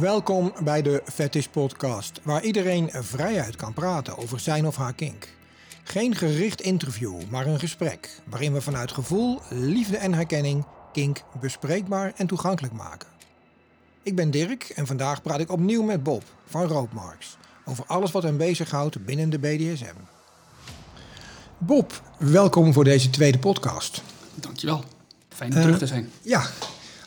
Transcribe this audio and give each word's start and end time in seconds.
Welkom 0.00 0.52
bij 0.64 0.82
de 0.82 1.02
Fetish 1.12 1.46
Podcast, 1.46 2.20
waar 2.22 2.42
iedereen 2.42 2.90
vrijheid 2.92 3.56
kan 3.56 3.72
praten 3.72 4.18
over 4.18 4.40
zijn 4.40 4.66
of 4.66 4.76
haar 4.76 4.94
kink. 4.94 5.28
Geen 5.84 6.14
gericht 6.14 6.60
interview, 6.60 7.22
maar 7.28 7.46
een 7.46 7.58
gesprek 7.58 8.20
waarin 8.28 8.52
we 8.52 8.60
vanuit 8.60 8.92
gevoel, 8.92 9.40
liefde 9.50 9.96
en 9.96 10.14
herkenning 10.14 10.64
kink 10.92 11.22
bespreekbaar 11.40 12.12
en 12.16 12.26
toegankelijk 12.26 12.72
maken. 12.72 13.08
Ik 14.02 14.16
ben 14.16 14.30
Dirk 14.30 14.62
en 14.62 14.86
vandaag 14.86 15.22
praat 15.22 15.40
ik 15.40 15.50
opnieuw 15.50 15.82
met 15.82 16.02
Bob 16.02 16.22
van 16.46 16.66
Roodmarks 16.66 17.36
over 17.64 17.84
alles 17.86 18.10
wat 18.10 18.22
hem 18.22 18.36
bezighoudt 18.36 19.04
binnen 19.04 19.30
de 19.30 19.38
BDSM. 19.38 19.96
Bob, 21.58 22.02
welkom 22.18 22.72
voor 22.72 22.84
deze 22.84 23.10
tweede 23.10 23.38
podcast. 23.38 24.02
Dankjewel. 24.34 24.84
Fijn 25.28 25.54
om 25.54 25.60
terug 25.60 25.78
te 25.78 25.86
zijn. 25.86 26.10
Ja, 26.22 26.46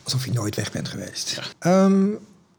alsof 0.04 0.24
je 0.24 0.32
nooit 0.32 0.56
weg 0.56 0.72
bent 0.72 0.88
geweest. 0.88 1.40
Ehm, 1.58 2.10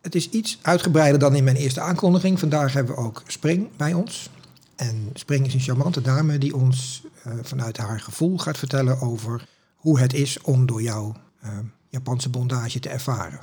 het 0.10 0.18
is 0.18 0.30
iets 0.30 0.60
uitgebreider 0.62 1.20
dan 1.20 1.36
in 1.36 1.44
mijn 1.44 1.56
eerste 1.56 1.82
aankondiging. 1.82 2.40
Vandaag 2.40 2.74
hebben 2.74 2.96
we 2.96 3.02
ook 3.02 3.24
Spring 3.28 3.68
bij 3.78 3.94
ons. 3.94 4.30
En 4.76 5.10
Spring 5.14 5.46
is 5.46 5.54
een 5.54 5.60
charmante 5.60 6.02
dame 6.02 6.38
die 6.38 6.56
ons 6.56 7.04
eh, 7.24 7.34
vanuit 7.42 7.78
haar 7.78 8.00
gevoel 8.00 8.38
gaat 8.38 8.58
vertellen 8.58 9.02
over 9.02 9.48
hoe 9.76 10.00
het 10.00 10.14
is 10.14 10.42
om 10.42 10.66
door 10.66 10.82
jouw 10.82 11.16
uh, 11.44 11.50
Japanse 11.90 12.30
bondage 12.30 12.80
te 12.80 12.90
ervaren. 12.90 13.40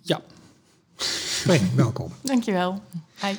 Ja. 0.00 0.20
Spring, 0.96 1.74
welkom. 1.74 2.12
Dankjewel. 2.22 2.82
Hi. 3.20 3.34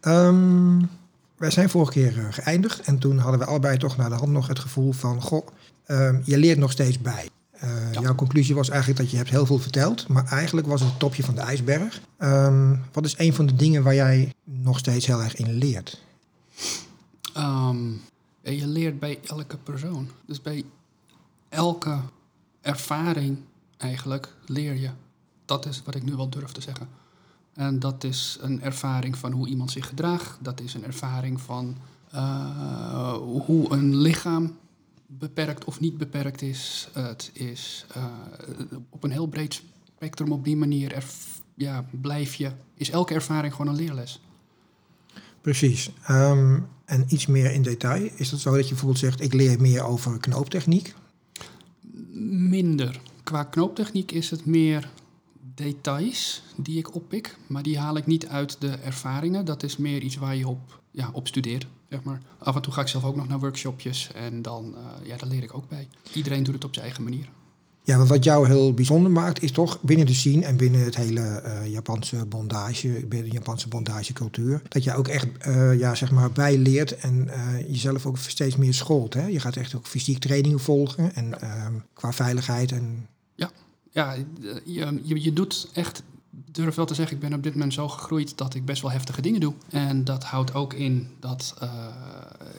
Um, 0.00 0.90
wij 1.36 1.50
zijn 1.50 1.68
vorige 1.68 1.92
keer 1.92 2.16
uh, 2.16 2.26
geëindigd 2.30 2.80
en 2.80 2.98
toen 2.98 3.18
hadden 3.18 3.40
we 3.40 3.46
allebei 3.46 3.76
toch 3.76 3.96
naar 3.96 4.10
de 4.10 4.16
hand 4.16 4.32
nog 4.32 4.46
het 4.46 4.58
gevoel 4.58 4.92
van... 4.92 5.22
Goh, 5.22 5.46
um, 5.86 6.22
je 6.24 6.38
leert 6.38 6.58
nog 6.58 6.72
steeds 6.72 6.98
bij. 6.98 7.28
Uh, 7.64 7.92
ja. 7.92 8.00
Jouw 8.00 8.14
conclusie 8.14 8.54
was 8.54 8.68
eigenlijk 8.68 9.00
dat 9.00 9.10
je 9.10 9.16
hebt 9.16 9.30
heel 9.30 9.46
veel 9.46 9.58
verteld, 9.58 10.08
maar 10.08 10.24
eigenlijk 10.24 10.66
was 10.66 10.80
het 10.80 10.90
het 10.90 10.98
topje 10.98 11.22
van 11.22 11.34
de 11.34 11.40
ijsberg. 11.40 12.00
Um, 12.18 12.84
wat 12.92 13.04
is 13.04 13.14
een 13.18 13.34
van 13.34 13.46
de 13.46 13.54
dingen 13.54 13.82
waar 13.82 13.94
jij 13.94 14.34
nog 14.44 14.78
steeds 14.78 15.06
heel 15.06 15.22
erg 15.22 15.36
in 15.36 15.52
leert? 15.52 16.02
Um, 17.36 18.00
je 18.42 18.66
leert 18.66 18.98
bij 18.98 19.18
elke 19.26 19.56
persoon. 19.56 20.08
Dus 20.26 20.42
bij 20.42 20.64
elke 21.48 21.98
ervaring 22.60 23.38
eigenlijk 23.76 24.34
leer 24.46 24.74
je. 24.74 24.90
Dat 25.44 25.66
is 25.66 25.82
wat 25.84 25.94
ik 25.94 26.04
nu 26.04 26.16
wel 26.16 26.28
durf 26.28 26.52
te 26.52 26.60
zeggen. 26.60 26.88
En 27.54 27.78
dat 27.78 28.04
is 28.04 28.38
een 28.40 28.62
ervaring 28.62 29.18
van 29.18 29.32
hoe 29.32 29.48
iemand 29.48 29.70
zich 29.70 29.86
gedraagt. 29.86 30.38
Dat 30.40 30.60
is 30.60 30.74
een 30.74 30.84
ervaring 30.84 31.40
van 31.40 31.76
uh, 32.14 33.12
hoe 33.46 33.72
een 33.72 33.96
lichaam 33.96 34.56
beperkt 35.06 35.64
of 35.64 35.80
niet 35.80 35.98
beperkt 35.98 36.42
is. 36.42 36.88
Het 36.92 37.30
is 37.32 37.86
uh, 37.96 38.04
op 38.90 39.04
een 39.04 39.10
heel 39.10 39.26
breed 39.26 39.62
spectrum 39.96 40.32
op 40.32 40.44
die 40.44 40.56
manier 40.56 41.04
ja, 41.54 41.84
blijf 42.00 42.34
je. 42.34 42.50
Is 42.74 42.90
elke 42.90 43.14
ervaring 43.14 43.54
gewoon 43.54 43.72
een 43.72 43.80
leerles. 43.80 44.20
Precies. 45.40 45.90
Um, 46.10 46.68
en 46.84 47.04
iets 47.08 47.26
meer 47.26 47.52
in 47.52 47.62
detail. 47.62 48.10
Is 48.16 48.30
dat 48.30 48.40
zo 48.40 48.54
dat 48.54 48.62
je 48.62 48.68
bijvoorbeeld 48.68 48.98
zegt, 48.98 49.20
ik 49.20 49.32
leer 49.32 49.60
meer 49.60 49.84
over 49.84 50.18
knooptechniek? 50.18 50.94
Minder. 52.48 53.00
Qua 53.22 53.44
knooptechniek 53.44 54.12
is 54.12 54.30
het 54.30 54.44
meer 54.44 54.90
details 55.54 56.42
die 56.56 56.78
ik 56.78 56.94
oppik, 56.94 57.36
maar 57.46 57.62
die 57.62 57.78
haal 57.78 57.96
ik 57.96 58.06
niet 58.06 58.26
uit 58.26 58.60
de 58.60 58.70
ervaringen. 58.70 59.44
Dat 59.44 59.62
is 59.62 59.76
meer 59.76 60.02
iets 60.02 60.16
waar 60.16 60.36
je 60.36 60.48
op, 60.48 60.80
ja, 60.90 61.10
op 61.12 61.26
studeert. 61.26 61.66
Zeg 61.90 62.02
maar. 62.02 62.20
Af 62.38 62.54
en 62.54 62.62
toe 62.62 62.72
ga 62.72 62.80
ik 62.80 62.88
zelf 62.88 63.04
ook 63.04 63.16
nog 63.16 63.28
naar 63.28 63.38
workshopjes 63.38 64.10
en 64.12 64.42
dan 64.42 64.74
uh, 64.74 65.06
ja, 65.06 65.16
daar 65.16 65.28
leer 65.28 65.42
ik 65.42 65.54
ook 65.54 65.68
bij. 65.68 65.88
Iedereen 66.12 66.42
doet 66.42 66.54
het 66.54 66.64
op 66.64 66.74
zijn 66.74 66.84
eigen 66.86 67.04
manier. 67.04 67.28
Ja, 67.86 67.96
maar 67.96 68.06
wat 68.06 68.24
jou 68.24 68.46
heel 68.46 68.74
bijzonder 68.74 69.12
maakt, 69.12 69.42
is 69.42 69.52
toch 69.52 69.80
binnen 69.82 70.06
de 70.06 70.14
scene 70.14 70.44
en 70.44 70.56
binnen 70.56 70.84
het 70.84 70.96
hele 70.96 71.42
uh, 71.44 71.66
Japanse 71.66 72.26
bondage, 72.26 72.88
binnen 72.88 73.28
de 73.28 73.34
Japanse 73.34 73.68
bondagecultuur, 73.68 74.62
dat 74.68 74.84
je 74.84 74.94
ook 74.94 75.08
echt 75.08 75.26
uh, 75.46 75.78
ja, 75.78 75.94
zeg 75.94 76.10
maar 76.10 76.32
bijleert 76.32 76.96
en 76.96 77.28
uh, 77.28 77.60
jezelf 77.68 78.06
ook 78.06 78.18
steeds 78.18 78.56
meer 78.56 78.74
scholt. 78.74 79.14
Hè? 79.14 79.26
Je 79.26 79.40
gaat 79.40 79.56
echt 79.56 79.74
ook 79.74 79.86
fysiek 79.86 80.18
trainingen 80.18 80.60
volgen 80.60 81.14
en 81.14 81.34
qua 81.92 82.12
veiligheid. 82.12 82.72
En... 82.72 83.06
Ja, 83.34 83.50
ja 83.90 84.16
je, 84.64 85.00
je, 85.04 85.22
je 85.22 85.32
doet 85.32 85.70
echt 85.72 86.02
durf 86.44 86.74
wel 86.74 86.86
te 86.86 86.94
zeggen, 86.94 87.16
ik 87.16 87.22
ben 87.22 87.34
op 87.34 87.42
dit 87.42 87.52
moment 87.52 87.72
zo 87.72 87.88
gegroeid 87.88 88.38
dat 88.38 88.54
ik 88.54 88.64
best 88.64 88.82
wel 88.82 88.90
heftige 88.90 89.22
dingen 89.22 89.40
doe. 89.40 89.54
En 89.68 90.04
dat 90.04 90.24
houdt 90.24 90.54
ook 90.54 90.72
in 90.72 91.08
dat, 91.20 91.54
uh, 91.62 91.70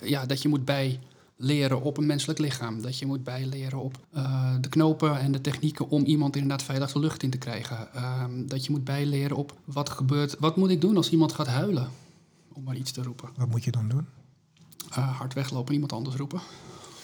ja, 0.01 0.25
dat 0.25 0.41
je 0.41 0.49
moet 0.49 0.65
bij 0.65 0.99
leren 1.35 1.81
op 1.81 1.97
een 1.97 2.05
menselijk 2.05 2.39
lichaam. 2.39 2.81
Dat 2.81 2.99
je 2.99 3.05
moet 3.05 3.23
bijleren 3.23 3.79
op 3.79 3.97
uh, 4.15 4.53
de 4.61 4.69
knopen 4.69 5.19
en 5.19 5.31
de 5.31 5.41
technieken 5.41 5.89
om 5.89 6.03
iemand 6.03 6.35
inderdaad 6.35 6.63
veilig 6.63 6.91
de 6.91 6.99
lucht 6.99 7.23
in 7.23 7.29
te 7.29 7.37
krijgen. 7.37 7.87
Uh, 7.95 8.23
dat 8.45 8.65
je 8.65 8.71
moet 8.71 8.83
bijleren 8.83 9.37
op 9.37 9.57
wat 9.63 9.89
gebeurt. 9.89 10.35
Wat 10.39 10.55
moet 10.55 10.69
ik 10.69 10.81
doen 10.81 10.97
als 10.97 11.09
iemand 11.09 11.33
gaat 11.33 11.47
huilen? 11.47 11.89
Om 12.53 12.63
maar 12.63 12.75
iets 12.75 12.91
te 12.91 13.03
roepen. 13.03 13.29
Wat 13.35 13.49
moet 13.49 13.63
je 13.63 13.71
dan 13.71 13.89
doen? 13.89 14.05
Uh, 14.89 15.17
hard 15.17 15.33
weglopen 15.33 15.67
en 15.67 15.73
iemand 15.73 15.93
anders 15.93 16.15
roepen. 16.15 16.41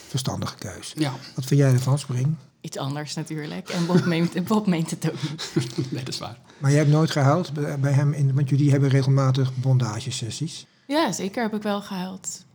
Verstandige 0.08 0.56
keus. 0.56 0.94
Ja. 0.98 1.14
Wat 1.36 1.46
vind 1.46 1.60
jij 1.60 1.72
ervan, 1.72 2.00
Spring? 2.00 2.36
Iets 2.64 2.78
anders 2.78 3.14
natuurlijk. 3.14 3.70
En 3.70 3.86
Bob 3.86 4.06
meent, 4.06 4.44
Bob 4.48 4.68
meent 4.68 4.90
het 4.90 5.12
ook 5.12 5.22
niet. 5.22 5.52
nee, 5.92 6.04
dat 6.04 6.14
is 6.14 6.20
waar. 6.20 6.38
Maar 6.58 6.72
je 6.72 6.78
hebt 6.78 6.90
nooit 6.90 7.12
gehuild 7.12 7.54
bij 7.82 7.92
hem, 7.92 8.14
in, 8.14 8.34
want 8.34 8.50
jullie 8.50 8.72
hebben 8.72 8.90
regelmatig 8.90 9.56
bondagesessies. 9.56 10.66
Ja, 10.88 11.12
zeker 11.12 11.44
heb 11.44 11.54
ik 11.54 11.62
wel 11.62 11.82
gehuild. 11.82 12.46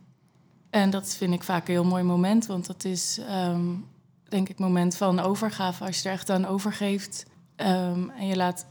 En 0.69 0.89
dat 0.89 1.15
vind 1.15 1.33
ik 1.33 1.43
vaak 1.43 1.67
een 1.67 1.73
heel 1.73 1.83
mooi 1.83 2.03
moment, 2.03 2.45
want 2.45 2.65
dat 2.65 2.85
is 2.85 3.19
um, 3.29 3.85
denk 4.29 4.49
ik 4.49 4.59
moment 4.59 4.95
van 4.95 5.19
overgave. 5.19 5.85
Als 5.85 6.01
je 6.01 6.07
er 6.07 6.13
echt 6.15 6.29
aan 6.29 6.45
overgeeft 6.45 7.25
um, 7.57 8.09
en 8.09 8.27
je 8.27 8.35
laat 8.35 8.65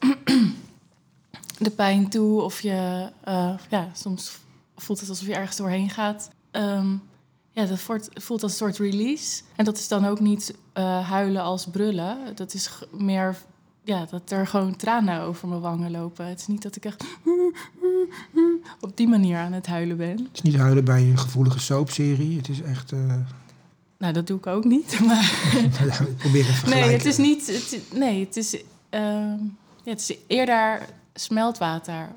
de 1.58 1.70
pijn 1.70 2.08
toe 2.08 2.42
of 2.42 2.60
je, 2.60 3.10
uh, 3.28 3.54
ja, 3.68 3.88
soms 3.92 4.38
voelt 4.76 5.00
het 5.00 5.08
alsof 5.08 5.26
je 5.26 5.34
ergens 5.34 5.56
doorheen 5.56 5.90
gaat. 5.90 6.30
Um, 6.52 7.02
ja, 7.52 7.64
dat 7.64 7.80
voelt 8.14 8.42
als 8.42 8.52
een 8.52 8.58
soort 8.58 8.78
release. 8.78 9.42
En 9.56 9.64
dat 9.64 9.78
is 9.78 9.88
dan 9.88 10.06
ook 10.06 10.20
niet 10.20 10.54
uh, 10.74 11.08
huilen 11.08 11.42
als 11.42 11.66
brullen. 11.66 12.18
Dat 12.34 12.54
is 12.54 12.70
meer 12.90 13.36
ja, 13.88 14.06
dat 14.10 14.30
er 14.30 14.46
gewoon 14.46 14.76
tranen 14.76 15.20
over 15.20 15.48
mijn 15.48 15.60
wangen 15.60 15.90
lopen. 15.90 16.26
Het 16.26 16.40
is 16.40 16.46
niet 16.46 16.62
dat 16.62 16.76
ik 16.76 16.84
echt 16.84 17.04
op 18.80 18.96
die 18.96 19.08
manier 19.08 19.38
aan 19.38 19.52
het 19.52 19.66
huilen 19.66 19.96
ben. 19.96 20.18
Het 20.18 20.28
is 20.32 20.42
niet 20.42 20.56
huilen 20.56 20.84
bij 20.84 21.02
een 21.02 21.18
gevoelige 21.18 21.58
soapserie. 21.58 22.36
Het 22.36 22.48
is 22.48 22.62
echt. 22.62 22.92
Uh... 22.92 23.14
Nou, 23.98 24.12
dat 24.12 24.26
doe 24.26 24.38
ik 24.38 24.46
ook 24.46 24.64
niet. 24.64 24.98
Maar 25.06 25.50
ja, 25.86 26.00
ik 26.00 26.16
probeer 26.16 26.44
het 26.46 26.66
Nee, 26.66 26.92
het 26.92 27.04
is 27.04 27.16
niet. 27.16 27.46
Het, 27.46 27.82
nee, 27.94 28.24
het 28.24 28.36
is, 28.36 28.54
uh, 28.54 28.60
ja, 29.82 29.90
het 29.90 30.00
is 30.00 30.16
eerder 30.26 30.86
smeltwater, 31.14 32.08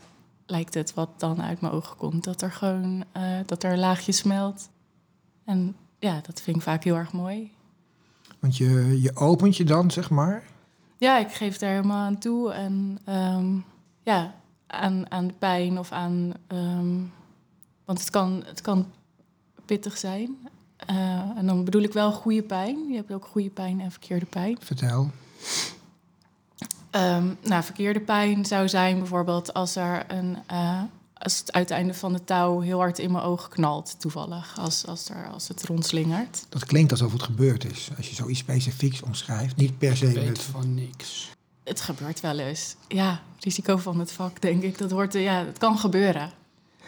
lijkt 0.45 0.73
het, 0.73 0.93
wat 0.93 1.09
dan 1.17 1.41
uit 1.41 1.61
mijn 1.61 1.73
ogen 1.73 1.97
komt. 1.97 2.23
Dat 2.23 2.41
er 2.41 2.51
gewoon 2.51 3.03
uh, 3.17 3.23
dat 3.45 3.63
er 3.63 3.71
een 3.71 3.79
laagje 3.79 4.11
smelt. 4.11 4.69
En 5.51 5.75
ja, 5.99 6.21
dat 6.25 6.41
vind 6.41 6.55
ik 6.55 6.61
vaak 6.61 6.83
heel 6.83 6.95
erg 6.95 7.11
mooi. 7.11 7.51
Want 8.39 8.57
je, 8.57 9.01
je 9.01 9.15
opent 9.15 9.57
je 9.57 9.63
dan, 9.63 9.91
zeg 9.91 10.09
maar? 10.09 10.43
Ja, 10.97 11.17
ik 11.17 11.31
geef 11.31 11.57
daar 11.57 11.69
helemaal 11.69 12.05
aan 12.05 12.17
toe. 12.17 12.51
En 12.51 12.99
um, 13.09 13.65
ja, 14.03 14.33
aan, 14.67 15.11
aan 15.11 15.27
de 15.27 15.33
pijn 15.33 15.79
of 15.79 15.91
aan. 15.91 16.33
Um, 16.47 17.13
want 17.85 17.99
het 17.99 18.09
kan, 18.09 18.43
het 18.45 18.61
kan 18.61 18.91
pittig 19.65 19.97
zijn. 19.97 20.37
Uh, 20.89 21.37
en 21.37 21.45
dan 21.45 21.63
bedoel 21.63 21.81
ik 21.81 21.93
wel 21.93 22.11
goede 22.11 22.43
pijn. 22.43 22.87
Je 22.87 22.95
hebt 22.95 23.13
ook 23.13 23.25
goede 23.25 23.49
pijn 23.49 23.79
en 23.81 23.91
verkeerde 23.91 24.25
pijn. 24.25 24.57
Vertel. 24.61 25.09
Um, 26.91 27.37
nou, 27.43 27.63
verkeerde 27.63 28.01
pijn 28.01 28.45
zou 28.45 28.69
zijn 28.69 28.97
bijvoorbeeld 28.97 29.53
als 29.53 29.75
er 29.75 30.11
een. 30.11 30.37
Uh, 30.51 30.81
als 31.23 31.37
het 31.37 31.51
uiteinde 31.51 31.93
van 31.93 32.13
de 32.13 32.23
touw 32.23 32.59
heel 32.59 32.79
hard 32.79 32.99
in 32.99 33.11
mijn 33.11 33.23
oog 33.23 33.47
knalt, 33.47 33.95
toevallig, 33.99 34.59
als, 34.59 34.85
als, 34.85 35.09
er, 35.09 35.29
als 35.29 35.47
het 35.47 35.63
rondslingert. 35.63 36.45
Dat 36.49 36.65
klinkt 36.65 36.91
alsof 36.91 37.11
het 37.11 37.23
gebeurd 37.23 37.71
is, 37.71 37.89
als 37.97 38.09
je 38.09 38.15
zoiets 38.15 38.39
specifieks 38.39 39.01
omschrijft. 39.01 39.55
Niet 39.55 39.77
per 39.77 39.97
se 39.97 40.07
Ik 40.07 40.15
weet 40.15 40.27
met... 40.27 40.41
van 40.41 40.73
niks. 40.73 41.29
Het 41.63 41.81
gebeurt 41.81 42.19
wel 42.19 42.39
eens. 42.39 42.75
Ja, 42.87 43.21
risico 43.39 43.77
van 43.77 43.99
het 43.99 44.11
vak, 44.11 44.41
denk 44.41 44.63
ik. 44.63 44.77
Dat 44.77 44.91
hoort, 44.91 45.13
ja, 45.13 45.45
het 45.45 45.57
kan 45.57 45.77
gebeuren. 45.77 46.31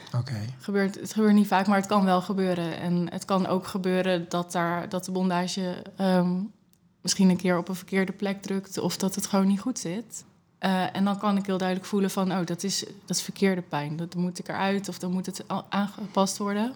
Oké. 0.08 0.18
Okay. 0.18 0.54
Gebeurt, 0.60 1.00
het 1.00 1.14
gebeurt 1.14 1.34
niet 1.34 1.48
vaak, 1.48 1.68
maar 1.68 1.78
het 1.78 1.88
kan 1.88 2.06
wel 2.06 2.22
gebeuren. 2.22 2.80
En 2.80 3.12
het 3.12 3.26
kan 3.26 3.48
ook 3.48 3.68
gebeuren 3.68 4.26
dat, 4.30 4.52
daar, 4.52 4.90
dat 4.90 5.06
de 5.06 5.12
bondage 5.12 5.84
um, 6.00 6.52
misschien 7.02 7.30
een 7.30 7.38
keer 7.38 7.58
op 7.58 7.70
een 7.70 7.76
verkeerde 7.76 8.12
plek 8.12 8.42
drukt... 8.42 8.78
of 8.78 8.98
dat 8.98 9.16
het 9.16 9.28
gewoon 9.28 9.48
niet 9.48 9.60
goed 9.60 9.80
zit. 9.80 10.24
Uh, 10.66 10.96
en 10.96 11.04
dan 11.04 11.18
kan 11.18 11.38
ik 11.38 11.46
heel 11.46 11.58
duidelijk 11.58 11.88
voelen 11.88 12.12
van, 12.12 12.32
oh, 12.32 12.46
dat 12.46 12.64
is, 12.64 12.80
dat 13.06 13.18
is 13.18 13.22
verkeerde 13.22 13.62
pijn. 13.62 13.96
Dat 13.96 14.16
moet 14.16 14.40
ik 14.40 14.48
eruit 14.48 14.90
of 14.90 15.00
dan 15.00 15.12
moet 15.12 15.26
het 15.26 15.44
aangepast 15.70 16.38
worden. 16.38 16.74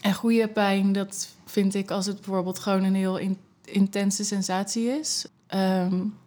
En 0.00 0.14
goede 0.14 0.48
pijn, 0.48 0.92
dat 0.92 1.28
vind 1.44 1.74
ik 1.74 1.90
als 1.90 2.06
het 2.06 2.20
bijvoorbeeld 2.20 2.58
gewoon 2.58 2.82
een 2.82 2.94
heel 2.94 3.16
in, 3.16 3.38
intense 3.64 4.24
sensatie 4.24 4.86
is. 4.86 5.26
Um, 5.54 6.18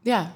ja, 0.00 0.32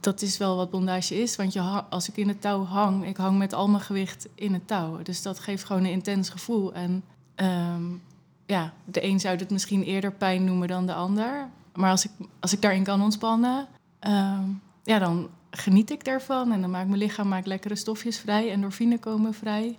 dat 0.00 0.22
is 0.22 0.38
wel 0.38 0.56
wat 0.56 0.70
bondage 0.70 1.22
is. 1.22 1.36
Want 1.36 1.52
je, 1.52 1.60
als 1.90 2.08
ik 2.08 2.16
in 2.16 2.28
het 2.28 2.40
touw 2.40 2.64
hang, 2.64 3.06
ik 3.06 3.16
hang 3.16 3.38
met 3.38 3.52
al 3.52 3.68
mijn 3.68 3.82
gewicht 3.82 4.28
in 4.34 4.52
het 4.52 4.66
touw. 4.66 5.02
Dus 5.02 5.22
dat 5.22 5.38
geeft 5.38 5.64
gewoon 5.64 5.84
een 5.84 5.90
intens 5.90 6.28
gevoel. 6.28 6.74
En 6.74 7.02
um, 7.36 8.02
ja, 8.46 8.72
de 8.84 9.04
een 9.04 9.20
zou 9.20 9.36
het 9.36 9.50
misschien 9.50 9.82
eerder 9.82 10.12
pijn 10.12 10.44
noemen 10.44 10.68
dan 10.68 10.86
de 10.86 10.94
ander. 10.94 11.48
Maar 11.74 11.90
als 11.90 12.04
ik, 12.04 12.10
als 12.40 12.52
ik 12.52 12.62
daarin 12.62 12.84
kan 12.84 13.02
ontspannen, 13.02 13.66
um, 14.00 14.60
ja, 14.86 14.98
dan 14.98 15.28
geniet 15.50 15.90
ik 15.90 16.04
daarvan. 16.04 16.52
En 16.52 16.60
dan 16.60 16.70
maakt 16.70 16.88
mijn 16.88 16.98
lichaam 16.98 17.28
maakt 17.28 17.46
lekkere 17.46 17.76
stofjes 17.76 18.18
vrij. 18.18 18.50
Endorfine 18.50 18.98
komen 18.98 19.34
vrij. 19.34 19.78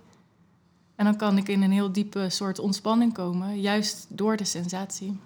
En 0.94 1.04
dan 1.04 1.16
kan 1.16 1.36
ik 1.36 1.48
in 1.48 1.62
een 1.62 1.72
heel 1.72 1.92
diepe 1.92 2.26
soort 2.30 2.58
ontspanning 2.58 3.12
komen. 3.12 3.60
Juist 3.60 4.06
door 4.08 4.36
de 4.36 4.44
sensatie. 4.44 5.18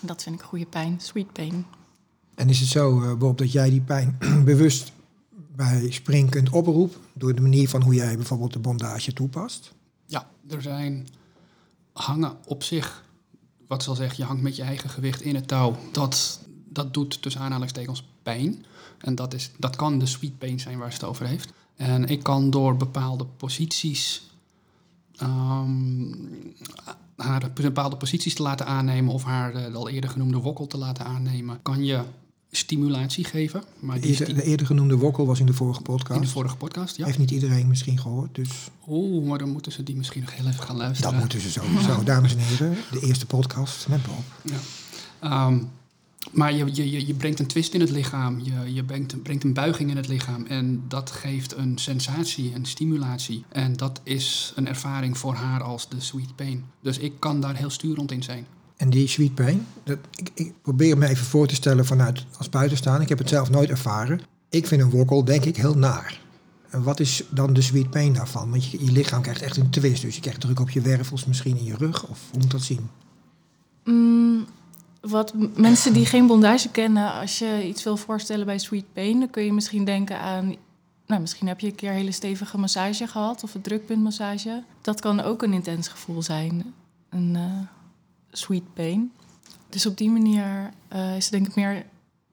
Dat 0.00 0.22
vind 0.22 0.34
ik 0.34 0.42
goede 0.42 0.66
pijn. 0.66 1.00
Sweet 1.00 1.32
pain. 1.32 1.66
En 2.34 2.48
is 2.48 2.60
het 2.60 2.68
zo, 2.68 3.02
eh, 3.02 3.14
Bob, 3.14 3.38
dat 3.38 3.52
jij 3.52 3.70
die 3.70 3.80
pijn 3.80 4.18
bewust 4.44 4.92
bij 5.56 5.90
spring 5.90 6.30
kunt 6.30 6.50
oproepen... 6.50 7.00
door 7.12 7.34
de 7.34 7.40
manier 7.40 7.68
van 7.68 7.82
hoe 7.82 7.94
jij 7.94 8.16
bijvoorbeeld 8.16 8.52
de 8.52 8.58
bondage 8.58 9.12
toepast? 9.12 9.72
Ja, 10.06 10.30
er 10.48 10.62
zijn 10.62 11.06
hangen 11.92 12.36
op 12.44 12.62
zich, 12.62 13.04
wat 13.66 13.82
zal 13.82 13.94
zeggen, 13.94 14.16
je 14.16 14.24
hangt 14.24 14.42
met 14.42 14.56
je 14.56 14.62
eigen 14.62 14.90
gewicht 14.90 15.20
in 15.20 15.34
het 15.34 15.48
touw. 15.48 15.76
Dat, 15.92 16.40
dat 16.68 16.94
doet 16.94 17.22
tussen 17.22 17.40
aanhalingstekens 17.40 18.04
pijn. 18.22 18.64
En 19.06 19.14
dat, 19.14 19.34
is, 19.34 19.50
dat 19.58 19.76
kan 19.76 19.98
de 19.98 20.06
sweet 20.06 20.38
pain 20.38 20.60
zijn 20.60 20.78
waar 20.78 20.92
ze 20.92 20.96
het 20.96 21.06
over 21.06 21.26
heeft. 21.26 21.52
En 21.76 22.06
ik 22.08 22.22
kan 22.22 22.50
door 22.50 22.76
bepaalde 22.76 23.24
posities 23.24 24.30
ehm, 25.16 26.14
haar 27.16 27.50
bepaalde 27.54 27.96
posities 27.96 28.34
te 28.34 28.42
laten 28.42 28.66
aannemen 28.66 29.14
of 29.14 29.24
haar 29.24 29.52
de, 29.52 29.70
de 29.70 29.76
al 29.76 29.88
eerder 29.88 30.10
genoemde 30.10 30.38
wokkel 30.38 30.66
te 30.66 30.78
laten 30.78 31.04
aannemen, 31.04 31.58
kan 31.62 31.84
je 31.84 32.02
stimulatie 32.50 33.24
geven. 33.24 33.62
Maar 33.80 34.00
die 34.00 34.34
de 34.34 34.42
eerder 34.42 34.66
genoemde 34.66 34.96
wokkel 34.96 35.26
was 35.26 35.40
in 35.40 35.46
de 35.46 35.52
vorige 35.52 35.82
podcast. 35.82 36.20
in 36.20 36.26
de 36.26 36.32
vorige 36.32 36.56
podcast, 36.56 36.96
ja. 36.96 37.04
Heeft 37.04 37.18
niet 37.18 37.30
iedereen 37.30 37.68
misschien 37.68 37.98
gehoord, 37.98 38.34
dus 38.34 38.48
Oeh, 38.88 39.28
maar 39.28 39.38
dan 39.38 39.50
moeten 39.50 39.72
ze 39.72 39.82
die 39.82 39.96
misschien 39.96 40.20
nog 40.20 40.34
heel 40.34 40.46
even 40.46 40.62
gaan 40.62 40.76
luisteren. 40.76 41.10
dat 41.10 41.20
moeten 41.20 41.40
ze 41.40 41.50
sowieso. 41.50 42.02
Dames 42.04 42.32
en 42.32 42.38
heren, 42.38 42.76
de 42.90 43.00
eerste 43.00 43.26
podcast 43.26 43.88
met 43.88 44.02
Bob. 44.02 44.24
Ja. 44.42 44.58
Ehm, 45.20 45.58
maar 46.32 46.52
je, 46.54 46.74
je, 46.74 47.06
je, 47.06 47.14
brengt 47.14 47.38
een 47.38 47.46
twist 47.46 47.74
in 47.74 47.80
het 47.80 47.90
lichaam, 47.90 48.40
je, 48.42 48.74
je 48.74 48.84
brengt, 48.84 49.22
brengt 49.22 49.44
een 49.44 49.52
buiging 49.52 49.90
in 49.90 49.96
het 49.96 50.08
lichaam 50.08 50.46
en 50.46 50.84
dat 50.88 51.10
geeft 51.10 51.56
een 51.56 51.78
sensatie, 51.78 52.54
een 52.54 52.66
stimulatie. 52.66 53.44
En 53.48 53.76
dat 53.76 54.00
is 54.02 54.52
een 54.56 54.68
ervaring 54.68 55.18
voor 55.18 55.34
haar 55.34 55.62
als 55.62 55.88
de 55.88 56.00
sweet 56.00 56.36
pain. 56.36 56.64
Dus 56.80 56.98
ik 56.98 57.12
kan 57.18 57.40
daar 57.40 57.56
heel 57.56 57.70
sturend 57.70 58.12
in 58.12 58.22
zijn. 58.22 58.46
En 58.76 58.90
die 58.90 59.08
sweet 59.08 59.34
pain, 59.34 59.66
dat, 59.84 59.98
ik, 60.14 60.30
ik 60.34 60.52
probeer 60.62 60.98
me 60.98 61.08
even 61.08 61.26
voor 61.26 61.46
te 61.46 61.54
stellen 61.54 61.86
vanuit 61.86 62.24
als 62.38 62.48
buitenstaan. 62.48 63.00
Ik 63.00 63.08
heb 63.08 63.18
het 63.18 63.28
zelf 63.28 63.50
nooit 63.50 63.70
ervaren. 63.70 64.20
Ik 64.48 64.66
vind 64.66 64.82
een 64.82 64.90
wokkel, 64.90 65.24
denk 65.24 65.44
ik, 65.44 65.56
heel 65.56 65.74
naar. 65.74 66.20
En 66.70 66.82
wat 66.82 67.00
is 67.00 67.22
dan 67.30 67.52
de 67.52 67.62
sweet 67.62 67.90
pain 67.90 68.12
daarvan? 68.12 68.50
Want 68.50 68.70
je, 68.70 68.84
je 68.84 68.92
lichaam 68.92 69.22
krijgt 69.22 69.42
echt 69.42 69.56
een 69.56 69.70
twist. 69.70 70.02
Dus 70.02 70.14
je 70.14 70.20
krijgt 70.20 70.40
druk 70.40 70.60
op 70.60 70.70
je 70.70 70.80
wervels, 70.80 71.24
misschien 71.24 71.56
in 71.56 71.64
je 71.64 71.76
rug. 71.76 72.06
Of 72.06 72.20
hoe 72.30 72.40
moet 72.40 72.50
dat 72.50 72.62
zien? 72.62 72.88
Mm, 73.84 74.46
wat 75.08 75.32
mensen 75.56 75.92
die 75.92 76.06
geen 76.06 76.26
bondage 76.26 76.68
kennen, 76.70 77.12
als 77.12 77.38
je 77.38 77.66
iets 77.68 77.82
wil 77.82 77.96
voorstellen 77.96 78.46
bij 78.46 78.58
sweet 78.58 78.92
pain, 78.92 79.18
dan 79.18 79.30
kun 79.30 79.44
je 79.44 79.52
misschien 79.52 79.84
denken 79.84 80.20
aan. 80.20 80.54
Nou, 81.06 81.20
misschien 81.20 81.48
heb 81.48 81.60
je 81.60 81.66
een 81.66 81.74
keer 81.74 81.90
een 81.90 81.96
hele 81.96 82.12
stevige 82.12 82.58
massage 82.58 83.06
gehad 83.06 83.42
of 83.42 83.54
een 83.54 83.60
drukpuntmassage. 83.60 84.62
Dat 84.80 85.00
kan 85.00 85.20
ook 85.20 85.42
een 85.42 85.52
intens 85.52 85.88
gevoel 85.88 86.22
zijn, 86.22 86.74
een 87.10 87.36
eh, 87.36 87.42
sweet 88.30 88.74
pain. 88.74 89.12
Dus 89.68 89.86
op 89.86 89.96
die 89.96 90.10
manier 90.10 90.70
eh, 90.88 91.16
is 91.16 91.24
het 91.24 91.32
denk 91.32 91.46
ik 91.46 91.54
meer. 91.54 91.84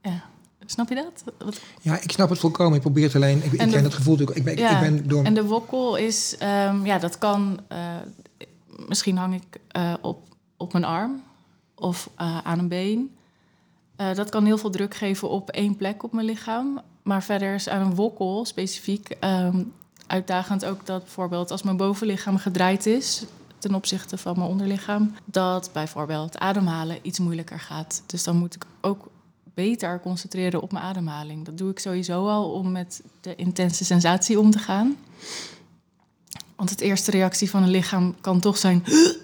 Ja, 0.01 0.23
snap 0.65 0.89
je 0.89 0.95
dat? 0.95 1.23
Wat- 1.37 1.59
Ja, 1.81 1.99
ik 2.01 2.11
snap 2.11 2.29
het 2.29 2.39
volkomen. 2.39 2.75
Ik 2.75 2.81
probeer 2.81 3.03
het 3.03 3.15
alleen. 3.15 3.37
Ik, 3.43 3.51
ik 3.51 3.59
En 3.59 3.69
de- 3.69 3.75
ken 3.75 3.83
het 3.83 3.93
gevoel 3.93 4.15
natuurlijk. 4.17 4.37
Ik 4.39 4.45
ben, 4.55 4.57
Ja, 4.57 4.81
ik 4.81 4.91
ben 4.91 5.07
door. 5.07 5.23
En 5.23 5.33
de 5.33 5.45
wokkel 5.45 5.95
is, 5.95 6.35
ehm, 6.37 6.85
ja, 6.85 6.97
dat 6.99 7.17
kan. 7.17 7.59
eh, 7.67 7.77
misschien 8.87 9.17
hang 9.17 9.35
ik 9.35 9.59
op, 10.01 10.27
op 10.57 10.71
mijn 10.73 10.85
arm 10.85 11.21
of 11.75 12.09
eh, 12.15 12.37
aan 12.37 12.59
een 12.59 12.67
been. 12.67 13.15
Eh, 13.95 14.13
dat 14.13 14.29
kan 14.29 14.45
heel 14.45 14.57
veel 14.57 14.69
druk 14.69 14.95
geven 14.95 15.29
op 15.29 15.49
één 15.49 15.75
plek 15.75 16.03
op 16.03 16.13
mijn 16.13 16.25
lichaam. 16.25 16.81
Maar 17.03 17.23
verder 17.23 17.53
is 17.53 17.69
aan 17.69 17.81
een 17.81 17.95
wokkel 17.95 18.45
specifiek 18.45 19.09
ehm, 19.09 19.63
uitdagend 20.07 20.65
ook 20.65 20.85
dat 20.85 21.01
bijvoorbeeld 21.03 21.51
als 21.51 21.63
mijn 21.63 21.77
bovenlichaam 21.77 22.37
gedraaid 22.37 22.85
is 22.85 23.25
ten 23.63 23.75
opzichte 23.75 24.17
van 24.17 24.37
mijn 24.37 24.49
onderlichaam, 24.49 25.15
dat 25.25 25.69
bijvoorbeeld 25.73 26.37
ademhalen 26.37 26.99
iets 27.01 27.19
moeilijker 27.19 27.59
gaat. 27.59 28.03
Dus 28.05 28.23
dan 28.23 28.37
moet 28.37 28.55
ik 28.55 28.65
ook 28.81 29.07
beter 29.53 29.99
concentreren 29.99 30.61
op 30.61 30.71
mijn 30.71 30.83
ademhaling. 30.83 31.45
Dat 31.45 31.57
doe 31.57 31.69
ik 31.69 31.79
sowieso 31.79 32.27
al 32.27 32.51
om 32.51 32.71
met 32.71 33.01
de 33.21 33.35
intense 33.35 33.85
sensatie 33.85 34.39
om 34.39 34.51
te 34.51 34.59
gaan. 34.59 34.97
Want 36.55 36.69
het 36.69 36.81
eerste 36.81 37.11
reactie 37.11 37.49
van 37.49 37.63
een 37.63 37.69
lichaam 37.69 38.15
kan 38.21 38.39
toch 38.39 38.57
zijn. 38.57 38.83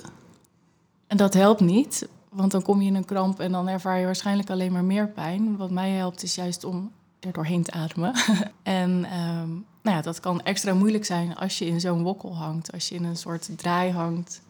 En 1.07 1.18
dat 1.18 1.34
helpt 1.34 1.60
niet, 1.60 2.07
want 2.30 2.52
dan 2.52 2.62
kom 2.62 2.81
je 2.81 2.88
in 2.88 2.96
een 2.96 3.06
kramp 3.06 3.40
en 3.40 3.52
dan 3.52 3.68
ervaar 3.68 4.00
je 4.00 4.06
waarschijnlijk 4.06 4.50
alleen 4.50 4.72
maar 4.72 4.84
meer 4.84 5.08
pijn. 5.08 5.58
Wat 5.58 5.72
mij 5.72 5.90
helpt 5.90 6.24
is 6.24 6.36
juist 6.36 6.64
om 6.64 6.92
er 7.20 7.31
doorheen 7.31 7.64
te 7.64 7.72
ademen. 7.72 8.14
en 8.64 9.06
ehm, 9.06 9.50
nou 9.81 9.98
ja, 9.98 10.02
dat 10.02 10.20
kan 10.20 10.42
extra 10.42 10.74
moeilijk 10.74 11.06
zijn 11.06 11.36
als 11.36 11.58
je 11.58 11.66
in 11.66 11.80
zo'n 11.80 12.04
wokkel 12.04 12.36
hangt, 12.36 12.72
als 12.72 12.90
je 12.90 12.96
in 12.96 13.04
een 13.04 13.18
soort 13.18 13.50
draai 13.56 13.92
hangt. 13.92 14.42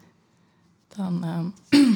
Dan 0.96 1.24
ehm, 1.24 1.46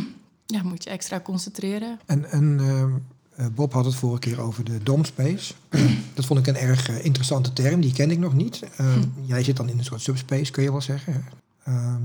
ja, 0.56 0.62
moet 0.62 0.84
je 0.84 0.90
extra 0.90 1.20
concentreren. 1.20 2.00
En, 2.06 2.30
en 2.30 2.60
ehm, 2.60 2.92
eh, 3.36 3.46
Bob 3.54 3.72
had 3.72 3.84
het 3.84 3.94
vorige 3.94 4.20
keer 4.20 4.40
over 4.40 4.64
de 4.64 4.82
domspace. 4.82 5.54
dat 6.14 6.24
vond 6.24 6.40
ik 6.40 6.46
een 6.46 6.56
erg 6.56 6.88
eh, 6.88 7.04
interessante 7.04 7.52
term. 7.52 7.80
Die 7.80 7.92
ken 7.92 8.10
ik 8.10 8.18
nog 8.18 8.34
niet. 8.34 8.62
Ehm, 8.76 9.02
Jij 9.24 9.42
zit 9.42 9.56
dan 9.56 9.68
in 9.68 9.78
een 9.78 9.84
soort 9.84 10.02
subspace, 10.02 10.50
kun 10.52 10.62
je 10.62 10.70
wel 10.70 10.80
zeggen. 10.80 11.24
Ehm, 11.64 12.02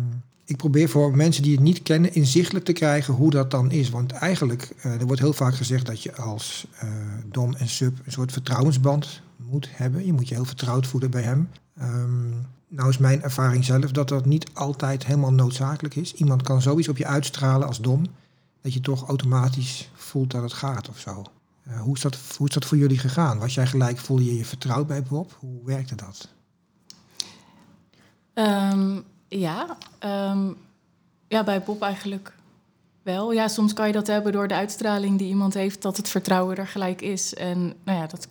ik 0.49 0.57
probeer 0.57 0.89
voor 0.89 1.15
mensen 1.15 1.43
die 1.43 1.51
het 1.51 1.61
niet 1.61 1.83
kennen 1.83 2.13
inzichtelijk 2.13 2.65
te 2.65 2.73
krijgen 2.73 3.13
hoe 3.13 3.29
dat 3.29 3.51
dan 3.51 3.71
is. 3.71 3.89
Want 3.89 4.11
eigenlijk, 4.11 4.71
eh, 4.81 4.99
er 4.99 5.05
wordt 5.05 5.21
heel 5.21 5.33
vaak 5.33 5.55
gezegd 5.55 5.85
dat 5.85 6.03
je 6.03 6.15
als 6.15 6.67
eh, 6.79 6.89
dom 7.25 7.53
en 7.55 7.67
sub 7.67 7.97
een 8.05 8.11
soort 8.11 8.31
vertrouwensband 8.31 9.21
moet 9.35 9.67
hebben. 9.71 10.05
Je 10.05 10.13
moet 10.13 10.27
je 10.27 10.35
heel 10.35 10.45
vertrouwd 10.45 10.87
voelen 10.87 11.11
bij 11.11 11.21
hem. 11.21 11.49
Ehm, 11.77 12.29
nou 12.67 12.89
is 12.89 12.97
mijn 12.97 13.21
ervaring 13.21 13.65
zelf 13.65 13.91
dat 13.91 14.07
dat 14.07 14.25
niet 14.25 14.49
altijd 14.53 15.05
helemaal 15.05 15.33
noodzakelijk 15.33 15.95
is. 15.95 16.13
Iemand 16.13 16.41
kan 16.41 16.61
zoiets 16.61 16.89
op 16.89 16.97
je 16.97 17.05
uitstralen 17.05 17.67
als 17.67 17.81
dom 17.81 18.05
dat 18.61 18.73
je 18.73 18.81
toch 18.81 19.07
automatisch 19.07 19.91
voelt 19.93 20.31
dat 20.31 20.41
het 20.41 20.53
gaat 20.53 20.89
of 20.89 20.99
zo. 20.99 21.23
Eh, 21.63 21.81
hoe, 21.81 21.95
is 21.95 22.01
dat, 22.01 22.17
hoe 22.37 22.47
is 22.47 22.53
dat 22.53 22.65
voor 22.65 22.77
jullie 22.77 22.97
gegaan? 22.99 23.39
Was 23.39 23.53
jij 23.53 23.67
gelijk, 23.67 23.97
voelde 23.97 24.25
je 24.25 24.37
je 24.37 24.45
vertrouwd 24.45 24.87
bij 24.87 25.03
Bob? 25.03 25.37
Hoe 25.39 25.65
werkte 25.65 25.95
dat? 25.95 26.27
Ehm, 28.33 28.99
ja, 29.29 29.77
ehm, 29.99 30.51
ja, 31.27 31.43
bij 31.43 31.61
Bob 31.61 31.81
eigenlijk 31.81 32.33
wel. 33.01 33.31
Ja, 33.31 33.47
soms 33.47 33.73
kan 33.73 33.87
je 33.87 33.93
dat 33.93 34.07
hebben 34.07 34.31
door 34.31 34.47
de 34.47 34.53
uitstraling 34.53 35.17
die 35.17 35.27
iemand 35.27 35.53
heeft, 35.53 35.81
dat 35.81 35.97
het 35.97 36.09
vertrouwen 36.09 36.57
er 36.57 36.67
gelijk 36.67 37.01
is. 37.01 37.33
En 37.33 37.73
nou 37.83 37.97
ja, 37.97 38.07
dat, 38.07 38.27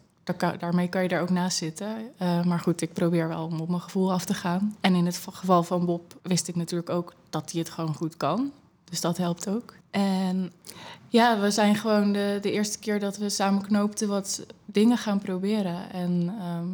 daarmee 0.58 0.88
kan 0.88 1.02
je 1.02 1.08
er 1.08 1.20
ook 1.20 1.30
naast 1.30 1.56
zitten. 1.56 1.96
Eh, 2.16 2.44
maar 2.44 2.60
goed, 2.60 2.80
ik 2.80 2.92
probeer 2.92 3.28
wel 3.28 3.44
om 3.44 3.60
op 3.60 3.68
mijn 3.68 3.80
gevoel 3.80 4.12
af 4.12 4.24
te 4.24 4.34
gaan. 4.34 4.76
En 4.80 4.94
in 4.94 5.06
het 5.06 5.16
geval 5.32 5.62
van 5.62 5.86
Bob 5.86 6.16
wist 6.22 6.48
ik 6.48 6.56
natuurlijk 6.56 6.90
ook 6.90 7.14
dat 7.30 7.52
hij 7.52 7.60
het 7.60 7.70
gewoon 7.70 7.94
goed 7.94 8.16
kan. 8.16 8.52
Dus 8.84 9.00
dat 9.00 9.16
helpt 9.16 9.48
ook. 9.48 9.74
En 9.90 10.52
ja, 11.08 11.40
we 11.40 11.50
zijn 11.50 11.76
gewoon 11.76 12.12
de, 12.12 12.38
de 12.40 12.52
eerste 12.52 12.78
keer 12.78 13.00
dat 13.00 13.16
we 13.16 13.28
samen 13.28 13.62
knoopten 13.62 14.08
wat 14.08 14.46
dingen 14.64 14.98
gaan 14.98 15.18
proberen. 15.18 15.90
En 15.92 16.34
ehm, 16.40 16.68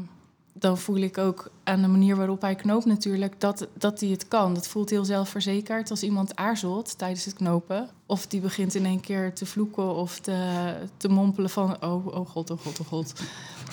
dan 0.65 0.79
voel 0.79 0.97
ik 0.97 1.19
ook 1.19 1.51
aan 1.65 1.83
de 1.83 1.89
manier 1.89 2.17
waarop 2.17 2.41
hij 2.41 2.55
knoopt 2.55 2.85
natuurlijk 2.85 3.41
dat, 3.41 3.67
dat 3.79 4.01
hij 4.01 4.09
het 4.09 4.29
kan. 4.29 4.55
Dat 4.55 4.69
voelt 4.69 4.91
heel 4.91 5.05
zelfverzekerd 5.05 5.91
als 5.91 6.03
iemand 6.03 6.37
aarzelt 6.37 6.99
tijdens 6.99 7.25
het 7.25 7.35
knopen. 7.35 7.89
Of 8.07 8.27
die 8.27 8.41
begint 8.41 8.75
in 8.75 8.87
één 8.87 9.01
keer 9.01 9.35
te 9.35 9.47
vloeken 9.47 9.95
of 9.95 10.19
te, 10.19 10.73
te 10.97 11.09
mompelen 11.09 11.51
van... 11.51 11.77
oh, 11.83 12.07
oh 12.07 12.29
god, 12.29 12.51
oh 12.51 12.59
god, 12.59 12.81
oh 12.81 12.87
god. 12.87 13.13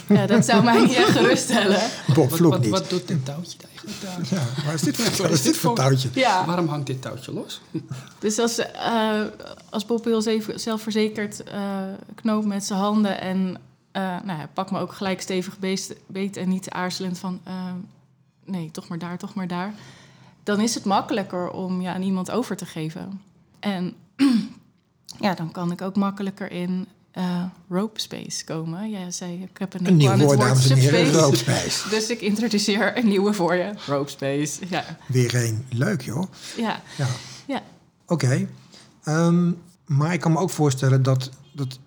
Ja, 0.08 0.26
dat 0.26 0.46
zou 0.46 0.64
mij 0.64 0.82
niet 0.82 0.94
echt 0.94 1.10
geruststellen. 1.10 1.80
Bob 2.08 2.30
Wat, 2.30 2.38
vloekt 2.38 2.56
wat, 2.56 2.62
niet. 2.64 2.72
wat 2.72 2.90
doet 2.90 3.08
dit 3.08 3.26
touwtje 3.26 3.58
eigenlijk 3.68 4.02
daar? 4.02 4.40
Ja, 4.40 4.64
waar 4.66 4.74
is 4.74 4.82
dit 4.82 4.98
voor, 4.98 5.30
is 5.30 5.42
dit 5.42 5.58
voor 5.58 5.76
touwtje? 5.76 6.10
Ja, 6.14 6.46
Waarom 6.46 6.68
hangt 6.68 6.88
dit 6.88 7.02
touwtje 7.02 7.34
los? 7.34 7.62
dus 8.20 8.40
als, 8.40 8.58
eh, 8.58 9.22
als 9.70 9.86
Bob 9.86 10.06
heel 10.06 10.22
zelfverzekerd 10.56 11.44
eh 11.44 11.84
knoopt 12.16 12.46
met 12.46 12.66
zijn 12.66 12.80
handen... 12.80 13.22
en 13.22 13.58
nou 14.00 14.40
ja, 14.40 14.50
pak 14.54 14.72
me 14.72 14.80
ook 14.80 14.94
gelijk 14.94 15.22
stevig 15.22 15.60
beest, 15.60 15.94
beet 16.08 16.38
en 16.38 16.50
niet 16.50 16.70
aarzelend 16.70 17.20
van... 17.20 17.40
eh, 17.44 17.74
nee, 18.46 18.72
toch 18.72 18.88
maar 18.88 19.00
daar, 19.00 19.18
toch 19.18 19.34
maar 19.34 19.48
daar. 19.48 19.74
Dan 20.44 20.60
is 20.62 20.74
het 20.76 20.86
makkelijker 20.86 21.50
om 21.52 21.82
je 21.82 21.90
aan 21.90 22.02
iemand 22.02 22.32
over 22.32 22.56
te 22.58 22.66
geven. 22.66 23.22
En 23.60 23.94
ja, 25.20 25.34
dan 25.34 25.52
kan 25.52 25.72
ik 25.72 25.82
ook 25.82 25.96
makkelijker 25.96 26.52
in 26.52 26.88
eh, 27.12 27.44
rope 27.70 28.00
space 28.00 28.44
komen. 28.46 28.90
Jij 28.90 29.12
zei, 29.12 29.42
ik 29.44 29.58
heb 29.58 29.74
een, 29.74 29.88
Een 29.88 29.96
nieuw 29.98 30.18
woord, 30.18 30.40
dames 30.40 30.70
en 30.70 30.78
heren. 30.78 31.00
subspace. 31.06 31.20
Roopspijs. 31.22 31.84
Dus 31.90 32.10
ik 32.10 32.22
introduceer 32.22 32.98
een 32.98 33.08
nieuwe 33.08 33.34
voor 33.34 33.56
je. 33.56 33.74
Rope 33.88 34.10
space, 34.10 34.60
ja. 34.70 34.84
Weer 35.08 35.36
een. 35.36 35.66
Leuk, 35.70 36.02
joh. 36.02 36.24
Ja, 36.58 36.82
Ja. 36.98 37.08
ja. 37.48 37.62
Oké. 38.08 38.48
Ehm, 39.04 39.52
maar 39.86 40.14
ik 40.14 40.20
kan 40.20 40.32
me 40.32 40.40
ook 40.40 40.50
voorstellen 40.50 41.04
dat, 41.04 41.30
dat 41.52 41.80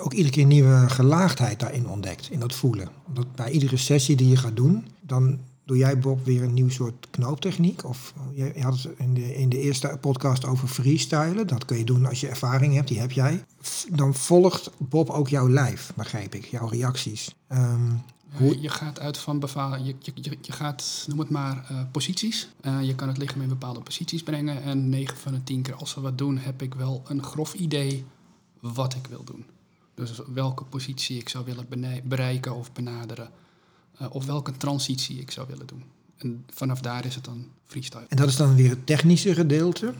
ook 0.00 0.12
iedere 0.12 0.34
keer 0.34 0.46
nieuwe 0.46 0.88
gelaagdheid 0.88 1.60
daarin 1.60 1.88
ontdekt. 1.88 2.30
In 2.30 2.40
dat 2.40 2.54
voelen. 2.54 2.88
Omdat 3.06 3.34
bij 3.34 3.50
iedere 3.50 3.76
sessie 3.76 4.16
die 4.16 4.28
je 4.28 4.36
gaat 4.36 4.56
doen, 4.56 4.86
dan 5.00 5.38
doe 5.64 5.76
jij 5.76 5.98
Bob 5.98 6.24
weer 6.24 6.42
een 6.42 6.54
nieuw 6.54 6.68
soort 6.68 7.06
knooptechniek. 7.10 7.84
Of 7.84 8.14
je, 8.34 8.52
je 8.54 8.62
had 8.62 8.82
het 8.82 8.88
in 8.96 9.14
de, 9.14 9.34
in 9.34 9.48
de 9.48 9.58
eerste 9.58 9.98
podcast 10.00 10.44
over 10.44 10.68
freestylen. 10.68 11.46
Dat 11.46 11.64
kun 11.64 11.78
je 11.78 11.84
doen 11.84 12.06
als 12.06 12.20
je 12.20 12.28
ervaring 12.28 12.74
hebt, 12.74 12.88
die 12.88 13.00
heb 13.00 13.12
jij. 13.12 13.44
Dan 13.90 14.14
volgt 14.14 14.70
Bob 14.78 15.10
ook 15.10 15.28
jouw 15.28 15.48
lijf, 15.48 15.92
begrijp 15.96 16.34
ik. 16.34 16.44
Jouw 16.44 16.66
reacties. 16.66 17.34
Ehm, 17.48 17.90
Hoe? 18.32 18.60
Je 18.60 18.68
gaat 18.68 19.00
uit 19.00 19.18
van 19.18 19.38
bepaalde, 19.38 19.84
je, 19.84 19.94
je, 20.00 20.38
je 20.40 20.52
gaat, 20.52 21.04
noem 21.08 21.18
het 21.18 21.30
maar, 21.30 21.68
uh, 21.70 21.80
posities. 21.90 22.48
Uh, 22.62 22.82
je 22.82 22.94
kan 22.94 23.08
het 23.08 23.18
lichaam 23.18 23.42
in 23.42 23.48
bepaalde 23.48 23.80
posities 23.80 24.22
brengen. 24.22 24.62
En 24.62 24.88
9 24.88 25.16
van 25.16 25.32
de 25.32 25.44
10 25.44 25.62
keer 25.62 25.74
als 25.74 25.94
we 25.94 26.00
wat 26.00 26.18
doen, 26.18 26.38
heb 26.38 26.62
ik 26.62 26.74
wel 26.74 27.02
een 27.06 27.22
grof 27.22 27.54
idee 27.54 28.04
wat 28.60 28.94
ik 28.94 29.06
wil 29.06 29.24
doen. 29.24 29.44
Dus 29.94 30.20
welke 30.34 30.64
positie 30.64 31.18
ik 31.18 31.28
zou 31.28 31.44
willen 31.44 31.66
bereiken 32.04 32.54
of 32.54 32.72
benaderen. 32.72 33.30
Uh, 34.02 34.14
of 34.14 34.26
welke 34.26 34.56
transitie 34.56 35.20
ik 35.20 35.30
zou 35.30 35.46
willen 35.46 35.66
doen. 35.66 35.84
En 36.16 36.44
vanaf 36.54 36.80
daar 36.80 37.04
is 37.04 37.14
het 37.14 37.24
dan 37.24 37.46
freestyle. 37.66 38.06
En 38.08 38.16
dat 38.16 38.28
is 38.28 38.36
dan 38.36 38.54
weer 38.54 38.70
het 38.70 38.86
technische 38.86 39.34
gedeelte. 39.34 39.94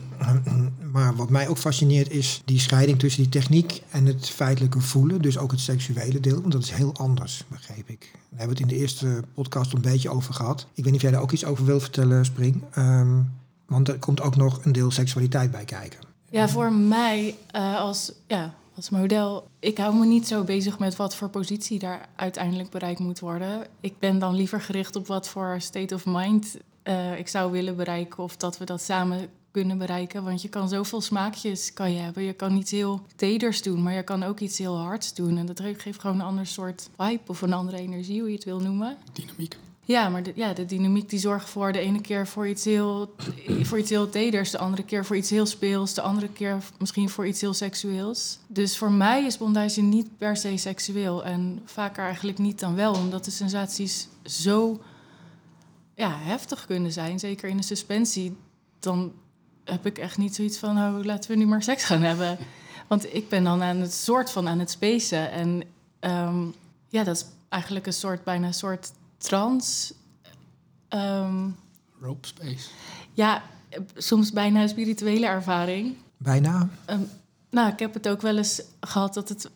Maar 0.91 1.15
wat 1.15 1.29
mij 1.29 1.47
ook 1.47 1.57
fascineert 1.57 2.09
is 2.09 2.41
die 2.45 2.59
scheiding 2.59 2.99
tussen 2.99 3.21
die 3.21 3.31
techniek 3.31 3.81
en 3.89 4.05
het 4.05 4.29
feitelijke 4.29 4.79
voelen. 4.79 5.21
Dus 5.21 5.37
ook 5.37 5.51
het 5.51 5.59
seksuele 5.59 6.19
deel, 6.19 6.41
want 6.41 6.51
dat 6.51 6.63
is 6.63 6.71
heel 6.71 6.93
anders, 6.95 7.43
begreep 7.47 7.89
ik. 7.89 7.99
Daar 8.11 8.39
hebben 8.39 8.57
we 8.57 8.63
het 8.63 8.71
in 8.71 8.77
de 8.77 8.81
eerste 8.81 9.23
podcast 9.33 9.73
een 9.73 9.81
beetje 9.81 10.09
over 10.09 10.33
gehad. 10.33 10.67
Ik 10.73 10.83
weet 10.83 10.85
niet 10.85 10.95
of 10.95 11.01
jij 11.01 11.11
daar 11.11 11.21
ook 11.21 11.31
iets 11.31 11.45
over 11.45 11.65
wil 11.65 11.79
vertellen, 11.79 12.25
Spring. 12.25 12.63
Um, 12.77 13.33
want 13.65 13.87
er 13.87 13.99
komt 13.99 14.21
ook 14.21 14.35
nog 14.35 14.65
een 14.65 14.71
deel 14.71 14.91
seksualiteit 14.91 15.51
bij 15.51 15.65
kijken. 15.65 15.99
Ja, 16.29 16.49
voor 16.49 16.73
mij 16.73 17.35
uh, 17.55 17.79
als 17.79 18.11
ja, 18.27 18.53
als 18.75 18.89
model, 18.89 19.47
ik 19.59 19.77
hou 19.77 19.95
me 19.95 20.05
niet 20.05 20.27
zo 20.27 20.43
bezig 20.43 20.79
met 20.79 20.95
wat 20.95 21.15
voor 21.15 21.29
positie 21.29 21.79
daar 21.79 22.09
uiteindelijk 22.15 22.69
bereikt 22.69 22.99
moet 22.99 23.19
worden. 23.19 23.67
Ik 23.79 23.99
ben 23.99 24.19
dan 24.19 24.35
liever 24.35 24.61
gericht 24.61 24.95
op 24.95 25.07
wat 25.07 25.27
voor 25.27 25.55
state 25.59 25.95
of 25.95 26.05
mind 26.05 26.57
uh, 26.83 27.19
ik 27.19 27.27
zou 27.27 27.51
willen 27.51 27.75
bereiken 27.75 28.23
of 28.23 28.37
dat 28.37 28.57
we 28.57 28.65
dat 28.65 28.81
samen 28.81 29.29
kunnen 29.51 29.77
bereiken. 29.77 30.23
Want 30.23 30.41
je 30.41 30.49
kan 30.49 30.69
zoveel 30.69 31.01
smaakjes 31.01 31.73
kan 31.73 31.91
je 31.91 31.99
hebben. 31.99 32.23
Je 32.23 32.33
kan 32.33 32.57
iets 32.57 32.71
heel 32.71 33.01
teders 33.15 33.61
doen, 33.61 33.83
maar 33.83 33.93
je 33.93 34.03
kan 34.03 34.23
ook 34.23 34.39
iets 34.39 34.57
heel 34.57 34.77
hards 34.77 35.13
doen. 35.13 35.37
En 35.37 35.45
dat 35.45 35.61
geeft 35.77 35.99
gewoon 35.99 36.19
een 36.19 36.25
ander 36.25 36.47
soort 36.47 36.89
vibe 36.97 37.21
of 37.27 37.41
een 37.41 37.53
andere 37.53 37.77
energie, 37.77 38.19
hoe 38.19 38.29
je 38.29 38.35
het 38.35 38.43
wil 38.43 38.59
noemen. 38.59 38.97
Dynamiek. 39.13 39.57
Ja, 39.85 40.09
maar 40.09 40.23
de, 40.23 40.31
ja, 40.35 40.53
de 40.53 40.65
dynamiek 40.65 41.09
die 41.09 41.19
zorgt 41.19 41.49
voor 41.49 41.71
de 41.71 41.79
ene 41.79 42.01
keer 42.01 42.27
voor 42.27 42.47
iets, 42.47 42.65
heel, 42.65 43.15
voor 43.61 43.77
iets 43.77 43.89
heel 43.89 44.09
teders, 44.09 44.51
de 44.51 44.57
andere 44.57 44.83
keer 44.83 45.05
voor 45.05 45.15
iets 45.15 45.29
heel 45.29 45.45
speels, 45.45 45.93
de 45.93 46.01
andere 46.01 46.29
keer 46.29 46.57
misschien 46.79 47.09
voor 47.09 47.27
iets 47.27 47.41
heel 47.41 47.53
seksueels. 47.53 48.39
Dus 48.47 48.77
voor 48.77 48.91
mij 48.91 49.25
is 49.25 49.37
bondage 49.37 49.81
niet 49.81 50.17
per 50.17 50.37
se 50.37 50.57
seksueel 50.57 51.23
en 51.23 51.61
vaker 51.65 52.03
eigenlijk 52.03 52.37
niet 52.37 52.59
dan 52.59 52.75
wel, 52.75 52.93
omdat 52.93 53.25
de 53.25 53.31
sensaties 53.31 54.07
zo 54.25 54.81
ja, 55.95 56.17
heftig 56.17 56.65
kunnen 56.65 56.91
zijn, 56.91 57.19
zeker 57.19 57.49
in 57.49 57.57
de 57.57 57.63
suspensie. 57.63 58.35
Dan 58.79 59.11
heb 59.63 59.85
ik 59.85 59.97
echt 59.97 60.17
niet 60.17 60.35
zoiets 60.35 60.57
van, 60.57 60.77
oh, 60.77 61.03
laten 61.03 61.31
we 61.31 61.37
nu 61.37 61.45
maar 61.45 61.63
seks 61.63 61.83
gaan 61.83 62.01
hebben. 62.01 62.37
Want 62.87 63.15
ik 63.15 63.29
ben 63.29 63.43
dan 63.43 63.63
aan 63.63 63.77
het 63.77 63.93
soort 63.93 64.31
van 64.31 64.47
aan 64.47 64.59
het 64.59 64.71
spacen 64.71 65.31
en 65.31 65.63
um, 65.99 66.53
ja, 66.87 67.03
dat 67.03 67.15
is 67.15 67.25
eigenlijk 67.49 67.85
een 67.85 67.93
soort, 67.93 68.23
bijna 68.23 68.47
een 68.47 68.53
soort 68.53 68.91
trans. 69.23 69.93
Um, 70.89 71.55
Rope 72.01 72.27
space. 72.27 72.69
Ja, 73.13 73.43
soms 73.95 74.31
bijna 74.31 74.61
een 74.61 74.69
spirituele 74.69 75.25
ervaring. 75.25 75.95
Bijna? 76.17 76.69
Um, 76.89 77.09
nou, 77.49 77.71
ik 77.71 77.79
heb 77.79 77.93
het 77.93 78.07
ook 78.07 78.21
wel 78.21 78.37
eens 78.37 78.61
gehad 78.79 79.13
dat, 79.13 79.29
het, 79.29 79.51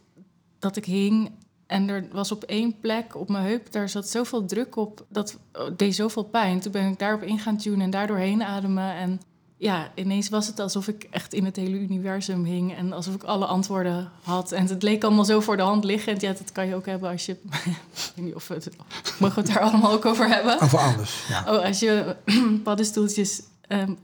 dat 0.59 0.75
ik 0.75 0.86
hing 0.86 1.31
en 1.65 1.89
er 1.89 2.07
was 2.12 2.31
op 2.31 2.43
één 2.43 2.79
plek 2.79 3.15
op 3.15 3.29
mijn 3.29 3.45
heup, 3.45 3.71
daar 3.71 3.89
zat 3.89 4.09
zoveel 4.09 4.45
druk 4.45 4.75
op, 4.75 5.05
dat 5.09 5.38
deed 5.75 5.95
zoveel 5.95 6.24
pijn. 6.24 6.59
Toen 6.59 6.71
ben 6.71 6.91
ik 6.91 7.00
daarop 7.00 7.21
in 7.21 7.39
gaan 7.39 7.57
tunen 7.57 7.81
en 7.81 7.89
daardoor 7.89 8.17
heen 8.17 8.43
ademen. 8.43 8.93
En 8.93 9.21
ja, 9.57 9.91
ineens 9.95 10.29
was 10.29 10.47
het 10.47 10.59
alsof 10.59 10.87
ik 10.87 11.07
echt 11.09 11.33
in 11.33 11.45
het 11.45 11.55
hele 11.55 11.79
universum 11.79 12.43
hing 12.43 12.75
en 12.75 12.93
alsof 12.93 13.15
ik 13.15 13.23
alle 13.23 13.45
antwoorden 13.45 14.11
had. 14.21 14.51
En 14.51 14.67
het 14.67 14.83
leek 14.83 15.03
allemaal 15.03 15.25
zo 15.25 15.39
voor 15.39 15.57
de 15.57 15.63
hand 15.63 15.83
liggend. 15.83 16.21
Ja, 16.21 16.33
dat 16.33 16.51
kan 16.51 16.67
je 16.67 16.75
ook 16.75 16.85
hebben 16.85 17.09
als 17.09 17.25
je. 17.25 17.31
ik 17.51 18.11
weet 18.15 18.25
niet 18.25 18.35
of 18.35 18.47
we 18.47 18.71
Mogen 19.19 19.35
we 19.35 19.41
het 19.41 19.53
daar 19.53 19.63
allemaal 19.63 19.91
ook 19.91 20.05
over 20.05 20.27
hebben? 20.27 20.61
Over 20.61 20.79
alles. 20.79 21.25
Ja. 21.27 21.43
Oh, 21.47 21.65
als 21.65 21.79
je 21.79 22.15
paddenstoeltjes. 22.63 23.41
Um, 23.69 23.97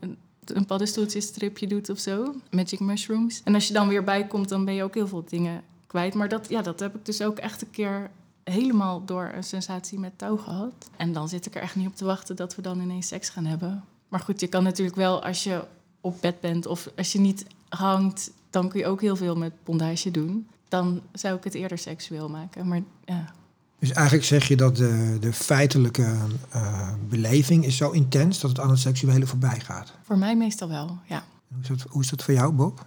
een 0.46 0.66
paddenstoeltjesstripje 0.66 1.68
doet 1.68 1.90
of 1.90 2.00
zo, 2.00 2.36
magic 2.52 2.80
mushrooms. 2.80 3.42
En 3.44 3.54
als 3.54 3.68
je 3.68 3.74
dan 3.74 3.88
weer 3.88 4.04
bijkomt, 4.04 4.50
dan 4.50 4.66
ben 4.66 4.74
je 4.74 4.84
ook 4.84 4.94
heel 4.94 5.08
veel 5.08 5.24
dingen 5.30 5.62
kwijt. 5.88 6.14
Maar 6.14 6.30
dat, 6.30 6.50
ja, 6.50 6.62
dat 6.62 6.80
heb 6.80 6.96
ik 6.96 7.06
dus 7.06 7.22
ook 7.22 7.38
echt 7.38 7.62
een 7.62 7.72
keer 7.72 8.10
helemaal 8.44 9.06
door 9.06 9.32
een 9.36 9.44
sensatie 9.44 10.00
met 10.00 10.18
touw 10.18 10.38
gehad. 10.38 10.90
En 10.98 11.14
dan 11.14 11.30
zit 11.30 11.46
ik 11.46 11.56
er 11.56 11.62
echt 11.62 11.76
niet 11.76 11.88
op 11.88 11.96
te 11.96 12.06
wachten 12.06 12.36
dat 12.36 12.56
we 12.56 12.62
dan 12.62 12.80
ineens 12.80 13.08
seks 13.08 13.30
gaan 13.30 13.46
hebben. 13.46 13.84
Maar 14.14 14.22
goed, 14.22 14.40
je 14.40 14.48
kan 14.48 14.64
natuurlijk 14.64 14.98
wel 14.98 15.24
als 15.24 15.44
je 15.44 15.64
op 16.02 16.22
bed 16.22 16.40
bent 16.40 16.66
of 16.66 16.90
als 16.98 17.12
je 17.12 17.20
niet 17.20 17.46
hangt, 17.70 18.32
dan 18.50 18.70
kun 18.70 18.80
je 18.80 18.86
ook 18.86 19.02
heel 19.02 19.16
veel 19.16 19.36
met 19.36 19.54
bondage 19.64 20.12
doen. 20.12 20.48
Dan 20.68 21.02
zou 21.14 21.38
ik 21.38 21.44
het 21.44 21.54
eerder 21.54 21.78
seksueel 21.78 22.30
maken. 22.30 22.68
Maar 22.68 22.82
ja. 23.06 23.34
Dus 23.80 23.92
eigenlijk 23.92 24.26
zeg 24.26 24.48
je 24.48 24.56
dat 24.56 24.76
de, 24.76 25.18
de 25.20 25.34
feitelijke 25.34 26.16
uh, 26.56 26.94
beleving 27.10 27.66
is 27.66 27.78
zo 27.78 27.92
intens 27.92 28.40
dat 28.40 28.50
het 28.50 28.60
aan 28.60 28.70
het 28.70 28.80
seksuele 28.80 29.28
voorbij 29.28 29.60
gaat. 29.60 29.94
Voor 30.04 30.18
mij 30.18 30.36
meestal 30.36 30.68
wel, 30.68 30.98
ja. 31.08 31.24
Hoe 31.48 31.62
is 31.62 31.68
dat, 31.68 31.82
hoe 31.90 32.02
is 32.02 32.10
dat 32.10 32.24
voor 32.24 32.34
jou, 32.34 32.54
Bob? 32.54 32.86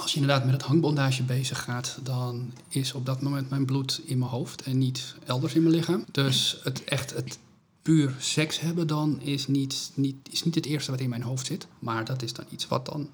Als 0.00 0.12
je 0.12 0.20
inderdaad 0.20 0.44
met 0.44 0.54
het 0.54 0.62
hangbondage 0.62 1.22
bezig 1.22 1.62
gaat, 1.62 1.98
dan 2.02 2.52
is 2.68 2.92
op 2.92 3.06
dat 3.06 3.22
moment 3.22 3.50
mijn 3.50 3.66
bloed 3.66 4.00
in 4.04 4.18
mijn 4.18 4.30
hoofd 4.30 4.62
en 4.62 4.78
niet 4.78 5.14
elders 5.26 5.54
in 5.54 5.62
mijn 5.62 5.74
lichaam. 5.74 6.04
Dus 6.12 6.60
het 6.62 6.84
echt 6.84 7.14
het 7.14 7.38
puur 7.86 8.14
seks 8.18 8.60
hebben 8.60 8.86
dan 8.86 9.20
is 9.20 9.46
niet, 9.46 9.90
niet, 9.94 10.16
is 10.30 10.44
niet 10.44 10.54
het 10.54 10.66
eerste 10.66 10.90
wat 10.90 11.00
in 11.00 11.08
mijn 11.08 11.22
hoofd 11.22 11.46
zit. 11.46 11.66
Maar 11.78 12.04
dat 12.04 12.22
is 12.22 12.32
dan 12.32 12.44
iets 12.50 12.68
wat 12.68 12.86
dan 12.86 13.08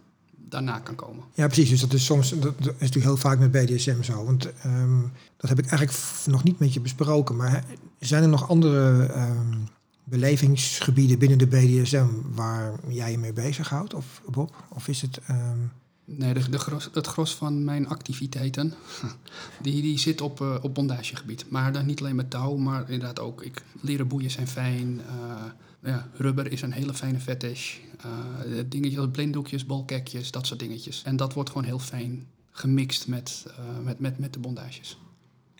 daarna 0.48 0.78
kan 0.78 0.94
komen. 0.94 1.24
Ja, 1.34 1.46
precies. 1.46 1.68
Dus 1.68 1.80
dat 1.80 1.92
is 1.92 2.04
soms, 2.04 2.30
dat 2.30 2.54
is 2.58 2.66
natuurlijk 2.66 3.04
heel 3.04 3.16
vaak 3.16 3.38
met 3.38 3.50
BDSM 3.50 4.02
zo. 4.02 4.24
Want 4.24 4.48
um, 4.66 5.12
dat 5.36 5.50
heb 5.50 5.58
ik 5.58 5.66
eigenlijk 5.66 5.98
nog 6.26 6.44
niet 6.44 6.58
met 6.58 6.74
je 6.74 6.80
besproken. 6.80 7.36
Maar 7.36 7.64
zijn 7.98 8.22
er 8.22 8.28
nog 8.28 8.48
andere 8.48 9.10
um, 9.16 9.68
belevingsgebieden 10.04 11.18
binnen 11.18 11.38
de 11.38 11.46
BDSM 11.46 12.08
waar 12.34 12.72
jij 12.88 13.10
je 13.10 13.18
mee 13.18 13.32
bezighoudt? 13.32 13.94
Of 13.94 14.22
Bob? 14.30 14.64
Of 14.68 14.88
is 14.88 15.02
het... 15.02 15.20
Um, 15.30 15.72
Nee, 16.16 16.34
de, 16.34 16.50
de 16.50 16.58
gros, 16.58 16.88
het 16.92 17.06
gros 17.06 17.34
van 17.34 17.64
mijn 17.64 17.88
activiteiten, 17.88 18.74
die, 19.62 19.82
die 19.82 19.98
zit 19.98 20.20
op, 20.20 20.40
uh, 20.40 20.56
op 20.62 20.74
bondagegebied. 20.74 21.50
Maar 21.50 21.72
dan 21.72 21.86
niet 21.86 22.00
alleen 22.00 22.16
met 22.16 22.30
touw, 22.30 22.56
maar 22.56 22.90
inderdaad 22.90 23.20
ook. 23.20 23.42
Ik, 23.42 23.62
leren 23.80 24.08
boeien 24.08 24.30
zijn 24.30 24.48
fijn. 24.48 25.00
Uh, 25.00 25.44
ja, 25.82 26.08
rubber 26.16 26.52
is 26.52 26.62
een 26.62 26.72
hele 26.72 26.94
fijne 26.94 27.20
fetish. 27.20 27.76
Uh, 28.06 28.62
dingetjes 28.66 28.98
als 28.98 29.10
blinddoekjes, 29.10 29.66
balkekjes, 29.66 30.30
dat 30.30 30.46
soort 30.46 30.60
dingetjes. 30.60 31.02
En 31.02 31.16
dat 31.16 31.32
wordt 31.32 31.50
gewoon 31.50 31.66
heel 31.66 31.78
fijn 31.78 32.26
gemixt 32.50 33.06
met, 33.06 33.46
met, 33.82 33.98
met, 33.98 34.18
met 34.18 34.32
de 34.32 34.38
bondages. 34.38 34.98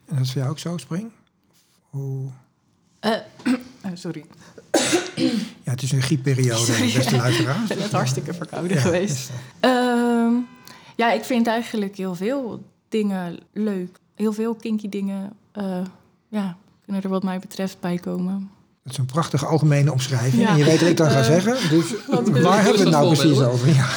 En 0.04 0.16
dat 0.16 0.24
is 0.24 0.32
voor 0.32 0.40
jou 0.40 0.52
ook 0.52 0.58
zo, 0.58 0.76
Spring? 0.76 1.10
Hoe... 1.80 2.30
sorry. 3.94 4.24
Ja, 5.64 5.70
het 5.70 5.82
is 5.82 5.92
een 5.92 6.02
griepperiode, 6.02 6.72
beste 6.94 7.16
luisteraars. 7.16 7.62
Ik 7.62 7.68
ben 7.68 7.78
net 7.78 7.92
hartstikke 7.92 8.34
verkouden 8.34 8.76
ja, 8.76 8.82
geweest. 8.82 9.30
Uh, 9.64 10.01
ja, 11.02 11.12
ik 11.12 11.24
vind 11.24 11.46
eigenlijk 11.46 11.96
heel 11.96 12.14
veel 12.14 12.64
dingen 12.88 13.38
leuk. 13.52 13.98
Heel 14.14 14.32
veel 14.32 14.54
kinky 14.54 14.88
dingen 14.88 15.32
uh, 15.58 15.78
ja, 16.28 16.56
kunnen 16.84 17.02
er 17.02 17.08
wat 17.08 17.22
mij 17.22 17.38
betreft 17.38 17.80
bij 17.80 17.98
komen. 17.98 18.50
Dat 18.82 18.92
is 18.92 18.98
een 18.98 19.06
prachtige 19.06 19.46
algemene 19.46 19.92
omschrijving. 19.92 20.42
Ja. 20.42 20.48
En 20.48 20.56
je 20.56 20.64
weet 20.64 20.80
wat 20.80 20.88
ik 20.88 20.96
dan 20.96 21.10
ga 21.10 21.18
uh, 21.18 21.24
zeggen. 21.34 21.70
Dus 21.70 21.94
waar 22.42 22.62
hebben 22.62 22.72
we 22.72 22.78
het 22.78 22.90
nou 22.90 23.14
precies 23.14 23.40
over? 23.40 23.74
Ja. 23.74 23.88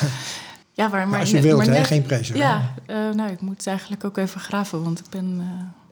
Ja, 0.72 0.90
waar, 0.90 1.08
maar, 1.08 1.20
als 1.20 1.32
je 1.32 1.42
wilt, 1.42 1.66
hè? 1.66 1.84
geen 1.84 2.02
pressure. 2.02 2.40
Ja, 2.40 2.74
uh, 2.88 2.96
nou, 3.14 3.32
ik 3.32 3.42
moet 3.42 3.58
het 3.58 3.68
eigenlijk 3.68 4.04
ook 4.04 4.18
even 4.18 4.40
graven. 4.40 4.84
Want 4.84 5.00
ik 5.00 5.06
ben... 5.10 5.36
Uh, 5.40 5.46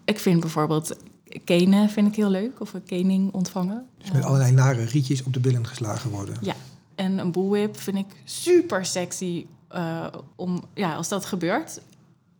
ik 0.05 0.19
vind 0.19 0.39
bijvoorbeeld 0.39 0.95
kenen 1.43 1.89
vind 1.89 2.07
ik 2.07 2.15
heel 2.15 2.29
leuk. 2.29 2.59
Of 2.59 2.73
een 2.73 2.83
kening 2.83 3.33
ontvangen. 3.33 3.85
Dus 3.97 4.11
met 4.11 4.23
allerlei 4.23 4.51
nare 4.51 4.83
rietjes 4.83 5.23
op 5.23 5.33
de 5.33 5.39
billen 5.39 5.67
geslagen 5.67 6.09
worden. 6.09 6.35
Ja, 6.41 6.55
en 6.95 7.17
een 7.17 7.31
bullwhip 7.31 7.79
vind 7.79 7.97
ik 7.97 8.05
super 8.23 8.85
sexy 8.85 9.45
uh, 9.75 10.05
om, 10.35 10.63
ja, 10.73 10.95
als 10.95 11.09
dat 11.09 11.25
gebeurt 11.25 11.81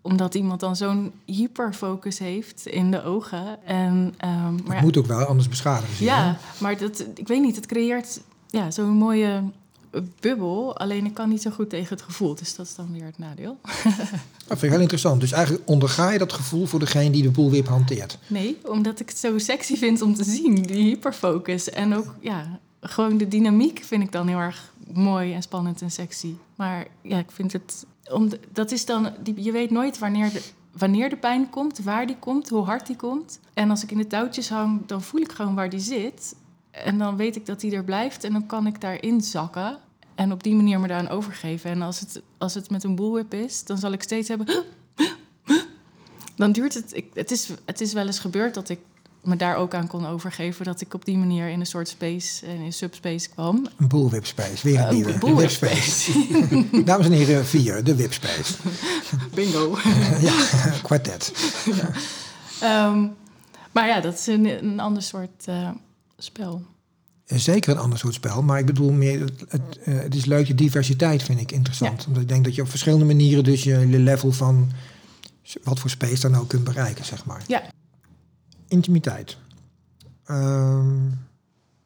omdat 0.03 0.35
iemand 0.35 0.59
dan 0.59 0.75
zo'n 0.75 1.11
hyperfocus 1.25 2.19
heeft 2.19 2.65
in 2.65 2.91
de 2.91 3.03
ogen. 3.03 3.65
En, 3.65 3.93
um, 3.95 4.13
maar 4.19 4.53
het 4.55 4.73
ja, 4.73 4.81
moet 4.81 4.97
ook 4.97 5.05
wel, 5.05 5.25
anders 5.25 5.49
beschadigen 5.49 5.95
ze. 5.95 6.03
Ja, 6.03 6.37
maar 6.57 6.77
dat, 6.77 7.05
ik 7.15 7.27
weet 7.27 7.41
niet, 7.41 7.55
het 7.55 7.65
creëert 7.65 8.21
ja, 8.49 8.71
zo'n 8.71 8.89
mooie 8.89 9.43
bubbel. 10.19 10.77
Alleen 10.77 11.05
ik 11.05 11.13
kan 11.13 11.29
niet 11.29 11.41
zo 11.41 11.51
goed 11.51 11.69
tegen 11.69 11.95
het 11.95 12.01
gevoel. 12.01 12.35
Dus 12.35 12.55
dat 12.55 12.65
is 12.65 12.75
dan 12.75 12.91
weer 12.91 13.05
het 13.05 13.17
nadeel. 13.17 13.57
Dat 14.47 14.59
vind 14.59 14.63
ik 14.63 14.69
heel 14.69 14.79
interessant. 14.79 15.21
Dus 15.21 15.31
eigenlijk 15.31 15.69
onderga 15.69 16.11
je 16.11 16.17
dat 16.17 16.33
gevoel 16.33 16.65
voor 16.65 16.79
degene 16.79 17.09
die 17.09 17.23
de 17.23 17.29
boelwip 17.29 17.67
hanteert? 17.67 18.17
Nee, 18.27 18.57
omdat 18.63 18.99
ik 18.99 19.09
het 19.09 19.17
zo 19.17 19.37
sexy 19.37 19.77
vind 19.77 20.01
om 20.01 20.15
te 20.15 20.23
zien, 20.23 20.61
die 20.61 20.83
hyperfocus. 20.83 21.69
En 21.69 21.95
ook, 21.95 22.15
ja, 22.19 22.59
gewoon 22.81 23.17
de 23.17 23.27
dynamiek 23.27 23.81
vind 23.83 24.03
ik 24.03 24.11
dan 24.11 24.27
heel 24.27 24.37
erg 24.37 24.72
mooi 24.93 25.33
en 25.33 25.41
spannend 25.41 25.81
en 25.81 25.91
sexy. 25.91 26.35
Maar 26.55 26.87
ja, 27.01 27.17
ik 27.17 27.31
vind 27.31 27.53
het... 27.53 27.85
Om 28.11 28.29
dat 28.51 28.71
is 28.71 28.85
dan... 28.85 29.13
Die, 29.19 29.43
je 29.43 29.51
weet 29.51 29.71
nooit 29.71 29.99
wanneer 29.99 30.31
de, 30.31 30.41
wanneer 30.77 31.09
de 31.09 31.17
pijn 31.17 31.49
komt, 31.49 31.79
waar 31.79 32.07
die 32.07 32.17
komt, 32.17 32.49
hoe 32.49 32.63
hard 32.63 32.87
die 32.87 32.95
komt. 32.95 33.39
En 33.53 33.69
als 33.69 33.83
ik 33.83 33.91
in 33.91 33.97
de 33.97 34.07
touwtjes 34.07 34.49
hang, 34.49 34.85
dan 34.85 35.01
voel 35.01 35.21
ik 35.21 35.31
gewoon 35.31 35.55
waar 35.55 35.69
die 35.69 35.79
zit. 35.79 36.35
En 36.71 36.97
dan 36.97 37.15
weet 37.15 37.35
ik 37.35 37.45
dat 37.45 37.59
die 37.59 37.75
er 37.75 37.83
blijft 37.83 38.23
en 38.23 38.33
dan 38.33 38.45
kan 38.45 38.67
ik 38.67 38.81
daarin 38.81 39.21
zakken. 39.21 39.77
En 40.15 40.31
op 40.31 40.43
die 40.43 40.55
manier 40.55 40.79
me 40.79 40.87
daaraan 40.87 41.09
overgeven. 41.09 41.71
En 41.71 41.81
als 41.81 41.99
het, 41.99 42.21
als 42.37 42.53
het 42.53 42.69
met 42.69 42.83
een 42.83 42.95
bullwhip 42.95 43.33
is, 43.33 43.63
dan 43.63 43.77
zal 43.77 43.91
ik 43.91 44.03
steeds 44.03 44.27
hebben... 44.27 44.47
Dan 46.35 46.51
duurt 46.51 46.73
het... 46.73 46.95
Ik, 46.95 47.05
het, 47.13 47.31
is, 47.31 47.49
het 47.65 47.81
is 47.81 47.93
wel 47.93 48.05
eens 48.05 48.19
gebeurd 48.19 48.53
dat 48.53 48.69
ik 48.69 48.79
me 49.23 49.35
daar 49.35 49.55
ook 49.55 49.73
aan 49.73 49.87
kon 49.87 50.05
overgeven. 50.07 50.65
Dat 50.65 50.81
ik 50.81 50.93
op 50.93 51.05
die 51.05 51.17
manier 51.17 51.49
in 51.49 51.59
een 51.59 51.65
soort 51.65 51.87
space 51.87 52.45
en 52.45 52.55
in 52.57 52.73
subspace 52.73 53.29
kwam. 53.29 53.67
Een 53.77 53.87
bullwhip 53.87 54.25
space, 54.25 54.63
weer 54.63 54.79
een 54.79 54.97
Uh, 54.97 55.21
nieuwe. 55.21 55.33
whipspace. 55.33 56.11
Dames 56.85 57.05
en 57.05 57.11
heren, 57.11 57.45
vier, 57.45 57.83
de 57.83 57.95
whipspace. 57.95 58.53
Bingo. 59.35 59.77
ja, 60.21 60.33
kwartet. 60.83 61.33
Ehm, 62.61 63.07
maar 63.71 63.87
ja, 63.87 63.99
dat 63.99 64.13
is 64.13 64.27
een, 64.27 64.45
een 64.65 64.79
ander 64.79 65.01
soort 65.03 65.45
eh, 65.45 65.69
spel. 66.17 66.61
Zeker 67.25 67.71
een 67.71 67.81
ander 67.81 67.99
soort 67.99 68.13
spel, 68.13 68.41
maar 68.41 68.59
ik 68.59 68.65
bedoel 68.65 68.91
meer, 68.91 69.19
het, 69.19 69.43
het, 69.47 69.79
eh, 69.83 69.93
het 69.99 70.15
is 70.15 70.25
leuk, 70.25 70.47
de 70.47 70.55
diversiteit 70.55 71.23
vind 71.23 71.39
ik 71.39 71.51
interessant. 71.51 72.05
Omdat 72.07 72.21
ik 72.21 72.27
denk 72.27 72.43
dat 72.43 72.55
je 72.55 72.61
op 72.61 72.69
verschillende 72.69 73.05
manieren 73.05 73.43
dus 73.43 73.63
je, 73.63 73.89
je 73.89 73.99
level 73.99 74.31
van 74.31 74.71
wat 75.63 75.79
voor 75.79 75.89
space 75.89 76.29
dan 76.29 76.35
ook 76.39 76.47
kunt 76.47 76.63
bereiken, 76.63 77.05
zeg 77.05 77.25
maar. 77.25 77.43
Ja. 77.47 77.61
Intimiteit. 78.73 79.37
Ehm, 80.25 81.07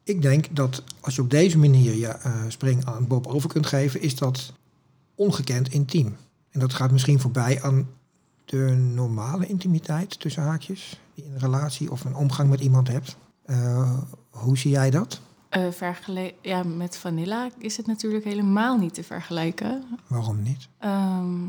ik 0.02 0.22
denk 0.22 0.56
dat 0.56 0.82
als 1.00 1.14
je 1.14 1.22
op 1.22 1.30
deze 1.30 1.58
manier 1.58 1.94
je 1.94 2.06
eh, 2.06 2.32
spring 2.48 2.84
aan 2.84 3.06
Bob 3.06 3.26
over 3.26 3.48
kunt 3.48 3.66
geven, 3.66 4.00
is 4.00 4.16
dat 4.16 4.52
ongekend 5.14 5.68
intiem. 5.72 6.16
En 6.50 6.60
dat 6.60 6.72
gaat 6.72 6.90
misschien 6.90 7.20
voorbij 7.20 7.62
aan 7.62 7.88
de 8.44 8.90
normale 8.94 9.46
intimiteit 9.46 10.20
tussen 10.20 10.42
haakjes, 10.42 11.00
die 11.14 11.24
je 11.24 11.30
in 11.30 11.34
een 11.34 11.40
relatie 11.40 11.90
of 11.90 12.04
een 12.04 12.14
omgang 12.14 12.50
met 12.50 12.60
iemand 12.60 12.88
hebt. 12.88 13.16
Eh, 13.44 13.98
hoe 14.30 14.58
zie 14.58 14.70
jij 14.70 14.90
dat? 14.90 15.20
Vergele- 15.70 16.34
ja, 16.42 16.62
met 16.62 16.96
Vanilla 16.96 17.50
is 17.58 17.76
het 17.76 17.86
natuurlijk 17.86 18.24
helemaal 18.24 18.78
niet 18.78 18.94
te 18.94 19.04
vergelijken. 19.04 19.84
Waarom 20.06 20.42
niet? 20.42 20.68
Ehm, 20.78 21.44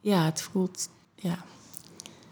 ja, 0.00 0.24
het 0.24 0.42
voelt... 0.42 0.88
Ja, 1.14 1.44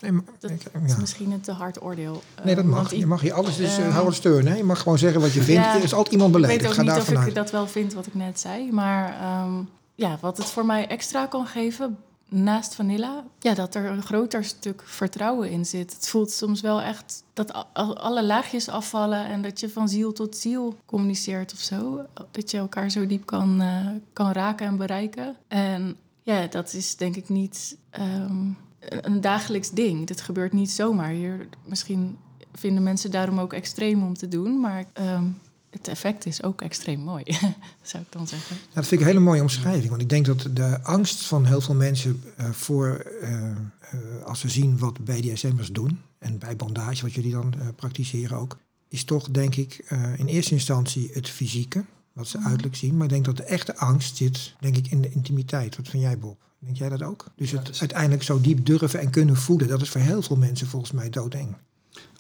Nee, 0.00 0.12
maar, 0.12 0.22
Dat 0.38 0.50
ik- 0.50 0.62
het 0.72 0.90
is 0.90 0.96
misschien 0.96 1.30
een 1.30 1.40
te 1.40 1.52
hard 1.52 1.82
oordeel. 1.82 2.22
nee 2.44 2.54
dat 2.54 2.64
Eh, 2.64 2.70
mag. 2.70 2.90
Je 2.90 2.96
ik- 2.96 3.06
mag 3.06 3.20
hier 3.20 3.32
alles, 3.32 3.56
dus 3.56 3.78
eh, 3.78 3.86
uh, 3.86 3.92
hou 3.94 4.06
het 4.06 4.14
steun. 4.14 4.46
Hè? 4.46 4.54
Je 4.56 4.64
mag 4.64 4.78
gewoon 4.82 4.98
zeggen 4.98 5.20
wat 5.20 5.32
je 5.32 5.42
vindt. 5.42 5.64
Ja, 5.64 5.74
er 5.76 5.82
is 5.82 5.92
altijd 5.94 6.12
iemand 6.12 6.34
Ik 6.34 6.40
beledigd. 6.40 6.60
weet 6.62 6.70
ook 6.78 6.84
niet 7.08 7.18
of 7.18 7.26
ik 7.26 7.34
dat 7.34 7.50
wel 7.50 7.66
vind 7.66 7.92
wat 7.94 8.06
ik 8.06 8.14
net 8.14 8.40
zei. 8.40 8.72
Maar 8.72 9.20
ehm, 9.20 9.52
ja, 9.94 10.18
wat 10.20 10.36
het 10.36 10.46
voor 10.46 10.66
mij 10.66 10.86
extra 10.88 11.26
kan 11.26 11.46
geven, 11.46 11.98
naast 12.28 12.74
Vanilla... 12.74 13.24
Ja, 13.38 13.54
dat 13.54 13.74
er 13.74 13.84
een 13.84 14.02
groter 14.02 14.44
stuk 14.44 14.82
vertrouwen 14.84 15.50
in 15.50 15.64
zit. 15.64 15.92
Het 15.94 16.08
voelt 16.08 16.30
soms 16.32 16.60
wel 16.60 16.80
echt 16.82 17.22
dat 17.32 17.64
alle 17.72 18.24
laagjes 18.24 18.68
afvallen... 18.68 19.24
en 19.26 19.42
dat 19.42 19.60
je 19.60 19.68
van 19.70 19.88
ziel 19.88 20.12
tot 20.12 20.36
ziel 20.36 20.76
communiceert 20.86 21.52
of 21.52 21.58
zo. 21.58 22.00
Dat 22.30 22.50
je 22.50 22.58
elkaar 22.58 22.90
zo 22.90 23.06
diep 23.06 23.26
kan, 23.26 23.60
eh, 23.60 23.86
kan 24.12 24.32
raken 24.32 24.66
en 24.66 24.76
bereiken. 24.76 25.36
En 25.48 25.96
ja, 26.22 26.46
dat 26.46 26.72
is 26.72 26.96
denk 26.96 27.16
ik 27.16 27.28
niet 27.28 27.76
ehm, 27.90 28.46
een 28.80 29.20
dagelijks 29.20 29.70
ding. 29.70 30.06
Dat 30.06 30.20
gebeurt 30.20 30.52
niet 30.52 30.70
zomaar. 30.70 31.10
Hier, 31.10 31.48
misschien 31.66 32.18
vinden 32.52 32.82
mensen 32.82 33.10
daarom 33.10 33.40
ook 33.40 33.52
extreem 33.52 34.02
om 34.02 34.14
te 34.14 34.28
doen. 34.28 34.60
Maar 34.60 34.84
ehm, 34.92 35.24
het 35.70 35.88
effect 35.88 36.26
is 36.26 36.42
ook 36.42 36.62
extreem 36.62 37.00
mooi, 37.00 37.24
zou 37.82 38.02
ik 38.02 38.12
dan 38.12 38.28
zeggen. 38.28 38.56
Ja, 38.56 38.74
dat 38.74 38.86
vind 38.86 39.00
ik 39.00 39.06
een 39.06 39.12
hele 39.12 39.24
mooie 39.24 39.40
omschrijving. 39.40 39.88
Want 39.88 40.02
ik 40.02 40.08
denk 40.08 40.26
dat 40.26 40.48
de 40.52 40.82
angst 40.82 41.26
van 41.26 41.44
heel 41.44 41.60
veel 41.60 41.74
mensen 41.74 42.22
eh, 42.36 42.50
voor... 42.50 42.88
eh, 43.20 43.50
eh, 43.50 43.56
als 44.24 44.40
ze 44.40 44.48
zien 44.48 44.78
wat 44.78 45.04
BDSM'ers 45.04 45.72
doen... 45.72 46.00
en 46.18 46.38
bij 46.38 46.56
bondage, 46.56 47.02
wat 47.02 47.14
jullie 47.14 47.32
dan 47.32 47.54
praktiseren 47.76 48.38
ook... 48.38 48.58
is 48.88 49.04
toch, 49.04 49.30
denk 49.30 49.54
ik, 49.56 49.90
in 50.16 50.26
eerste 50.26 50.52
instantie 50.52 51.10
het 51.12 51.28
fysieke... 51.28 51.84
wat 52.12 52.28
ze 52.28 52.38
uiterlijk 52.38 52.76
zien. 52.76 52.96
Maar 52.96 53.04
ik 53.04 53.12
denk 53.12 53.24
dat 53.24 53.36
de 53.36 53.44
echte 53.44 53.76
angst 53.76 54.16
zit, 54.16 54.54
denk 54.60 54.76
ik, 54.76 54.86
in 54.86 55.00
de 55.00 55.10
intimiteit. 55.10 55.76
Wat 55.76 55.88
vind 55.88 56.02
jij, 56.02 56.18
Bob? 56.18 56.49
Denk 56.62 56.76
jij 56.76 56.88
dat 56.88 57.02
ook? 57.02 57.24
Dus 57.36 57.50
het 57.50 57.80
uiteindelijk 57.80 58.22
zo 58.22 58.40
diep 58.40 58.66
durven 58.66 59.00
en 59.00 59.10
kunnen 59.10 59.36
voelen... 59.36 59.68
dat 59.68 59.82
is 59.82 59.88
voor 59.90 60.00
heel 60.00 60.22
veel 60.22 60.36
mensen 60.36 60.66
volgens 60.66 60.92
mij 60.92 61.10
doodeng. 61.10 61.56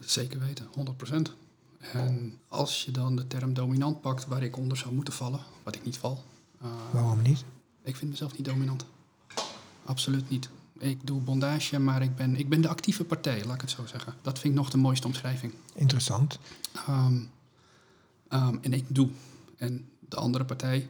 Zeker 0.00 0.38
weten, 0.40 0.66
100%. 1.28 1.30
En 1.92 2.38
als 2.48 2.84
je 2.84 2.90
dan 2.90 3.16
de 3.16 3.26
term 3.26 3.54
dominant 3.54 4.00
pakt, 4.00 4.26
waar 4.26 4.42
ik 4.42 4.56
onder 4.56 4.76
zou 4.76 4.94
moeten 4.94 5.14
vallen, 5.14 5.40
wat 5.62 5.74
ik 5.74 5.84
niet 5.84 5.98
val. 5.98 6.24
eh, 6.60 6.68
Waarom 6.92 7.22
niet? 7.22 7.44
ik 7.82 7.96
vind 7.96 8.10
mezelf 8.10 8.36
niet 8.36 8.44
dominant. 8.46 8.84
Absoluut 9.84 10.30
niet. 10.30 10.48
Ik 10.78 11.06
doe 11.06 11.20
bondage, 11.20 11.78
maar 11.78 12.02
ik 12.02 12.16
ben, 12.16 12.36
ik 12.36 12.48
ben 12.48 12.60
de 12.60 12.68
actieve 12.68 13.04
partij, 13.04 13.44
laat 13.44 13.54
ik 13.54 13.60
het 13.60 13.70
zo 13.70 13.86
zeggen. 13.86 14.14
Dat 14.22 14.38
vind 14.38 14.54
ik 14.54 14.60
nog 14.60 14.70
de 14.70 14.76
mooiste 14.76 15.06
omschrijving. 15.06 15.54
Interessant. 15.74 16.38
Ehm, 16.74 17.20
ehm, 18.28 18.56
en 18.60 18.72
ik 18.72 18.84
doe. 18.88 19.08
En 19.56 19.88
de 20.08 20.16
andere 20.16 20.44
partij, 20.44 20.88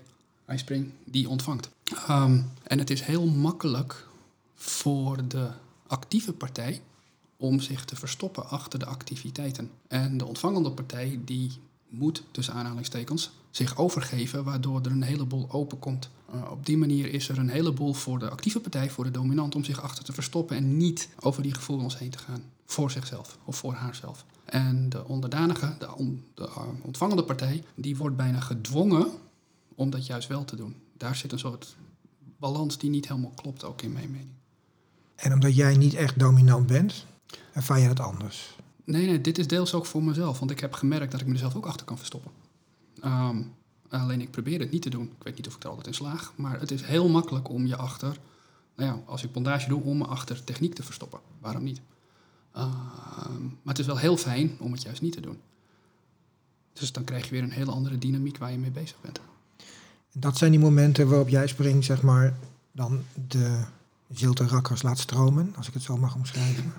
spring, 0.59 0.91
die 1.05 1.29
ontvangt. 1.29 1.69
Ehm, 2.09 2.41
en 2.63 2.79
het 2.79 2.91
is 2.91 3.01
heel 3.01 3.27
makkelijk 3.27 4.07
voor 4.55 5.29
de 5.29 5.49
actieve 5.87 6.33
partij 6.33 6.83
om 7.37 7.61
zich 7.61 7.85
te 7.85 7.97
verstoppen 7.97 8.49
achter 8.49 8.79
de 8.79 8.87
activiteiten. 8.87 9.71
En 9.89 10.19
de 10.19 10.27
ontvangende 10.27 10.71
partij 10.71 11.21
die 11.25 11.51
moet, 11.89 12.23
tussen 12.31 12.55
aanhalingstekens, 12.55 13.31
zich 13.51 13.77
overgeven, 13.77 14.45
waardoor 14.45 14.81
er 14.81 14.91
een 14.91 15.03
heleboel 15.03 15.51
open 15.51 15.79
komt. 15.79 16.11
Eh, 16.33 16.51
op 16.51 16.67
die 16.67 16.77
manier 16.77 17.13
is 17.13 17.29
er 17.29 17.39
een 17.39 17.49
heleboel 17.49 17.93
voor 17.93 18.19
de 18.19 18.31
actieve 18.31 18.61
partij, 18.61 18.91
voor 18.91 19.05
de 19.05 19.11
dominant, 19.11 19.55
om 19.55 19.65
zich 19.65 19.83
achter 19.83 20.05
te 20.05 20.13
verstoppen 20.13 20.57
en 20.57 20.77
niet 20.77 21.09
over 21.21 21.43
die 21.43 21.55
gevoelens 21.55 21.99
heen 21.99 22.11
te 22.11 22.19
gaan. 22.19 22.43
Voor 22.67 22.91
zichzelf 22.91 23.39
of 23.45 23.57
voor 23.57 23.73
haarzelf. 23.73 24.25
En 24.45 24.89
de 24.89 25.05
onderdanige, 25.07 25.75
de, 25.79 26.17
de 26.35 26.45
eh, 26.45 26.67
ontvangende 26.83 27.25
partij, 27.25 27.65
die 27.75 27.97
wordt 27.97 28.17
bijna 28.17 28.41
gedwongen 28.41 29.07
om 29.81 29.91
dat 29.91 30.07
juist 30.07 30.29
wel 30.29 30.45
te 30.45 30.57
doen. 30.57 30.77
Daar 30.97 31.17
zit 31.17 31.33
een 31.33 31.39
soort 31.39 31.77
balans 32.39 32.79
die 32.79 32.91
niet 32.91 33.09
helemaal 33.09 33.33
klopt, 33.35 33.65
ook 33.65 33.83
in 33.83 33.93
mijn 33.93 34.11
mening. 34.11 34.31
En 35.17 35.33
omdat 35.33 35.55
jij 35.55 35.77
niet 35.77 35.95
echt 35.95 36.19
dominant 36.19 36.67
bent, 36.67 37.07
ervaar 37.53 37.79
je 37.79 37.89
het 37.89 38.01
anders. 38.01 38.57
Nee, 38.85 39.07
nee, 39.07 39.21
dit 39.21 39.39
is 39.39 39.47
deels 39.47 39.75
ook 39.75 39.87
voor 39.87 40.03
mezelf. 40.03 40.39
Want 40.39 40.51
ik 40.51 40.61
heb 40.61 40.73
gemerkt 40.73 41.13
dat 41.13 41.21
ik 41.21 41.27
mezelf 41.27 41.55
ook 41.55 41.67
achter 41.67 41.87
kan 41.87 41.99
verstoppen. 41.99 42.31
Ehm, 43.01 43.43
alleen 43.89 44.21
ik 44.21 44.31
probeer 44.31 44.61
het 44.61 44.71
niet 44.71 44.83
te 44.83 44.91
doen. 44.91 45.05
Ik 45.05 45.23
weet 45.23 45.37
niet 45.37 45.47
of 45.47 45.55
ik 45.55 45.63
er 45.63 45.69
altijd 45.69 45.87
in 45.87 45.95
slaag. 45.95 46.33
Maar 46.37 46.61
het 46.61 46.71
is 46.71 46.83
heel 46.83 47.09
makkelijk 47.09 47.49
om 47.49 47.67
je 47.67 47.77
achter... 47.77 48.17
Nou 48.77 48.93
ja, 48.93 49.03
als 49.07 49.23
ik 49.23 49.33
bondage 49.33 49.69
doe, 49.69 49.83
om 49.83 49.99
me 49.99 50.05
achter 50.05 50.45
techniek 50.45 50.75
te 50.75 50.83
verstoppen. 50.83 51.21
Waarom 51.39 51.63
niet? 51.63 51.81
Ehm, 52.53 53.43
maar 53.43 53.75
het 53.75 53.79
is 53.79 53.87
wel 53.87 53.99
heel 53.99 54.17
fijn 54.17 54.57
om 54.59 54.73
het 54.73 54.83
juist 54.83 55.03
niet 55.03 55.13
te 55.13 55.21
doen. 55.21 55.41
Dus 56.73 56.93
dan 56.93 57.05
krijg 57.05 57.25
je 57.25 57.31
weer 57.31 57.43
een 57.43 57.51
hele 57.51 57.71
andere 57.71 57.99
dynamiek 57.99 58.39
waar 58.39 58.53
je 58.53 58.59
mee 58.59 58.71
bezig 58.71 59.01
bent. 59.01 59.21
Dat 60.13 60.39
zijn 60.39 60.51
die 60.51 60.61
momenten 60.61 61.09
waarop 61.09 61.29
jij 61.29 61.47
spring, 61.47 61.85
zeg 61.85 62.03
maar, 62.03 62.35
dan 62.73 63.03
de 63.29 63.61
zilte 64.13 64.47
rakkers 64.47 64.83
laat 64.83 64.99
stromen, 64.99 65.55
als 65.57 65.69
ik 65.69 65.75
het 65.75 65.83
zo 65.83 65.97
mag 65.97 66.15
omschrijven. 66.15 66.73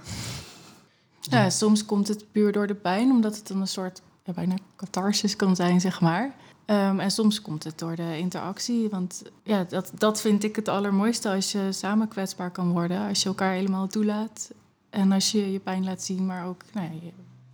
Ja, 1.21 1.49
soms 1.49 1.85
komt 1.85 2.07
het 2.07 2.25
puur 2.31 2.51
door 2.51 2.67
de 2.67 2.75
pijn, 2.75 3.11
omdat 3.11 3.35
het 3.35 3.47
dan 3.47 3.61
een 3.61 3.67
soort 3.67 4.01
ja, 4.23 4.33
bijna 4.33 4.55
catharsis 4.75 5.35
kan 5.35 5.55
zijn, 5.55 5.81
zeg 5.81 6.01
maar. 6.01 6.33
Ehm, 6.65 6.99
en 6.99 7.11
soms 7.11 7.41
komt 7.41 7.63
het 7.63 7.79
door 7.79 7.95
de 7.95 8.17
interactie. 8.17 8.89
Want 8.89 9.23
ja, 9.43 9.63
dat, 9.63 9.91
dat 9.97 10.21
vind 10.21 10.43
ik 10.43 10.55
het 10.55 10.67
allermooiste 10.67 11.29
als 11.29 11.51
je 11.51 11.67
samen 11.71 12.07
kwetsbaar 12.07 12.51
kan 12.51 12.71
worden. 12.71 13.07
Als 13.07 13.21
je 13.21 13.27
elkaar 13.29 13.53
helemaal 13.53 13.87
toelaat. 13.87 14.51
En 14.89 15.11
als 15.11 15.31
je 15.31 15.51
je 15.51 15.59
pijn 15.59 15.83
laat 15.83 16.03
zien, 16.03 16.25
maar 16.25 16.45
ook 16.45 16.63
nou, 16.73 16.89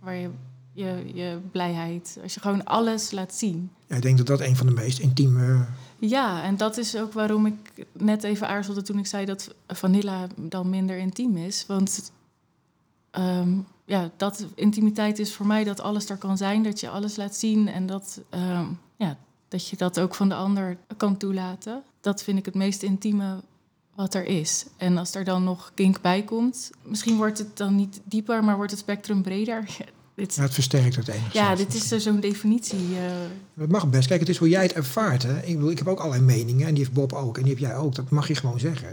waar 0.00 0.14
je, 0.14 0.30
je, 0.78 1.04
je 1.14 1.38
blijheid. 1.52 2.18
Als 2.22 2.34
je 2.34 2.40
gewoon 2.40 2.64
alles 2.64 3.10
laat 3.10 3.34
zien. 3.34 3.70
Ja, 3.86 3.96
ik 3.96 4.02
denk 4.02 4.16
dat 4.16 4.26
dat 4.26 4.40
een 4.40 4.56
van 4.56 4.66
de 4.66 4.72
meest 4.72 4.98
intieme... 4.98 5.66
Ja, 6.00 6.42
en 6.42 6.56
dat 6.56 6.76
is 6.76 6.96
ook 6.96 7.12
waarom 7.12 7.46
ik 7.46 7.86
net 7.92 8.22
even 8.22 8.48
aarzelde 8.48 8.82
toen 8.82 8.98
ik 8.98 9.06
zei 9.06 9.24
dat 9.24 9.54
Vanilla 9.66 10.26
dan 10.36 10.70
minder 10.70 10.98
intiem 10.98 11.36
is. 11.36 11.64
Want 11.66 12.12
ehm, 13.10 13.58
ja, 13.84 14.10
dat 14.16 14.46
intimiteit 14.54 15.18
is 15.18 15.34
voor 15.34 15.46
mij 15.46 15.64
dat 15.64 15.80
alles 15.80 16.08
er 16.08 16.16
kan 16.16 16.36
zijn, 16.36 16.62
dat 16.62 16.80
je 16.80 16.88
alles 16.88 17.16
laat 17.16 17.36
zien 17.36 17.68
en 17.68 17.86
dat, 17.86 18.20
ehm, 18.30 18.66
ja, 18.96 19.16
dat 19.48 19.68
je 19.68 19.76
dat 19.76 20.00
ook 20.00 20.14
van 20.14 20.28
de 20.28 20.34
ander 20.34 20.76
kan 20.96 21.16
toelaten. 21.16 21.82
Dat 22.00 22.22
vind 22.22 22.38
ik 22.38 22.44
het 22.44 22.54
meest 22.54 22.82
intieme 22.82 23.36
wat 23.94 24.14
er 24.14 24.24
is. 24.24 24.66
En 24.76 24.98
als 24.98 25.14
er 25.14 25.24
dan 25.24 25.44
nog 25.44 25.70
kink 25.74 26.00
bij 26.00 26.22
komt, 26.22 26.70
misschien 26.82 27.16
wordt 27.16 27.38
het 27.38 27.56
dan 27.56 27.76
niet 27.76 28.00
dieper, 28.04 28.44
maar 28.44 28.56
wordt 28.56 28.70
het 28.70 28.80
spectrum 28.80 29.22
breder. 29.22 29.66
dit, 30.18 30.34
Ja, 30.34 30.42
het 30.42 30.54
versterkt 30.54 30.96
het 30.96 31.08
enigszins. 31.08 31.32
ja, 31.34 31.54
dit 31.54 31.74
is 31.74 31.90
er 31.90 32.00
zo'n 32.00 32.20
definitie. 32.20 32.78
eh, 32.96 33.02
Dat 33.54 33.68
mag 33.68 33.88
best. 33.90 34.08
Kijk, 34.08 34.20
het 34.20 34.28
is 34.28 34.36
hoe 34.36 34.48
jij 34.48 34.62
het 34.62 34.72
ervaart. 34.72 35.22
Hè? 35.22 35.38
Ik, 35.42 35.54
bedoel, 35.54 35.70
ik 35.70 35.78
heb 35.78 35.88
ook 35.88 35.98
allerlei 36.00 36.22
meningen 36.22 36.66
en 36.66 36.74
die 36.74 36.82
heeft 36.84 36.94
Bob 36.94 37.12
ook 37.12 37.36
en 37.36 37.42
die 37.42 37.52
heb 37.52 37.60
jij 37.60 37.76
ook. 37.76 37.94
Dat 37.94 38.10
mag 38.10 38.28
je 38.28 38.34
gewoon 38.34 38.58
zeggen. 38.60 38.88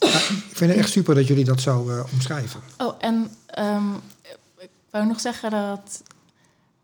Maar 0.00 0.10
ik 0.50 0.56
vind 0.56 0.70
het 0.70 0.78
echt 0.80 0.90
super 0.90 1.14
dat 1.14 1.26
jullie 1.26 1.44
dat 1.44 1.60
zo 1.60 1.88
eh, 1.88 2.02
omschrijven. 2.12 2.60
Oh, 2.78 2.94
en 2.98 3.30
ehm, 3.46 3.90
ik 4.58 4.68
wou 4.90 5.06
nog 5.06 5.20
zeggen 5.20 5.50
dat 5.50 6.02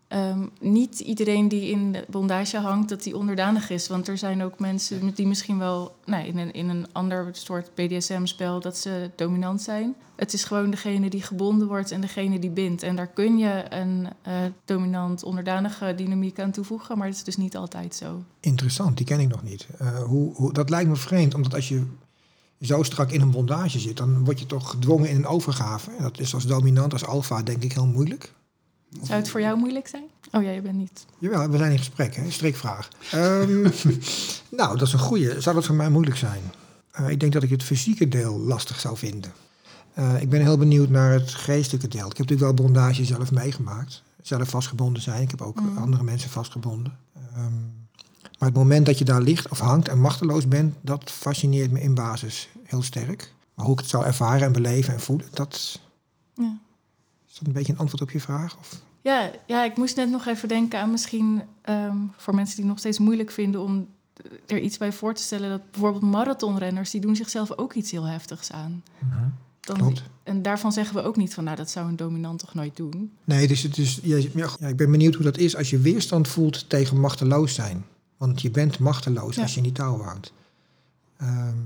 ehm, 0.09 0.47
niet 0.61 1.01
iedereen 1.01 1.49
die 1.49 1.71
in 1.71 1.92
de 1.92 2.05
bondage 2.09 2.59
hangt, 2.59 2.88
dat 2.88 3.03
die 3.03 3.16
onderdanig 3.16 3.71
is. 3.71 3.88
Want 3.88 4.09
er 4.09 4.19
zijn 4.19 4.42
ook 4.42 4.59
mensen 4.59 5.14
die 5.14 5.27
misschien 5.27 5.59
wel 5.59 5.97
nou, 6.05 6.27
in, 6.27 6.38
een, 6.38 6.53
in 6.53 6.69
een 6.69 6.87
ander 6.92 7.29
soort 7.33 7.75
BDSM-spel 7.75 8.61
dat 8.61 8.77
ze 8.77 9.11
dominant 9.16 9.62
zijn. 9.62 9.95
Het 10.16 10.33
is 10.33 10.45
gewoon 10.45 10.71
degene 10.71 11.11
die 11.11 11.23
gebonden 11.23 11.69
wordt 11.69 11.90
en 11.90 12.01
degene 12.01 12.38
die 12.38 12.51
bindt. 12.51 12.83
En 12.83 12.97
daar 12.97 13.07
kun 13.07 13.38
je 13.38 13.64
een 13.69 14.09
eh, 14.23 14.35
dominant 14.64 15.23
onderdanige 15.23 15.95
dynamiek 15.97 16.40
aan 16.40 16.51
toevoegen, 16.51 16.99
maar 16.99 17.07
dat 17.07 17.16
is 17.16 17.25
dus 17.25 17.37
niet 17.37 17.57
altijd 17.57 17.95
zo. 17.95 18.23
Interessant, 18.40 18.97
die 18.97 19.07
ken 19.07 19.21
ik 19.21 19.29
nog 19.29 19.42
niet. 19.42 19.66
Eh, 19.79 20.03
hoe, 20.03 20.35
hoe, 20.35 20.53
dat 20.53 20.71
lijkt 20.71 20.88
me 20.88 20.97
vreemd, 20.97 21.35
omdat 21.35 21.55
als 21.55 21.69
je 21.69 21.83
zo 22.61 22.83
strak 22.83 23.11
in 23.11 23.21
een 23.21 23.31
bondage 23.31 23.79
zit, 23.79 23.97
dan 23.97 24.25
word 24.25 24.40
je 24.40 24.47
toch 24.47 24.71
gedwongen 24.71 25.09
in 25.09 25.16
een 25.16 25.27
overgave. 25.27 25.90
En 25.90 26.03
dat 26.03 26.19
is 26.19 26.35
als 26.35 26.47
dominant, 26.47 26.92
als 26.92 27.07
alfa, 27.07 27.42
denk 27.42 27.62
ik 27.62 27.73
heel 27.73 27.87
moeilijk. 27.87 28.33
Zou 29.02 29.18
het 29.20 29.28
voor 29.28 29.40
jou 29.40 29.59
moeilijk 29.59 29.88
zijn? 29.88 30.04
Oh 30.32 30.42
ja, 30.42 30.50
je 30.50 30.61
bent 30.61 30.76
niet. 30.76 31.06
Jawel, 31.18 31.48
we 31.50 31.56
zijn 31.59 31.72
in 31.72 31.78
gesprek, 31.78 32.14
hè? 32.16 32.30
Strikvraag. 32.30 32.88
Ehm, 33.12 33.62
nou, 34.61 34.78
dat 34.78 34.87
is 34.87 34.92
een 34.92 34.98
goeie. 34.98 35.40
Zou 35.40 35.54
dat 35.54 35.64
voor 35.66 35.74
mij 35.74 35.90
moeilijk 35.90 36.16
zijn? 36.16 36.42
Eh, 36.90 37.09
ik 37.09 37.20
denk 37.20 37.32
dat 37.32 37.42
ik 37.42 37.50
het 37.50 37.62
fysieke 37.62 38.09
deel 38.09 38.38
lastig 38.38 38.80
zou 38.80 38.96
vinden. 38.96 39.32
Eh, 39.94 40.22
ik 40.22 40.28
ben 40.28 40.40
heel 40.40 40.59
benieuwd 40.59 40.88
naar 40.88 41.12
het 41.12 41.30
geestelijke 41.30 41.88
deel. 41.88 42.06
Ik 42.11 42.16
heb 42.16 42.28
natuurlijk 42.28 42.56
wel 42.59 42.66
bondage 42.66 43.04
zelf 43.04 43.32
meegemaakt. 43.32 44.02
Zelf 44.22 44.48
vastgebonden 44.48 45.02
zijn. 45.02 45.22
Ik 45.22 45.30
heb 45.30 45.42
ook 45.42 45.61
Mhm. 45.61 45.78
andere 45.78 46.02
mensen 46.02 46.30
vastgebonden. 46.30 46.98
Ehm, 47.35 47.52
maar 48.38 48.48
het 48.48 48.54
moment 48.54 48.87
dat 48.87 48.98
je 48.98 49.04
daar 49.04 49.20
ligt 49.22 49.48
of 49.48 49.59
hangt 49.59 49.88
en 49.88 50.00
machteloos 50.00 50.48
bent, 50.48 50.74
dat 50.80 51.11
fascineert 51.11 51.70
me 51.70 51.80
in 51.80 51.94
basis 51.94 52.48
heel 52.64 52.82
sterk. 52.82 53.32
Maar 53.54 53.64
hoe 53.64 53.74
ik 53.74 53.80
het 53.80 53.90
zou 53.90 54.04
ervaren 54.04 54.46
en 54.46 54.52
beleven 54.52 54.94
en 54.94 55.00
voelen, 55.00 55.26
dat 55.32 55.80
Ja. 56.35 56.59
is 57.28 57.38
dat 57.38 57.46
een 57.46 57.52
beetje 57.52 57.72
een 57.72 57.78
antwoord 57.78 58.02
op 58.02 58.11
je 58.11 58.20
vraag? 58.20 58.56
Of? 58.59 58.80
Ja, 59.07 59.31
ja, 59.47 59.64
ik 59.64 59.77
moest 59.77 59.97
net 59.97 60.11
nog 60.11 60.27
even 60.27 60.49
denken 60.49 60.81
aan 60.81 60.90
misschien 60.90 61.42
ehm, 61.62 61.97
voor 62.16 62.35
mensen 62.35 62.55
die 62.55 62.64
het 62.64 62.73
nog 62.73 62.79
steeds 62.79 62.99
moeilijk 62.99 63.31
vinden 63.31 63.61
om 63.61 63.88
er 64.47 64.61
iets 64.61 64.79
bij 64.79 64.92
voor 64.92 65.14
te 65.14 65.23
stellen. 65.23 65.51
Dat 65.51 65.71
bijvoorbeeld 65.71 66.03
marathonrenners, 66.03 66.90
die 66.90 67.01
doen 67.01 67.16
zichzelf 67.16 67.57
ook 67.59 67.73
iets 67.75 67.90
heel 67.90 68.05
heftigs 68.05 68.53
aan. 68.53 68.83
Dan, 69.61 69.77
Klopt. 69.77 70.03
En 70.23 70.42
daarvan 70.42 70.73
zeggen 70.73 70.95
we 70.97 71.03
ook 71.03 71.16
niet 71.16 71.35
van, 71.35 71.45
nou, 71.45 71.57
dat 71.57 71.71
zou 71.71 71.88
een 71.88 71.97
dominant 71.97 72.38
toch 72.38 72.55
nooit 72.55 72.77
doen. 72.77 73.12
Nee, 73.25 73.47
dus, 73.47 73.62
het 73.62 73.79
is, 73.79 74.01
ja, 74.03 74.16
ja, 74.59 74.66
ik 74.69 74.77
ben 74.77 74.90
benieuwd 74.90 75.14
hoe 75.14 75.25
dat 75.25 75.38
is 75.38 75.57
als 75.57 75.71
je 75.71 75.79
weerstand 75.79 76.29
voelt 76.29 76.69
tegen 76.69 77.01
machteloos 77.01 77.55
zijn. 77.55 77.85
Want 78.16 78.40
je 78.42 78.51
bent 78.51 78.79
machteloos 78.79 79.37
Ja. 79.37 79.42
als 79.42 79.55
je 79.55 79.61
niet 79.61 79.75
touw 79.75 80.03
hangt. 80.03 80.33
Ehm, 81.16 81.57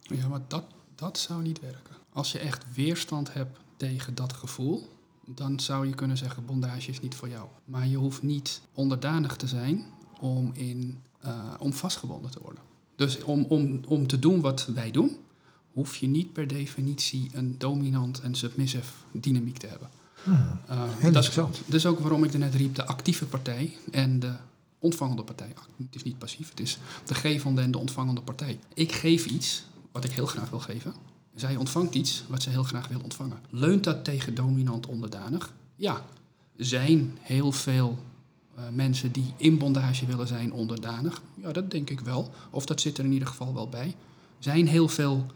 Ja, 0.00 0.28
maar 0.28 0.40
dat, 0.46 0.64
dat 0.94 1.18
zou 1.18 1.42
niet 1.42 1.60
werken. 1.60 1.94
Als 2.12 2.32
je 2.32 2.38
echt 2.38 2.64
weerstand 2.74 3.32
hebt 3.32 3.58
tegen 3.76 4.14
dat 4.14 4.32
gevoel, 4.32 4.88
dan 5.34 5.60
zou 5.60 5.86
je 5.86 5.94
kunnen 5.94 6.16
zeggen 6.16 6.44
bondage 6.44 6.90
is 6.90 7.00
niet 7.00 7.14
voor 7.14 7.28
jou. 7.28 7.48
Maar 7.64 7.86
je 7.86 7.96
hoeft 7.96 8.22
niet 8.22 8.60
onderdanig 8.74 9.36
te 9.36 9.46
zijn 9.46 9.84
om, 10.20 10.50
in, 10.54 10.98
eh, 11.20 11.54
om 11.58 11.72
vastgebonden 11.72 12.30
te 12.30 12.40
worden. 12.42 12.62
Dus 12.96 13.22
om, 13.22 13.44
om, 13.48 13.80
om 13.86 14.06
te 14.06 14.18
doen 14.18 14.40
wat 14.40 14.66
wij 14.74 14.90
doen, 14.90 15.16
hoef 15.72 15.96
je 15.96 16.06
niet 16.06 16.32
per 16.32 16.46
definitie 16.46 17.30
een 17.32 17.54
dominant 17.58 18.20
en 18.20 18.34
submissive 18.34 18.92
dynamiek 19.12 19.56
te 19.56 19.66
hebben. 19.66 19.88
hmm, 20.22 20.60
Uh, 20.70 20.82
heel 20.88 21.12
dat, 21.12 21.28
is, 21.28 21.34
dat 21.34 21.54
is 21.68 21.86
ook 21.86 21.98
waarom 21.98 22.24
ik 22.24 22.32
er 22.32 22.38
net 22.38 22.54
riep 22.54 22.74
de 22.74 22.86
actieve 22.86 23.26
partij 23.26 23.76
en 23.90 24.20
de 24.20 24.32
ontvangende 24.78 25.22
partij. 25.22 25.52
Het 25.76 25.94
is 25.94 26.02
niet 26.02 26.18
passief, 26.18 26.50
het 26.50 26.60
is 26.60 26.78
de 27.04 27.14
gevende 27.14 27.60
en 27.60 27.70
de 27.70 27.78
ontvangende 27.78 28.20
partij. 28.20 28.58
Ik 28.74 28.92
geef 28.92 29.26
iets 29.26 29.64
wat 29.92 30.04
ik 30.04 30.10
heel 30.10 30.26
graag 30.26 30.50
wil 30.50 30.60
geven. 30.60 30.94
Zij 31.38 31.56
ontvangt 31.56 31.94
iets 31.94 32.24
wat 32.28 32.42
ze 32.42 32.50
heel 32.50 32.62
graag 32.62 32.88
wil 32.88 33.00
ontvangen. 33.02 33.38
Leunt 33.50 33.84
dat 33.84 34.04
tegen 34.04 34.34
dominant 34.34 34.86
onderdanig? 34.86 35.52
Ja. 35.76 36.04
Zijn 36.56 37.18
heel 37.20 37.52
veel 37.52 37.98
eh, 38.54 38.62
mensen 38.72 39.12
die 39.12 39.32
in 39.36 39.58
bondage 39.58 40.06
willen 40.06 40.26
zijn 40.26 40.52
onderdanig? 40.52 41.22
Ja, 41.34 41.52
dat 41.52 41.70
denk 41.70 41.90
ik 41.90 42.00
wel. 42.00 42.30
Of 42.50 42.66
dat 42.66 42.80
zit 42.80 42.98
er 42.98 43.04
in 43.04 43.12
ieder 43.12 43.28
geval 43.28 43.54
wel 43.54 43.68
bij. 43.68 43.94
Zijn 44.38 44.66
heel 44.66 44.88
veel 44.88 45.26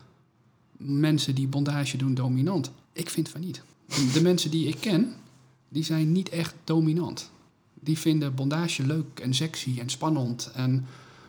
mensen 0.77 1.35
die 1.35 1.49
bondage 1.49 1.97
doen 1.97 2.15
dominant? 2.15 2.71
Ik 2.93 3.11
vind 3.11 3.29
van 3.29 3.41
niet. 3.41 3.62
De 4.12 4.23
mensen 4.23 4.51
die 4.51 4.69
ik 4.69 4.77
ken, 4.81 5.15
die 5.69 5.85
zijn 5.85 6.12
niet 6.12 6.29
echt 6.29 6.55
dominant. 6.65 7.31
Die 7.75 7.99
vinden 7.99 8.35
bondage 8.35 8.87
leuk 8.87 9.21
en 9.21 9.35
sexy 9.35 9.77
en 9.81 9.88
spannend. 9.88 10.51
En 10.55 10.87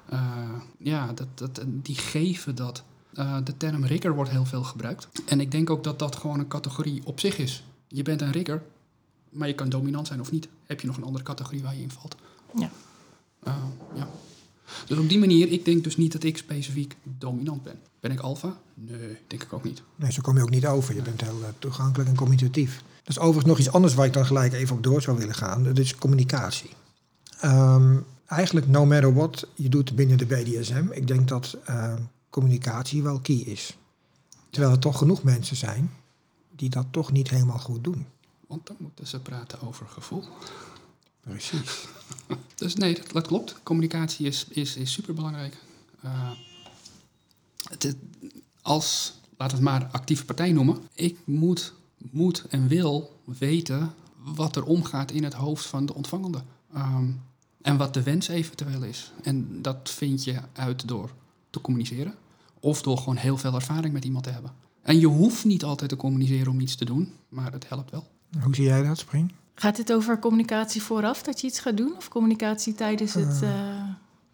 eh, 0.09 0.49
ja, 0.77 1.13
dat, 1.13 1.27
dat, 1.33 1.61
die 1.65 1.95
geven 1.95 2.55
dat. 2.55 2.83
Eh, 3.13 3.37
de 3.43 3.57
term 3.57 3.85
rigger 3.85 4.15
wordt 4.15 4.31
heel 4.31 4.45
veel 4.45 4.63
gebruikt. 4.63 5.07
En 5.25 5.39
ik 5.39 5.51
denk 5.51 5.69
ook 5.69 5.83
dat 5.83 5.99
dat 5.99 6.15
gewoon 6.15 6.39
een 6.39 6.47
categorie 6.47 7.01
op 7.05 7.19
zich 7.19 7.37
is. 7.37 7.63
Je 7.87 8.01
bent 8.01 8.21
een 8.21 8.31
rigger, 8.31 8.63
maar 9.29 9.47
je 9.47 9.55
kan 9.55 9.69
dominant 9.69 10.07
zijn 10.07 10.19
of 10.19 10.31
niet. 10.31 10.47
Heb 10.65 10.81
je 10.81 10.87
nog 10.87 10.97
een 10.97 11.03
andere 11.03 11.23
categorie 11.23 11.61
waar 11.61 11.75
je 11.75 11.81
in 11.81 11.91
valt? 11.91 12.15
Ja. 12.55 12.69
Eh, 13.43 13.53
ja. 13.95 14.09
Dus 14.87 14.97
op 14.97 15.09
die 15.09 15.19
manier, 15.19 15.51
ik 15.51 15.65
denk 15.65 15.83
dus 15.83 15.97
niet 15.97 16.11
dat 16.11 16.23
ik 16.23 16.37
specifiek 16.37 16.95
dominant 17.03 17.63
ben. 17.63 17.79
Ben 17.99 18.11
ik 18.11 18.19
alfa? 18.19 18.57
Nee, 18.73 19.17
denk 19.27 19.43
ik 19.43 19.53
ook 19.53 19.63
niet. 19.63 19.81
nee, 19.95 20.11
zo 20.11 20.21
kom 20.21 20.35
je 20.35 20.41
ook 20.41 20.49
niet 20.49 20.65
over. 20.65 20.95
Je 20.95 21.01
bent 21.01 21.21
heel 21.21 21.41
eh, 21.41 21.49
toegankelijk 21.59 22.09
en 22.09 22.15
communicatief. 22.15 22.83
Dat 23.03 23.15
is 23.15 23.19
overigens 23.19 23.45
nog 23.45 23.59
iets 23.59 23.71
anders 23.71 23.93
waar 23.93 24.05
ik 24.05 24.13
dan 24.13 24.25
gelijk 24.25 24.53
even 24.53 24.75
op 24.75 24.83
door 24.83 25.01
zou 25.01 25.17
willen 25.17 25.35
gaan. 25.35 25.63
Dat 25.63 25.77
is 25.77 25.95
communicatie. 25.95 26.69
Ehm, 27.39 27.97
eigenlijk 28.25 28.67
no 28.67 28.85
matter 28.85 29.13
what 29.13 29.47
je 29.55 29.69
doet 29.69 29.95
binnen 29.95 30.17
de 30.17 30.25
BDSM. 30.25 30.85
Ik 30.91 31.07
denk 31.07 31.27
dat 31.27 31.57
ehm, 31.65 32.01
communicatie 32.33 33.03
wel 33.03 33.19
key 33.19 33.35
is. 33.35 33.77
Terwijl 34.49 34.73
er 34.73 34.79
toch 34.79 34.97
genoeg 34.97 35.23
mensen 35.23 35.55
zijn 35.55 35.91
die 36.55 36.69
dat 36.69 36.85
toch 36.91 37.11
niet 37.11 37.29
helemaal 37.29 37.59
goed 37.59 37.83
doen. 37.83 38.05
Want 38.47 38.67
dan 38.67 38.75
moeten 38.79 39.07
ze 39.07 39.19
praten 39.19 39.61
over 39.61 39.87
gevoel. 39.87 40.23
Precies. 41.21 41.85
Dus 42.55 42.75
nee, 42.75 42.95
dat, 42.95 43.11
dat 43.11 43.27
klopt. 43.27 43.55
Communicatie 43.63 44.25
is, 44.27 44.45
is, 44.49 44.75
is 44.75 44.91
superbelangrijk. 44.91 45.57
Eh, 46.01 46.31
het, 47.69 47.83
is- 47.83 47.93
als, 48.61 49.13
laat 49.37 49.51
het 49.51 49.61
maar 49.61 49.89
actieve 49.91 50.25
partij 50.25 50.51
noemen. 50.51 50.87
Ik 50.93 51.17
moet, 51.25 51.73
moet 51.97 52.45
en 52.49 52.67
wil 52.67 53.19
weten 53.25 53.93
wat 54.17 54.55
er 54.55 54.63
omgaat 54.63 55.11
in 55.11 55.23
het 55.23 55.33
hoofd 55.33 55.65
van 55.65 55.85
de 55.85 55.93
ontvangende. 55.93 56.43
Ehm, 56.73 57.09
en 57.61 57.77
wat 57.77 57.93
de 57.93 58.03
wens 58.03 58.27
eventueel 58.27 58.83
is. 58.83 59.11
En 59.23 59.61
dat 59.61 59.89
vind 59.89 60.23
je 60.23 60.39
uit 60.53 60.87
door 60.87 61.11
te 61.49 61.61
communiceren. 61.61 62.15
Of 62.63 62.81
door 62.81 62.97
gewoon 62.97 63.15
heel 63.15 63.37
veel 63.37 63.53
ervaring 63.55 63.93
met 63.93 64.05
iemand 64.05 64.23
te 64.23 64.29
hebben. 64.29 64.51
En 64.81 64.99
je 64.99 65.07
hoeft 65.07 65.45
niet 65.45 65.63
altijd 65.63 65.89
te 65.89 65.95
communiceren 65.95 66.51
om 66.51 66.59
iets 66.59 66.75
te 66.75 66.85
doen. 66.85 67.13
Maar 67.29 67.51
het 67.51 67.69
helpt 67.69 67.91
wel. 67.91 68.07
Hoe 68.43 68.55
zie 68.55 68.63
jij 68.65 68.83
dat, 68.83 68.97
Spring? 68.97 69.31
Gaat 69.55 69.75
dit 69.75 69.93
over 69.93 70.19
communicatie 70.19 70.81
vooraf 70.81 71.23
dat 71.23 71.41
je 71.41 71.47
iets 71.47 71.59
gaat 71.59 71.77
doen? 71.77 71.93
Of 71.97 72.07
communicatie 72.07 72.73
tijdens 72.73 73.13
het 73.13 73.41
eh, 73.41 73.49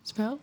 spel? 0.01 0.39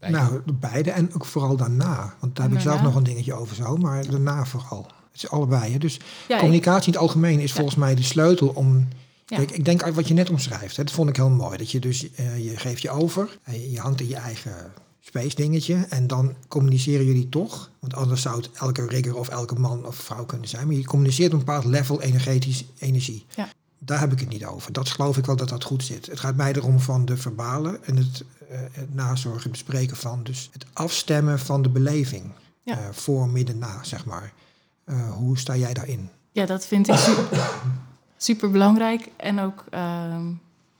Nou, 0.00 0.40
beide 0.60 0.90
en 0.90 1.14
ook 1.14 1.24
vooral 1.24 1.56
daarna. 1.56 2.14
Want 2.20 2.36
daar 2.36 2.44
En 2.46 2.50
heb 2.52 2.60
ik 2.60 2.66
zelf 2.68 2.82
nog 2.82 2.94
een 2.94 3.02
dingetje 3.02 3.32
over 3.34 3.56
zo, 3.56 3.76
maar 3.76 4.06
daarna 4.10 4.44
vooral. 4.44 4.82
Het 5.12 5.22
is 5.22 5.30
allebei. 5.30 5.72
Hè. 5.72 5.78
Dus 5.78 5.94
Ja, 6.28 6.34
ik- 6.34 6.40
communicatie 6.40 6.86
in 6.86 6.92
het 6.92 7.02
algemeen 7.02 7.40
is 7.40 7.48
Ja. 7.50 7.54
volgens 7.56 7.76
mij 7.76 7.94
de 7.94 8.02
sleutel 8.02 8.48
om... 8.48 8.88
Ja. 9.26 9.36
Kijk, 9.36 9.50
ik 9.50 9.64
denk 9.64 9.86
wat 9.86 10.08
je 10.08 10.14
net 10.14 10.30
omschrijft. 10.30 10.76
Hè, 10.76 10.84
dat 10.84 10.92
vond 10.92 11.08
ik 11.08 11.16
heel 11.16 11.30
mooi. 11.30 11.56
Dat 11.58 11.70
je 11.70 11.78
dus, 11.80 12.12
eh, 12.14 12.44
je 12.44 12.56
geeft 12.56 12.82
je 12.82 12.90
over. 12.90 13.38
en 13.42 13.52
je, 13.60 13.70
je 13.70 13.78
hangt 13.80 14.00
in 14.00 14.08
je 14.08 14.16
eigen 14.16 14.72
space 15.10 15.34
dingetje. 15.34 15.86
En 15.88 16.06
dan 16.06 16.34
communiceren 16.48 17.06
jullie 17.06 17.28
toch. 17.28 17.70
Want 17.78 17.94
anders 17.94 18.22
zou 18.22 18.36
het 18.36 18.50
elke 18.52 18.86
rigger 18.86 19.16
of 19.16 19.28
elke 19.28 19.54
man 19.54 19.86
of 19.86 19.94
vrouw 19.94 20.24
kunnen 20.24 20.48
zijn. 20.48 20.66
Maar 20.66 20.76
je 20.76 20.84
communiceert 20.84 21.32
op 21.32 21.38
een 21.38 21.44
bepaald 21.44 21.64
level 21.64 22.02
energetisch 22.02 22.64
energie. 22.78 23.26
Ja. 23.36 23.48
Daar 23.78 24.00
heb 24.00 24.12
ik 24.12 24.20
het 24.20 24.28
niet 24.28 24.44
over. 24.44 24.72
Dat 24.72 24.88
geloof 24.88 25.16
ik 25.16 25.26
wel 25.26 25.36
dat 25.36 25.48
dat 25.48 25.64
goed 25.64 25.84
zit. 25.84 26.06
Het 26.06 26.20
gaat 26.20 26.36
mij 26.36 26.52
erom 26.52 26.80
van 26.80 27.04
de 27.04 27.16
verbale 27.16 27.80
en 27.82 27.96
het, 27.96 28.24
eh, 28.50 28.58
het 28.72 28.94
nazorgen, 28.94 29.50
bespreken 29.50 29.96
van. 29.96 30.22
Dus 30.22 30.48
het 30.52 30.64
afstemmen 30.72 31.38
van 31.38 31.62
de 31.62 31.68
beleving. 31.68 32.32
Ja. 32.62 32.78
Eh, 32.78 32.88
voor, 32.90 33.28
midden, 33.28 33.58
na, 33.58 33.82
zeg 33.82 34.04
maar. 34.04 34.32
Eh, 34.84 35.12
hoe 35.12 35.38
sta 35.38 35.56
jij 35.56 35.74
daarin? 35.74 36.08
Ja, 36.32 36.46
dat 36.46 36.66
vind 36.66 36.88
ik 36.88 36.96
super, 36.96 37.50
super 38.16 38.50
belangrijk. 38.50 39.08
En 39.16 39.38
ook 39.38 39.64
ehm, 39.70 40.26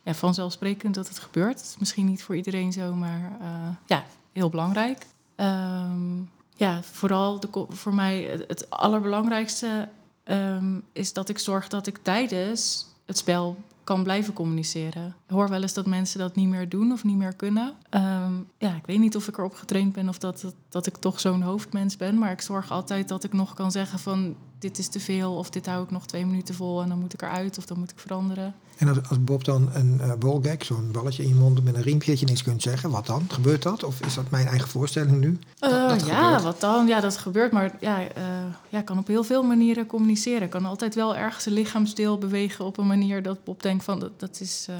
ja, 0.02 0.14
vanzelfsprekend 0.14 0.94
dat 0.94 1.08
het 1.08 1.18
gebeurt. 1.18 1.76
Misschien 1.78 2.06
niet 2.06 2.22
voor 2.22 2.36
iedereen 2.36 2.72
zo, 2.72 2.94
maar 2.94 3.38
ja, 3.86 4.04
heel 4.32 4.50
belangrijk. 4.50 5.06
Ehm, 5.36 6.18
ja, 6.56 6.82
vooral 6.82 7.40
de, 7.40 7.48
voor 7.68 7.94
mij 7.94 8.22
het, 8.22 8.44
het 8.46 8.70
allerbelangrijkste 8.70 9.88
ehm, 10.24 10.78
is 10.92 11.12
dat 11.12 11.28
ik 11.28 11.38
zorg 11.38 11.68
dat 11.68 11.86
ik 11.86 11.98
tijdens 12.02 12.86
het 13.06 13.18
spel 13.18 13.56
kan 13.84 14.02
blijven 14.02 14.32
communiceren. 14.32 15.06
Ik 15.26 15.34
hoor 15.34 15.48
wel 15.48 15.62
eens 15.62 15.74
dat 15.74 15.86
mensen 15.86 16.18
dat 16.18 16.36
niet 16.36 16.48
meer 16.48 16.68
doen 16.68 16.92
of 16.92 17.04
niet 17.04 17.16
meer 17.16 17.34
kunnen. 17.34 17.74
Ehm, 17.88 18.32
ja, 18.58 18.74
ik 18.74 18.86
weet 18.86 18.98
niet 18.98 19.16
of 19.16 19.28
ik 19.28 19.38
erop 19.38 19.54
getraind 19.54 19.92
ben 19.92 20.08
of 20.08 20.18
dat, 20.18 20.40
dat, 20.40 20.54
dat 20.68 20.86
ik 20.86 20.96
toch 20.96 21.20
zo'n 21.20 21.42
hoofdmens 21.42 21.96
ben. 21.96 22.18
Maar 22.18 22.32
ik 22.32 22.40
zorg 22.40 22.70
altijd 22.70 23.08
dat 23.08 23.24
ik 23.24 23.32
nog 23.32 23.54
kan 23.54 23.70
zeggen 23.70 23.98
van 23.98 24.36
dit 24.58 24.78
is 24.78 24.88
te 24.88 25.00
veel 25.00 25.34
of 25.34 25.50
dit 25.50 25.66
hou 25.66 25.84
ik 25.84 25.90
nog 25.90 26.06
twee 26.06 26.26
minuten 26.26 26.54
vol 26.54 26.82
en 26.82 26.88
dan 26.88 26.98
moet 26.98 27.12
ik 27.12 27.22
eruit 27.22 27.58
of 27.58 27.66
dan 27.66 27.78
moet 27.78 27.90
ik 27.90 27.98
veranderen. 27.98 28.54
En 28.80 28.88
als, 28.88 28.98
als 29.08 29.24
Bob 29.24 29.44
dan 29.44 29.68
een 29.72 30.00
eh 30.00 30.12
ballgag, 30.18 30.64
zo'n 30.64 30.88
balletje 30.92 31.22
in 31.22 31.28
je 31.28 31.34
mond 31.34 31.64
met 31.64 31.74
een 31.74 31.82
riempje 31.82 32.10
dat 32.10 32.20
je 32.20 32.26
niks 32.26 32.42
kunt 32.42 32.62
zeggen, 32.62 32.90
wat 32.90 33.06
dan? 33.06 33.22
Gebeurt 33.28 33.62
dat? 33.62 33.84
Of 33.84 34.00
is 34.00 34.14
dat 34.14 34.30
mijn 34.30 34.46
eigen 34.46 34.68
voorstelling 34.68 35.20
nu? 35.20 35.38
Dat- 35.58 35.70
Eh, 35.72 35.88
dat 35.88 36.06
ja, 36.06 36.22
gebeurt. 36.24 36.42
wat 36.42 36.60
dan? 36.60 36.86
Ja, 36.86 37.00
dat 37.00 37.16
gebeurt. 37.16 37.52
Maar 37.52 37.76
ja, 37.80 38.00
eh 38.00 38.22
ja, 38.68 38.82
kan 38.82 38.98
op 38.98 39.06
heel 39.06 39.24
veel 39.24 39.42
manieren 39.42 39.86
communiceren. 39.86 40.48
Kan 40.48 40.64
altijd 40.64 40.94
wel 40.94 41.16
ergens 41.16 41.46
een 41.46 41.52
lichaamsdeel 41.52 42.18
bewegen 42.18 42.64
op 42.64 42.78
een 42.78 42.86
manier 42.86 43.22
dat 43.22 43.44
Bob 43.44 43.62
denkt 43.62 43.84
van 43.84 44.00
dat, 44.00 44.20
dat 44.20 44.40
is. 44.40 44.66
eh, 44.68 44.74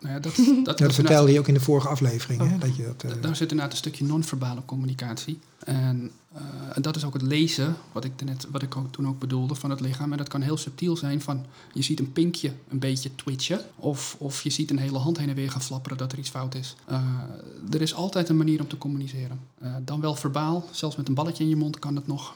Nou 0.00 0.14
ja, 0.14 0.20
dat, 0.20 0.34
dat, 0.78 0.94
vertelde 0.94 1.32
je 1.32 1.38
ook 1.38 1.48
in 1.48 1.54
de 1.54 1.60
vorige 1.60 1.88
aflevering. 1.88 2.50
Hè? 2.50 2.58
Dat 2.58 2.76
je 2.76 2.84
dat, 2.96 3.12
eh, 3.12 3.22
Daar 3.22 3.36
zit 3.36 3.50
inderdaad 3.50 3.72
een 3.72 3.78
stukje 3.78 4.04
non-verbale 4.04 4.64
communicatie. 4.64 5.38
En, 5.64 6.10
eh, 6.36 6.76
en 6.76 6.82
dat 6.82 6.96
is 6.96 7.04
ook 7.04 7.12
het 7.12 7.22
lezen, 7.22 7.76
wat 7.92 8.04
ik, 8.04 8.24
net, 8.24 8.46
wat 8.50 8.62
ik 8.62 8.76
ook, 8.76 8.92
toen 8.92 9.08
ook 9.08 9.18
bedoelde, 9.18 9.54
van 9.54 9.70
het 9.70 9.80
lichaam. 9.80 10.12
En 10.12 10.18
dat 10.18 10.28
kan 10.28 10.40
heel 10.40 10.56
subtiel 10.56 10.96
zijn 10.96 11.20
van, 11.20 11.44
je 11.72 11.82
ziet 11.82 11.98
een 11.98 12.12
pinkje 12.12 12.52
een 12.68 12.78
beetje 12.78 13.14
twitchen. 13.14 13.60
Of, 13.76 14.16
of 14.18 14.42
je 14.42 14.50
ziet 14.50 14.70
een 14.70 14.78
hele 14.78 14.98
hand 14.98 15.18
heen 15.18 15.28
en 15.28 15.34
weer 15.34 15.50
gaan 15.50 15.62
flapperen 15.62 15.98
dat 15.98 16.12
er 16.12 16.18
iets 16.18 16.30
fout 16.30 16.54
is. 16.54 16.76
Eh, 16.84 17.02
er 17.70 17.82
is 17.82 17.94
altijd 17.94 18.28
een 18.28 18.36
manier 18.36 18.60
om 18.60 18.68
te 18.68 18.78
communiceren. 18.78 19.40
Eh, 19.58 19.74
dan 19.84 20.00
wel 20.00 20.14
verbaal, 20.14 20.68
zelfs 20.70 20.96
met 20.96 21.08
een 21.08 21.14
balletje 21.14 21.44
in 21.44 21.50
je 21.50 21.56
mond 21.56 21.78
kan 21.78 21.96
het 21.96 22.06
nog. 22.06 22.34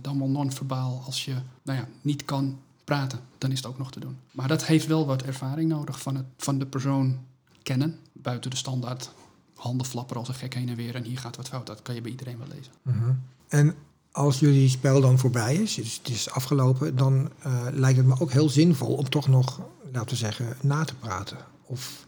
Dan 0.00 0.18
wel 0.18 0.28
non-verbaal 0.28 1.02
als 1.06 1.24
je 1.24 1.34
nou 1.62 1.78
ja, 1.78 1.88
niet 2.00 2.24
kan 2.24 2.58
praten, 2.84 3.20
dan 3.38 3.50
is 3.50 3.56
het 3.56 3.66
ook 3.66 3.78
nog 3.78 3.90
te 3.90 4.00
doen. 4.00 4.16
Maar 4.30 4.48
dat 4.48 4.64
heeft 4.66 4.86
wel 4.86 5.06
wat 5.06 5.22
ervaring 5.22 5.68
nodig 5.70 6.00
van, 6.00 6.16
het, 6.16 6.24
van 6.36 6.58
de 6.58 6.66
persoon 6.66 7.18
kennen. 7.62 7.98
Buiten 8.12 8.50
de 8.50 8.56
standaard 8.56 9.10
handen 9.54 9.86
flapperen 9.86 10.18
als 10.20 10.28
een 10.28 10.34
gek 10.34 10.54
heen 10.54 10.68
en 10.68 10.76
weer 10.76 10.94
en 10.94 11.02
hier 11.04 11.18
gaat 11.18 11.36
wat 11.36 11.48
fout. 11.48 11.66
Dat 11.66 11.82
kan 11.82 11.94
je 11.94 12.00
bij 12.00 12.10
iedereen 12.10 12.38
wel 12.38 12.46
lezen. 12.48 12.72
Mhm. 12.82 13.12
En 13.48 13.74
als 14.12 14.38
jullie 14.40 14.68
spel 14.68 15.00
dan 15.00 15.18
voorbij 15.18 15.54
is, 15.56 15.74
dus 15.74 15.96
het 16.02 16.08
is 16.08 16.30
afgelopen, 16.30 16.96
dan 16.96 17.30
eh, 17.42 17.52
lijkt 17.72 17.96
het 17.98 18.06
me 18.06 18.20
ook 18.20 18.32
heel 18.32 18.48
zinvol 18.48 18.94
om 18.94 19.08
toch 19.08 19.28
nog, 19.28 19.60
laten 19.92 20.10
we 20.10 20.16
zeggen, 20.16 20.56
na 20.60 20.84
te 20.84 20.94
praten. 20.94 21.38
Of, 21.66 22.06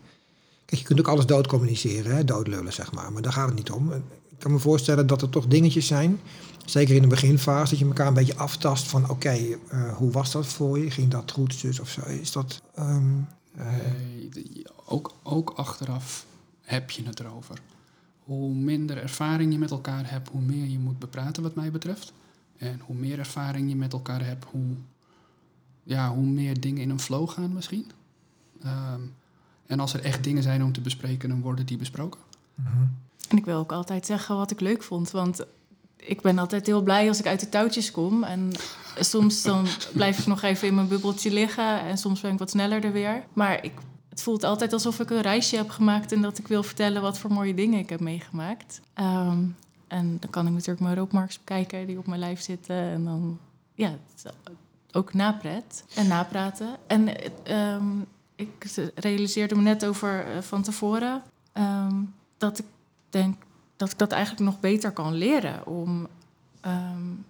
kijk, 0.65 0.81
je 0.81 0.87
kunt 0.87 0.99
ook 0.99 1.09
alles 1.09 1.27
dood 1.27 1.47
communiceren, 1.47 2.17
hè, 2.17 2.25
doodlullen 2.25 2.73
zeg 2.73 2.93
maar, 2.93 3.13
maar 3.13 3.23
daar 3.23 3.33
gaat 3.33 3.47
het 3.47 3.57
niet 3.57 3.71
om. 3.71 3.93
Ik 3.93 4.39
kan 4.39 4.53
me 4.53 4.59
voorstellen 4.59 5.07
dat 5.07 5.23
er 5.23 5.29
toch 5.29 5.47
dingetjes 5.47 5.87
zijn, 5.87 6.21
zeker 6.65 6.95
in 6.95 7.03
de 7.03 7.09
beginfase, 7.09 7.71
dat 7.71 7.79
je 7.79 7.85
elkaar 7.87 8.07
een 8.07 8.15
beetje 8.15 8.37
aftast 8.37 8.87
van, 8.89 9.11
oké, 9.11 9.29
eh, 9.69 9.95
hoe 9.97 10.11
was 10.11 10.31
dat 10.31 10.47
voor 10.47 10.79
je? 10.79 10.91
Ging 10.91 11.11
dat 11.11 11.31
goed, 11.33 11.61
dus 11.61 11.81
of 11.81 11.89
zo? 11.89 12.01
Is 12.05 12.33
dat... 12.33 12.63
Nee, 13.55 14.29
de- 14.29 14.71
ook, 14.85 15.13
ook 15.23 15.51
achteraf 15.57 16.27
heb 16.67 16.91
je 16.91 17.03
het 17.05 17.21
erover. 17.21 17.59
Hoe 18.25 18.55
minder 18.55 18.97
ervaring 18.97 19.53
je 19.53 19.59
met 19.59 19.71
elkaar 19.71 20.11
hebt, 20.11 20.29
hoe 20.29 20.41
meer 20.41 20.67
je 20.67 20.79
moet 20.79 20.99
bepraten 20.99 21.43
wat 21.43 21.55
mij 21.55 21.71
betreft. 21.71 22.13
En 22.59 22.81
hoe 22.85 22.97
meer 22.97 23.19
ervaring 23.19 23.69
je 23.69 23.77
met 23.77 23.93
elkaar 23.93 24.25
hebt, 24.25 24.45
hoe, 24.51 24.75
ja, 25.83 26.15
hoe 26.15 26.27
meer 26.27 26.61
dingen 26.61 26.83
in 26.83 26.91
een 26.91 27.01
flow 27.01 27.29
gaan 27.29 27.53
misschien. 27.53 27.91
Ehm, 28.63 29.01
en 29.67 29.81
als 29.81 29.95
er 29.95 30.05
echt 30.05 30.25
dingen 30.25 30.43
zijn 30.43 30.65
om 30.65 30.73
te 30.73 30.81
bespreken, 30.81 31.29
dan 31.29 31.41
worden 31.41 31.67
die 31.67 31.77
besproken. 31.77 32.21
mhm. 32.55 32.85
En 33.29 33.37
ik 33.37 33.45
wil 33.45 33.59
ook 33.59 33.73
altijd 33.73 34.07
zeggen 34.07 34.37
wat 34.37 34.51
ik 34.51 34.61
leuk 34.61 34.83
vond. 34.83 35.11
Want 35.11 35.47
ik 35.97 36.21
ben 36.21 36.39
altijd 36.39 36.67
heel 36.67 36.83
blij 36.83 37.09
als 37.09 37.19
ik 37.19 37.27
uit 37.27 37.41
de 37.41 37.49
touwtjes 37.49 37.91
kom. 37.91 38.25
En 38.25 38.53
soms 39.01 39.43
dan 39.43 39.67
blijf 39.93 40.19
ik 40.19 40.27
nog 40.27 40.43
even 40.43 40.69
in 40.69 40.75
mijn 40.75 40.89
bubbeltje 40.89 41.33
liggen. 41.33 41.81
En 41.81 41.99
soms 41.99 42.21
ben 42.21 42.33
ik 42.33 42.39
wat 42.39 42.51
sneller 42.51 42.85
er 42.85 42.93
weer. 42.93 43.25
Maar 43.33 43.65
ik, 43.65 43.73
het 44.17 44.25
voelt 44.25 44.45
altijd 44.45 44.73
alsof 44.73 45.01
ik 45.01 45.11
een 45.11 45.21
reisje 45.21 45.57
heb 45.57 45.71
gemaakt. 45.71 46.13
En 46.13 46.23
dat 46.23 46.39
ik 46.39 46.49
wil 46.49 46.63
vertellen 46.63 47.03
wat 47.03 47.19
voor 47.19 47.33
mooie 47.33 47.55
dingen 47.55 47.79
ik 47.79 47.89
heb 47.89 48.01
meegemaakt. 48.01 48.81
Ehm, 48.95 49.45
en 49.89 50.17
dan 50.21 50.31
kan 50.31 50.47
ik 50.47 50.53
natuurlijk 50.53 50.81
mijn 50.81 50.97
rookmarks 50.97 51.39
bekijken 51.39 51.87
die 51.87 51.99
op 51.99 52.07
mijn 52.07 52.21
lijf 52.21 52.41
zitten. 52.41 52.77
En 52.77 53.05
dan, 53.05 53.39
ja, 53.75 53.95
ook 54.93 55.15
napret 55.15 55.85
en 55.95 56.07
napraten. 56.07 56.77
En 56.87 57.09
ehm, 57.45 58.01
ik 58.37 58.75
realiseerde 58.95 59.55
me 59.55 59.63
net 59.63 59.85
over 59.85 60.27
eh, 60.27 60.43
van 60.43 60.63
tevoren... 60.63 61.23
ehm, 61.53 61.95
dat 62.39 62.59
ik 62.59 62.67
denk 63.11 63.37
dat 63.77 63.91
ik 63.91 63.99
dat 63.99 64.13
eigenlijk 64.13 64.45
nog 64.45 64.61
beter 64.61 64.91
kan 64.91 65.15
leren. 65.15 65.67
Om 65.67 66.09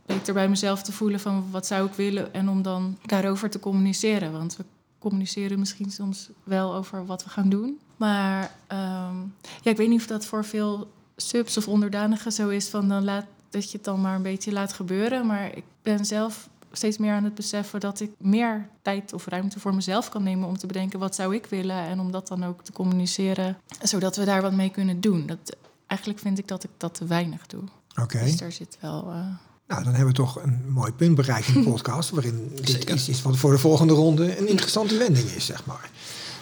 beter 0.07 0.35
bij 0.35 0.49
mezelf 0.49 0.83
te 0.83 0.92
voelen 0.92 1.20
van 1.20 1.51
wat 1.51 1.66
zou 1.66 1.87
ik 1.87 1.94
willen 1.94 2.35
en 2.35 2.49
om 2.49 2.62
dan 2.62 2.99
daarover 3.07 3.51
te 3.51 3.61
communiceren. 3.61 4.33
Want 4.33 4.57
we 4.57 4.64
communiceren 5.07 5.59
misschien 5.59 5.90
soms 5.90 6.29
wel 6.45 6.75
over 6.75 7.07
wat 7.07 7.25
we 7.25 7.31
gaan 7.31 7.49
doen. 7.49 7.79
Maar 7.97 8.51
ehm, 8.66 9.16
ja, 9.61 9.71
ik 9.71 9.77
weet 9.77 9.88
niet 9.88 10.01
of 10.01 10.07
dat 10.07 10.27
voor 10.27 10.45
veel 10.45 10.90
subs 11.16 11.57
of 11.57 11.69
onderdanigen 11.69 12.33
zo 12.33 12.49
is 12.49 12.69
van 12.69 12.88
dan 12.88 13.05
laat 13.05 13.27
dat 13.51 13.71
je 13.71 13.77
het 13.77 13.85
dan 13.87 14.01
maar 14.01 14.14
een 14.14 14.23
beetje 14.23 14.53
laat 14.53 14.73
gebeuren. 14.73 15.27
Maar 15.27 15.57
ik 15.57 15.64
ben 15.83 16.05
zelf 16.05 16.49
steeds 16.73 16.99
meer 16.99 17.12
aan 17.12 17.25
het 17.25 17.35
beseffen 17.35 17.81
dat 17.81 18.01
ik 18.01 18.11
meer 18.19 18.69
tijd 18.83 19.12
of 19.12 19.27
ruimte 19.27 19.61
voor 19.61 19.75
mezelf 19.75 20.09
kan 20.09 20.23
nemen 20.23 20.49
om 20.49 20.59
te 20.59 20.66
bedenken 20.66 20.99
wat 20.99 21.14
zou 21.14 21.35
ik 21.35 21.47
willen 21.47 21.77
en 21.77 22.01
om 22.01 22.11
dat 22.12 22.29
dan 22.29 22.45
ook 22.45 22.62
te 22.62 22.73
communiceren, 22.73 23.57
zodat 23.83 24.16
we 24.16 24.25
daar 24.25 24.42
wat 24.42 24.53
mee 24.53 24.71
kunnen 24.71 25.01
doen. 25.01 25.27
Dat, 25.27 25.57
eigenlijk 25.87 26.21
vind 26.21 26.38
ik 26.38 26.49
dat 26.49 26.64
ik 26.64 26.71
dat 26.77 26.95
te 26.95 27.05
weinig 27.07 27.47
doe. 27.47 27.62
Oké. 28.03 28.19
Dus 28.19 28.37
daar 28.37 28.53
zit 28.53 28.79
wel. 28.81 29.11
eh, 29.11 29.27
Nou, 29.66 29.83
dan 29.85 29.92
hebben 29.94 30.07
we 30.14 30.18
toch 30.18 30.42
een 30.42 30.64
mooi 30.68 30.92
punt 30.92 31.14
bereikt 31.14 31.48
in 31.48 31.55
de 31.62 31.68
podcast, 31.70 32.11
waarin 32.11 32.50
dit 32.55 32.68
Zeker. 32.70 32.94
iets 32.94 33.09
is 33.09 33.22
wat 33.22 33.37
voor 33.37 33.50
de 33.50 33.59
volgende 33.59 33.94
ronde 33.94 34.38
een 34.38 34.48
interessante 34.48 34.96
wending 34.96 35.29
is, 35.31 35.46
zeg 35.46 35.64
maar. 35.66 35.90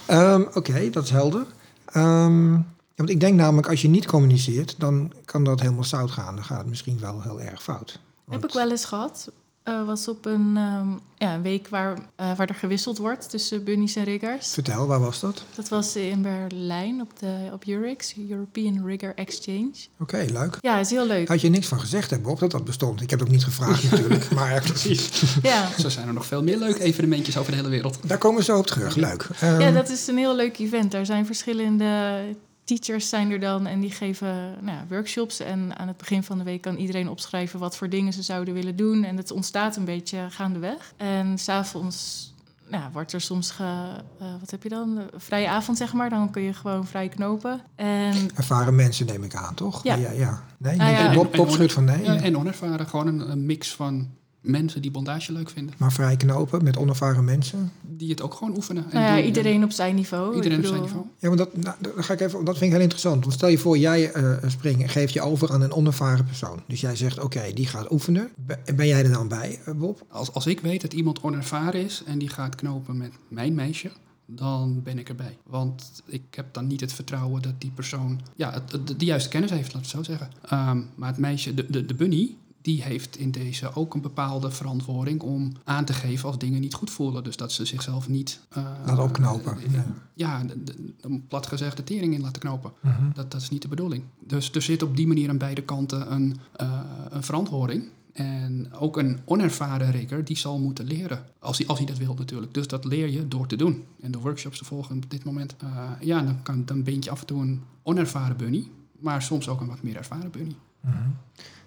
Ehm, 0.07 0.43
Oké, 0.55 0.91
dat 0.91 1.05
is 1.05 1.11
helder. 1.11 1.47
Ehm, 1.85 2.53
want 2.97 3.11
ik 3.11 3.21
denk 3.21 3.35
namelijk, 3.37 3.69
als 3.69 3.83
je 3.83 3.89
niet 3.89 4.07
communiceert, 4.07 4.75
dan 4.79 5.13
kan 5.25 5.45
dat 5.45 5.61
helemaal 5.61 5.85
zout 5.85 6.11
gaan. 6.11 6.35
Dan 6.35 6.45
gaat 6.45 6.59
het 6.59 6.67
misschien 6.67 6.99
wel 7.01 7.23
heel 7.23 7.41
erg 7.41 7.63
fout. 7.63 7.99
Want- 8.25 8.41
Heb 8.43 8.51
ik 8.51 8.57
wel 8.57 8.71
eens 8.71 8.85
gehad. 8.85 9.31
Eh, 9.65 9.85
was 9.87 10.09
op 10.09 10.27
een, 10.27 10.53
ehm, 10.57 10.89
ja, 11.19 11.35
een 11.35 11.43
week 11.43 11.69
waar, 11.69 11.99
eh, 12.17 12.37
waar 12.37 12.49
er 12.49 12.55
gewisseld 12.55 12.99
wordt 12.99 13.31
tussen 13.31 13.65
bunnies 13.65 13.97
en 13.97 14.05
riggers. 14.05 14.53
Vertel, 14.53 14.87
waar 14.87 15.01
was 15.01 15.21
dat? 15.21 15.45
Dat 15.55 15.69
was 15.69 15.97
in 15.97 16.23
Berlijn 16.23 17.01
op, 17.01 17.19
de, 17.19 17.49
op 17.53 17.65
Eurix, 17.67 18.15
European 18.31 18.87
Rigger 18.87 19.15
Exchange. 19.15 19.73
Oké, 20.01 20.25
leuk. 20.33 20.59
Ja, 20.61 20.79
is 20.79 20.91
heel 20.91 21.07
leuk. 21.07 21.29
Had 21.29 21.41
je 21.41 21.49
niks 21.49 21.67
van 21.67 21.81
gezegd, 21.81 22.11
hè, 22.11 22.19
Bob, 22.19 22.39
dat 22.39 22.51
dat 22.51 22.65
bestond? 22.65 23.01
Ik 23.01 23.11
heb 23.11 23.19
het 23.19 23.29
ook 23.29 23.35
niet 23.35 23.45
gevraagd 23.45 23.83
natuurlijk, 23.91 24.31
maar 24.31 24.63
Precies. 24.63 25.37
Ja. 25.43 25.69
Zo 25.79 25.89
zijn 25.89 26.09
er 26.09 26.15
nog 26.15 26.27
veel 26.27 26.43
meer 26.43 26.59
leuke 26.59 26.83
evenementjes 26.83 27.37
over 27.37 27.51
de 27.51 27.57
hele 27.57 27.69
wereld. 27.69 27.99
daar 28.07 28.19
komen 28.19 28.39
we 28.39 28.45
zo 28.45 28.59
op 28.59 28.67
terug. 28.67 28.95
Leuk. 28.95 29.29
Ehm, 29.41 29.61
ja, 29.61 29.71
dat 29.71 29.89
is 29.89 30.07
een 30.07 30.19
heel 30.19 30.37
leuk 30.37 30.59
event. 30.59 30.91
Daar 30.91 31.07
zijn 31.07 31.27
verschillende 31.27 32.19
teachers 32.65 33.09
zijn 33.09 33.31
er 33.31 33.41
dan 33.41 33.67
en 33.67 33.81
die 33.81 33.91
geven 33.91 34.55
nou 34.61 34.77
ja, 34.77 34.85
workshops. 34.89 35.41
En 35.41 35.79
aan 35.79 35.89
het 35.89 35.97
begin 35.97 36.23
van 36.23 36.39
de 36.39 36.45
week 36.45 36.63
kan 36.63 36.77
iedereen 36.77 37.09
opschrijven 37.09 37.59
wat 37.59 37.77
voor 37.77 37.89
dingen 37.89 38.13
ze 38.13 38.23
zouden 38.23 38.55
willen 38.55 38.77
doen. 38.77 39.05
En 39.05 39.17
het 39.17 39.31
ontstaat 39.31 39.77
een 39.77 39.85
beetje 39.85 40.27
gaandeweg. 40.31 40.93
En 40.97 41.39
s'avonds 41.39 42.33
nou, 42.69 42.93
wordt 42.93 43.13
er 43.13 43.21
soms, 43.21 43.51
ge, 43.51 43.87
eh, 44.19 44.27
wat 44.41 44.51
heb 44.51 44.63
je 44.63 44.69
dan? 44.69 44.97
Een 44.97 45.21
vrije 45.21 45.49
avond 45.49 45.79
zeg 45.79 45.93
maar. 45.93 46.11
Dan 46.11 46.31
kun 46.31 46.43
je 46.43 46.53
gewoon 46.53 46.87
vrij 46.87 47.09
knopen. 47.09 47.61
En 47.75 48.15
Ervaren 48.35 48.75
mensen 48.75 49.07
neem 49.07 49.23
ik 49.23 49.35
aan, 49.35 49.55
toch? 49.55 49.83
Ja. 49.83 49.95
ja, 49.95 50.11
ja. 50.11 50.45
Nee, 50.59 50.77
Nou 50.77 50.91
nee, 50.91 51.01
ja. 51.01 51.13
En- 51.13 51.71
van 51.71 51.85
nee. 51.85 52.03
Ja, 52.03 52.17
en 52.17 52.39
onervaren, 52.39 52.87
gewoon 52.89 53.07
een, 53.07 53.31
een 53.31 53.47
mix 53.47 53.75
van 53.75 54.09
mensen 54.45 54.83
die 54.83 54.91
bondage 54.91 55.33
leuk 55.33 55.51
vinden. 55.51 55.75
Maar 55.79 55.93
vrij 55.93 56.17
knopen 56.17 56.65
met 56.65 56.77
onervaren 56.77 57.25
mensen. 57.25 57.73
Die 57.83 58.11
het 58.11 58.23
ook 58.23 58.35
gewoon 58.35 58.57
oefenen. 58.57 58.85
En 58.85 58.95
nou 59.01 59.05
ja, 59.11 59.17
doen. 59.17 59.25
iedereen 59.25 59.65
op 59.65 59.71
zijn 59.73 59.95
niveau. 59.95 60.35
Iedereen 60.35 60.59
op 60.59 60.65
zijn 60.65 60.81
niveau. 60.81 61.05
Ja, 61.19 61.29
maar 61.29 61.37
dat, 61.37 61.57
nou, 61.57 61.77
dat, 61.81 61.93
ga 61.97 62.13
ik 62.13 62.21
even, 62.21 62.45
dat 62.45 62.55
vind 62.59 62.65
ik 62.67 62.71
heel 62.73 62.81
interessant. 62.81 63.21
Want 63.23 63.33
stel 63.35 63.49
je 63.49 63.59
voor, 63.59 63.79
jij 63.79 64.13
eh 64.13 64.33
springt 64.47 64.83
en 64.83 64.89
geeft 64.89 65.13
je 65.13 65.21
over 65.21 65.53
aan 65.53 65.61
een 65.63 65.73
onervaren 65.73 66.25
persoon. 66.25 66.63
Dus 66.67 66.81
jij 66.81 66.97
zegt, 66.97 67.19
oké, 67.21 67.43
die 67.55 67.67
gaat 67.67 67.91
oefenen. 67.93 68.29
Ben, 68.47 68.59
ben 68.77 68.87
jij 68.87 69.05
er 69.05 69.13
dan 69.13 69.29
bij, 69.29 69.61
eh, 69.65 69.75
Bob? 69.75 70.05
Als, 70.09 70.33
als 70.33 70.47
ik 70.47 70.61
weet 70.61 70.81
dat 70.81 70.93
iemand 70.93 71.23
onervaren 71.23 71.85
is 71.85 72.03
en 72.07 72.19
die 72.19 72.29
gaat 72.29 72.55
knopen 72.55 72.97
met 72.97 73.13
mijn 73.29 73.55
meisje, 73.55 73.91
dan 74.27 74.81
ben 74.83 74.99
ik 74.99 75.09
erbij. 75.09 75.37
Want 75.47 76.03
ik 76.07 76.23
heb 76.31 76.47
dan 76.55 76.67
niet 76.67 76.81
het 76.81 76.93
vertrouwen 76.93 77.43
dat 77.43 77.53
die 77.59 77.71
persoon 77.75 78.21
ja, 78.37 78.53
het, 78.53 78.73
het- 78.73 78.99
de 79.01 79.05
juiste 79.05 79.29
kennis 79.29 79.51
heeft, 79.51 79.75
laat 79.75 79.85
ik 79.85 79.91
het 79.93 80.07
zo 80.07 80.13
zeggen. 80.13 80.29
Ehm, 80.49 80.81
maar 80.95 81.09
het 81.09 81.19
meisje, 81.19 81.55
de, 81.55 81.67
de, 81.71 81.87
de 81.87 81.95
bunny, 81.95 82.37
die 82.65 82.83
heeft 82.83 83.17
in 83.17 83.31
deze 83.31 83.75
ook 83.75 83.95
een 83.95 84.01
bepaalde 84.01 84.51
verantwoording 84.51 85.21
om 85.21 85.53
aan 85.65 85.85
te 85.85 85.93
geven 85.93 86.29
als 86.29 86.39
dingen 86.39 86.61
niet 86.61 86.75
goed 86.75 86.91
voelen. 86.91 87.25
Dus 87.25 87.37
dat 87.37 87.53
ze 87.53 87.65
zichzelf 87.65 88.09
niet... 88.09 88.41
eh, 88.49 88.65
Laat 88.87 88.99
opknopen. 88.99 89.57
eh, 89.59 89.73
Ja. 89.73 89.85
ja, 90.15 90.43
de, 90.65 91.21
plat 91.29 91.47
gezegd 91.47 91.77
de 91.77 91.85
tering 91.85 92.15
in 92.15 92.21
laten 92.21 92.41
knopen. 92.41 92.73
Mhm. 92.81 93.03
Dat, 93.15 93.31
dat 93.31 93.41
is 93.41 93.49
niet 93.51 93.63
de 93.63 93.69
bedoeling. 93.69 94.03
Dus 94.27 94.51
er 94.53 94.63
zit 94.63 94.83
op 94.83 94.97
die 94.97 95.07
manier 95.07 95.29
aan 95.29 95.39
beide 95.39 95.63
kanten 95.63 96.13
een, 96.13 96.37
eh, 96.57 96.81
een 97.11 97.23
verantwoording. 97.23 97.85
En 98.13 98.73
ook 98.73 98.97
een 98.97 99.19
onervaren 99.25 99.91
rigger, 99.91 100.25
die 100.25 100.37
zal 100.37 100.59
moeten 100.59 100.85
leren. 100.85 101.25
Als 101.39 101.59
hij, 101.59 101.67
als 101.67 101.79
hij 101.79 101.87
dat 101.87 101.99
wil 101.99 102.15
natuurlijk. 102.15 102.55
Dus 102.55 102.67
dat 102.67 102.85
leer 102.85 103.09
je 103.11 103.29
door 103.29 103.47
te 103.47 103.57
doen. 103.57 103.85
En 104.01 104.11
de 104.11 104.19
workshops 104.19 104.59
te 104.59 104.65
volgen 104.65 104.97
op 104.97 105.11
dit 105.11 105.25
moment. 105.25 105.55
ja, 106.01 106.23
dan, 106.23 106.43
kan, 106.43 106.65
dan 106.65 106.83
ben 106.83 107.03
je 107.03 107.11
af 107.11 107.21
en 107.21 107.27
toe 107.27 107.41
een 107.43 107.63
onervaren 107.83 108.37
bunny. 108.37 108.69
Maar 108.99 109.23
soms 109.23 109.49
ook 109.49 109.61
een 109.61 109.67
wat 109.69 109.83
meer 109.83 109.97
ervaren 109.97 110.31
bunny. 110.31 110.55
Mhm. 110.81 110.95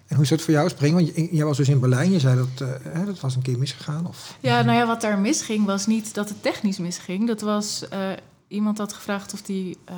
En 0.08 0.14
hoe 0.14 0.24
is 0.24 0.30
dat 0.30 0.40
voor 0.40 0.54
jou, 0.54 0.68
Spring? 0.68 0.94
Want 0.94 1.30
jij 1.30 1.44
was 1.44 1.56
dus 1.56 1.68
in 1.68 1.80
Berlijn. 1.80 2.12
Je 2.12 2.20
zei 2.20 2.36
dat 2.36 2.68
hè, 2.82 3.04
dat 3.04 3.20
was 3.20 3.36
een 3.36 3.42
keer 3.42 3.58
misgegaan. 3.58 4.06
Of? 4.06 4.36
Ja, 4.40 4.62
nou 4.62 4.78
ja, 4.78 4.86
wat 4.86 5.00
daar 5.00 5.18
misging 5.18 5.64
was 5.66 5.86
niet 5.86 6.14
dat 6.14 6.28
het 6.28 6.42
technisch 6.42 6.78
misging. 6.78 7.26
Dat 7.26 7.40
was, 7.40 7.88
eh, 7.88 8.00
iemand 8.48 8.78
had 8.78 8.92
gevraagd 8.92 9.32
of 9.32 9.42
die, 9.42 9.78
eh, 9.84 9.96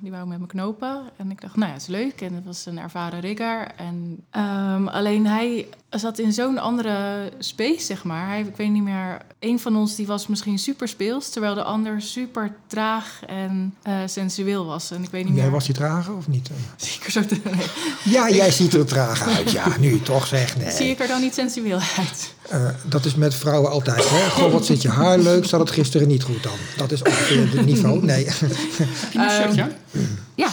die 0.00 0.10
wou 0.10 0.26
met 0.26 0.40
me 0.40 0.46
knopen. 0.46 1.02
En 1.16 1.30
ik 1.30 1.40
dacht, 1.40 1.56
nou 1.56 1.70
ja, 1.70 1.76
is 1.76 1.86
leuk. 1.86 2.20
En 2.20 2.34
dat 2.34 2.44
was 2.44 2.66
een 2.66 2.78
ervaren 2.78 3.20
rigger. 3.20 3.66
En, 3.76 4.24
ehm, 4.30 4.86
alleen 4.86 5.26
hij 5.26 5.68
zat 5.90 6.18
in 6.18 6.32
zo'n 6.32 6.58
andere 6.58 7.30
space, 7.38 7.84
zeg 7.84 8.04
maar. 8.04 8.26
Hij, 8.26 8.40
ik 8.40 8.56
weet 8.56 8.70
niet 8.70 8.82
meer, 8.82 9.22
een 9.40 9.60
van 9.60 9.76
ons 9.76 9.94
die 9.96 10.06
was 10.06 10.26
misschien 10.26 10.58
super 10.58 10.88
speels... 10.88 11.28
terwijl 11.28 11.54
de 11.54 11.62
ander 11.62 12.02
super 12.02 12.54
traag 12.66 13.20
en 13.26 13.74
eh, 13.82 13.94
sensueel 14.06 14.64
was. 14.66 14.90
En 14.90 15.02
ik 15.02 15.10
weet 15.10 15.24
niet 15.24 15.34
Jij 15.34 15.42
meer... 15.42 15.52
was 15.52 15.64
die 15.66 15.74
trager 15.74 16.14
of 16.16 16.28
niet? 16.28 16.50
Zie 16.76 16.94
ik 17.00 17.04
er 17.04 17.10
zo 17.10 17.20
te- 17.26 17.36
nee. 17.44 17.66
Ja, 18.14 18.30
jij 18.30 18.50
ziet 18.50 18.74
er 18.74 18.84
traag 18.86 19.22
uit. 19.28 19.50
Ja, 19.50 19.76
nu 19.78 20.00
toch 20.00 20.26
zeg. 20.26 20.56
Nee. 20.56 20.70
Zie 20.70 20.86
ik 20.90 21.00
er 21.00 21.08
dan 21.08 21.20
niet 21.20 21.34
sensueel 21.34 21.78
uit? 21.98 22.34
Eh, 22.48 22.68
dat 22.88 23.04
is 23.04 23.14
met 23.14 23.34
vrouwen 23.34 23.70
altijd. 23.70 24.08
Hè? 24.10 24.28
Goh, 24.30 24.52
wat 24.52 24.66
zit 24.66 24.82
je 24.82 24.88
haar 24.88 25.18
leuk? 25.18 25.44
Zat 25.44 25.60
het 25.60 25.70
gisteren 25.70 26.08
niet 26.08 26.22
goed 26.22 26.42
dan? 26.42 26.56
Dat 26.76 26.92
is 26.92 27.02
ongeveer 27.02 27.50
het 27.50 27.66
niveau. 27.72 28.04
Nee. 28.04 28.24
Heb 28.26 29.12
je 29.12 29.18
een 29.18 29.28
Ehm, 29.28 29.42
shirtje? 29.42 29.70
Ja, 30.34 30.48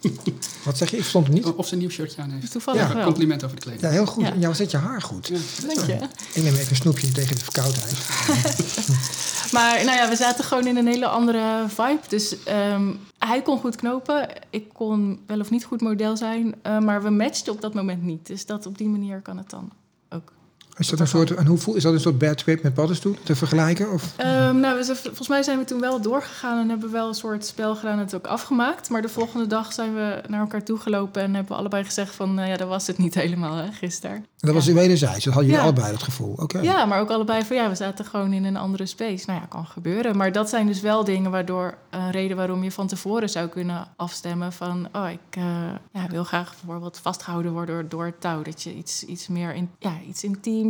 Wat 0.64 0.78
zeg 0.78 0.90
je? 0.90 0.96
Ik 0.96 1.04
stond 1.04 1.28
niet. 1.28 1.44
Of 1.44 1.66
ze 1.66 1.72
een 1.72 1.78
nieuw 1.78 1.88
shirtje 1.90 2.22
aan 2.22 2.30
heeft. 2.30 2.50
toevallig 2.52 2.80
Ja, 2.88 2.94
wel. 2.94 3.04
compliment 3.04 3.44
over 3.44 3.56
de 3.56 3.62
kleding. 3.62 3.84
Ja, 3.84 3.90
heel 3.90 4.06
goed. 4.06 4.24
Ja. 4.24 4.32
En 4.32 4.40
jou 4.40 4.54
zit 4.54 4.70
je 4.70 4.76
haar 4.76 5.02
goed. 5.02 5.26
Ja. 5.26 5.38
Dank 5.74 5.86
je. 5.86 5.94
Ik 6.34 6.42
neem 6.42 6.54
even 6.54 6.70
een 6.70 6.76
snoepje 6.76 7.12
tegen 7.12 7.36
de 7.36 7.44
verkoudheid. 7.44 7.96
Maar 9.52 9.84
nou 9.84 9.96
ja, 9.96 10.08
we 10.08 10.16
zaten 10.16 10.44
gewoon 10.44 10.66
in 10.66 10.76
een 10.76 10.86
hele 10.86 11.06
andere 11.06 11.64
vibe. 11.68 12.00
Dus 12.08 12.42
ehm, 12.44 12.92
hij 13.18 13.42
kon 13.42 13.58
goed 13.60 13.76
knopen. 13.76 14.28
Ik 14.50 14.64
kon 14.72 15.20
wel 15.26 15.40
of 15.40 15.50
niet 15.50 15.64
goed 15.64 15.80
model 15.80 16.16
zijn. 16.16 16.54
eh, 16.62 16.78
maar 16.78 17.02
we 17.02 17.10
matchten 17.10 17.52
op 17.52 17.60
dat 17.60 17.74
moment 17.74 18.02
niet. 18.02 18.26
Dus 18.26 18.46
dat 18.46 18.66
op 18.66 18.78
die 18.78 18.88
manier 18.88 19.20
kan 19.20 19.36
het 19.38 19.50
dan 19.50 19.70
ook. 20.10 20.32
Is 20.78 20.88
dat 20.88 21.00
een 21.00 21.06
soort, 21.06 21.30
en 21.34 21.46
hoe 21.46 21.58
voel, 21.58 21.74
is 21.74 21.82
dat 21.82 21.92
een 21.92 22.00
soort 22.00 22.18
bad 22.18 22.38
trip 22.38 22.62
met 22.62 22.74
paddenstoel 22.74 23.16
te 23.22 23.34
vergelijken? 23.36 23.92
Of? 23.92 24.12
Ehm, 24.16 24.60
nou, 24.60 24.78
we 24.78 24.84
volgens 24.94 25.28
mij 25.28 25.42
zijn 25.42 25.58
we 25.58 25.64
toen 25.64 25.80
wel 25.80 26.00
doorgegaan 26.00 26.58
en 26.60 26.68
hebben 26.68 26.90
wel 26.92 27.08
een 27.08 27.14
soort 27.14 27.46
spel 27.46 27.76
gedaan 27.76 27.92
en 27.92 27.98
het 27.98 28.14
ook 28.14 28.26
afgemaakt. 28.26 28.88
Maar 28.90 29.02
de 29.02 29.08
volgende 29.08 29.46
dag 29.46 29.72
zijn 29.72 29.94
we 29.94 30.20
naar 30.28 30.40
elkaar 30.40 30.62
toegelopen 30.64 31.22
en 31.22 31.34
hebben 31.34 31.52
we 31.52 31.58
allebei 31.58 31.84
gezegd 31.84 32.14
van, 32.14 32.34
nou 32.34 32.48
ja, 32.48 32.56
dat 32.56 32.68
was 32.68 32.86
het 32.86 32.98
niet 32.98 33.14
helemaal 33.24 33.54
hè, 33.54 33.72
gisteren. 33.72 34.26
Dat 34.36 34.54
was 34.54 34.66
Ja. 34.66 34.72
wederzijds, 34.72 35.24
dat 35.24 35.34
hadden 35.34 35.50
jullie 35.52 35.58
Ja. 35.58 35.62
allebei 35.72 35.92
dat 35.92 36.02
gevoel. 36.02 36.34
Oké. 36.36 36.58
Ja, 36.60 36.84
maar 36.84 37.00
ook 37.00 37.10
allebei 37.10 37.44
van, 37.44 37.56
ja, 37.56 37.68
we 37.68 37.74
zaten 37.74 38.04
gewoon 38.04 38.32
in 38.32 38.44
een 38.44 38.56
andere 38.56 38.86
space. 38.86 39.24
Nou 39.26 39.40
ja, 39.40 39.46
kan 39.46 39.66
gebeuren. 39.66 40.16
Maar 40.16 40.32
dat 40.32 40.48
zijn 40.48 40.66
dus 40.66 40.80
wel 40.80 41.04
dingen 41.04 41.30
waardoor, 41.30 41.74
een 41.90 42.10
reden 42.10 42.36
waarom 42.36 42.64
je 42.64 42.72
van 42.72 42.86
tevoren 42.86 43.28
zou 43.30 43.48
kunnen 43.48 43.86
afstemmen 43.96 44.52
van, 44.52 44.88
oh, 44.92 45.10
ik 45.10 45.36
eh, 45.36 45.44
ja, 45.92 46.06
wil 46.10 46.24
graag 46.24 46.54
bijvoorbeeld 46.60 46.98
vastgehouden 47.02 47.52
worden 47.52 47.74
door, 47.74 47.88
door 47.88 48.04
het 48.04 48.20
touw. 48.20 48.42
Dat 48.42 48.62
je 48.62 48.74
iets, 48.74 49.04
iets 49.04 49.28
meer, 49.28 49.54
in, 49.54 49.70
ja, 49.78 49.92
iets 50.08 50.22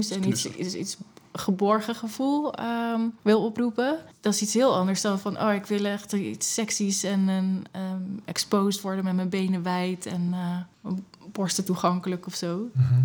intiems 0.06 0.44
en 0.44 0.50
iets, 0.58 0.58
iets, 0.58 0.74
iets 0.74 0.96
geborgen 1.32 1.94
gevoel 1.94 2.54
ehm, 2.54 3.00
wil 3.22 3.44
oproepen. 3.44 3.98
Dat 4.20 4.34
is 4.34 4.42
iets 4.42 4.54
heel 4.54 4.76
anders 4.76 5.00
dan 5.00 5.18
van, 5.18 5.40
oh, 5.40 5.54
ik 5.54 5.66
wil 5.66 5.84
echt 5.84 6.12
iets 6.12 6.54
seksies 6.54 7.02
en, 7.02 7.28
ehm, 7.70 8.02
exposed 8.24 8.82
worden 8.82 9.04
met 9.04 9.14
mijn 9.14 9.28
benen 9.28 9.62
wijd 9.62 10.06
en 10.06 10.28
eh, 10.32 10.56
mijn 10.80 11.04
borsten 11.32 11.64
toegankelijk 11.64 12.26
of 12.26 12.34
zo. 12.34 12.68
Mhm. 12.72 13.00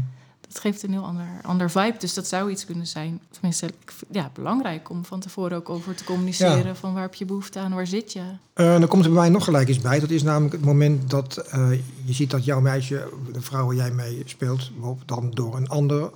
Dat 0.47 0.61
geeft 0.61 0.83
een 0.83 0.91
heel 0.91 1.03
ander, 1.03 1.27
ander 1.41 1.71
vibe. 1.71 1.95
Dus 1.99 2.13
dat 2.13 2.27
zou 2.27 2.51
iets 2.51 2.65
kunnen 2.65 2.87
zijn. 2.87 3.19
Tenminste, 3.31 3.69
ja, 4.11 4.31
belangrijk 4.33 4.89
om 4.89 5.05
van 5.05 5.19
tevoren 5.19 5.57
ook 5.57 5.69
over 5.69 5.95
te 5.95 6.03
communiceren. 6.03 6.75
Van 6.75 6.93
waar 6.93 7.01
heb 7.01 7.13
je 7.13 7.25
behoefte 7.25 7.59
aan, 7.59 7.73
waar 7.73 7.87
zit 7.87 8.13
je? 8.13 8.21
Eh, 8.53 8.79
dan 8.79 8.87
komt 8.87 9.05
er 9.05 9.11
bij 9.11 9.19
mij 9.19 9.29
nog 9.29 9.43
gelijk 9.43 9.67
iets 9.67 9.79
bij. 9.81 9.99
Dat 9.99 10.09
is 10.09 10.23
namelijk 10.23 10.53
het 10.53 10.65
moment 10.65 11.09
dat 11.09 11.37
eh, 11.37 11.71
je 12.03 12.13
ziet 12.13 12.29
dat 12.29 12.45
jouw 12.45 12.61
meisje, 12.61 13.09
de 13.31 13.41
vrouw 13.41 13.65
waar 13.65 13.75
jij 13.75 13.91
mee 13.91 14.21
speelt, 14.25 14.71
dan 15.05 15.31
door 15.31 15.55
een 15.55 15.69
ander 15.69 16.09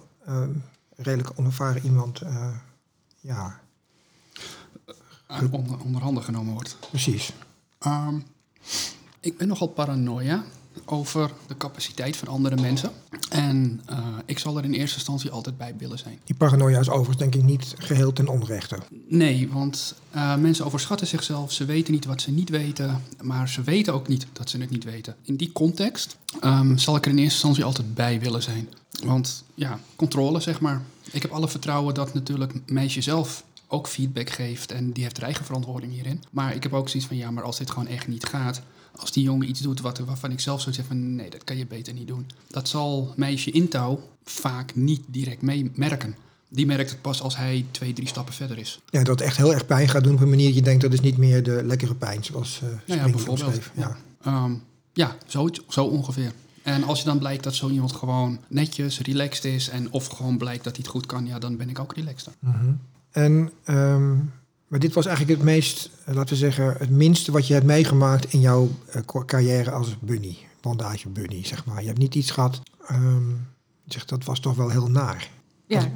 redelijk 0.95 1.31
onervaren 1.35 1.83
iemand, 1.83 2.21
eh, 2.21 2.55
ja, 3.19 3.59
aan 5.27 5.51
onder, 5.51 5.79
onder 5.79 6.01
handen 6.01 6.23
genomen 6.23 6.53
wordt. 6.53 6.77
precies. 6.89 7.33
Ehm, 7.79 8.19
ik 9.19 9.37
ben 9.37 9.47
nogal 9.47 9.67
paranoia 9.67 10.43
over 10.85 11.31
de 11.47 11.57
capaciteit 11.57 12.17
van 12.17 12.27
andere 12.27 12.55
mensen. 12.61 12.91
En 13.29 13.81
eh, 13.85 13.97
ik 14.25 14.39
zal 14.39 14.57
er 14.57 14.63
in 14.63 14.73
eerste 14.73 14.95
instantie 14.95 15.31
altijd 15.31 15.57
bij 15.57 15.73
willen 15.77 15.99
zijn. 15.99 16.19
Die 16.23 16.35
paranoia 16.35 16.79
is 16.79 16.89
overigens 16.89 17.17
denk 17.17 17.35
ik 17.35 17.43
niet 17.43 17.75
geheel 17.77 18.13
ten 18.13 18.27
onrechte. 18.27 18.77
Nee, 19.07 19.49
want 19.51 19.95
eh, 20.11 20.35
mensen 20.35 20.65
overschatten 20.65 21.07
zichzelf. 21.07 21.51
Ze 21.51 21.65
weten 21.65 21.93
niet 21.93 22.05
wat 22.05 22.21
ze 22.21 22.31
niet 22.31 22.49
weten. 22.49 23.01
Maar 23.21 23.49
ze 23.49 23.61
weten 23.61 23.93
ook 23.93 24.07
niet 24.07 24.27
dat 24.33 24.49
ze 24.49 24.57
het 24.57 24.69
niet 24.69 24.83
weten. 24.83 25.15
In 25.21 25.35
die 25.35 25.51
context 25.51 26.17
ehm, 26.39 26.77
zal 26.77 26.95
ik 26.95 27.05
er 27.05 27.11
in 27.11 27.17
eerste 27.17 27.33
instantie 27.33 27.63
altijd 27.63 27.93
bij 27.93 28.19
willen 28.19 28.43
zijn. 28.43 28.69
Want 29.03 29.43
ja, 29.55 29.79
controle 29.95 30.39
zeg 30.39 30.59
maar. 30.59 30.81
Ik 31.11 31.21
heb 31.21 31.31
alle 31.31 31.47
vertrouwen 31.47 31.93
dat 31.93 32.13
natuurlijk 32.13 32.53
meisje 32.65 33.01
zelf 33.01 33.43
ook 33.67 33.87
feedback 33.87 34.29
geeft. 34.29 34.71
En 34.71 34.91
die 34.91 35.03
heeft 35.03 35.15
haar 35.15 35.25
eigen 35.25 35.45
verantwoording 35.45 35.93
hierin. 35.93 36.23
Maar 36.29 36.55
ik 36.55 36.63
heb 36.63 36.73
ook 36.73 36.89
zoiets 36.89 37.07
van 37.07 37.17
ja, 37.17 37.31
maar 37.31 37.43
als 37.43 37.57
dit 37.57 37.71
gewoon 37.71 37.87
echt 37.87 38.07
niet 38.07 38.25
gaat. 38.25 38.61
Als 38.97 39.11
die 39.11 39.23
jongen 39.23 39.49
iets 39.49 39.59
doet 39.59 39.81
wat, 39.81 39.99
waarvan 39.99 40.31
ik 40.31 40.39
zelf 40.39 40.61
zou 40.61 40.75
zeggen 40.75 40.95
van 40.95 41.15
nee, 41.15 41.29
dat 41.29 41.43
kan 41.43 41.57
je 41.57 41.65
beter 41.65 41.93
niet 41.93 42.07
doen. 42.07 42.29
Dat 42.47 42.67
zal 42.67 43.13
meisje 43.15 43.51
in 43.51 43.67
touw 43.67 43.99
vaak 44.23 44.75
niet 44.75 45.01
direct 45.07 45.41
meemerken. 45.41 46.15
Die 46.49 46.65
merkt 46.65 46.89
het 46.89 47.01
pas 47.01 47.21
als 47.21 47.37
hij 47.37 47.65
twee, 47.71 47.93
drie 47.93 48.07
stappen 48.07 48.33
verder 48.33 48.57
is. 48.57 48.81
Ja, 48.89 49.03
dat 49.03 49.21
echt 49.21 49.37
heel 49.37 49.53
erg 49.53 49.65
pijn 49.65 49.89
gaat 49.89 50.03
doen 50.03 50.13
op 50.13 50.21
een 50.21 50.29
manier 50.29 50.45
dat 50.45 50.55
je 50.55 50.61
denkt 50.61 50.81
dat 50.81 50.93
is 50.93 51.01
niet 51.01 51.17
meer 51.17 51.43
de 51.43 51.63
lekkere 51.63 51.95
pijn 51.95 52.23
zoals 52.23 52.61
uh, 52.63 52.69
Nou 52.85 52.99
ja, 52.99 53.09
bijvoorbeeld. 53.09 53.71
Ja, 53.73 53.97
ja. 54.23 54.43
Um, 54.43 54.63
ja 54.93 55.15
zo, 55.25 55.49
zo 55.67 55.85
ongeveer. 55.85 56.31
En 56.63 56.83
als 56.83 56.99
je 56.99 57.05
dan 57.05 57.19
blijkt 57.19 57.43
dat 57.43 57.55
zo 57.55 57.69
iemand 57.69 57.91
gewoon 57.91 58.39
netjes, 58.47 58.99
relaxed 58.99 59.45
is... 59.45 59.69
en 59.69 59.91
of 59.91 60.07
gewoon 60.07 60.37
blijkt 60.37 60.63
dat 60.63 60.75
hij 60.75 60.81
het 60.81 60.91
goed 60.91 61.05
kan, 61.05 61.25
ja, 61.25 61.39
dan 61.39 61.57
ben 61.57 61.69
ik 61.69 61.79
ook 61.79 61.93
relaxed. 61.93 62.33
Mm 62.39 62.51
-hmm. 62.51 62.79
En, 63.11 63.51
um, 63.65 64.31
maar 64.67 64.79
dit 64.79 64.93
was 64.93 65.05
eigenlijk 65.05 65.37
het 65.37 65.47
meest, 65.47 65.89
laten 66.05 66.29
we 66.29 66.35
zeggen... 66.35 66.75
het 66.77 66.89
minste 66.89 67.31
wat 67.31 67.47
je 67.47 67.53
hebt 67.53 67.65
meegemaakt 67.65 68.33
in 68.33 68.39
jouw 68.39 68.69
uh, 68.95 69.25
carrière 69.25 69.71
als 69.71 69.99
bunny. 69.99 70.37
Bondage 70.61 71.09
bunny, 71.09 71.45
zeg 71.45 71.65
maar. 71.65 71.81
Je 71.81 71.87
hebt 71.87 71.99
niet 71.99 72.15
iets 72.15 72.31
gehad... 72.31 72.61
Um, 72.91 73.47
zeg, 73.85 74.05
dat 74.05 74.23
was 74.23 74.39
toch 74.39 74.55
wel 74.55 74.69
heel 74.69 74.87
naar. 74.87 75.29
Ja, 75.65 75.91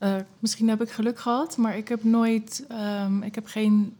uh, 0.00 0.14
misschien 0.38 0.68
heb 0.68 0.82
ik 0.82 0.90
geluk 0.90 1.18
gehad, 1.18 1.56
maar 1.56 1.76
ik 1.76 1.88
heb 1.88 2.04
nooit... 2.04 2.66
Um, 3.04 3.22
ik 3.22 3.34
heb 3.34 3.46
geen 3.46 3.96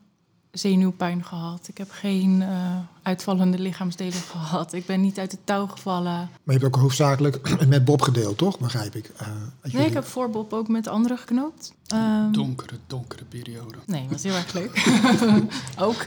zenuwpijn 0.53 1.25
gehad. 1.25 1.69
Ik 1.69 1.79
heb 1.79 1.91
geen 1.91 2.41
uh, 2.41 2.77
uitvallende 3.03 3.59
lichaamsdelen 3.59 4.13
gehad. 4.33 4.73
Ik 4.73 4.87
ben 4.87 5.01
niet 5.01 5.19
uit 5.19 5.31
de 5.31 5.39
touw 5.45 5.67
gevallen. 5.67 6.13
Maar 6.13 6.31
je 6.45 6.53
hebt 6.53 6.65
ook 6.65 6.77
hoofdzakelijk 6.77 7.57
met 7.69 7.85
Bob 7.85 8.03
gedeeld, 8.03 8.39
toch? 8.39 8.59
Begrijp 8.59 8.95
ik. 8.95 9.11
Uh, 9.23 9.73
nee, 9.73 9.87
ik 9.87 9.95
heb 9.95 10.05
voor 10.05 10.31
Bob 10.31 10.53
ook 10.53 10.69
met 10.69 10.87
anderen 10.89 11.19
geknoopt. 11.19 11.73
Um, 11.95 12.33
donkere, 12.33 12.77
donkere 12.87 13.25
periode. 13.25 13.79
Nee, 13.87 14.07
was 14.11 14.23
heel 14.23 14.35
erg 14.35 14.53
leuk. 14.53 14.87
ook. 15.89 16.07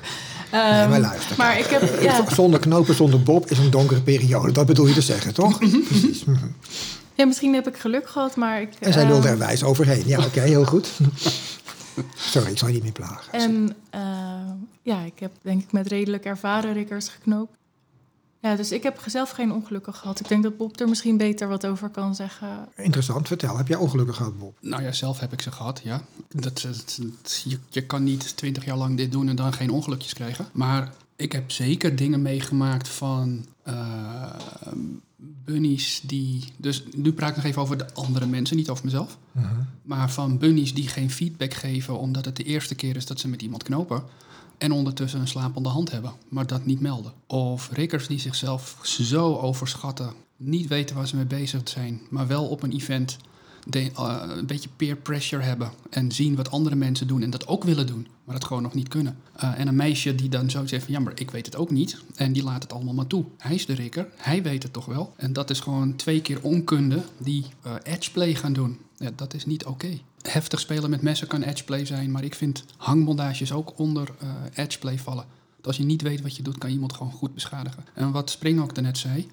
Um, 0.53 0.59
nee, 0.59 0.87
maar 0.87 0.99
luister. 0.99 1.37
Maar 1.37 1.59
ik 1.59 1.65
heb, 1.65 2.01
ja. 2.01 2.29
Zonder 2.29 2.59
knopen, 2.59 2.95
zonder 2.95 3.23
Bob 3.23 3.45
is 3.45 3.57
een 3.57 3.71
donkere 3.71 4.01
periode. 4.01 4.51
Dat 4.51 4.65
bedoel 4.65 4.87
je 4.87 4.93
te 4.93 5.01
zeggen, 5.01 5.33
toch? 5.33 5.57
Precies. 5.57 6.23
Ja, 7.15 7.25
misschien 7.25 7.53
heb 7.53 7.67
ik 7.67 7.77
geluk 7.77 8.09
gehad, 8.09 8.35
maar 8.35 8.61
ik... 8.61 8.73
En 8.79 8.93
zij 8.93 9.07
lulde 9.07 9.27
er 9.27 9.37
wijs 9.37 9.63
overheen. 9.63 10.03
Ja, 10.07 10.17
oké, 10.17 10.27
okay, 10.27 10.47
heel 10.47 10.65
goed. 10.65 10.89
Sorry, 12.15 12.51
ik 12.51 12.57
zal 12.57 12.67
je 12.67 12.73
niet 12.73 12.83
meer 12.83 12.91
plagen. 12.91 13.33
En 13.33 13.75
uh, 13.95 14.51
ja, 14.81 15.01
ik 15.01 15.19
heb 15.19 15.31
denk 15.41 15.61
ik 15.61 15.71
met 15.71 15.87
redelijk 15.87 16.25
ervaren 16.25 16.73
rikkers 16.73 17.07
geknoopt. 17.07 17.59
Ja, 18.41 18.55
dus 18.55 18.71
ik 18.71 18.83
heb 18.83 19.03
zelf 19.05 19.29
geen 19.29 19.51
ongelukken 19.51 19.93
gehad. 19.93 20.19
Ik 20.19 20.27
denk 20.27 20.43
dat 20.43 20.57
Bob 20.57 20.79
er 20.79 20.89
misschien 20.89 21.17
beter 21.17 21.47
wat 21.47 21.65
over 21.65 21.89
kan 21.89 22.15
zeggen. 22.15 22.67
Interessant, 22.75 23.27
vertel. 23.27 23.57
Heb 23.57 23.67
jij 23.67 23.77
ongelukken 23.77 24.15
gehad, 24.15 24.39
Bob? 24.39 24.57
Nou 24.61 24.83
ja, 24.83 24.91
zelf 24.91 25.19
heb 25.19 25.33
ik 25.33 25.41
ze 25.41 25.51
gehad, 25.51 25.81
ja. 25.83 26.01
Dat, 26.29 26.61
dat, 26.61 26.97
dat, 27.21 27.41
je, 27.45 27.57
je 27.69 27.85
kan 27.85 28.03
niet 28.03 28.37
twintig 28.37 28.65
jaar 28.65 28.77
lang 28.77 28.97
dit 28.97 29.11
doen 29.11 29.29
en 29.29 29.35
dan 29.35 29.53
geen 29.53 29.69
ongelukjes 29.69 30.13
krijgen. 30.13 30.45
Maar 30.51 30.91
ik 31.15 31.31
heb 31.31 31.51
zeker 31.51 31.95
dingen 31.95 32.21
meegemaakt 32.21 32.87
van 32.87 33.45
uh, 33.67 34.33
bunnies 35.45 36.01
die... 36.03 36.43
Dus 36.57 36.83
nu 36.95 37.13
praat 37.13 37.29
ik 37.29 37.35
nog 37.35 37.45
even 37.45 37.61
over 37.61 37.77
de 37.77 37.93
andere 37.93 38.25
mensen, 38.25 38.57
niet 38.57 38.69
over 38.69 38.85
mezelf. 38.85 39.17
Mhm. 39.31 39.45
Uh 39.45 39.51
-huh. 39.51 39.59
Maar 39.81 40.11
van 40.11 40.37
bunnies 40.37 40.73
die 40.73 40.87
geen 40.87 41.11
feedback 41.11 41.53
geven 41.53 41.99
omdat 41.99 42.25
het 42.25 42.35
de 42.35 42.43
eerste 42.43 42.75
keer 42.75 42.95
is 42.95 43.05
dat 43.05 43.19
ze 43.19 43.27
met 43.27 43.41
iemand 43.41 43.63
knopen. 43.63 44.03
En 44.57 44.71
ondertussen 44.71 45.19
een 45.19 45.27
slapende 45.27 45.69
hand 45.69 45.91
hebben, 45.91 46.13
maar 46.29 46.47
dat 46.47 46.65
niet 46.65 46.79
melden. 46.79 47.13
Of 47.27 47.69
rikkers 47.71 48.07
die 48.07 48.19
zichzelf 48.19 48.79
zo 48.81 49.35
overschatten, 49.35 50.13
niet 50.37 50.67
weten 50.67 50.95
waar 50.95 51.07
ze 51.07 51.15
mee 51.15 51.25
bezig 51.25 51.61
zijn, 51.63 52.01
maar 52.09 52.27
wel 52.27 52.47
op 52.47 52.63
een 52.63 52.71
event 52.71 53.17
de, 53.65 53.91
uh, 53.99 54.23
een 54.27 54.45
beetje 54.45 54.69
peer 54.75 54.95
pressure 54.95 55.43
hebben. 55.43 55.71
En 55.89 56.11
zien 56.11 56.35
wat 56.35 56.51
andere 56.51 56.75
mensen 56.75 57.07
doen 57.07 57.21
en 57.21 57.29
dat 57.29 57.47
ook 57.47 57.63
willen 57.63 57.87
doen, 57.87 58.07
maar 58.23 58.35
dat 58.35 58.45
gewoon 58.45 58.63
nog 58.63 58.73
niet 58.73 58.87
kunnen. 58.87 59.17
Uh, 59.43 59.59
en 59.59 59.67
een 59.67 59.75
meisje 59.75 60.15
die 60.15 60.29
dan 60.29 60.49
zo 60.49 60.65
zegt 60.65 60.83
van 60.83 60.93
ja, 60.93 60.99
maar 60.99 61.13
ik 61.15 61.31
weet 61.31 61.45
het 61.45 61.55
ook 61.55 61.71
niet. 61.71 61.97
En 62.15 62.33
die 62.33 62.43
laat 62.43 62.63
het 62.63 62.73
allemaal 62.73 62.93
maar 62.93 63.07
toe. 63.07 63.25
Hij 63.37 63.55
is 63.55 63.65
de 63.65 63.73
rikker, 63.73 64.07
hij 64.15 64.43
weet 64.43 64.63
het 64.63 64.73
toch 64.73 64.85
wel. 64.85 65.13
En 65.15 65.33
dat 65.33 65.49
is 65.49 65.59
gewoon 65.59 65.95
twee 65.95 66.21
keer 66.21 66.41
onkunde 66.41 67.03
die 67.17 67.45
uh, 67.65 67.73
edgeplay 67.83 68.35
gaan 68.35 68.53
doen. 68.53 68.77
Ja, 68.97 69.11
dat 69.15 69.33
is 69.33 69.45
niet 69.45 69.65
oké. 69.65 69.99
Heftig 70.21 70.59
spelen 70.59 70.89
met 70.89 71.01
messen 71.01 71.27
kan 71.27 71.41
edgeplay 71.41 71.85
zijn, 71.85 72.11
maar 72.11 72.23
ik 72.23 72.35
vind 72.35 72.65
hangmondages 72.77 73.51
ook 73.51 73.79
onder 73.79 74.09
edgeplay 74.53 74.97
vallen. 74.99 75.25
Als 75.63 75.77
je 75.77 75.83
niet 75.83 76.01
weet 76.01 76.21
wat 76.21 76.35
je 76.35 76.43
doet, 76.43 76.57
kan 76.57 76.69
je 76.69 76.75
iemand 76.75 76.93
gewoon 76.93 77.11
goed 77.11 77.33
beschadigen. 77.33 77.85
En 77.93 78.11
wat 78.11 78.29
Spring 78.29 78.61
ook 78.61 78.75
daarnet 78.75 78.97
zei, 78.97 79.27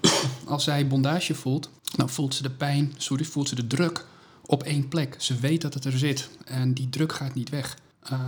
als 0.46 0.64
zij 0.64 0.86
bondage 0.86 1.34
voelt, 1.34 1.70
dan 1.96 2.10
voelt 2.10 2.34
ze 2.34 2.42
de 2.42 2.50
pijn, 2.50 2.92
sorry, 2.96 3.24
voelt 3.24 3.48
ze 3.48 3.54
de 3.54 3.66
druk 3.66 4.06
op 4.46 4.62
één 4.62 4.88
plek. 4.88 5.14
Ze 5.18 5.34
weet 5.34 5.60
dat 5.60 5.74
het 5.74 5.84
er 5.84 5.98
zit 5.98 6.28
en 6.44 6.74
die 6.74 6.88
druk 6.88 7.12
gaat 7.12 7.34
niet 7.34 7.50
weg. 7.50 7.76
Uh, 8.12 8.20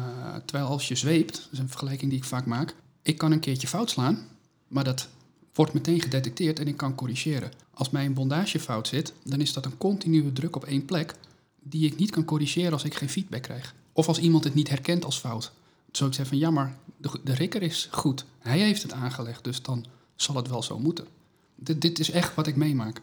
terwijl 0.45 0.69
als 0.69 0.89
je 0.89 0.95
zweept, 0.95 1.35
dat 1.35 1.49
is 1.53 1.59
een 1.59 1.69
vergelijking 1.69 2.11
die 2.11 2.21
ik 2.21 2.27
vaak 2.27 2.47
maak, 2.47 2.75
ik 3.03 3.19
kan 3.19 3.33
een 3.33 3.41
keertje 3.41 3.69
fout 3.69 3.91
slaan, 3.91 4.27
maar 4.69 4.85
dat 4.85 5.09
wordt 5.55 5.73
meteen 5.73 6.01
gedetecteerd 6.01 6.59
en 6.59 6.69
ik 6.69 6.77
kan 6.77 6.95
corrigeren. 6.95 7.51
Als 7.71 7.91
mijn 7.91 8.15
bondage 8.15 8.61
fout 8.61 8.89
zit, 8.89 9.13
dan 9.25 9.41
is 9.41 9.53
dat 9.53 9.65
een 9.65 9.79
continue 9.79 10.33
druk 10.33 10.57
op 10.57 10.65
één 10.65 10.85
plek 10.85 11.15
die 11.63 11.87
ik 11.87 11.97
niet 11.97 12.11
kan 12.11 12.25
corrigeren 12.25 12.73
als 12.73 12.85
ik 12.85 12.95
geen 12.95 13.09
feedback 13.09 13.43
krijg. 13.43 13.75
Of 13.93 14.09
als 14.09 14.19
iemand 14.19 14.45
het 14.45 14.55
niet 14.55 14.69
herkent 14.69 15.05
als 15.05 15.19
fout. 15.19 15.53
Zo 15.97 16.07
ik 16.07 16.15
zeg 16.15 16.27
van 16.27 16.39
ja, 16.39 16.51
maar 16.51 16.77
de, 16.97 17.21
de 17.25 17.35
rikker 17.35 17.63
is 17.63 17.89
goed. 17.91 18.25
Hij 18.39 18.59
heeft 18.59 18.83
het 18.83 18.93
aangelegd, 18.93 19.45
dus 19.45 19.63
dan 19.63 19.85
zal 20.17 20.37
het 20.37 20.49
wel 20.49 20.63
zo 20.63 20.79
moeten. 20.79 21.07
Dit, 21.55 21.81
dit 21.81 21.99
is 21.99 22.11
echt 22.11 22.35
wat 22.35 22.47
ik 22.47 22.57
meemaak. 22.57 23.01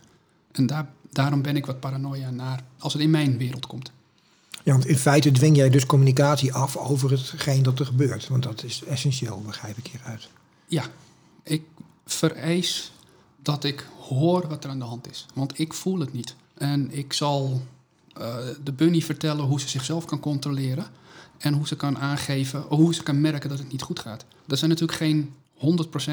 En 0.51 0.65
daar, 0.65 0.89
daarom 1.09 1.41
ben 1.41 1.55
ik 1.55 1.65
wat 1.65 1.79
paranoia 1.79 2.29
naar 2.29 2.63
als 2.77 2.93
het 2.93 3.01
in 3.01 3.09
mijn 3.09 3.37
wereld 3.37 3.67
komt. 3.67 3.91
Ja, 4.63 4.71
want 4.71 4.85
in 4.85 4.97
feite 4.97 5.31
dwing 5.31 5.55
jij 5.55 5.69
dus 5.69 5.85
communicatie 5.85 6.53
af 6.53 6.77
over 6.77 7.11
hetgeen 7.11 7.63
dat 7.63 7.79
er 7.79 7.85
gebeurt. 7.85 8.27
Want 8.27 8.43
dat 8.43 8.63
is 8.63 8.83
essentieel, 8.83 9.41
begrijp 9.41 9.77
ik 9.77 9.87
hieruit. 9.87 10.29
Ja, 10.67 10.83
ik 11.43 11.63
vereis 12.05 12.91
dat 13.41 13.63
ik 13.63 13.87
hoor 13.99 14.47
wat 14.47 14.63
er 14.63 14.69
aan 14.69 14.79
de 14.79 14.85
hand 14.85 15.09
is. 15.09 15.25
Want 15.33 15.59
ik 15.59 15.73
voel 15.73 15.99
het 15.99 16.13
niet. 16.13 16.35
En 16.53 16.91
ik 16.91 17.13
zal 17.13 17.61
uh, 18.17 18.35
de 18.63 18.71
bunny 18.71 19.01
vertellen 19.01 19.45
hoe 19.45 19.59
ze 19.59 19.67
zichzelf 19.67 20.05
kan 20.05 20.19
controleren. 20.19 20.85
En 21.41 21.53
hoe 21.53 21.67
ze 21.67 21.75
kan 21.75 21.97
aangeven, 21.97 22.69
of 22.69 22.77
hoe 22.77 22.93
ze 22.93 23.03
kan 23.03 23.21
merken 23.21 23.49
dat 23.49 23.57
het 23.59 23.71
niet 23.71 23.81
goed 23.81 23.99
gaat. 23.99 24.25
Dat 24.45 24.57
zijn 24.57 24.69
natuurlijk 24.69 24.97
geen 24.97 25.33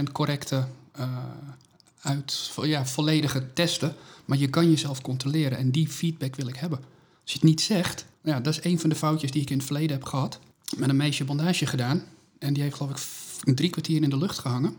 100% 0.09 0.12
correcte 0.12 0.66
uh, 0.99 1.18
uit 2.01 2.53
ja, 2.62 2.87
volledige 2.87 3.53
testen. 3.53 3.95
Maar 4.24 4.39
je 4.39 4.49
kan 4.49 4.70
jezelf 4.70 5.01
controleren 5.01 5.59
en 5.59 5.70
die 5.70 5.89
feedback 5.89 6.37
wil 6.37 6.49
ik 6.49 6.57
hebben. 6.57 6.79
Als 7.22 7.33
je 7.33 7.39
het 7.39 7.43
niet 7.43 7.61
zegt, 7.61 8.05
ja, 8.22 8.41
dat 8.41 8.53
is 8.53 8.64
een 8.64 8.81
van 8.81 8.91
de 8.91 8.97
foutjes 8.97 9.31
die 9.31 9.43
ik 9.43 9.51
in 9.51 9.57
het 9.57 9.66
verleden 9.66 9.97
heb 9.97 10.05
gehad. 10.05 10.39
Met 10.76 10.89
een 10.89 10.97
meisje 10.97 11.24
bondage 11.24 11.66
gedaan. 11.66 12.05
En 12.39 12.53
die 12.53 12.62
heeft 12.62 12.76
geloof 12.76 12.91
ik 13.45 13.57
drie 13.57 13.70
kwartier 13.70 14.03
in 14.03 14.11
de 14.11 14.18
lucht 14.18 14.39
gehangen. 14.39 14.76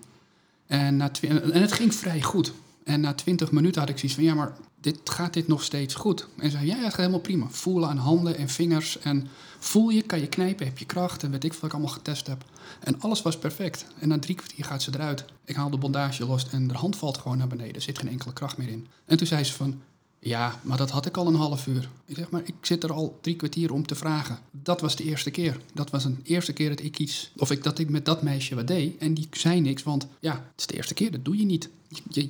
En, 0.68 0.97
na 0.97 1.12
en 1.22 1.62
het 1.62 1.72
ging 1.72 1.95
vrij 1.95 2.22
goed. 2.22 2.54
En 2.84 3.02
na 3.02 3.14
twintig 3.14 3.52
minuten 3.52 3.82
had 3.82 3.89
ik 3.89 3.97
zoiets 3.97 4.18
van, 4.18 4.24
ja, 4.24 4.34
maar 4.34 4.54
dit, 4.82 4.99
gaat 5.03 5.34
dit 5.34 5.47
nog 5.47 5.63
steeds 5.63 5.95
goed? 5.95 6.27
En 6.38 6.51
ze 6.51 6.57
zei, 6.57 6.67
ja, 6.69 6.75
het 6.75 6.84
gaat 6.86 6.95
helemaal 6.95 7.19
prima. 7.19 7.47
Voelen 7.49 7.89
aan 7.89 7.97
handen 7.97 8.38
en 8.38 8.49
vingers. 8.49 8.99
En 8.99 9.27
voel 9.59 9.89
je, 9.89 10.01
kan 10.01 10.19
je 10.19 10.27
knijpen, 10.27 10.65
heb 10.65 10.77
je 10.77 10.86
kracht. 10.86 11.23
En 11.23 11.32
weet 11.32 11.43
ik 11.43 11.53
wat 11.53 11.63
ik 11.63 11.71
allemaal 11.71 11.93
getest 11.93 12.27
heb. 12.27 12.45
En 12.80 13.01
alles 13.01 13.21
was 13.21 13.38
perfect. 13.38 13.86
En 13.99 14.07
na 14.07 14.19
drie 14.19 14.36
kwartier 14.36 14.65
gaat 14.65 14.82
ze 14.82 14.91
eruit. 14.93 15.25
Ik 15.45 15.55
haal 15.55 15.69
de 15.69 15.77
bondage 15.77 16.25
los 16.25 16.49
en 16.49 16.67
de 16.67 16.73
hand 16.73 16.95
valt 16.95 17.17
gewoon 17.17 17.38
naar 17.38 17.47
beneden. 17.47 17.75
Er 17.75 17.82
zit 17.82 17.99
geen 17.99 18.09
enkele 18.09 18.34
kracht 18.34 18.57
meer 18.57 18.69
in. 18.69 18.88
En 19.05 19.17
toen 19.17 19.27
zei 19.27 19.43
ze 19.43 19.53
van, 19.53 19.82
ja, 20.19 20.59
maar 20.63 20.77
dat 20.77 20.89
had 20.89 21.05
ik 21.05 21.17
al 21.17 21.27
een 21.27 21.36
half 21.36 21.67
uur. 21.67 21.89
Ik 22.05 22.15
zeg, 22.15 22.30
maar 22.30 22.41
ik 22.45 22.55
zit 22.61 22.84
er 22.84 22.93
al 22.93 23.17
drie 23.21 23.36
kwartier 23.36 23.73
om 23.73 23.86
te 23.86 23.95
vragen. 23.95 24.39
Dat 24.51 24.82
was 24.82 24.95
de 24.95 25.03
eerste 25.03 25.32
keer. 25.32 25.61
Dat 25.73 25.89
was 25.89 26.05
een 26.05 26.19
eerste 26.23 26.53
keer 26.53 26.69
dat 26.69 26.82
ik 26.82 26.99
iets, 26.99 27.32
of 27.38 27.51
ik, 27.51 27.63
dat 27.63 27.80
ik 27.80 27.89
met 27.89 28.05
dat 28.05 28.21
meisje 28.21 28.55
wat 28.55 28.67
deed. 28.67 28.97
En 28.97 29.13
die 29.13 29.27
zei 29.32 29.61
niks, 29.61 29.84
want 29.84 30.07
ja, 30.19 30.34
het 30.34 30.59
is 30.59 30.67
de 30.67 30.75
eerste 30.75 30.93
keer, 30.93 31.11
dat 31.11 31.25
doe 31.25 31.38
je 31.38 31.45
niet. 31.45 31.69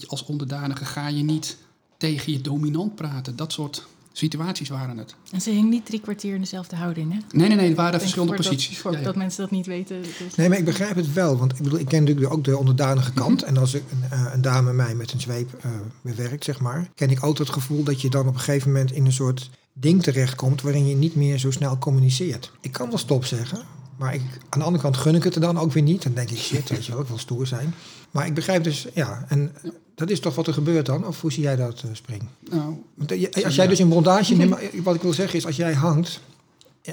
Als 0.07 0.25
onderdanige 0.25 0.85
ga 0.85 1.07
je 1.07 1.23
niet 1.23 1.57
tegen 1.99 2.31
je 2.31 2.41
dominant 2.41 2.95
praten. 2.95 3.35
Dat 3.35 3.51
soort 3.53 3.87
situaties 4.11 4.69
waren 4.69 4.97
het. 4.97 5.15
En 5.31 5.41
ze 5.41 5.49
hing 5.49 5.69
niet 5.69 5.85
drie 5.85 5.99
kwartier 6.01 6.33
in 6.33 6.39
dezelfde 6.41 6.75
houding, 6.75 7.11
hè? 7.13 7.17
Nee, 7.37 7.47
nee, 7.47 7.57
nee, 7.57 7.67
het 7.67 7.77
waren 7.77 7.93
Ik 7.93 7.99
verschillende 7.99 8.35
posities. 8.35 8.79
voor- 8.79 8.91
Ja, 8.91 8.97
ja. 8.97 9.03
Dat 9.03 9.15
mensen 9.15 9.41
dat 9.41 9.51
niet 9.51 9.65
weten. 9.65 10.01
dus- 10.01 10.35
Nee, 10.35 10.49
maar 10.49 10.57
ik 10.57 10.65
begrijp 10.65 10.95
het 10.95 11.13
wel. 11.13 11.37
Want 11.37 11.51
ik 11.51 11.57
bedoel, 11.63 11.79
ik 11.79 11.87
ken 11.87 12.03
natuurlijk 12.03 12.33
ook 12.33 12.43
de 12.43 12.57
onderdanige 12.57 13.13
kant. 13.13 13.43
En 13.43 13.57
als 13.57 13.73
ik 13.73 13.83
een, 13.91 14.03
eh, 14.11 14.31
een 14.33 14.41
dame 14.41 14.73
mij 14.73 14.95
met 14.95 15.11
een 15.11 15.21
zweep 15.21 15.53
eh, 15.61 15.71
bewerkt, 16.01 16.43
zeg 16.43 16.59
maar, 16.59 16.89
ken 16.95 17.09
ik 17.09 17.19
altijd 17.19 17.47
het 17.47 17.57
gevoel 17.57 17.83
dat 17.83 18.01
je 18.01 18.09
dan 18.09 18.27
op 18.27 18.33
een 18.33 18.39
gegeven 18.39 18.71
moment 18.71 18.91
in 18.91 19.05
een 19.05 19.11
soort 19.13 19.49
ding 19.73 20.03
terechtkomt 20.03 20.61
waarin 20.61 20.87
je 20.87 20.95
niet 20.95 21.15
meer 21.15 21.37
zo 21.37 21.51
snel 21.51 21.77
communiceert. 21.77 22.51
Ik 22.61 22.71
kan 22.71 22.89
wel 22.89 22.97
stop 22.97 23.25
zeggen, 23.25 23.59
maar 23.99 24.13
ik, 24.13 24.21
aan 24.49 24.59
de 24.59 24.65
andere 24.65 24.83
kant 24.83 24.97
gun 24.97 25.15
ik 25.15 25.23
het 25.23 25.35
er 25.35 25.41
dan 25.41 25.59
ook 25.59 25.71
weer 25.71 25.83
niet. 25.83 26.03
Dan 26.03 26.13
denk 26.13 26.29
ik, 26.29 26.37
shit, 26.37 26.69
weet 26.69 26.85
je 26.85 26.91
wel, 26.91 27.01
ik 27.01 27.07
wil 27.07 27.17
stoer 27.17 27.47
zijn. 27.47 27.73
Maar 28.11 28.25
ik 28.25 28.33
begrijp 28.33 28.63
dus, 28.63 28.87
ja, 28.93 29.25
en 29.27 29.55
dat 29.95 30.09
is 30.09 30.19
toch 30.19 30.35
wat 30.35 30.47
er 30.47 30.53
gebeurt 30.53 30.85
dan? 30.85 31.07
Of 31.07 31.21
hoe 31.21 31.31
zie 31.31 31.43
jij 31.43 31.55
dat, 31.55 31.83
eh, 31.85 31.89
Spring? 31.93 32.21
Nou, 32.49 32.83
Want, 32.93 33.11
eh, 33.11 33.45
als 33.45 33.55
jij 33.55 33.67
dus 33.67 33.79
in 33.79 33.89
bondage, 33.89 34.35
nee, 34.35 34.47
maar 34.47 34.61
wat 34.83 34.95
ik 34.95 35.01
wil 35.01 35.13
zeggen 35.13 35.37
is, 35.37 35.45
als 35.45 35.55
jij 35.55 35.73
hangt 35.73 36.21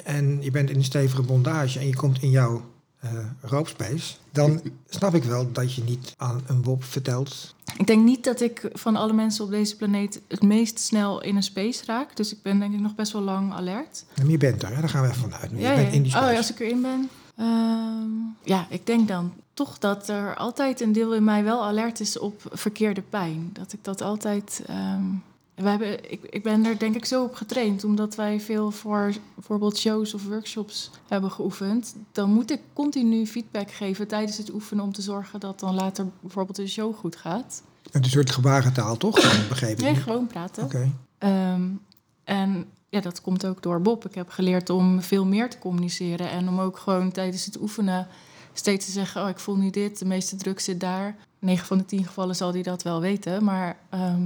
en 0.05 0.39
je 0.43 0.51
bent 0.51 0.71
in 0.71 0.77
een 0.77 0.85
stevige 0.85 1.23
bondage 1.23 1.79
en 1.79 1.87
je 1.87 1.97
komt 1.97 2.23
in 2.23 2.31
jouw 2.31 2.63
eh 3.01 3.11
roopspace, 3.41 4.15
dan 4.33 4.61
snap 4.89 5.15
ik 5.15 5.25
wel 5.25 5.53
dat 5.53 5.75
je 5.75 5.83
niet 5.83 6.15
aan 6.17 6.43
een 6.47 6.63
WOP 6.63 6.85
vertelt. 6.85 7.55
Ik 7.79 7.87
denk 7.87 8.05
niet 8.05 8.25
dat 8.25 8.41
ik 8.41 8.69
van 8.73 8.97
alle 8.97 9.13
mensen 9.13 9.45
op 9.45 9.51
deze 9.51 9.77
planeet 9.77 10.21
het 10.29 10.43
meest 10.43 10.79
snel 10.79 11.23
in 11.23 11.37
een 11.37 11.43
space 11.43 11.85
raak. 11.85 12.17
Dus 12.17 12.33
ik 12.33 12.43
ben 12.43 12.59
denk 12.59 12.75
ik 12.75 12.81
nog 12.81 12.95
best 12.95 13.13
wel 13.13 13.23
lang 13.23 13.53
alert. 13.53 14.05
Maar 14.17 14.27
je 14.27 14.37
bent 14.39 14.63
er, 14.63 14.75
hè? 14.75 14.81
daar 14.81 14.89
gaan 14.89 15.03
we 15.03 15.09
even 15.09 15.21
vanuit. 15.21 15.51
Je 15.51 15.57
Ja, 15.59 15.75
bent 15.75 15.87
ja. 15.89 15.93
in 15.93 16.03
die 16.03 16.13
Oh, 16.13 16.17
space. 16.19 16.33
ja, 16.33 16.37
als 16.39 16.51
ik 16.51 16.61
erin 16.61 16.83
ben. 16.83 17.09
Ehm, 17.37 18.09
ja, 18.43 18.67
ik 18.71 18.87
denk 18.87 19.09
dan 19.09 19.33
toch 19.55 19.79
dat 19.79 20.09
er 20.09 20.37
altijd 20.37 20.81
een 20.81 20.93
deel 20.93 21.15
in 21.15 21.25
mij 21.25 21.45
wel 21.45 21.65
alert 21.65 22.01
is 22.01 22.19
op 22.19 22.43
verkeerde 22.53 23.03
pijn. 23.03 23.51
Dat 23.53 23.73
ik 23.73 23.79
dat 23.85 24.01
altijd. 24.01 24.63
ehm, 24.67 25.03
we 25.57 25.69
hebben, 25.69 26.13
ik, 26.13 26.23
ik 26.23 26.43
ben 26.43 26.65
er 26.65 26.79
denk 26.79 26.95
ik 26.95 27.05
zo 27.05 27.25
op 27.25 27.35
getraind, 27.35 27.85
omdat 27.85 28.15
wij 28.15 28.41
veel 28.41 28.71
voor 28.71 29.13
bijvoorbeeld 29.35 29.79
shows 29.79 30.15
of 30.15 30.25
workshops 30.25 30.91
hebben 31.09 31.31
geoefend. 31.31 31.95
Dan 32.13 32.31
moet 32.31 32.51
ik 32.51 32.61
continu 32.73 33.27
feedback 33.27 33.71
geven 33.71 34.09
tijdens 34.09 34.39
het 34.39 34.53
oefenen 34.53 34.85
om 34.85 34.93
te 34.93 35.03
zorgen 35.03 35.41
dat 35.41 35.61
dan 35.61 35.75
later 35.75 36.07
bijvoorbeeld 36.21 36.57
de 36.57 36.67
show 36.67 36.97
goed 36.97 37.17
gaat. 37.17 37.63
Het 37.83 37.95
is 37.95 38.01
een 38.01 38.11
soort 38.11 38.31
gebarentaal, 38.31 38.97
toch? 38.97 39.19
Ik. 39.19 39.81
Nee, 39.81 39.95
gewoon 39.95 40.27
praten. 40.27 40.65
Oké. 40.65 40.93
Ehm, 41.19 41.63
en 42.25 42.67
ja, 42.89 43.01
dat 43.01 43.21
komt 43.21 43.47
ook 43.47 43.63
door 43.63 43.83
Bob. 43.83 44.07
Ik 44.07 44.15
heb 44.15 44.29
geleerd 44.29 44.71
om 44.71 45.03
veel 45.03 45.25
meer 45.25 45.51
te 45.51 45.59
communiceren 45.59 46.31
en 46.31 46.49
om 46.49 46.61
ook 46.61 46.79
gewoon 46.79 47.13
tijdens 47.13 47.45
het 47.45 47.61
oefenen 47.61 48.07
steeds 48.53 48.85
te 48.85 48.91
zeggen: 48.91 49.23
Oh, 49.23 49.29
ik 49.29 49.39
voel 49.39 49.57
nu 49.57 49.71
dit, 49.71 49.99
de 49.99 50.05
meeste 50.05 50.37
druk 50.37 50.61
zit 50.61 50.81
daar. 50.81 51.17
9 51.39 51.67
van 51.67 51.79
de 51.79 51.85
10 51.85 52.05
gevallen 52.05 52.37
zal 52.37 52.53
hij 52.53 52.63
dat 52.63 52.83
wel 52.83 53.01
weten, 53.01 53.45
maar 53.45 53.77
ehm, 53.91 54.23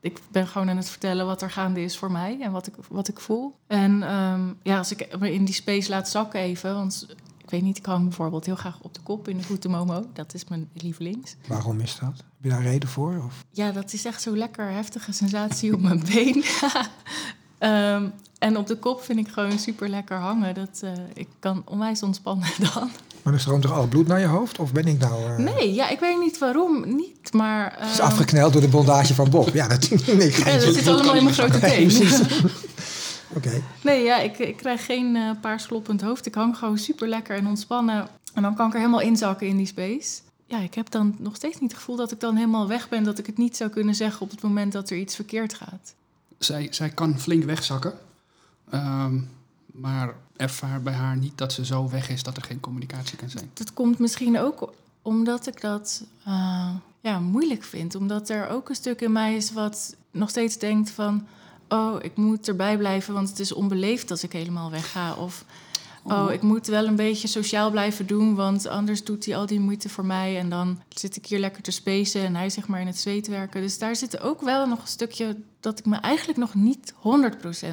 ik 0.00 0.20
ben 0.30 0.46
gewoon 0.46 0.68
aan 0.70 0.76
het 0.76 0.90
vertellen 0.90 1.26
wat 1.26 1.42
er 1.42 1.50
gaande 1.50 1.82
is 1.82 1.96
voor 1.96 2.10
mij 2.10 2.38
en 2.40 2.52
wat 2.52 2.66
ik, 2.66 2.74
wat 2.88 3.08
ik 3.08 3.20
voel. 3.20 3.54
En 3.66 4.02
ehm, 4.02 4.52
ja, 4.62 4.78
als 4.78 4.92
ik 4.92 5.18
me 5.18 5.32
in 5.32 5.44
die 5.44 5.54
space 5.54 5.90
laat 5.90 6.08
zakken 6.08 6.40
even, 6.40 6.74
want 6.74 7.06
ik 7.50 7.50
weet 7.50 7.62
niet, 7.62 7.78
ik 7.78 7.86
hang 7.86 8.04
bijvoorbeeld 8.04 8.46
heel 8.46 8.56
graag 8.56 8.78
op 8.80 8.94
de 8.94 9.00
kop 9.00 9.28
in 9.28 9.36
de 9.36 9.42
voeten 9.42 9.70
Momo. 9.70 10.06
Dat 10.12 10.34
is 10.34 10.44
mijn 10.44 10.68
lievelings. 10.72 11.36
Waarom 11.46 11.80
is 11.80 11.98
dat? 11.98 12.16
Heb 12.16 12.42
je 12.42 12.48
daar 12.48 12.62
reden 12.62 12.88
voor? 12.88 13.22
Of? 13.24 13.44
Ja, 13.50 13.72
dat 13.72 13.92
is 13.92 14.04
echt 14.04 14.22
zo 14.22 14.36
lekker 14.36 14.70
heftige 14.70 15.12
sensatie 15.12 15.74
op 15.74 15.80
mijn 15.80 16.02
been. 16.12 16.44
Ehm, 17.58 18.08
en 18.38 18.56
op 18.56 18.66
de 18.66 18.76
kop 18.76 19.02
vind 19.02 19.18
ik 19.18 19.28
gewoon 19.28 19.58
super 19.58 19.88
lekker 19.88 20.16
hangen. 20.16 20.54
Dat, 20.54 20.80
eh, 20.82 20.92
ik 21.14 21.28
kan 21.38 21.62
onwijs 21.64 22.02
ontspannen 22.02 22.48
dan. 22.74 22.90
Maar 23.22 23.32
dan 23.32 23.40
stroomt 23.42 23.62
toch 23.62 23.72
al 23.72 23.86
bloed 23.86 24.06
naar 24.06 24.20
je 24.20 24.26
hoofd? 24.26 24.58
Of 24.58 24.72
ben 24.72 24.86
ik 24.86 24.98
nou... 24.98 25.24
eh, 25.24 25.36
Nee, 25.54 25.74
ja, 25.74 25.88
ik 25.88 26.00
weet 26.00 26.18
niet 26.18 26.38
waarom 26.38 26.94
niet, 26.96 27.32
maar... 27.32 27.74
Het 27.78 27.90
is 27.90 27.98
ehm, 27.98 28.06
afgekneld 28.06 28.52
door 28.52 28.62
de 28.62 28.68
bondage 28.68 29.14
van 29.14 29.30
Bob. 29.30 29.48
Ja, 29.54 29.68
dat, 29.68 29.88
nee, 29.90 30.28
ik 30.28 30.36
ja, 30.36 30.58
dat 30.58 30.74
zit 30.74 30.86
allemaal 30.86 31.14
in 31.14 31.22
mijn 31.24 31.34
grote 31.36 31.58
Nee, 31.58 31.70
teen. 31.70 31.86
precies. 31.86 32.20
Oké. 33.36 33.62
Nee, 33.82 34.02
ja, 34.04 34.18
ik, 34.18 34.38
ik 34.38 34.56
krijg 34.56 34.84
geen 34.84 35.16
eh 35.16 35.30
paarskloppend 35.40 36.00
hoofd. 36.00 36.26
Ik 36.26 36.34
hang 36.34 36.56
gewoon 36.56 36.78
super 36.78 37.08
lekker 37.08 37.36
en 37.36 37.46
ontspannen. 37.46 38.08
En 38.34 38.42
dan 38.42 38.54
kan 38.54 38.66
ik 38.66 38.72
er 38.72 38.78
helemaal 38.78 39.00
inzakken 39.00 39.46
in 39.46 39.56
die 39.56 39.66
space. 39.66 40.18
Ja, 40.46 40.58
ik 40.58 40.74
heb 40.74 40.90
dan 40.90 41.14
nog 41.18 41.36
steeds 41.36 41.60
niet 41.60 41.70
het 41.70 41.78
gevoel 41.78 41.96
dat 41.96 42.12
ik 42.12 42.20
dan 42.20 42.36
helemaal 42.36 42.68
weg 42.68 42.88
ben. 42.88 43.04
Dat 43.04 43.18
ik 43.18 43.26
het 43.26 43.38
niet 43.38 43.56
zou 43.56 43.70
kunnen 43.70 43.94
zeggen 43.94 44.20
op 44.22 44.30
het 44.30 44.42
moment 44.42 44.72
dat 44.72 44.90
er 44.90 44.96
iets 44.96 45.14
verkeerd 45.14 45.54
gaat. 45.54 45.94
zij, 46.38 46.66
zij 46.70 46.88
kan 46.88 47.18
flink 47.20 47.44
wegzakken. 47.44 47.92
Ehm, 48.70 49.14
maar 49.80 50.14
ervaar 50.36 50.82
bij 50.82 50.92
haar 50.92 51.16
niet 51.16 51.38
dat 51.38 51.52
ze 51.52 51.64
zo 51.64 51.88
weg 51.88 52.08
is 52.08 52.22
dat 52.22 52.36
er 52.36 52.42
geen 52.42 52.60
communicatie 52.60 53.16
kan 53.16 53.30
zijn. 53.30 53.50
Dat 53.54 53.72
komt 53.72 53.98
misschien 53.98 54.38
ook 54.38 54.72
omdat 55.02 55.46
ik 55.46 55.60
dat 55.60 56.04
eh, 56.24 56.70
ja, 57.00 57.20
moeilijk 57.20 57.62
vind. 57.62 57.94
Omdat 57.94 58.28
er 58.28 58.48
ook 58.48 58.68
een 58.68 58.74
stuk 58.74 59.00
in 59.00 59.12
mij 59.12 59.36
is 59.36 59.52
wat 59.52 59.96
nog 60.10 60.30
steeds 60.30 60.58
denkt 60.58 60.90
van... 60.90 61.26
oh, 61.68 61.96
ik 62.02 62.16
moet 62.16 62.48
erbij 62.48 62.78
blijven, 62.78 63.14
want 63.14 63.28
het 63.28 63.38
is 63.38 63.52
onbeleefd 63.52 64.10
als 64.10 64.22
ik 64.22 64.32
helemaal 64.32 64.70
wegga. 64.70 65.14
Of 65.14 65.44
oh, 66.02 66.32
ik 66.32 66.42
moet 66.42 66.66
wel 66.66 66.86
een 66.86 66.96
beetje 66.96 67.28
sociaal 67.28 67.70
blijven 67.70 68.06
doen... 68.06 68.34
want 68.34 68.66
anders 68.66 69.04
doet 69.04 69.24
hij 69.24 69.36
al 69.36 69.46
die 69.46 69.60
moeite 69.60 69.88
voor 69.88 70.06
mij... 70.06 70.38
en 70.38 70.48
dan 70.48 70.82
zit 70.88 71.16
ik 71.16 71.26
hier 71.26 71.38
lekker 71.38 71.62
te 71.62 71.70
spacen 71.70 72.22
en 72.22 72.36
hij 72.36 72.50
zeg 72.50 72.68
maar 72.68 72.80
in 72.80 72.86
het 72.86 72.98
zweet 72.98 73.26
werken. 73.26 73.60
Dus 73.60 73.78
daar 73.78 73.96
zit 73.96 74.20
ook 74.20 74.40
wel 74.40 74.66
nog 74.66 74.80
een 74.80 74.88
stukje 74.88 75.36
dat 75.60 75.78
ik 75.78 75.84
me 75.86 75.96
eigenlijk 75.96 76.38
nog 76.38 76.54
niet 76.54 76.94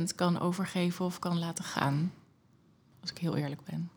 100% 0.09 0.15
kan 0.15 0.39
overgeven 0.39 1.05
of 1.05 1.19
kan 1.19 1.39
laten 1.39 1.63
gaan. 1.63 2.11
Als 3.01 3.11
ik 3.11 3.17
heel 3.17 3.35
eerlijk 3.35 3.61
ben. 3.63 3.89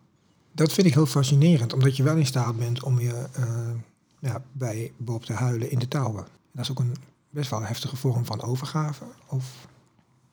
Dat 0.53 0.73
vind 0.73 0.87
ik 0.87 0.95
heel 0.95 1.07
fascinerend, 1.07 1.73
omdat 1.73 1.97
je 1.97 2.03
wel 2.03 2.17
in 2.17 2.27
staat 2.27 2.59
bent 2.59 2.83
om 2.83 3.01
je 3.01 3.29
eh, 3.33 3.71
ja, 4.19 4.43
bij 4.53 4.93
Bob 4.97 5.25
te 5.25 5.33
huilen 5.33 5.71
in 5.71 5.79
de 5.79 5.89
touwen. 5.89 6.27
Dat 6.53 6.65
is 6.65 6.71
ook 6.71 6.79
een 6.79 6.97
best 7.31 7.51
wel 7.51 7.63
heftige 7.63 7.97
vorm 7.97 8.25
van 8.25 8.43
overgave. 8.43 9.05
Of, 9.27 9.67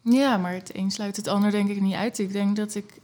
Ja, 0.01 0.37
maar 0.37 0.53
het 0.53 0.75
een 0.75 0.91
sluit 0.91 1.15
het 1.15 1.27
ander 1.27 1.51
denk 1.51 1.69
ik 1.69 1.81
niet 1.81 1.93
uit. 1.93 2.19
Ik 2.19 2.31
denk 2.31 2.55
dat 2.55 2.75
ik 2.75 3.01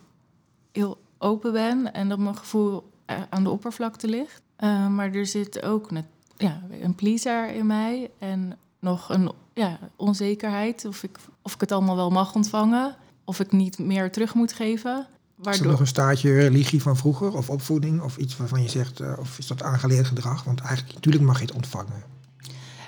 heel 0.73 1.01
open 1.17 1.51
ben 1.51 1.93
en 1.93 2.09
dat 2.09 2.19
mijn 2.19 2.37
gevoel 2.37 2.91
eh, 3.05 3.17
aan 3.29 3.43
de 3.43 3.49
oppervlakte 3.49 4.07
ligt. 4.07 4.41
Eh, 4.55 4.87
maar 4.87 5.13
er 5.13 5.25
zit 5.25 5.63
ook 5.63 5.91
een, 5.91 6.05
ja, 6.37 6.61
een 6.81 6.95
pleaser 6.95 7.49
in 7.49 7.65
mij 7.65 8.11
en 8.19 8.57
nog 8.79 9.09
een 9.09 9.31
ja, 9.53 9.79
onzekerheid 9.95 10.85
of 10.85 11.03
ik, 11.03 11.17
of 11.41 11.53
ik 11.53 11.61
het 11.61 11.71
allemaal 11.71 11.95
wel 11.95 12.09
mag 12.09 12.35
ontvangen. 12.35 12.95
Of 13.25 13.39
ik 13.39 13.51
niet 13.51 13.79
meer 13.79 14.11
terug 14.11 14.33
moet 14.33 14.53
geven. 14.53 14.97
is 14.97 15.05
er 15.05 15.43
Waardoor, 15.43 15.71
nog 15.71 15.79
een 15.79 15.87
staartje 15.87 16.33
religie 16.33 16.81
van 16.81 16.97
vroeger 16.97 17.37
of 17.37 17.49
opvoeding 17.49 18.01
of 18.01 18.17
iets 18.17 18.37
waarvan 18.37 18.61
je 18.61 18.69
zegt, 18.69 18.99
eh, 18.99 19.13
of 19.19 19.37
is 19.37 19.47
dat 19.47 19.63
aangeleerd 19.63 20.07
gedrag? 20.07 20.43
Want 20.43 20.59
eigenlijk, 20.59 20.93
natuurlijk 20.93 21.23
mag 21.23 21.39
je 21.39 21.45
het 21.45 21.55
ontvangen. 21.55 22.03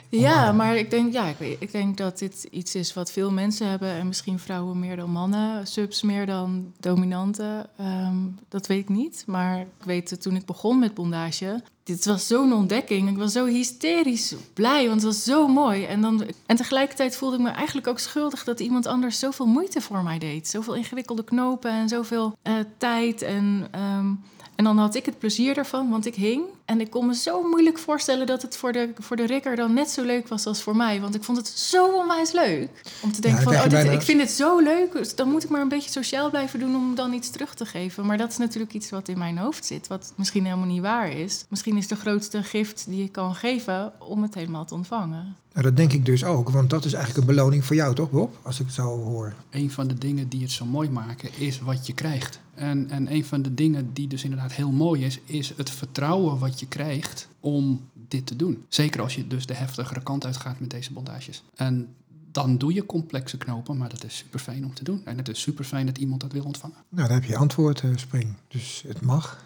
Ja, 0.10 0.49
Oh. 0.49 0.56
maar 0.56 0.76
ik 0.78 0.89
denk, 0.89 1.14
ja, 1.14 1.26
ik, 1.26 1.38
weet, 1.38 1.58
ik 1.60 1.72
denk 1.72 1.97
dat 1.97 2.20
dit 2.20 2.47
iets 2.51 2.76
is 2.76 2.93
wat 2.93 3.12
veel 3.12 3.32
mensen 3.32 3.68
hebben. 3.68 3.89
En 3.89 4.08
misschien 4.08 4.39
vrouwen 4.39 4.80
meer 4.80 4.95
dan 4.95 5.10
mannen, 5.12 5.68
subs 5.68 6.01
meer 6.01 6.26
dan 6.26 6.74
dominanten. 6.80 7.70
Ehm, 7.78 8.16
dat 8.49 8.68
weet 8.68 8.80
ik 8.80 8.89
niet. 8.89 9.24
Maar 9.28 9.60
ik 9.60 9.68
weet 9.86 10.10
dat 10.10 10.22
toen 10.22 10.36
ik 10.36 10.45
begon 10.45 10.80
met 10.80 10.93
bondage. 10.93 11.62
Dit 11.84 12.06
was 12.06 12.28
zo'n 12.28 12.53
ontdekking. 12.53 13.10
Ik 13.10 13.18
was 13.18 13.32
zo 13.32 13.45
hysterisch 13.45 14.36
blij, 14.53 14.88
want 14.88 15.01
het 15.01 15.14
was 15.14 15.24
zo 15.24 15.47
mooi. 15.47 15.84
En, 15.86 16.01
dan, 16.01 16.24
en 16.45 16.56
tegelijkertijd 16.56 17.16
voelde 17.16 17.36
ik 17.36 17.41
me 17.41 17.49
eigenlijk 17.49 17.88
ook 17.88 17.99
schuldig 17.99 18.43
dat 18.43 18.60
iemand 18.60 18.86
anders 18.86 19.20
zoveel 19.20 19.45
moeite 19.45 19.82
voor 19.82 20.03
mij 20.03 20.20
deed. 20.20 20.47
Zoveel 20.47 20.76
ingewikkelde 20.76 21.24
knopen 21.24 21.72
en 21.72 21.89
zoveel 21.89 22.38
eh, 22.41 22.53
tijd. 22.78 23.22
En, 23.22 23.68
ehm, 23.72 24.08
en 24.56 24.64
dan 24.64 24.78
had 24.78 24.95
ik 24.95 25.06
het 25.06 25.20
plezier 25.20 25.58
ervan, 25.58 25.89
want 25.89 26.06
ik 26.06 26.16
hing. 26.16 26.43
En 26.66 26.82
ik 26.82 26.89
kon 26.89 27.05
me 27.05 27.16
zo 27.16 27.49
moeilijk 27.49 27.78
voorstellen 27.78 28.28
dat 28.28 28.41
het 28.41 28.57
voor 28.57 28.72
de, 28.72 28.89
voor 28.99 29.16
de 29.16 29.26
rikker 29.26 29.55
dan 29.55 29.74
net 29.74 29.89
zo 29.89 30.03
leuk 30.03 30.28
was 30.28 30.45
als 30.45 30.61
voor 30.61 30.76
mij. 30.76 31.01
Want 31.01 31.16
ik 31.16 31.24
vond 31.24 31.38
het 31.38 31.47
zo 31.47 31.95
onwijs 31.95 32.32
leuk. 32.32 32.70
Om 33.01 33.11
te 33.11 33.22
denken 33.22 33.43
van, 33.43 33.53
oh, 33.53 33.70
dit, 33.70 33.91
ik 33.91 34.01
vind 34.01 34.22
het 34.22 34.32
zo 34.32 34.59
leuk. 34.59 34.91
Dus 34.91 35.16
dan 35.16 35.30
moet 35.30 35.43
ik 35.43 35.49
maar 35.49 35.61
een 35.61 35.68
beetje 35.68 35.89
sociaal 35.89 36.30
blijven 36.30 36.59
doen 36.59 36.76
om 36.76 36.95
dan 36.95 37.13
iets 37.13 37.30
terug 37.30 37.53
te 37.53 37.66
geven. 37.66 38.05
Maar 38.05 38.18
dat 38.18 38.32
is 38.32 38.38
natuurlijk 38.38 38.74
iets 38.74 38.89
wat 38.89 39.07
in 39.07 39.18
mijn 39.18 39.38
hoofd 39.38 39.66
zit. 39.66 39.88
Wat 39.88 40.13
misschien 40.16 40.43
helemaal 40.45 40.66
niet 40.66 40.82
waar 40.82 41.11
is. 41.11 41.45
Misschien 41.49 41.66
misschien 41.66 41.95
is 41.95 42.03
de 42.03 42.09
grootste 42.09 42.43
gift 42.43 42.86
die 42.88 43.01
je 43.01 43.09
kan 43.09 43.36
geven 43.36 43.93
om 43.99 44.22
het 44.22 44.34
helemaal 44.34 44.66
te 44.66 44.74
ontvangen. 44.74 45.36
Nou, 45.53 45.68
dat 45.68 45.78
denk 45.78 45.93
ik 45.93 46.05
dus 46.05 46.24
ook, 46.24 46.49
want 46.49 46.70
dat 46.70 46.86
is 46.86 46.93
eigenlijk 46.93 47.28
een 47.28 47.36
beloning 47.36 47.66
voor 47.66 47.76
jou, 47.76 47.95
toch 47.95 48.11
Bob? 48.11 48.38
Als 48.41 48.59
ik 48.59 48.66
het 48.66 48.76
zo 48.76 48.84
hoor. 48.84 49.34
Een 49.49 49.72
van 49.72 49.88
de 49.88 49.93
dingen 49.93 50.30
die 50.30 50.41
het 50.41 50.51
zo 50.51 50.66
mooi 50.66 50.89
maken 50.89 51.30
is 51.38 51.59
wat 51.59 51.88
je 51.88 51.93
krijgt. 51.93 52.39
En, 52.53 52.89
en 52.89 53.13
een 53.13 53.26
van 53.26 53.41
de 53.41 53.53
dingen 53.53 53.89
die 53.93 54.07
dus 54.07 54.24
inderdaad 54.24 54.53
heel 54.53 54.72
mooi 54.72 55.05
is, 55.05 55.20
is 55.26 55.53
het 55.57 55.70
vertrouwen 55.70 56.39
wat 56.39 56.55
je 56.60 56.68
krijgt 56.68 57.28
om 57.39 57.89
dit 57.93 58.26
te 58.26 58.36
doen. 58.36 58.66
Zeker 58.70 59.01
als 59.01 59.16
je 59.16 59.28
dus 59.28 59.45
de 59.45 59.53
heftigere 59.53 60.03
kant 60.03 60.26
uitgaat 60.26 60.60
met 60.60 60.70
deze 60.70 60.93
bondages. 60.93 61.43
En 61.56 61.95
dan 62.32 62.58
doe 62.58 62.74
je 62.74 62.86
complexe 62.86 63.38
knopen, 63.38 63.78
maar 63.78 63.89
dat 63.89 64.03
is 64.03 64.18
super 64.18 64.39
fijn 64.39 64.66
om 64.66 64.74
te 64.74 64.84
doen. 64.84 65.01
En 65.06 65.18
het 65.18 65.28
is 65.30 65.41
super 65.41 65.66
fijn 65.66 65.86
dat 65.86 65.97
iemand 65.97 66.22
dat 66.22 66.32
wil 66.32 66.43
ontvangen. 66.43 66.78
Nou, 66.89 67.08
daar 67.08 67.18
heb 67.18 67.30
je 67.30 67.36
antwoord, 67.38 67.82
eh, 67.82 67.89
Spring. 67.95 68.34
Dus 68.47 68.84
het 68.88 69.01
mag. 69.01 69.43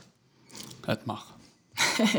Het 0.86 1.06
mag. 1.06 1.36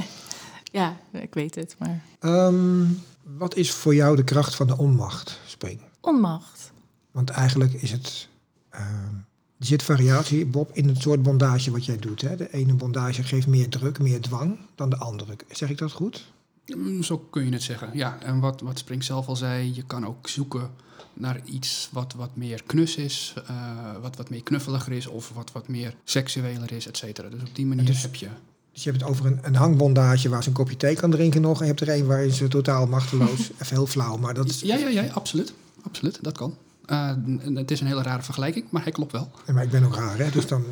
Ja, 0.73 0.97
ik 1.11 1.35
weet 1.35 1.55
het, 1.55 1.77
maar 1.79 2.03
Ehm, 2.19 2.85
wat 3.23 3.57
is 3.57 3.71
voor 3.73 3.95
jou 3.95 4.17
de 4.17 4.25
kracht 4.25 4.55
van 4.55 4.67
de 4.67 4.79
onmacht, 4.79 5.41
Spring? 5.47 5.81
onmacht. 6.01 6.73
Want 7.11 7.31
eigenlijk 7.31 7.73
is 7.73 7.91
het. 7.91 8.29
ehm, 8.71 9.15
er 9.61 9.67
zit 9.67 9.83
variatie, 9.83 10.47
Bob, 10.47 10.71
in 10.73 10.89
het 10.89 11.01
soort 11.01 11.23
bondage 11.23 11.71
wat 11.71 11.85
jij 11.85 11.97
doet. 11.99 12.21
Hè? 12.21 12.37
De 12.37 12.53
ene 12.53 12.75
bondage 12.75 13.23
geeft 13.23 13.47
meer 13.47 13.69
druk, 13.69 13.99
meer 13.99 14.21
dwang 14.21 14.59
dan 14.75 14.91
de 14.91 14.97
andere. 14.97 15.37
Zeg 15.51 15.71
ik 15.71 15.79
dat 15.79 15.93
goed? 15.93 16.27
Mm, 16.67 17.03
Zo 17.03 17.19
kun 17.19 17.45
je 17.45 17.53
het 17.53 17.63
zeggen. 17.63 17.91
Ja, 17.93 18.19
en 18.23 18.41
wat, 18.41 18.61
wat 18.61 18.79
Spring 18.79 19.05
zelf 19.05 19.27
al 19.27 19.37
zei, 19.37 19.75
je 19.75 19.83
kan 19.83 20.07
ook 20.07 20.29
zoeken 20.29 20.71
naar 21.15 21.41
iets 21.45 21.89
wat, 21.93 22.15
wat 22.17 22.37
meer 22.37 22.63
knus 22.67 22.97
is, 22.97 23.35
eh, 23.47 23.57
wat 24.03 24.17
wat 24.17 24.31
meer 24.31 24.43
knuffeliger 24.43 24.93
is 24.93 25.07
of 25.07 25.33
wat 25.35 25.53
wat 25.53 25.69
meer 25.69 25.95
seksueler 26.05 26.73
is, 26.73 26.87
et 26.87 26.97
cetera. 26.97 27.29
Dus 27.29 27.41
op 27.41 27.55
die 27.55 27.67
manier 27.67 27.87
dus- 27.87 28.03
heb 28.03 28.15
je... 28.15 28.29
Dus 28.73 28.83
je 28.83 28.91
hebt 28.91 29.03
het 29.03 29.11
over 29.11 29.27
een, 29.27 29.39
een 29.43 29.55
hangbondage 29.55 30.29
waar 30.29 30.43
ze 30.43 30.49
een 30.49 30.55
kopje 30.55 30.77
thee 30.77 30.95
kan 30.95 31.11
drinken 31.11 31.41
nog. 31.41 31.59
En 31.59 31.67
je 31.67 31.73
hebt 31.73 31.81
er 31.81 31.97
een 31.97 32.07
waarin 32.07 32.33
ze 32.33 32.49
totaal 32.49 32.87
machteloos, 32.87 33.51
even 33.61 33.77
heel 33.77 33.87
flauw, 33.87 34.17
maar 34.17 34.35
dat 34.35 34.49
is... 34.49 34.61
Ja, 34.61 34.77
ja, 34.77 34.89
ja, 34.89 35.07
absoluut. 35.07 35.53
Absoluut, 35.83 36.19
dat 36.23 36.37
kan. 36.37 36.57
Eh, 36.91 37.11
het 37.55 37.71
is 37.71 37.81
een 37.81 37.87
hele 37.87 38.03
rare 38.03 38.23
vergelijking, 38.23 38.65
maar 38.71 38.83
hij 38.83 38.93
klopt 38.93 39.13
wel. 39.13 39.31
Maar 39.53 39.63
ik 39.63 39.71
ben 39.71 39.85
ook 39.85 39.95
raar, 39.95 40.19
hè? 40.19 40.31
dus 40.31 40.47
dan... 40.47 40.65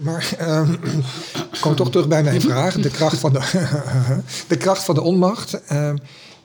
Maar 0.00 0.34
ehm, 0.38 0.74
kom 1.60 1.74
toch 1.74 1.90
terug 1.90 2.08
bij 2.08 2.22
mijn 2.22 2.40
vraag. 2.40 2.74
De 2.74 2.90
kracht 2.90 3.18
van 3.18 3.32
de, 3.32 3.38
de, 4.48 4.56
kracht 4.56 4.84
van 4.84 4.94
de 4.94 5.00
onmacht. 5.00 5.64
Ehm, 5.64 5.96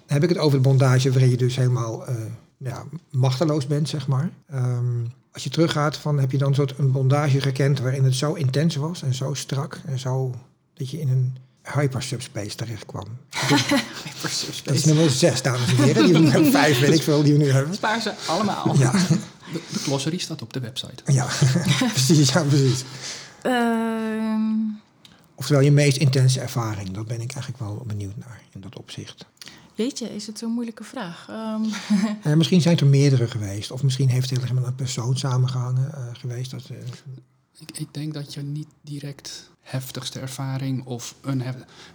heb 0.05 0.23
ik 0.23 0.29
het 0.29 0.37
over 0.37 0.57
de 0.57 0.67
bondage 0.67 1.11
waarin 1.11 1.29
je 1.29 1.37
dus 1.37 1.55
helemaal 1.55 2.07
eh, 2.07 2.15
ja, 2.57 2.83
machteloos 3.11 3.67
bent, 3.67 3.89
zeg 3.89 4.07
maar. 4.07 4.29
Ehm, 4.47 5.05
als 5.31 5.43
je 5.43 5.49
teruggaat, 5.49 5.97
van, 5.97 6.19
heb 6.19 6.31
je 6.31 6.37
dan 6.37 6.47
een 6.47 6.55
soort 6.55 6.91
bondage 6.91 7.41
gekend 7.41 7.79
waarin 7.79 8.03
het 8.03 8.15
zo 8.15 8.33
intens 8.33 8.75
was 8.75 9.03
en 9.03 9.13
zo 9.13 9.33
strak 9.33 9.81
en 9.85 9.99
zo 9.99 10.33
dat 10.73 10.89
je 10.89 10.99
in 10.99 11.09
een 11.09 11.37
hypersubspace 11.63 12.55
terecht 12.55 12.85
kwam. 12.85 13.05
Dat 14.63 14.73
is 14.75 14.85
nummer 14.85 15.09
zes, 15.09 15.41
dames 15.41 15.69
en 15.69 15.75
heren. 15.83 16.03
Die 16.05 16.13
we 16.13 16.19
nu 16.39 16.51
vijf, 16.61 16.79
weet 16.79 16.93
ik 16.93 17.03
veel, 17.03 17.23
die 17.23 17.33
we 17.33 17.39
nu 17.39 17.51
hebben. 17.51 17.75
Spaar 17.75 18.01
ze 18.01 18.13
allemaal. 18.27 18.75
Ja, 18.77 18.91
De, 18.91 18.99
de 19.73 19.79
glosserie 19.79 20.19
staat 20.19 20.41
op 20.41 20.53
de 20.53 20.59
website. 20.59 21.03
ja. 21.11 21.27
precies, 21.93 22.29
ja, 22.31 22.43
precies. 22.43 22.83
Ehm, 23.41 24.41
Oftewel 25.35 25.61
je 25.61 25.71
meest 25.71 25.97
intense 25.97 26.39
ervaring. 26.39 26.91
Dat 26.91 27.07
ben 27.07 27.21
ik 27.21 27.31
eigenlijk 27.33 27.63
wel 27.63 27.83
benieuwd 27.87 28.17
naar 28.17 28.41
in 28.53 28.61
dat 28.61 28.77
opzicht. 28.77 29.25
jeetje, 29.75 30.15
is 30.15 30.27
het 30.27 30.37
zo'n 30.37 30.51
moeilijke 30.51 30.83
vraag? 30.83 31.25
Ehm, 31.29 31.61
Eh, 32.23 32.33
misschien 32.33 32.61
zijn 32.61 32.77
er 32.77 32.85
meerdere 32.85 33.27
geweest. 33.27 33.71
Of 33.71 33.83
misschien 33.83 34.09
heeft 34.09 34.29
het 34.29 34.41
helemaal 34.41 34.65
een 34.65 34.75
persoon 34.75 35.17
samengehangen 35.17 35.93
eh, 35.93 36.01
geweest. 36.13 36.51
Dat, 36.51 36.61
eh, 36.69 36.75
Ik, 37.59 37.77
ik 37.77 37.93
denk 37.93 38.13
dat 38.13 38.33
je 38.33 38.41
niet 38.41 38.67
direct 38.81 39.49
heftigste 39.61 40.19
ervaring 40.19 40.85
of 40.85 41.15
een 41.21 41.43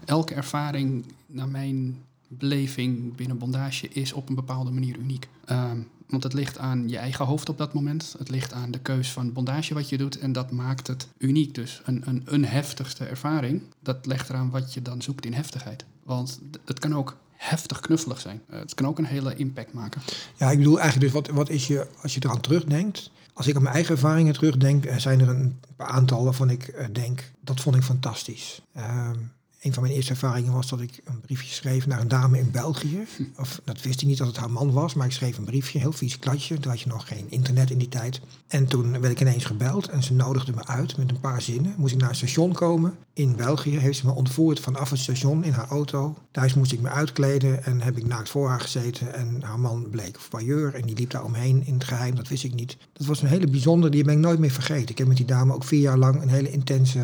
elke 0.05 0.35
ervaring 0.35 1.05
naar 1.27 1.49
mijn 1.49 2.03
beleving 2.29 3.15
binnen 3.15 3.39
bondage 3.39 3.89
is 3.89 4.13
op 4.13 4.29
een 4.29 4.35
bepaalde 4.35 4.71
manier 4.71 4.97
uniek. 4.97 5.29
Ehm, 5.45 5.79
want 6.07 6.23
het 6.23 6.33
ligt 6.33 6.59
aan 6.59 6.89
je 6.89 6.99
eigen 6.99 7.25
hoofd 7.25 7.49
op 7.49 7.59
dat 7.59 7.75
moment. 7.75 8.15
Het 8.19 8.31
ligt 8.31 8.53
aan 8.53 8.71
de 8.71 8.79
keus 8.79 9.13
van 9.13 9.33
bondage 9.33 9.75
wat 9.75 9.89
je 9.89 9.99
doet. 9.99 10.19
En 10.19 10.33
dat 10.33 10.51
maakt 10.51 10.87
het 10.87 11.09
uniek. 11.19 11.55
Dus 11.55 11.83
een, 11.85 12.03
een, 12.05 12.23
een 12.25 12.45
heftigste 12.45 13.05
ervaring, 13.05 13.63
dat 13.81 14.07
legt 14.07 14.29
eraan 14.29 14.51
wat 14.51 14.75
je 14.75 14.83
dan 14.83 15.03
zoekt 15.03 15.27
in 15.27 15.33
heftigheid. 15.33 15.85
Want 16.03 16.41
het 16.65 16.79
kan 16.79 16.95
ook 16.95 17.17
heftig 17.31 17.81
knuffelig 17.81 18.21
zijn. 18.21 18.43
Eh, 18.49 18.59
het 18.59 18.75
kan 18.75 18.87
ook 18.87 18.99
een 18.99 19.05
hele 19.05 19.37
impact 19.37 19.73
maken. 19.73 20.01
ja, 20.37 20.51
ik 20.51 20.59
bedoel 20.59 20.81
eigenlijk 20.81 21.13
dus, 21.13 21.23
wat, 21.23 21.37
wat 21.37 21.49
is 21.49 21.67
je, 21.67 21.87
als 22.03 22.15
je 22.15 22.21
eraan 22.25 22.41
terugdenkt. 22.41 23.11
Als 23.35 23.47
ik 23.47 23.57
aan 23.57 23.63
mijn 23.63 23.75
eigen 23.75 23.95
ervaringen 23.95 24.33
terugdenk, 24.33 24.85
eh, 24.85 24.97
zijn 24.97 25.21
er 25.21 25.29
een 25.29 25.61
paar 25.77 25.89
aantal 25.89 26.25
waarvan 26.25 26.51
ik 26.51 26.69
eh, 26.69 26.87
denk, 26.93 27.33
dat 27.41 27.61
vond 27.61 27.77
ik 27.77 27.83
fantastisch. 27.83 28.63
Ehm, 28.73 29.19
een 29.65 29.73
van 29.73 29.83
mijn 29.83 29.95
eerste 29.95 30.11
ervaringen 30.11 30.53
was 30.53 30.69
dat 30.69 30.81
ik 30.81 31.01
een 31.05 31.21
briefje 31.21 31.55
schreef 31.55 31.87
naar 31.87 32.01
een 32.01 32.09
dame 32.09 32.39
in 32.39 32.51
België. 32.51 33.07
Of 33.37 33.61
dat 33.65 33.83
wist 33.83 34.01
ik 34.01 34.07
niet 34.07 34.19
dat 34.19 34.27
het 34.27 34.37
haar 34.37 34.51
man 34.51 34.73
was, 34.73 34.95
maar 34.95 35.07
ik 35.07 35.13
schreef 35.13 35.39
een 35.39 35.45
briefje, 35.45 35.79
heel 35.79 35.93
vies 35.93 36.19
kladje. 36.19 36.59
Toen 36.59 36.71
had 36.71 36.81
je 36.81 36.89
nog 36.89 37.09
geen 37.09 37.27
internet 37.29 37.71
in 37.71 37.79
die 37.79 37.89
tijd. 37.89 38.21
En 38.49 38.67
toen 38.67 39.01
werd 39.01 39.13
ik 39.13 39.21
ineens 39.21 39.45
gebeld 39.45 39.89
en 39.89 40.03
ze 40.03 40.15
nodigde 40.15 40.53
me 40.53 40.67
uit 40.67 40.97
met 40.97 41.11
een 41.11 41.21
paar 41.21 41.43
zinnen. 41.43 41.75
Moest 41.77 41.95
ik 41.95 42.01
naar 42.01 42.09
een 42.09 42.15
station 42.15 42.53
komen. 42.53 42.95
In 43.13 43.37
België 43.37 43.79
heeft 43.79 43.99
ze 43.99 44.07
me 44.07 44.13
ontvoerd 44.13 44.61
vanaf 44.61 44.91
het 44.91 44.99
station 44.99 45.45
in 45.45 45.53
haar 45.53 45.69
auto. 45.69 46.17
Thuis 46.31 46.55
moest 46.55 46.73
ik 46.73 46.81
me 46.81 46.89
uitkleden 46.89 47.65
en 47.65 47.81
heb 47.81 47.97
ik 47.97 48.07
naakt 48.07 48.29
voor 48.29 48.49
haar 48.49 48.61
gezeten. 48.61 49.15
En 49.15 49.43
haar 49.43 49.61
man 49.61 49.91
bleek 49.91 50.21
voyeur 50.21 50.75
en 50.75 50.83
die 50.83 50.97
liep 50.97 51.11
daar 51.11 51.25
omheen 51.25 51.67
in 51.67 51.75
het 51.75 51.85
geheim. 51.85 52.15
Dat 52.15 52.29
wist 52.29 52.45
ik 52.45 52.55
niet. 52.55 52.77
Dat 52.93 53.07
was 53.07 53.23
een 53.23 53.29
hele 53.29 53.47
bijzondere, 53.47 53.93
die 53.93 54.05
ben 54.05 54.15
ik 54.15 54.21
nooit 54.21 54.39
meer 54.39 54.51
vergeten. 54.51 54.89
Ik 54.89 54.99
heb 54.99 55.07
met 55.07 55.17
die 55.17 55.27
dame 55.27 55.55
ook 55.55 55.65
vier 55.65 55.81
jaar 55.81 55.99
lang 55.99 56.23
een 56.23 56.29
hele 56.29 56.51
intense 56.51 57.01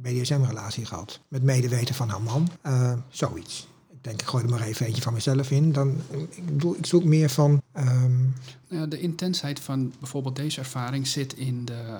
BDSM-relatie 0.00 0.84
gehad. 0.86 1.20
Met 1.28 1.42
medeweten 1.42 1.94
van 1.94 2.08
haar 2.08 2.22
man. 2.22 2.48
Eh, 2.62 2.92
zoiets. 3.08 3.68
Ik 3.90 4.04
denk, 4.04 4.20
ik 4.20 4.26
gooi 4.28 4.44
er 4.44 4.50
maar 4.50 4.62
even 4.62 4.86
eentje 4.86 5.02
van 5.02 5.12
mezelf 5.12 5.50
in. 5.50 5.72
Dan, 5.72 5.96
ik 6.30 6.46
bedoel, 6.46 6.76
ik 6.76 6.86
zoek 6.86 7.04
meer 7.04 7.30
van... 7.30 7.62
ehm, 7.72 8.12
Ja, 8.68 8.86
de 8.86 9.00
intensheid 9.00 9.60
van 9.60 9.92
bijvoorbeeld 9.98 10.36
deze 10.36 10.58
ervaring 10.58 11.06
zit 11.06 11.32
in 11.36 11.64
de, 11.64 11.98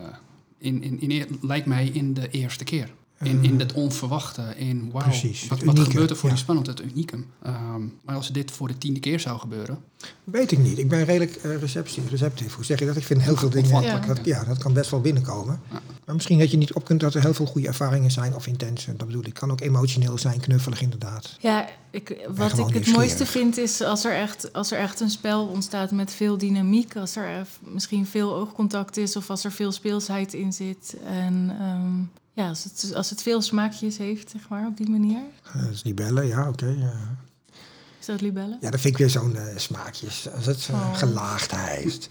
in, 0.59 0.83
in, 0.83 1.01
in, 1.01 1.39
lijkt 1.43 1.67
mij 1.67 1.87
in 1.87 2.15
de 2.15 2.29
eerste 2.31 2.65
keer. 2.65 2.91
In, 3.23 3.45
in 3.45 3.59
het 3.59 3.73
onverwachte, 3.73 4.43
in 4.57 4.91
wauw, 4.93 5.03
Precies, 5.03 5.49
wat, 5.49 5.63
wat 5.63 5.79
gebeurt 5.79 6.11
er 6.11 6.17
voor 6.17 6.29
ja. 6.29 6.35
die 6.35 6.45
spannend, 6.45 6.67
het 6.67 6.83
unicum. 6.83 7.27
Ehm, 7.43 7.83
maar 8.05 8.15
als 8.15 8.29
dit 8.29 8.51
voor 8.51 8.69
de 8.69 8.79
tiende 8.79 9.01
keer 9.01 9.21
zou 9.21 9.39
gebeuren, 9.39 9.79
Weet 10.25 10.53
ik 10.53 10.59
niet. 10.59 10.79
Ik 10.79 10.89
ben 10.89 11.05
redelijk 11.05 11.37
eh, 11.37 11.57
receptief, 11.57 12.11
receptief. 12.11 12.55
Hoe 12.55 12.65
zeg 12.65 12.79
je 12.79 12.87
dat? 12.87 12.97
Ik 12.97 13.05
vind 13.05 13.23
heel 13.23 13.37
veel 13.37 13.51
dingen... 13.51 13.75
Opvattelijk, 13.75 14.07
dat, 14.07 14.25
ja, 14.25 14.45
dat 14.45 14.59
kan 14.59 14.73
best 14.73 14.91
wel 14.91 15.01
binnenkomen. 15.01 15.61
Ja. 15.71 15.81
Maar 16.05 16.15
misschien 16.15 16.39
dat 16.39 16.51
je 16.51 16.57
niet 16.57 16.73
op 16.73 16.85
kunt 16.85 17.01
dat 17.01 17.15
er 17.15 17.21
heel 17.21 17.35
veel 17.35 17.47
goede 17.47 17.67
ervaringen 17.67 18.11
zijn 18.11 18.35
of 18.35 18.47
intense. 18.47 18.97
Dat 18.97 19.07
bedoel 19.07 19.27
ik. 19.27 19.35
kan 19.35 19.51
ook 19.51 19.61
emotioneel 19.61 20.19
zijn, 20.19 20.41
knuffelig 20.41 20.83
inderdaad. 20.83 21.37
Ja, 21.41 21.69
ik, 21.91 22.29
wat 22.37 22.59
ik 22.59 22.75
het 22.75 22.93
mooiste 22.93 23.27
vind 23.27 23.59
is 23.59 23.81
als 23.83 24.05
er, 24.05 24.15
echt, 24.15 24.53
als 24.53 24.71
er 24.71 24.79
echt 24.79 25.01
een 25.01 25.11
spel 25.11 25.47
ontstaat 25.47 25.91
met 25.91 26.13
veel 26.13 26.39
dynamiek. 26.39 26.97
Als 26.97 27.17
er 27.17 27.29
eh, 27.29 27.41
misschien 27.61 28.07
veel 28.07 28.35
oogcontact 28.35 28.97
is 28.97 29.17
of 29.17 29.31
als 29.31 29.45
er 29.45 29.53
veel 29.53 29.73
speelsheid 29.73 30.35
in 30.35 30.53
zit. 30.53 30.97
En 31.07 31.57
ehm, 31.61 32.20
ja, 32.33 32.49
als 32.49 32.65
het, 32.65 32.93
als 32.95 33.11
het 33.11 33.23
veel 33.23 33.43
smaakjes 33.43 33.99
heeft, 33.99 34.31
zeg 34.31 34.49
maar, 34.49 34.67
op 34.67 34.77
die 34.77 34.91
manier. 34.91 35.21
Eh, 35.45 35.63
dat 35.63 35.71
is 35.73 35.83
niet 35.83 35.95
bellen, 35.95 36.27
ja, 36.27 36.49
oké. 36.49 36.67
ja. 36.79 36.93
Is 38.01 38.07
dat 38.07 38.21
libellen? 38.21 38.59
Ja, 38.61 38.71
dat 38.71 38.81
vind 38.81 38.93
ik 38.95 39.01
weer 39.01 39.11
zo'n 39.11 39.37
eh, 39.37 39.57
smaakjes. 39.57 40.29
Als 40.35 40.47
het 40.47 40.69
eh, 40.71 40.75
Oh. 40.75 40.97
gelaagdheid, 40.97 42.09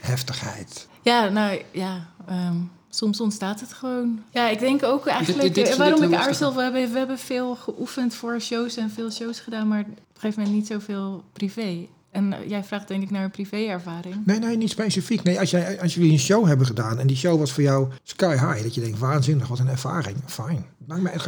heftigheid. 0.00 0.88
Ja, 1.02 1.28
nou 1.28 1.62
ja, 1.72 2.08
ehm, 2.26 2.56
soms 2.88 3.20
ontstaat 3.20 3.60
het 3.60 3.72
gewoon. 3.72 4.22
Ja, 4.30 4.48
ik 4.48 4.58
denk 4.58 4.82
ook 4.82 5.06
eigenlijk, 5.06 5.54
dit- 5.54 5.66
dit 5.66 5.76
waarom 5.76 6.02
ik 6.02 6.14
aarzel, 6.14 6.54
we 6.54 6.62
hebben, 6.62 6.92
we 6.92 6.98
hebben 6.98 7.18
veel 7.18 7.54
geoefend 7.56 8.14
voor 8.14 8.40
shows 8.40 8.76
en 8.76 8.90
veel 8.90 9.10
shows 9.10 9.40
gedaan, 9.40 9.68
maar 9.68 9.80
op 9.80 9.86
een 9.86 9.96
gegeven 10.20 10.42
moment 10.42 10.58
niet 10.58 10.66
zoveel 10.66 11.24
privé. 11.32 11.86
En 12.16 12.32
eh, 12.32 12.48
jij 12.48 12.64
vraagt 12.64 12.88
denk 12.88 13.02
ik 13.02 13.10
naar 13.10 13.24
een 13.24 13.30
privé-ervaring. 13.30 14.16
Nee, 14.24 14.38
nee, 14.38 14.56
niet 14.56 14.70
specifiek. 14.70 15.22
Nee, 15.22 15.40
als, 15.40 15.50
jij, 15.50 15.80
als 15.80 15.94
jullie 15.94 16.12
een 16.12 16.18
show 16.18 16.46
hebben 16.46 16.66
gedaan 16.66 16.98
en 16.98 17.06
die 17.06 17.16
show 17.16 17.38
was 17.38 17.52
voor 17.52 17.62
jou 17.62 17.88
sky 18.02 18.32
high. 18.32 18.62
Dat 18.62 18.74
je 18.74 18.80
denkt, 18.80 18.98
waanzinnig, 18.98 19.48
wat 19.48 19.58
een 19.58 19.68
ervaring. 19.68 20.16
Fijn. 20.26 20.66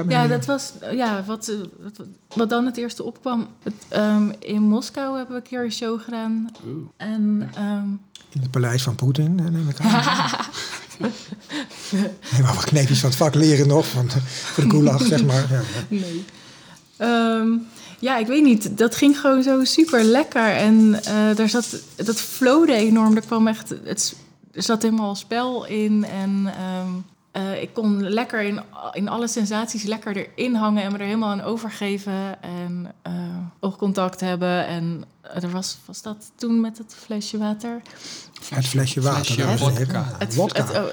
Ja, 0.09 0.27
dat 0.27 0.47
was 0.47 0.73
ja, 0.93 1.25
wat, 1.25 1.49
eh, 1.49 1.57
wat, 1.83 2.07
wat 2.35 2.51
dan 2.51 2.67
het 2.67 2.77
eerste 2.77 3.03
opkwam. 3.03 3.47
Het, 3.63 3.75
ehm, 3.89 4.31
in 4.39 4.63
Moskou 4.63 5.17
hebben 5.17 5.35
we 5.35 5.43
een 5.43 5.49
keer 5.49 5.65
een 5.65 5.73
show 5.73 6.01
gedaan. 6.01 6.51
En 6.97 7.51
ehm, 7.55 7.89
In 8.29 8.41
het 8.41 8.51
paleis 8.51 8.83
van 8.83 8.95
Poetin, 8.95 9.41
eh, 9.41 9.47
neem 9.47 9.69
ik 9.69 9.81
aan. 9.81 9.91
nee, 12.33 12.43
maar 12.43 12.55
wat 12.55 12.65
kneepjes 12.65 13.01
van 13.01 13.09
het 13.09 13.19
vak 13.19 13.35
leren 13.35 13.69
nog. 13.69 13.87
Van, 13.87 14.11
voor 14.11 14.65
de 14.65 14.71
gulag, 14.71 15.03
zeg 15.03 15.25
maar. 15.25 15.47
Ja, 15.51 15.61
ja. 15.61 15.63
nee. 15.89 16.25
Ehm, 16.97 17.49
ja, 17.99 18.17
ik 18.17 18.27
weet 18.27 18.43
niet. 18.43 18.79
Dat 18.79 18.95
ging 18.95 19.21
gewoon 19.21 19.43
zo 19.43 19.65
super 19.65 20.05
lekker. 20.05 20.51
En 20.51 21.05
eh, 21.05 21.37
daar 21.37 21.49
zat, 21.49 21.83
dat 21.97 22.21
flowde 22.21 22.73
enorm. 22.73 23.17
Er 23.17 23.27
kwam 23.27 23.47
echt, 23.49 23.69
het, 23.85 24.17
er 24.53 24.63
zat 24.63 24.83
helemaal 24.83 25.15
spel 25.15 25.67
in. 25.67 26.05
En 26.05 26.53
ehm, 26.57 26.89
eh, 27.31 27.63
ik 27.63 27.75
kon 27.75 28.09
lekker 28.09 28.43
in, 28.43 28.61
in 28.93 29.09
alle 29.09 29.29
sensaties 29.29 29.83
lekker 29.83 30.17
erin 30.17 30.55
hangen 30.55 30.83
en 30.83 30.93
me 30.93 30.99
er 30.99 31.05
helemaal 31.05 31.31
aan 31.31 31.43
overgeven. 31.43 32.43
En 32.43 32.95
eh, 33.03 33.13
oogcontact 33.61 34.21
hebben. 34.21 34.67
En 34.67 35.05
er 35.35 35.51
was, 35.51 35.79
was 35.85 36.03
dat 36.03 36.31
toen 36.35 36.61
met 36.61 36.79
het 36.79 36.95
flesje 36.99 37.39
water? 37.39 37.83
Het 38.49 38.67
flesje 38.67 39.01
water. 39.01 39.25
Flesje 39.25 39.43
heren. 39.43 39.59
wodka. 39.59 40.05
Het, 40.19 40.35
Wodka. 40.35 40.65
het, 40.65 40.77
oh, 40.77 40.85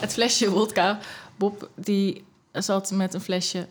het 0.00 0.12
flesje 0.12 0.50
wodka. 0.50 0.98
Bob 1.36 1.68
die 1.74 2.24
zat 2.52 2.90
met 2.90 3.14
een 3.14 3.20
flesje 3.20 3.66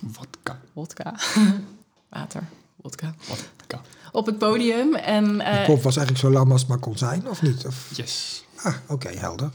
Wodka. 0.00 0.58
Wodka. 0.72 1.14
Water. 2.08 2.42
Wodka. 2.76 3.14
Wodka. 3.28 3.80
Op 4.12 4.26
het 4.26 4.38
podium. 4.38 4.94
En, 4.94 5.36
De 5.38 5.42
eh, 5.44 5.64
kop 5.64 5.82
was 5.82 5.96
eigenlijk 5.96 6.26
zo 6.26 6.32
lam 6.40 6.50
als 6.52 6.60
het 6.60 6.70
maar 6.70 6.78
kon 6.78 6.98
zijn, 6.98 7.28
of 7.28 7.42
niet? 7.42 7.66
Of, 7.66 7.90
Yes. 7.94 8.44
ah, 8.62 8.74
oké, 8.88 9.08
helder. 9.08 9.50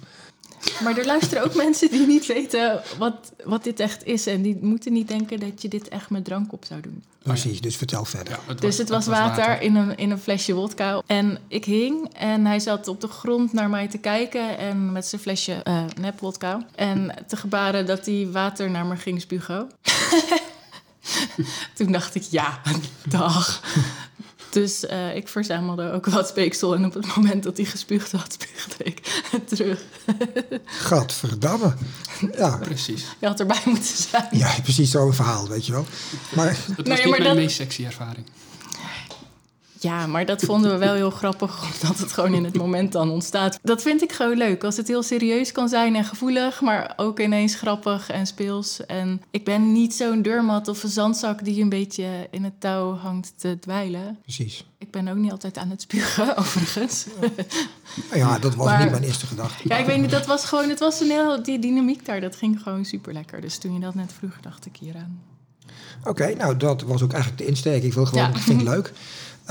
maar 0.84 0.98
er 0.98 1.06
luisteren 1.06 1.44
ook 1.44 1.56
mensen 1.66 1.90
die 1.92 2.08
niet 2.08 2.26
weten 2.26 2.82
wat, 2.98 3.32
wat 3.44 3.64
dit 3.64 3.80
echt 3.80 4.06
is. 4.06 4.28
En 4.28 4.42
die 4.42 4.58
moeten 4.62 4.94
niet 4.94 5.08
denken 5.08 5.40
dat 5.40 5.62
je 5.62 5.68
dit 5.68 5.88
echt 5.88 6.10
met 6.10 6.26
drank 6.26 6.54
op 6.54 6.66
zou 6.66 6.82
doen. 6.82 7.04
Precies, 7.24 7.62
dus 7.62 7.76
vertel 7.78 8.06
verder. 8.06 8.34
Ja, 8.34 8.40
het 8.48 8.62
Dus 8.62 8.78
het 8.78 8.90
was 8.90 9.06
water, 9.06 9.62
In, 9.62 9.76
een, 9.76 9.98
in 9.98 10.12
een 10.12 10.20
flesje 10.20 10.54
wodka. 10.54 11.02
En 11.06 11.38
ik 11.48 11.66
hing 11.66 12.14
en 12.14 12.46
hij 12.46 12.60
zat 12.60 12.88
op 12.88 13.02
de 13.02 13.08
grond 13.08 13.54
naar 13.54 13.70
mij 13.70 13.88
te 13.88 13.98
kijken. 13.98 14.58
En 14.58 14.92
met 14.92 15.06
zijn 15.06 15.22
flesje 15.22 15.54
eh 15.54 15.84
nep 16.00 16.20
wodka. 16.20 16.66
En 16.76 17.16
te 17.28 17.36
gebaren 17.38 17.86
dat 17.86 18.06
hij 18.06 18.28
water 18.32 18.70
naar 18.72 18.86
me 18.86 18.96
ging 18.96 19.22
spugen. 19.22 19.70
Toen 21.76 21.92
dacht 21.92 22.16
ik, 22.16 22.24
ja, 22.24 22.62
dag. 23.08 23.62
Dus 24.50 24.86
eh, 24.86 25.16
ik 25.16 25.28
verzamelde 25.28 25.92
ook 25.92 26.06
wat 26.06 26.28
speeksel. 26.28 26.76
En 26.76 26.86
op 26.86 26.94
het 26.94 27.16
moment 27.16 27.44
dat 27.44 27.58
hij 27.58 27.66
gespuugd 27.66 28.12
had, 28.12 28.34
spuugde 28.40 28.84
ik 28.84 29.22
terug. 29.46 29.82
Gadverdamme. 30.66 31.74
Ja, 32.38 32.58
Precies. 32.58 33.04
Je 33.20 33.26
had 33.28 33.40
erbij 33.40 33.62
moeten 33.66 33.98
zijn. 34.10 34.28
ja, 34.32 34.56
precies 34.64 34.92
zo'n 34.92 35.14
verhaal, 35.14 35.48
weet 35.48 35.66
je 35.66 35.72
wel. 35.72 35.86
Maar 36.36 36.48
Het 36.48 36.58
was 36.68 36.76
Nee, 36.76 36.96
niet 36.98 37.06
maar 37.06 37.10
mijn 37.10 37.24
dat- 37.24 37.36
meest 37.36 37.56
sexy 37.56 37.86
ervaring. 37.86 38.26
Ja, 39.84 40.08
maar 40.08 40.26
dat 40.26 40.42
vonden 40.42 40.72
we 40.72 40.78
wel 40.78 40.94
heel 40.94 41.10
grappig, 41.12 41.64
omdat 41.82 41.98
het 41.98 42.12
gewoon 42.12 42.34
in 42.34 42.44
het 42.44 42.58
moment 42.58 42.92
dan 42.92 43.10
ontstaat. 43.10 43.60
Dat 43.64 43.82
vind 43.82 44.02
ik 44.02 44.12
gewoon 44.12 44.38
leuk, 44.38 44.64
als 44.64 44.78
het 44.78 44.88
heel 44.88 45.04
serieus 45.04 45.52
kan 45.52 45.70
zijn 45.70 45.96
en 45.96 46.04
gevoelig, 46.06 46.62
maar 46.62 46.94
ook 46.96 47.20
ineens 47.20 47.56
grappig 47.56 48.10
en 48.10 48.28
speels. 48.28 48.86
En 48.86 49.22
ik 49.32 49.44
ben 49.46 49.72
niet 49.72 49.94
zo'n 49.94 50.22
deurmat 50.22 50.68
of 50.68 50.84
een 50.84 50.90
zandzak 50.90 51.44
die 51.44 51.62
een 51.62 51.70
beetje 51.70 52.28
in 52.32 52.44
het 52.44 52.54
touw 52.60 52.96
hangt 52.96 53.34
te 53.38 53.58
dweilen. 53.60 54.18
precies. 54.22 54.66
Ik 54.78 54.92
ben 54.92 55.08
ook 55.08 55.16
niet 55.18 55.32
altijd 55.32 55.58
aan 55.58 55.70
het 55.70 55.82
spugen, 55.82 56.38
overigens. 56.42 57.06
Ja, 58.14 58.40
dat 58.40 58.56
was 58.56 58.66
Maar- 58.66 58.82
niet 58.82 58.92
mijn 58.92 59.04
eerste 59.04 59.26
gedachte. 59.28 59.68
Ja, 59.68 59.78
ik 59.78 59.86
weet 59.86 60.02
niet, 60.02 60.12
dat 60.12 60.26
was 60.26 60.46
gewoon, 60.46 60.70
het 60.70 60.80
was 60.80 61.00
een 61.00 61.10
heel, 61.10 61.44
die 61.44 61.60
dynamiek 61.60 62.06
daar, 62.06 62.22
dat 62.22 62.36
ging 62.36 62.62
gewoon 62.64 62.86
super 62.86 63.14
lekker. 63.14 63.42
Dus 63.42 63.58
toen 63.58 63.74
je 63.74 63.80
dat 63.80 63.96
net 63.96 64.14
vroeg, 64.18 64.34
dacht 64.42 64.66
ik 64.66 64.76
hieraan. 64.80 65.22
Oké, 66.04 66.34
nou 66.36 66.58
dat 66.58 66.82
was 66.82 67.02
ook 67.02 67.12
eigenlijk 67.14 67.42
de 67.44 67.48
insteek. 67.50 67.84
Ik 67.84 67.94
wil 67.94 68.06
gewoon, 68.06 68.24
Ja. 68.24 68.30
ik 68.30 68.42
vind 68.42 68.60
het 68.62 68.70
leuk. 68.70 68.92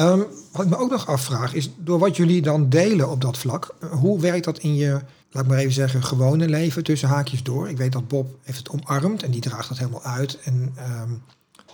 Ehm, 0.01 0.23
wat 0.53 0.65
ik 0.65 0.71
me 0.71 0.77
ook 0.77 0.91
nog 0.91 1.07
afvraag 1.07 1.55
is, 1.55 1.71
door 1.77 1.99
wat 1.99 2.17
jullie 2.17 2.43
dan 2.43 2.69
delen 2.69 3.11
op 3.11 3.21
dat 3.21 3.39
vlak, 3.39 3.75
eh, 3.81 3.91
hoe 3.91 4.21
werkt 4.21 4.45
dat 4.45 4.59
in 4.59 4.75
je, 4.75 5.01
laat 5.31 5.43
ik 5.43 5.49
maar 5.49 5.59
even 5.59 5.73
zeggen, 5.73 6.05
gewone 6.05 6.49
leven 6.49 6.85
tussen 6.85 7.09
haakjes 7.09 7.43
door? 7.43 7.69
Ik 7.69 7.77
weet 7.77 7.93
dat 7.93 8.09
Bob 8.09 8.39
heeft 8.43 8.59
het 8.59 8.71
omarmd 8.71 9.23
en 9.23 9.31
die 9.31 9.41
draagt 9.41 9.69
dat 9.69 9.79
helemaal 9.79 10.03
uit. 10.03 10.39
En 10.41 10.73
ehm, 10.77 11.11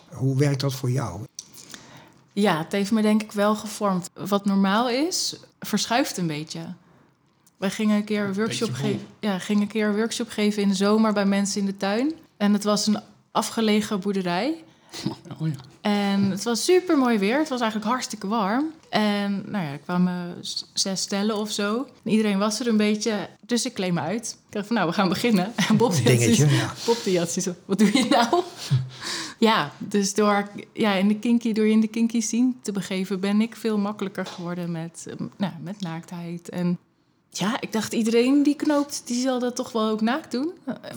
hoe 0.08 0.38
werkt 0.38 0.60
dat 0.60 0.74
voor 0.74 0.90
jou? 0.90 1.20
Ja, 2.32 2.58
het 2.58 2.72
heeft 2.72 2.92
me 2.92 3.02
denk 3.02 3.22
ik 3.22 3.32
wel 3.32 3.56
gevormd. 3.56 4.10
Wat 4.14 4.44
normaal 4.44 4.88
is, 4.88 5.36
verschuift 5.60 6.16
een 6.16 6.26
beetje. 6.26 6.60
Wij 7.56 7.70
gingen 7.70 7.96
een 7.96 8.04
keer 8.04 8.24
een 8.24 8.34
workshop, 8.34 8.72
geven, 8.72 9.06
ja, 9.20 9.38
gingen 9.38 9.62
een 9.62 9.68
keer 9.68 9.88
een 9.88 9.96
workshop 9.96 10.28
geven 10.28 10.62
in 10.62 10.68
de 10.68 10.74
zomer 10.74 11.12
bij 11.12 11.26
mensen 11.26 11.60
in 11.60 11.66
de 11.66 11.76
tuin. 11.76 12.12
En 12.36 12.52
het 12.52 12.64
was 12.64 12.86
een 12.86 13.00
afgelegen 13.30 14.00
boerderij. 14.00 14.64
Oh 15.40 15.48
ja. 15.48 15.54
En 15.80 16.30
het 16.30 16.42
was 16.42 16.64
super 16.64 16.98
mooi 16.98 17.18
weer. 17.18 17.38
Het 17.38 17.48
was 17.48 17.60
eigenlijk 17.60 17.90
hartstikke 17.90 18.26
warm. 18.26 18.72
En 18.88 19.44
nou 19.46 19.64
ja, 19.64 19.70
er 19.70 19.78
kwamen 19.78 20.34
zes 20.72 21.00
stellen 21.00 21.36
of 21.36 21.50
zo. 21.50 21.86
En 22.04 22.10
iedereen 22.10 22.38
was 22.38 22.60
er 22.60 22.66
een 22.66 22.76
beetje. 22.76 23.28
Dus 23.46 23.66
ik 23.66 23.74
kleed 23.74 23.92
me 23.92 24.00
uit. 24.00 24.38
Ik 24.46 24.52
dacht 24.52 24.66
van 24.66 24.76
nou, 24.76 24.88
we 24.88 24.94
gaan 24.94 25.08
beginnen. 25.08 25.52
En 25.68 25.76
Bob 25.82 25.92
die 25.92 26.02
had 26.02 26.18
Dingetje, 26.18 26.48
ja. 26.48 26.72
Bob 26.86 27.04
die 27.04 27.18
had 27.18 27.30
zoiets 27.30 27.44
van, 27.44 27.54
wat 27.64 27.78
doe 27.78 27.98
je 27.98 28.06
nou? 28.10 28.42
ja, 29.48 29.72
dus 29.78 30.14
door, 30.14 30.50
ja, 30.72 30.92
in 30.92 31.08
de 31.08 31.18
kinky, 31.18 31.52
door 31.52 31.66
je 31.66 31.72
in 31.72 31.80
de 31.80 31.88
kinky 31.88 32.20
scene 32.20 32.52
te 32.62 32.72
begeven... 32.72 33.20
ben 33.20 33.40
ik 33.40 33.56
veel 33.56 33.78
makkelijker 33.78 34.26
geworden 34.26 34.70
met, 34.70 35.06
eh, 35.08 35.26
nou, 35.36 35.52
met 35.60 35.80
naaktheid. 35.80 36.48
En 36.48 36.78
ja, 37.38 37.60
ik 37.60 37.72
dacht 37.72 37.92
iedereen 37.92 38.42
die 38.42 38.56
knoopt, 38.56 39.02
die 39.04 39.20
zal 39.20 39.38
dat 39.38 39.56
toch 39.56 39.72
wel 39.72 39.88
ook 39.90 40.00
naakt 40.00 40.30
doen. 40.30 40.50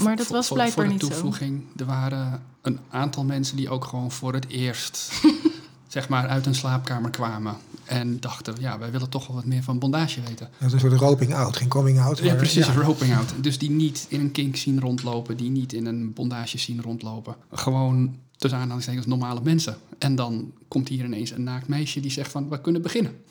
Maar 0.03 0.15
dat 0.15 0.25
Voor- 0.25 0.35
was 0.35 0.47
voor- 0.47 0.57
blijkbaar 0.57 0.85
voor 0.85 0.97
de 0.97 1.03
niet 1.05 1.13
zo. 1.13 1.21
toevoeging, 1.21 1.63
er 1.77 1.85
waren 1.85 2.41
een 2.61 2.79
aantal 2.89 3.23
mensen 3.23 3.55
die 3.57 3.69
ook 3.69 3.85
gewoon 3.85 4.11
voor 4.11 4.33
het 4.33 4.47
eerst 4.47 5.11
zeg 5.87 6.09
maar 6.09 6.27
uit 6.27 6.45
een 6.45 6.55
slaapkamer 6.55 7.09
kwamen. 7.09 7.55
En 7.85 8.19
dachten, 8.19 8.55
ja, 8.59 8.79
wij 8.79 8.91
willen 8.91 9.09
toch 9.09 9.27
wel 9.27 9.35
wat 9.35 9.45
meer 9.45 9.63
van 9.63 9.79
bondage 9.79 10.21
weten. 10.21 10.49
Dat 10.59 10.67
is 10.67 10.73
een 10.73 10.79
soort 10.89 11.01
roping 11.01 11.33
out, 11.35 11.55
geen 11.55 11.67
coming 11.67 11.99
out. 11.99 12.17
Ja, 12.19 12.35
precies, 12.35 12.65
ja. 12.65 12.73
een 12.73 12.81
roping 12.81 13.15
out. 13.15 13.33
Dus 13.41 13.57
die 13.57 13.69
niet 13.71 14.05
in 14.09 14.19
een 14.19 14.31
kink 14.31 14.55
zien 14.55 14.79
rondlopen, 14.79 15.37
die 15.37 15.49
niet 15.49 15.73
in 15.73 15.85
een 15.85 16.13
bondage 16.13 16.57
zien 16.57 16.81
rondlopen. 16.81 17.35
Gewoon 17.51 18.15
tussen 18.39 18.59
aanhalingstekens 18.59 19.05
normale 19.05 19.39
mensen. 19.43 19.77
En 19.97 20.15
dan 20.15 20.51
komt 20.67 20.87
hier 20.87 21.05
ineens 21.05 21.31
een 21.31 21.43
naakt 21.43 21.67
meisje 21.67 21.99
die 21.99 22.11
zegt 22.11 22.31
van, 22.31 22.49
we 22.49 22.61
kunnen 22.61 22.81
beginnen. 22.81 23.11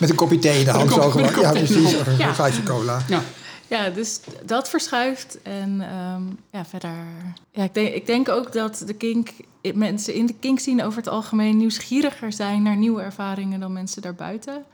Met 0.00 0.10
een 0.10 0.16
kopje 0.16 0.38
thee 0.38 0.58
in 0.58 0.64
de 0.64 0.70
hand. 0.70 0.92
Zo 0.92 1.10
gewoon. 1.10 1.40
Ja, 1.40 1.50
precies. 1.50 1.92
Een 1.92 2.64
cola. 2.64 3.04
Ja, 3.08 3.22
Ja, 3.68 3.90
dus 3.90 4.20
dat 4.44 4.68
verschuift. 4.68 5.42
En 5.42 5.80
ehm, 5.80 6.22
ja, 6.50 6.64
verder. 6.64 7.04
Ja, 7.50 7.62
ik, 7.62 7.74
denk, 7.74 7.94
ik 7.94 8.06
denk 8.06 8.28
ook 8.28 8.52
dat 8.52 8.82
de 8.86 8.94
kink, 8.94 9.30
mensen 9.74 10.14
in 10.14 10.26
de 10.26 10.34
kink 10.40 10.60
zien 10.60 10.82
over 10.82 10.98
het 10.98 11.08
algemeen 11.08 11.56
nieuwsgieriger 11.56 12.32
zijn 12.32 12.62
naar 12.62 12.76
nieuwe 12.76 13.02
ervaringen 13.02 13.60
dan 13.60 13.72
mensen 13.72 14.02
daarbuiten. 14.02 14.64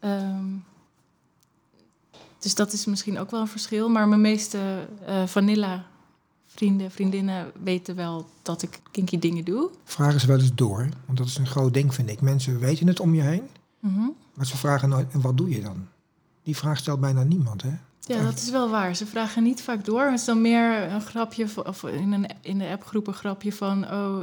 Ehm, 0.00 0.44
dus 2.38 2.54
dat 2.54 2.72
is 2.72 2.84
misschien 2.84 3.18
ook 3.18 3.30
wel 3.30 3.40
een 3.40 3.48
verschil. 3.48 3.88
Maar 3.88 4.08
mijn 4.08 4.20
meeste 4.20 4.58
eh, 5.06 5.26
vanilla 5.26 5.84
vrienden, 6.56 6.90
vriendinnen 6.90 7.52
weten 7.62 7.96
wel 7.96 8.26
dat 8.42 8.62
ik 8.62 8.80
kinky 8.90 9.18
dingen 9.18 9.44
doe. 9.44 9.70
Vragen 9.84 10.20
ze 10.20 10.26
wel 10.26 10.38
eens 10.38 10.54
door, 10.54 10.88
want 11.06 11.18
dat 11.18 11.26
is 11.26 11.36
een 11.38 11.46
groot 11.46 11.74
ding, 11.74 11.94
vind 11.94 12.10
ik. 12.10 12.20
Mensen 12.20 12.58
weten 12.58 12.86
het 12.86 13.00
om 13.00 13.14
je 13.14 13.22
heen, 13.22 13.42
Mhm. 13.80 14.08
maar 14.34 14.46
ze 14.46 14.56
vragen 14.56 14.88
nooit, 14.88 15.12
en 15.12 15.20
wat 15.20 15.36
doe 15.36 15.48
je 15.50 15.60
dan? 15.62 15.86
Die 16.42 16.56
vraag 16.56 16.78
stelt 16.78 17.00
bijna 17.00 17.22
niemand, 17.22 17.62
hè? 17.62 17.70
Ja, 18.00 18.22
dat 18.22 18.36
is 18.36 18.50
wel 18.50 18.70
waar. 18.70 18.96
Ze 18.96 19.06
vragen 19.06 19.42
niet 19.42 19.62
vaak 19.62 19.84
door. 19.84 20.04
Het 20.04 20.18
is 20.18 20.24
dan 20.24 20.40
meer 20.40 20.92
een 20.92 21.00
grapje, 21.00 21.46
of 21.64 21.82
in, 21.82 22.12
een, 22.12 22.26
in 22.40 22.58
de 22.58 22.68
appgroep 22.68 23.06
een 23.06 23.14
grapje 23.14 23.52
van... 23.52 23.84
oh, 23.92 24.18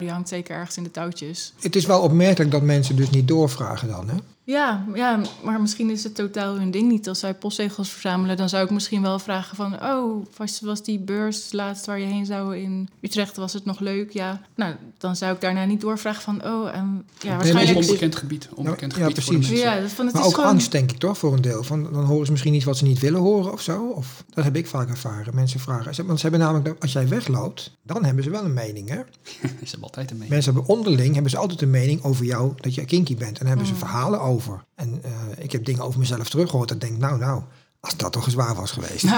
die 0.00 0.10
hangt 0.10 0.28
zeker 0.28 0.56
ergens 0.56 0.76
in 0.76 0.82
de 0.82 0.90
touwtjes. 0.90 1.52
Het 1.60 1.76
is 1.76 1.86
wel 1.86 2.00
opmerkelijk 2.00 2.50
dat 2.50 2.62
mensen 2.62 2.96
dus 2.96 3.10
niet 3.10 3.28
doorvragen 3.28 3.88
dan, 3.88 4.08
hè? 4.08 4.16
Ja, 4.44 4.84
ja, 4.94 5.20
maar 5.44 5.60
misschien 5.60 5.90
is 5.90 6.04
het 6.04 6.14
totaal 6.14 6.54
hun 6.58 6.70
ding 6.70 6.90
niet. 6.90 7.08
Als 7.08 7.18
zij 7.18 7.34
postzegels 7.34 7.90
verzamelen, 7.90 8.36
dan 8.36 8.48
zou 8.48 8.64
ik 8.64 8.70
misschien 8.70 9.02
wel 9.02 9.18
vragen 9.18 9.56
van... 9.56 9.82
oh, 9.84 10.26
was, 10.36 10.60
was 10.60 10.82
die 10.82 10.98
beurs 10.98 11.52
laatst 11.52 11.86
waar 11.86 11.98
je 12.00 12.06
heen 12.06 12.26
zou 12.26 12.56
in 12.56 12.88
Utrecht, 13.00 13.36
was 13.36 13.52
het 13.52 13.64
nog 13.64 13.80
leuk? 13.80 14.12
Ja, 14.12 14.40
nou, 14.54 14.74
dan 14.98 15.16
zou 15.16 15.34
ik 15.34 15.40
daarna 15.40 15.64
niet 15.64 15.80
doorvragen 15.80 16.22
van... 16.22 16.44
oh, 16.44 16.74
en 16.76 17.06
ja, 17.20 17.36
waarschijnlijk... 17.36 17.78
is- 17.78 17.86
onbekend 17.86 18.16
gebied. 18.16 18.48
Onbekend 18.54 18.94
Ja, 18.94 18.98
gebied 18.98 19.24
voor 19.24 19.32
de 19.32 19.38
precies. 19.38 19.54
mensen. 19.60 19.74
ja, 19.76 19.80
dat- 19.82 19.90
van, 19.90 20.04
het 20.04 20.14
Maar 20.14 20.22
is 20.22 20.28
ook 20.28 20.34
gewoon... 20.34 20.50
angst, 20.50 20.72
denk 20.72 20.90
ik 20.92 20.98
toch, 20.98 21.18
voor 21.18 21.32
een 21.32 21.42
deel. 21.42 21.62
Van, 21.62 21.82
dan 21.92 22.04
horen 22.04 22.24
ze 22.26 22.30
misschien 22.30 22.52
niet 22.52 22.64
wat 22.64 22.76
ze 22.76 22.84
niet 22.84 22.98
willen 22.98 23.20
horen 23.20 23.52
of 23.52 23.60
zo. 23.60 23.86
Of, 23.86 24.24
dat 24.34 24.44
heb 24.44 24.56
ik 24.56 24.66
vaak 24.66 24.88
ervaren. 24.88 25.34
Mensen 25.34 25.60
vragen. 25.60 25.94
ze- 25.94 26.04
Want 26.06 26.20
ze 26.20 26.28
hebben 26.28 26.46
namelijk, 26.46 26.82
als 26.82 26.92
jij 26.92 27.08
wegloopt, 27.08 27.70
dan 27.82 28.04
hebben 28.04 28.24
ze 28.24 28.30
wel 28.30 28.44
een 28.44 28.54
mening, 28.54 28.88
hè? 28.88 28.96
Ze 29.40 29.70
hebben 29.70 29.82
altijd 29.90 30.10
een 30.10 30.16
mening. 30.16 30.32
Mensen 30.34 30.54
hebben 30.54 30.76
onderling 30.76 31.12
hebben 31.12 31.30
ze 31.30 31.38
altijd 31.38 31.62
een 31.62 31.70
mening 31.70 32.02
over 32.04 32.24
jou 32.24 32.52
dat 32.56 32.74
je 32.74 32.84
kinky 32.84 33.16
bent. 33.16 33.30
En 33.30 33.38
daar 33.38 33.48
hebben 33.48 33.66
ze 33.66 33.72
Mm. 33.72 33.78
verhalen 33.78 34.20
over. 34.20 34.64
En 34.74 35.00
eh, 35.02 35.10
ik 35.44 35.52
heb 35.52 35.64
dingen 35.64 35.82
over 35.82 35.98
mezelf 35.98 36.28
teruggehoord. 36.30 36.68
Dat 36.68 36.82
ik 36.82 36.88
denk, 36.88 37.00
nou, 37.00 37.18
nou, 37.18 37.42
als 37.80 37.96
dat 37.96 38.12
toch 38.12 38.26
eens 38.26 38.34
waar 38.34 38.54
was 38.54 38.70
geweest. 38.70 39.04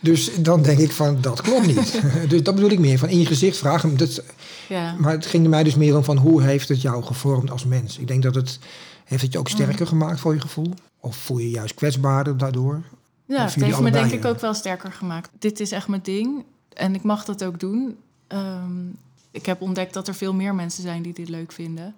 dus 0.00 0.30
dan 0.40 0.62
denk 0.62 0.78
ik 0.78 0.92
van, 0.92 1.20
dat 1.20 1.40
klopt 1.40 1.66
niet. 1.66 2.00
dus 2.30 2.42
dat 2.42 2.54
bedoel 2.54 2.70
ik 2.70 2.78
meer 2.78 2.98
van 2.98 3.08
in 3.08 3.18
je 3.18 3.26
gezicht 3.26 3.58
vragen. 3.58 3.96
Dat, 3.96 4.22
Ja. 4.68 4.94
maar 4.98 5.12
het 5.12 5.26
ging 5.26 5.48
mij 5.48 5.62
dus 5.62 5.74
meer 5.74 5.96
om 5.96 6.04
van 6.04 6.16
hoe 6.16 6.42
heeft 6.42 6.68
het 6.68 6.82
jou 6.82 7.02
gevormd 7.02 7.50
als 7.50 7.64
mens? 7.64 7.98
Ik 7.98 8.06
denk 8.06 8.22
dat 8.22 8.34
het 8.34 8.58
heeft 9.04 9.22
het 9.22 9.32
je 9.32 9.38
ook 9.38 9.48
sterker 9.48 9.86
gemaakt 9.86 10.20
voor 10.20 10.34
je 10.34 10.40
gevoel. 10.40 10.72
Of 11.00 11.16
voel 11.16 11.38
je 11.38 11.44
je 11.44 11.50
juist 11.50 11.74
kwetsbaarder 11.74 12.36
daardoor? 12.36 12.82
Ja, 13.26 13.44
het 13.44 13.54
heeft 13.54 13.80
me 13.80 13.90
denk 13.90 14.12
ik 14.12 14.22
ja. 14.22 14.28
ook 14.28 14.40
wel 14.40 14.54
sterker 14.54 14.92
gemaakt. 14.92 15.30
Dit 15.38 15.60
is 15.60 15.72
echt 15.72 15.88
mijn 15.88 16.00
ding 16.04 16.44
en 16.72 16.94
ik 16.94 17.02
mag 17.02 17.24
dat 17.24 17.44
ook 17.44 17.60
doen. 17.60 17.96
Ehm, 18.30 18.88
ik 19.30 19.46
heb 19.46 19.60
ontdekt 19.60 19.94
dat 19.94 20.08
er 20.08 20.14
veel 20.14 20.34
meer 20.34 20.54
mensen 20.54 20.82
zijn 20.82 21.02
die 21.02 21.12
dit 21.12 21.28
leuk 21.28 21.52
vinden. 21.52 21.94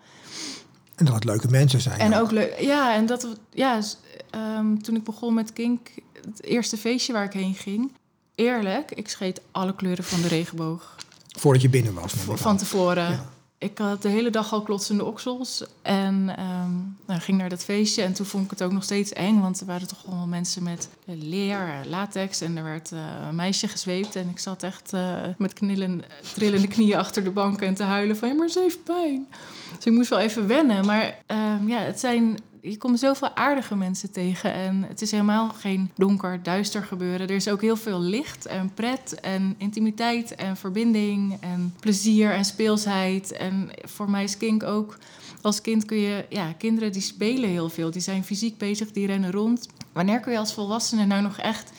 En 0.94 1.04
dat 1.04 1.14
het 1.14 1.24
leuke 1.24 1.48
mensen 1.48 1.80
zijn. 1.80 1.98
En 1.98 2.14
ook. 2.14 2.22
ook 2.22 2.30
leuk, 2.30 2.60
ja, 2.60 2.94
en 2.94 3.06
dat, 3.06 3.28
ja, 3.50 3.80
ehm, 4.30 4.76
toen 4.76 4.96
ik 4.96 5.04
begon 5.04 5.34
met 5.34 5.52
Kink, 5.52 5.88
het 6.24 6.42
eerste 6.44 6.76
feestje 6.76 7.12
waar 7.12 7.24
ik 7.24 7.32
heen 7.32 7.54
ging, 7.54 7.92
eerlijk, 8.34 8.90
ik 8.90 9.08
scheet 9.08 9.40
alle 9.50 9.74
kleuren 9.74 10.04
van 10.04 10.20
de 10.20 10.28
regenboog 10.28 10.96
Voordat 11.38 11.62
je 11.62 11.68
binnen 11.68 11.94
was. 11.94 12.12
van 12.26 12.56
tevoren. 12.56 13.10
Ja. 13.10 13.30
Ik 13.62 13.78
had 13.78 14.02
de 14.02 14.08
hele 14.08 14.30
dag 14.30 14.52
al 14.52 14.62
klotsende 14.62 15.04
oksels 15.04 15.64
en 15.82 16.36
ehm, 16.36 16.72
nou, 17.06 17.20
ging 17.20 17.38
naar 17.38 17.48
dat 17.48 17.64
feestje. 17.64 18.02
En 18.02 18.12
toen 18.12 18.26
vond 18.26 18.44
ik 18.44 18.50
het 18.50 18.62
ook 18.62 18.72
nog 18.72 18.82
steeds 18.82 19.12
eng, 19.12 19.40
want 19.40 19.60
er 19.60 19.66
waren 19.66 19.88
toch 19.88 20.06
allemaal 20.06 20.26
mensen 20.26 20.62
met 20.62 20.88
leer, 21.04 21.82
latex. 21.86 22.40
En 22.40 22.56
er 22.56 22.64
werd 22.64 22.92
eh, 22.92 22.98
een 23.28 23.34
meisje 23.34 23.68
gezweept. 23.68 24.16
En 24.16 24.28
ik 24.28 24.38
zat 24.38 24.62
echt 24.62 24.92
eh, 24.92 25.20
met 25.38 25.52
knillen, 25.52 26.02
trillende 26.34 26.68
knieën 26.68 26.98
achter 26.98 27.24
de 27.24 27.30
bank 27.30 27.60
en 27.60 27.74
te 27.74 27.82
huilen 27.82 28.16
van... 28.16 28.28
ja, 28.28 28.34
maar 28.34 28.48
ze 28.48 28.60
heeft 28.60 28.84
pijn. 28.84 29.26
Dus 29.76 29.84
ik 29.84 29.92
moest 29.92 30.10
wel 30.10 30.18
even 30.18 30.46
wennen. 30.46 30.86
Maar 30.86 31.18
ehm, 31.26 31.68
ja, 31.68 31.78
het 31.78 32.00
zijn 32.00 32.38
je 32.62 32.76
komt 32.76 32.98
zoveel 32.98 33.36
aardige 33.36 33.76
mensen 33.76 34.12
tegen. 34.12 34.52
En 34.52 34.82
het 34.88 35.02
is 35.02 35.10
helemaal 35.10 35.48
geen 35.48 35.90
donker, 35.94 36.42
duister 36.42 36.82
gebeuren. 36.82 37.28
Er 37.28 37.34
is 37.34 37.48
ook 37.48 37.60
heel 37.60 37.76
veel 37.76 38.00
licht 38.00 38.46
en 38.46 38.70
pret 38.74 39.20
en 39.20 39.54
intimiteit 39.58 40.34
en 40.34 40.56
verbinding 40.56 41.36
en 41.40 41.74
plezier 41.80 42.32
en 42.32 42.44
speelsheid. 42.44 43.32
En 43.32 43.70
voor 43.84 44.10
mij 44.10 44.24
is 44.24 44.36
kink 44.36 44.62
ook... 44.62 44.98
Als 45.40 45.60
kind 45.60 45.84
kun 45.84 45.96
je... 45.96 46.24
Ja, 46.28 46.52
kinderen 46.52 46.92
die 46.92 47.02
spelen 47.02 47.50
heel 47.50 47.68
veel. 47.68 47.90
Die 47.90 48.00
zijn 48.00 48.24
fysiek 48.24 48.58
bezig, 48.58 48.92
die 48.92 49.06
rennen 49.06 49.30
rond. 49.30 49.68
Wanneer 49.92 50.20
kun 50.20 50.32
je 50.32 50.38
als 50.38 50.54
volwassene 50.54 51.06
nou 51.06 51.22
nog 51.22 51.38
echt 51.38 51.70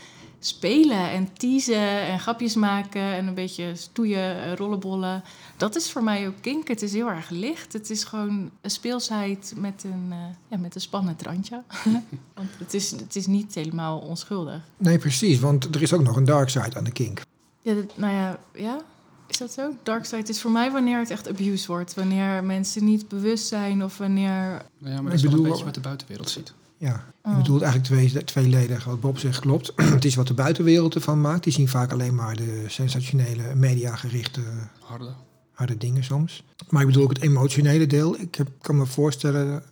spelen 0.46 1.10
en 1.10 1.34
teasen 1.34 2.02
en 2.02 2.20
grapjes 2.20 2.56
maken 2.56 3.02
en 3.02 3.28
een 3.28 3.34
beetje 3.34 3.76
stoeien, 3.76 4.44
eh, 4.44 4.54
rollenbollen. 4.54 5.24
Dat 5.58 5.76
is 5.76 5.92
voor 5.92 6.04
mij 6.04 6.28
ook 6.28 6.42
kink. 6.42 6.68
Het 6.68 6.82
is 6.82 6.94
heel 6.94 7.10
erg 7.10 7.30
licht. 7.30 7.74
Het 7.74 7.90
is 7.90 8.04
gewoon 8.04 8.52
een 8.62 8.72
speelsheid 8.72 9.54
met 9.56 9.84
een, 9.84 10.08
uh, 10.10 10.18
ja, 10.48 10.58
met 10.58 10.76
een 10.76 10.82
spannend 10.82 11.22
randje. 11.22 11.64
want 12.34 12.50
het 12.58 12.74
is, 12.74 12.92
het 12.92 13.16
is 13.16 13.28
niet 13.28 13.56
helemaal 13.56 14.00
onschuldig. 14.00 14.62
Nee, 14.78 14.98
precies. 14.98 15.40
Want 15.40 15.76
er 15.76 15.82
is 15.82 15.94
ook 15.94 16.04
nog 16.04 16.16
een 16.16 16.26
dark 16.26 16.50
side 16.50 16.76
aan 16.76 16.84
de 16.84 16.92
kink. 16.92 17.22
Ja, 17.62 17.74
dat, 17.74 17.98
nou 17.98 18.14
ja, 18.14 18.40
ja. 18.54 18.82
Is 19.28 19.38
dat 19.38 19.54
zo? 19.54 19.76
Dark 19.84 20.06
side 20.06 20.30
is 20.30 20.42
voor 20.42 20.52
mij 20.52 20.72
wanneer 20.72 21.00
het 21.00 21.10
echt 21.10 21.30
abuse 21.30 21.68
wordt. 21.68 21.94
Wanneer 21.94 22.44
mensen 22.44 22.86
niet 22.86 23.08
bewust 23.08 23.48
zijn 23.48 23.84
of 23.84 23.98
wanneer... 23.98 24.62
Nou 24.78 24.94
ja, 24.94 25.02
maar 25.02 25.12
dat 25.12 25.14
is 25.14 25.22
wel 25.22 25.34
een 25.34 25.50
beetje 25.50 25.64
wat 25.64 25.74
de 25.74 25.80
buitenwereld 25.80 26.30
ziet. 26.30 26.54
Ja, 26.84 27.04
je 27.24 27.30
oh. 27.30 27.38
bedoelt 27.38 27.62
eigenlijk 27.62 28.12
twee, 28.12 28.24
tweeledig. 28.24 28.84
Wat 28.84 29.00
Bob 29.00 29.18
zegt 29.18 29.40
klopt. 29.40 29.74
het 29.98 30.06
is 30.06 30.16
wat 30.16 30.28
de 30.28 30.34
buitenwereld 30.34 30.96
ervan 30.96 31.22
maakt. 31.22 31.44
Die 31.44 31.54
zien 31.54 31.68
vaak 31.68 31.92
alleen 31.92 32.16
maar 32.16 32.36
de 32.36 32.64
sensationele, 32.68 33.56
mediagerichte... 33.56 34.42
Harde. 34.80 35.14
Harde 35.52 35.78
dingen 35.78 36.04
soms. 36.04 36.44
Maar 36.70 36.82
ik 36.82 36.88
bedoel 36.88 37.04
ook 37.04 37.10
het 37.10 37.22
emotionele 37.22 37.88
deel. 37.88 38.20
Ik 38.20 38.36
heb, 38.36 38.48
kan 38.62 38.78
me 38.78 38.86
voorstellen, 38.86 39.64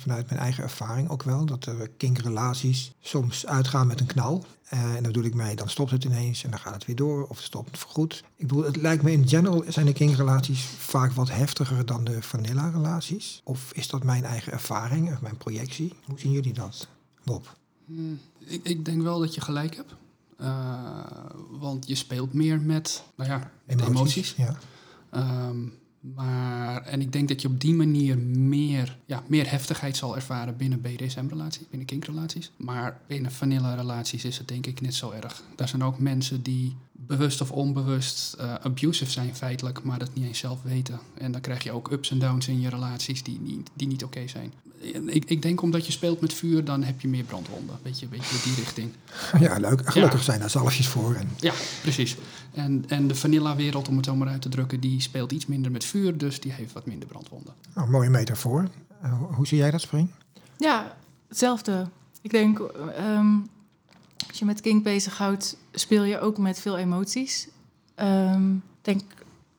vanuit 0.00 0.28
mijn 0.28 0.40
eigen 0.40 0.62
ervaring 0.62 1.08
ook 1.08 1.22
wel, 1.22 1.44
dat 1.44 1.66
er 1.66 1.88
kinkrelaties 1.96 2.92
soms 3.00 3.46
uitgaan 3.46 3.86
met 3.86 4.00
een 4.00 4.06
knal. 4.06 4.44
Uh, 4.74 4.84
en 4.84 4.92
dan 4.92 5.02
bedoel 5.02 5.24
ik 5.24 5.34
mij, 5.34 5.54
dan 5.54 5.68
stopt 5.68 5.90
het 5.90 6.04
ineens 6.04 6.44
en 6.44 6.50
dan 6.50 6.58
gaat 6.58 6.74
het 6.74 6.84
weer 6.84 6.96
door 6.96 7.26
of 7.26 7.36
het 7.36 7.46
stopt 7.46 7.78
voorgoed. 7.78 8.24
Ik 8.36 8.46
bedoel, 8.46 8.64
het 8.64 8.76
lijkt 8.76 9.02
me 9.02 9.12
in 9.12 9.28
general 9.28 9.64
zijn 9.68 9.86
de 9.86 9.92
kinkrelaties 9.92 10.64
vaak 10.64 11.12
wat 11.12 11.30
heftiger 11.30 11.86
dan 11.86 12.04
de 12.04 12.22
vanilla-relaties. 12.22 13.40
Of 13.44 13.72
is 13.72 13.88
dat 13.88 14.04
mijn 14.04 14.24
eigen 14.24 14.52
ervaring 14.52 15.12
of 15.12 15.20
mijn 15.20 15.36
projectie? 15.36 15.92
Hoe 16.04 16.18
zien 16.18 16.32
jullie 16.32 16.52
dat, 16.52 16.88
Bob? 17.24 17.56
Hmm, 17.84 18.20
ik, 18.38 18.60
ik, 18.64 18.84
denk 18.84 19.02
wel 19.02 19.18
dat 19.18 19.34
je 19.34 19.40
gelijk 19.40 19.76
hebt. 19.76 19.94
Uh, 20.40 21.02
want 21.50 21.86
je 21.86 21.94
speelt 21.94 22.32
meer 22.32 22.60
met, 22.60 23.04
nou 23.14 23.30
ja, 23.30 23.50
emoties. 23.66 23.88
emoties. 23.88 24.34
Ja. 24.36 24.58
Um, 25.48 25.78
maar, 26.00 26.82
en 26.82 27.00
ik 27.00 27.12
denk 27.12 27.28
dat 27.28 27.42
je 27.42 27.48
op 27.48 27.60
die 27.60 27.74
manier 27.74 28.18
meer, 28.18 28.98
ja, 29.06 29.22
meer 29.26 29.50
heftigheid 29.50 29.96
zal 29.96 30.16
ervaren 30.16 30.56
binnen 30.56 30.80
BDSM-relaties, 30.80 31.68
binnen 31.68 31.86
kinkrelaties. 31.86 32.50
Maar 32.56 33.00
binnen 33.06 33.32
vanilla-relaties 33.32 34.24
is 34.24 34.38
het 34.38 34.48
denk 34.48 34.66
ik 34.66 34.80
net 34.80 34.94
zo 34.94 35.10
erg. 35.10 35.42
Daar 35.56 35.68
zijn 35.68 35.84
ook 35.84 35.98
mensen 35.98 36.42
die 36.42 36.76
bewust 37.06 37.40
of 37.40 37.50
onbewust 37.50 38.36
uh, 38.40 38.54
abusive 38.54 39.10
zijn 39.10 39.36
feitelijk, 39.36 39.82
maar 39.82 39.98
dat 39.98 40.14
niet 40.14 40.24
eens 40.24 40.38
zelf 40.38 40.62
weten. 40.62 41.00
En 41.14 41.32
dan 41.32 41.40
krijg 41.40 41.62
je 41.62 41.72
ook 41.72 41.90
ups 41.90 42.10
en 42.10 42.18
downs 42.18 42.48
in 42.48 42.60
je 42.60 42.68
relaties 42.68 43.22
die 43.22 43.40
niet, 43.40 43.70
die 43.74 43.86
niet 43.86 44.04
oké 44.04 44.28
zijn. 44.28 44.52
Ik, 45.06 45.24
ik 45.24 45.42
denk 45.42 45.62
omdat 45.62 45.86
je 45.86 45.92
speelt 45.92 46.20
met 46.20 46.32
vuur, 46.32 46.64
dan 46.64 46.82
heb 46.82 47.00
je 47.00 47.08
meer 47.08 47.24
brandwonden. 47.24 47.78
Beetje, 47.82 48.06
beetje 48.06 48.42
die 48.44 48.54
richting. 48.54 48.90
Ja, 49.40 49.58
leuk. 49.58 49.90
Gelukkig 49.90 50.22
zijn 50.22 50.40
daar 50.40 50.50
zalfjes 50.50 50.88
voor. 50.88 51.14
En... 51.14 51.28
Ja, 51.36 51.52
precies. 51.82 52.16
En, 52.52 52.84
en 52.88 53.08
de 53.08 53.14
vanilla-wereld, 53.14 53.88
om 53.88 53.96
het 53.96 54.04
zo 54.04 54.16
maar 54.16 54.28
uit 54.28 54.42
te 54.42 54.48
drukken, 54.48 54.80
die 54.80 55.00
speelt 55.00 55.32
iets 55.32 55.46
minder 55.46 55.70
met 55.70 55.84
vuur, 55.84 56.18
dus 56.18 56.40
die 56.40 56.52
heeft 56.52 56.72
wat 56.72 56.86
minder 56.86 57.08
brandwonden. 57.08 57.54
Oh, 57.76 57.88
mooie 57.88 58.10
metafoor. 58.10 58.68
Uh, 59.04 59.22
hoe 59.30 59.46
zie 59.46 59.58
jij 59.58 59.70
dat, 59.70 59.80
Spring? 59.80 60.10
Ja, 60.56 60.96
hetzelfde. 61.28 61.88
Ik 62.22 62.30
denk, 62.30 62.58
um, 63.00 63.48
als 64.30 64.38
je 64.38 64.44
met 64.44 64.60
kink 64.60 64.84
bezighoudt, 64.84 65.56
speel 65.72 66.02
je 66.02 66.20
ook 66.20 66.38
met 66.38 66.60
veel 66.60 66.78
emoties. 66.78 67.48
Um, 67.96 68.56
ik 68.56 68.84
denk 68.84 69.02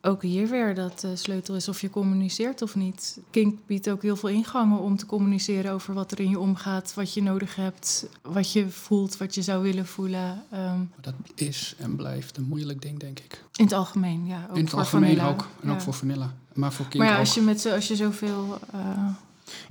ook 0.01 0.21
hier 0.21 0.47
weer 0.47 0.75
dat 0.75 0.99
de 0.99 1.15
sleutel 1.15 1.55
is 1.55 1.67
of 1.67 1.81
je 1.81 1.89
communiceert 1.89 2.61
of 2.61 2.75
niet. 2.75 3.19
Kink 3.29 3.59
biedt 3.65 3.89
ook 3.89 4.01
heel 4.01 4.15
veel 4.15 4.29
ingangen 4.29 4.79
om 4.79 4.97
te 4.97 5.05
communiceren 5.05 5.71
over 5.71 5.93
wat 5.93 6.11
er 6.11 6.19
in 6.19 6.29
je 6.29 6.39
omgaat, 6.39 6.93
wat 6.93 7.13
je 7.13 7.21
nodig 7.21 7.55
hebt, 7.55 8.07
wat 8.21 8.51
je 8.51 8.69
voelt, 8.69 9.17
wat 9.17 9.35
je 9.35 9.41
zou 9.41 9.63
willen 9.63 9.85
voelen. 9.85 10.43
Um, 10.53 10.91
dat 11.01 11.13
is 11.35 11.75
en 11.77 11.95
blijft 11.95 12.37
een 12.37 12.43
moeilijk 12.43 12.81
ding, 12.81 12.99
denk 12.99 13.19
ik. 13.19 13.43
In 13.55 13.63
het 13.63 13.73
algemeen, 13.73 14.25
ja. 14.25 14.47
Ook 14.49 14.57
in 14.57 14.63
het 14.63 14.73
algemeen 14.73 15.21
ook. 15.21 15.47
En 15.61 15.71
ook 15.71 15.81
voor 15.81 15.93
vanilla. 15.93 16.33
Maar 16.53 16.73
voor 16.73 16.87
kink 16.87 17.03
Maar 17.03 17.13
ja, 17.13 17.19
als 17.19 17.33
je, 17.33 17.41
met 17.41 17.61
zo, 17.61 17.73
als 17.73 17.87
je 17.87 17.95
zoveel... 17.95 18.59
Uh, 18.75 19.07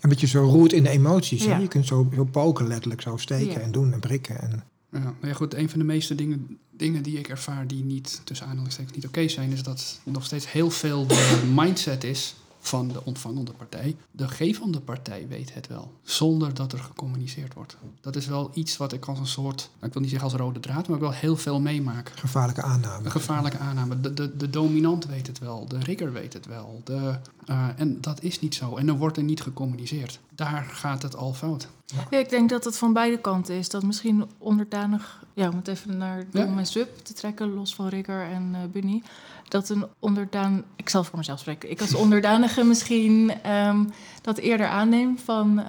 een 0.01 0.09
beetje 0.09 0.26
zo 0.26 0.42
roert 0.42 0.72
in 0.72 0.82
de 0.82 0.88
emoties. 0.88 1.44
Ja. 1.44 1.57
Je 1.57 1.68
kunt 1.68 1.86
zo, 1.86 2.09
zo 2.14 2.24
poken 2.24 2.66
letterlijk, 2.66 3.01
zo 3.01 3.16
steken 3.16 3.62
en 3.62 3.72
doen 3.72 3.92
en 3.92 4.01
prikken. 4.01 4.40
En... 4.40 4.64
Ja, 4.93 5.14
ja, 5.22 5.32
goed, 5.32 5.55
een 5.55 5.68
van 5.68 5.78
de 5.78 5.84
meeste 5.84 6.14
dingen, 6.14 6.59
dingen 6.70 7.03
die 7.03 7.18
ik 7.18 7.28
ervaar 7.28 7.66
die 7.66 7.84
niet, 7.84 8.20
tussen 8.24 8.47
aanhalingstekens, 8.47 8.97
niet 8.97 9.07
oké 9.07 9.28
zijn, 9.28 9.53
is 9.53 9.62
dat 9.62 10.01
nog 10.03 10.24
steeds 10.24 10.53
heel 10.53 10.70
veel 10.70 11.07
de 11.07 11.51
mindset 11.55 12.05
is 12.05 12.34
van 12.61 12.88
de 12.88 13.04
ontvangende 13.04 13.52
partij. 13.52 13.96
De 14.11 14.28
gevende 14.28 14.80
partij 14.80 15.26
weet 15.28 15.54
het 15.54 15.66
wel, 15.66 15.92
zonder 16.02 16.54
dat 16.54 16.72
er 16.72 16.78
gecommuniceerd 16.78 17.54
wordt. 17.54 17.76
Dat 18.00 18.16
is 18.16 18.26
wel 18.26 18.50
iets 18.54 18.76
wat 18.76 18.92
ik 18.92 19.06
als 19.06 19.18
een 19.18 19.26
soort, 19.26 19.70
nou, 19.74 19.86
ik 19.86 19.92
wil 19.92 20.02
niet 20.02 20.11
zeggen 20.11 20.30
als 20.30 20.38
rode 20.38 20.61
draad, 20.61 20.86
maar 20.86 20.96
ik 20.96 21.02
wel 21.02 21.12
heel 21.12 21.36
veel 21.36 21.61
meemaak. 21.61 22.12
Gevaarlijke 22.14 22.62
aanname. 22.62 23.04
Een 23.04 23.11
gevaarlijke 23.11 23.58
aanname. 23.58 24.00
De, 24.00 24.14
de, 24.14 24.36
de 24.36 24.50
dominant 24.50 25.06
weet 25.06 25.26
het 25.26 25.38
wel, 25.38 25.66
de 25.66 25.78
rigger 25.78 26.12
weet 26.12 26.32
het 26.32 26.46
wel. 26.46 26.80
De, 26.84 27.18
uh, 27.50 27.68
en 27.76 28.00
dat 28.00 28.22
is 28.22 28.40
niet 28.40 28.54
zo. 28.54 28.76
En 28.76 28.86
dan 28.86 28.96
wordt 28.96 29.16
er 29.16 29.22
niet 29.22 29.42
gecommuniceerd. 29.42 30.18
Daar 30.34 30.64
gaat 30.64 31.02
het 31.02 31.16
al 31.16 31.34
fout. 31.34 31.68
Ja. 32.11 32.18
ik 32.18 32.28
denk 32.28 32.50
dat 32.50 32.64
het 32.64 32.78
van 32.78 32.92
beide 32.92 33.18
kanten 33.18 33.54
is. 33.54 33.68
Dat 33.68 33.82
misschien 33.82 34.24
onderdanig, 34.38 35.22
ja, 35.34 35.48
om 35.48 35.56
het 35.56 35.68
even 35.68 35.96
naar 35.96 36.24
Dom 36.30 36.58
en 36.58 36.66
Sub 36.66 36.98
te 37.02 37.12
trekken, 37.12 37.54
los 37.54 37.74
van 37.74 37.88
Rigger 37.88 38.22
en 38.22 38.52
uh, 38.52 38.58
Bunny. 38.72 39.02
Dat 39.51 39.68
een 39.68 39.86
onderdaan, 39.98 40.64
ik 40.76 40.88
zal 40.88 41.05
voor 41.05 41.18
mezelf 41.18 41.38
spreken, 41.38 41.70
ik 41.70 41.80
als 41.80 41.94
onderdanige 41.94 42.64
misschien 42.64 43.32
um, 43.51 43.92
dat 44.22 44.38
eerder 44.38 44.66
aanneem 44.66 45.18
van 45.18 45.59
uh, 45.59 45.66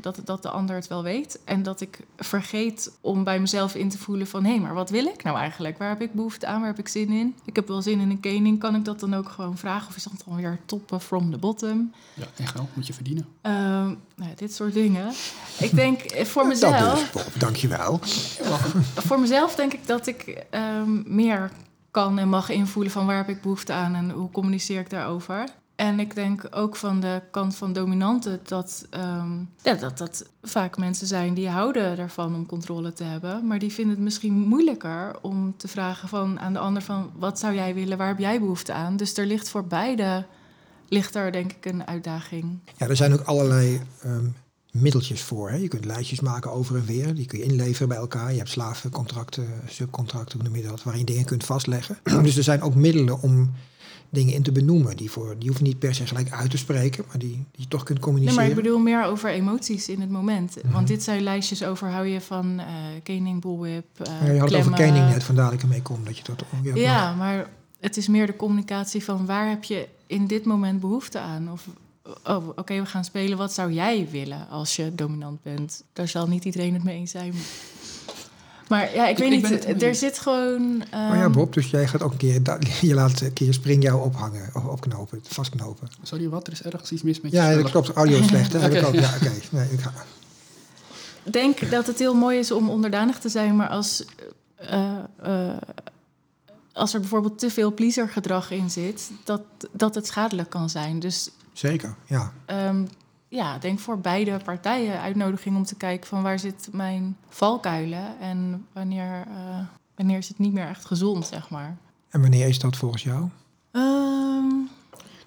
dat, 0.00 0.20
dat 0.24 0.42
de 0.42 0.48
ander 0.48 0.76
het 0.76 0.88
wel 0.88 1.02
weet. 1.02 1.40
En 1.44 1.62
dat 1.62 1.80
ik 1.80 2.00
vergeet 2.16 2.92
om 3.00 3.24
bij 3.24 3.40
mezelf 3.40 3.74
in 3.74 3.88
te 3.88 3.98
voelen 3.98 4.26
van 4.26 4.44
hé, 4.44 4.50
hey, 4.50 4.60
maar 4.60 4.74
wat 4.74 4.90
wil 4.90 5.04
ik 5.04 5.22
nou 5.22 5.38
eigenlijk? 5.38 5.78
Waar 5.78 5.88
heb 5.88 6.00
ik 6.00 6.12
behoefte 6.12 6.46
aan? 6.46 6.58
Waar 6.58 6.68
heb 6.68 6.78
ik 6.78 6.88
zin 6.88 7.10
in? 7.10 7.34
Ik 7.44 7.56
heb 7.56 7.68
wel 7.68 7.82
zin 7.82 8.00
in 8.00 8.10
een 8.10 8.20
kening. 8.20 8.58
Kan 8.58 8.74
ik 8.74 8.84
dat 8.84 9.00
dan 9.00 9.14
ook 9.14 9.28
gewoon 9.28 9.56
vragen? 9.56 9.88
Of 9.88 9.96
is 9.96 10.02
dat 10.02 10.22
dan 10.26 10.36
weer 10.36 10.58
toppen 10.66 11.00
from 11.00 11.30
the 11.30 11.38
bottom? 11.38 11.92
Ja, 12.14 12.26
en 12.36 12.46
geld 12.46 12.76
moet 12.76 12.86
je 12.86 12.92
verdienen. 12.92 13.26
Um, 13.42 13.98
nou, 14.16 14.34
dit 14.36 14.54
soort 14.54 14.72
dingen. 14.72 15.12
Ik 15.58 15.74
denk 15.74 16.00
eh, 16.00 16.24
voor 16.24 16.46
mezelf. 16.46 17.10
Dat 17.12 17.26
is, 17.26 17.34
dankjewel. 17.34 17.98
voor 19.08 19.20
mezelf 19.20 19.54
denk 19.54 19.72
ik 19.72 19.86
dat 19.86 20.06
ik 20.06 20.44
um, 20.50 21.04
meer 21.06 21.50
kan 21.92 22.18
en 22.18 22.28
mag 22.28 22.48
invoelen 22.48 22.92
van 22.92 23.06
waar 23.06 23.16
heb 23.16 23.28
ik 23.28 23.42
behoefte 23.42 23.72
aan 23.72 23.94
en 23.94 24.10
hoe 24.10 24.30
communiceer 24.30 24.80
ik 24.80 24.90
daarover. 24.90 25.48
En 25.76 26.00
ik 26.00 26.14
denk 26.14 26.46
ook 26.50 26.76
van 26.76 27.00
de 27.00 27.22
kant 27.30 27.56
van 27.56 27.72
dominanten 27.72 28.40
dat, 28.42 28.86
um, 28.90 29.50
ja, 29.62 29.74
dat 29.74 29.98
dat 29.98 30.28
vaak 30.42 30.78
mensen 30.78 31.06
zijn 31.06 31.34
die 31.34 31.48
houden 31.48 31.98
ervan 31.98 32.34
om 32.34 32.46
controle 32.46 32.92
te 32.92 33.04
hebben. 33.04 33.46
Maar 33.46 33.58
die 33.58 33.72
vinden 33.72 33.94
het 33.94 34.04
misschien 34.04 34.32
moeilijker 34.32 35.16
om 35.20 35.54
te 35.56 35.68
vragen 35.68 36.08
van, 36.08 36.40
aan 36.40 36.52
de 36.52 36.58
ander 36.58 36.82
van 36.82 37.10
wat 37.14 37.38
zou 37.38 37.54
jij 37.54 37.74
willen, 37.74 37.98
waar 37.98 38.08
heb 38.08 38.18
jij 38.18 38.40
behoefte 38.40 38.72
aan. 38.72 38.96
Dus 38.96 39.16
er 39.16 39.26
ligt 39.26 39.48
voor 39.48 39.66
beide 39.66 40.24
ligt 40.88 41.14
er 41.14 41.32
denk 41.32 41.52
ik 41.52 41.64
een 41.64 41.86
uitdaging. 41.86 42.58
Ja, 42.76 42.88
er 42.88 42.96
zijn 42.96 43.12
ook 43.12 43.20
allerlei 43.20 43.80
um, 44.04 44.34
middeltjes 44.72 45.22
voor. 45.22 45.50
Hè? 45.50 45.56
Je 45.56 45.68
kunt 45.68 45.84
lijstjes 45.84 46.20
maken 46.20 46.52
over 46.52 46.76
en 46.76 46.84
weer. 46.84 47.14
Die 47.14 47.26
kun 47.26 47.38
je 47.38 47.44
inleveren 47.44 47.88
bij 47.88 47.96
elkaar. 47.96 48.32
Je 48.32 48.38
hebt 48.38 48.50
slavencontracten, 48.50 49.46
subcontracten, 49.66 50.38
hoe 50.38 50.48
noem 50.48 50.56
je 50.56 50.68
dat, 50.68 50.82
waarin 50.82 51.00
je 51.00 51.06
dingen 51.06 51.24
kunt 51.24 51.44
vastleggen. 51.44 51.98
dus 52.22 52.36
er 52.36 52.42
zijn 52.42 52.62
ook 52.62 52.74
middelen 52.74 53.20
om 53.20 53.50
dingen 54.12 54.34
in 54.34 54.42
te 54.42 54.52
benoemen. 54.52 54.96
Die, 54.96 55.10
voor, 55.10 55.34
die 55.38 55.48
hoeven 55.48 55.66
niet 55.66 55.78
per 55.78 55.94
se 55.94 56.06
gelijk 56.06 56.30
uit 56.30 56.50
te 56.50 56.58
spreken, 56.58 57.04
maar 57.08 57.18
die, 57.18 57.28
die 57.28 57.46
je 57.50 57.68
toch 57.68 57.82
kunt 57.82 57.98
communiceren. 57.98 58.42
Nee, 58.42 58.50
maar 58.50 58.58
ik 58.58 58.64
bedoel 58.64 58.82
meer 58.82 59.04
over 59.04 59.30
emoties 59.30 59.88
in 59.88 60.00
het 60.00 60.10
moment. 60.10 60.56
Mhm. 60.62 60.72
Want 60.72 60.88
dit 60.88 61.02
zijn 61.02 61.22
lijstjes 61.22 61.64
over 61.64 61.88
hou 61.88 62.06
je 62.06 62.20
van 62.20 62.60
uh, 62.60 62.66
kening, 63.02 63.40
bullwhip, 63.40 63.86
uh, 64.00 64.26
ja, 64.26 64.32
Je 64.32 64.38
had 64.38 64.50
het 64.50 64.58
over 64.58 64.72
kening 64.72 65.08
net, 65.08 65.24
vandaar 65.24 65.44
dat 65.44 65.54
ik 65.54 65.62
ermee 65.62 65.82
kom. 65.82 66.04
Dat 66.04 66.16
je 66.18 66.24
dat, 66.24 66.44
ja, 66.62 66.74
ja 66.74 67.14
maar 67.14 67.50
het 67.80 67.96
is 67.96 68.08
meer 68.08 68.26
de 68.26 68.36
communicatie 68.36 69.04
van 69.04 69.26
waar 69.26 69.48
heb 69.48 69.64
je 69.64 69.88
in 70.06 70.26
dit 70.26 70.44
moment 70.44 70.80
behoefte 70.80 71.18
aan? 71.18 71.52
Of 71.52 71.68
oh, 72.24 72.48
oké, 72.48 72.80
we 72.80 72.86
gaan 72.86 73.04
spelen. 73.04 73.38
Wat 73.38 73.52
zou 73.52 73.72
jij 73.72 74.08
willen 74.10 74.48
als 74.48 74.76
je 74.76 74.94
dominant 74.94 75.42
bent? 75.42 75.84
Daar 75.92 76.08
zal 76.08 76.28
niet 76.28 76.44
iedereen 76.44 76.74
het 76.74 76.84
mee 76.84 76.96
eens 76.96 77.10
zijn. 77.10 77.34
Maar 78.68 78.94
ja, 78.94 79.08
ik, 79.08 79.18
weet 79.18 79.30
niet, 79.30 79.82
er 79.82 79.94
zit 79.94 80.18
gewoon... 80.18 80.62
Um... 80.62 80.84
Maar 80.90 81.16
ja, 81.16 81.30
Bob, 81.30 81.52
dus 81.52 81.70
jij 81.70 81.86
gaat 81.86 82.02
ook 82.02 82.12
een 82.12 82.18
keer... 82.18 82.40
Je 82.88 82.94
laat 82.94 83.20
een 83.20 83.32
keer 83.32 83.52
spring 83.52 83.82
jou 83.82 84.02
ophangen, 84.04 84.50
of 84.54 84.64
opknopen, 84.64 85.20
vastknopen. 85.22 85.88
Sorry, 86.02 86.28
wat? 86.28 86.46
Er 86.46 86.52
is 86.52 86.62
ergens 86.62 86.92
iets 86.92 87.02
mis 87.02 87.20
met 87.20 87.30
je 87.30 87.36
Ja, 87.36 87.54
dat 87.54 87.70
klopt. 87.70 87.88
Audio 87.92 88.22
slecht, 88.22 88.52
hè? 88.52 88.58
okay. 88.66 88.78
ik 88.78 88.86
ook. 88.86 88.94
Ja, 88.94 89.14
oké. 89.16 89.32
Nee, 89.50 89.68
ik 89.70 89.80
ga... 89.80 89.92
denk 91.22 91.70
dat 91.70 91.86
het 91.86 91.98
heel 91.98 92.14
mooi 92.14 92.38
is 92.38 92.52
om 92.52 92.70
onderdanig 92.70 93.18
te 93.18 93.28
zijn, 93.28 93.56
maar 93.56 93.68
als... 93.68 94.04
Uh, 94.62 94.98
uh, 95.26 95.56
als 96.72 96.94
er 96.94 97.00
bijvoorbeeld 97.00 97.38
te 97.38 97.50
veel 97.50 97.74
pleasergedrag 97.74 98.50
in 98.50 98.70
zit, 98.70 99.10
dat, 99.24 99.42
dat 99.72 99.94
het 99.94 100.06
schadelijk 100.06 100.50
kan 100.50 100.70
zijn. 100.70 100.98
Dus 100.98 101.30
Zeker, 101.52 101.94
ja. 102.06 102.32
Um, 102.68 102.88
ja, 103.28 103.58
denk 103.58 103.78
voor 103.78 103.98
beide 103.98 104.36
partijen 104.44 105.00
uitnodiging 105.00 105.56
om 105.56 105.64
te 105.64 105.74
kijken 105.74 106.06
van 106.08 106.22
waar 106.22 106.38
zit 106.38 106.68
mijn 106.72 107.16
valkuilen 107.28 108.18
en 108.20 108.66
wanneer, 108.72 109.24
eh, 109.28 109.58
wanneer 109.96 110.18
is 110.18 110.28
het 110.28 110.38
niet 110.38 110.52
meer 110.52 110.66
echt 110.68 110.84
gezond, 110.84 111.26
zeg 111.26 111.50
maar. 111.50 111.76
En 112.08 112.20
wanneer 112.20 112.48
is 112.48 112.58
dat 112.58 112.76
volgens 112.76 113.02
jou? 113.02 113.28
Ehm, 113.70 114.50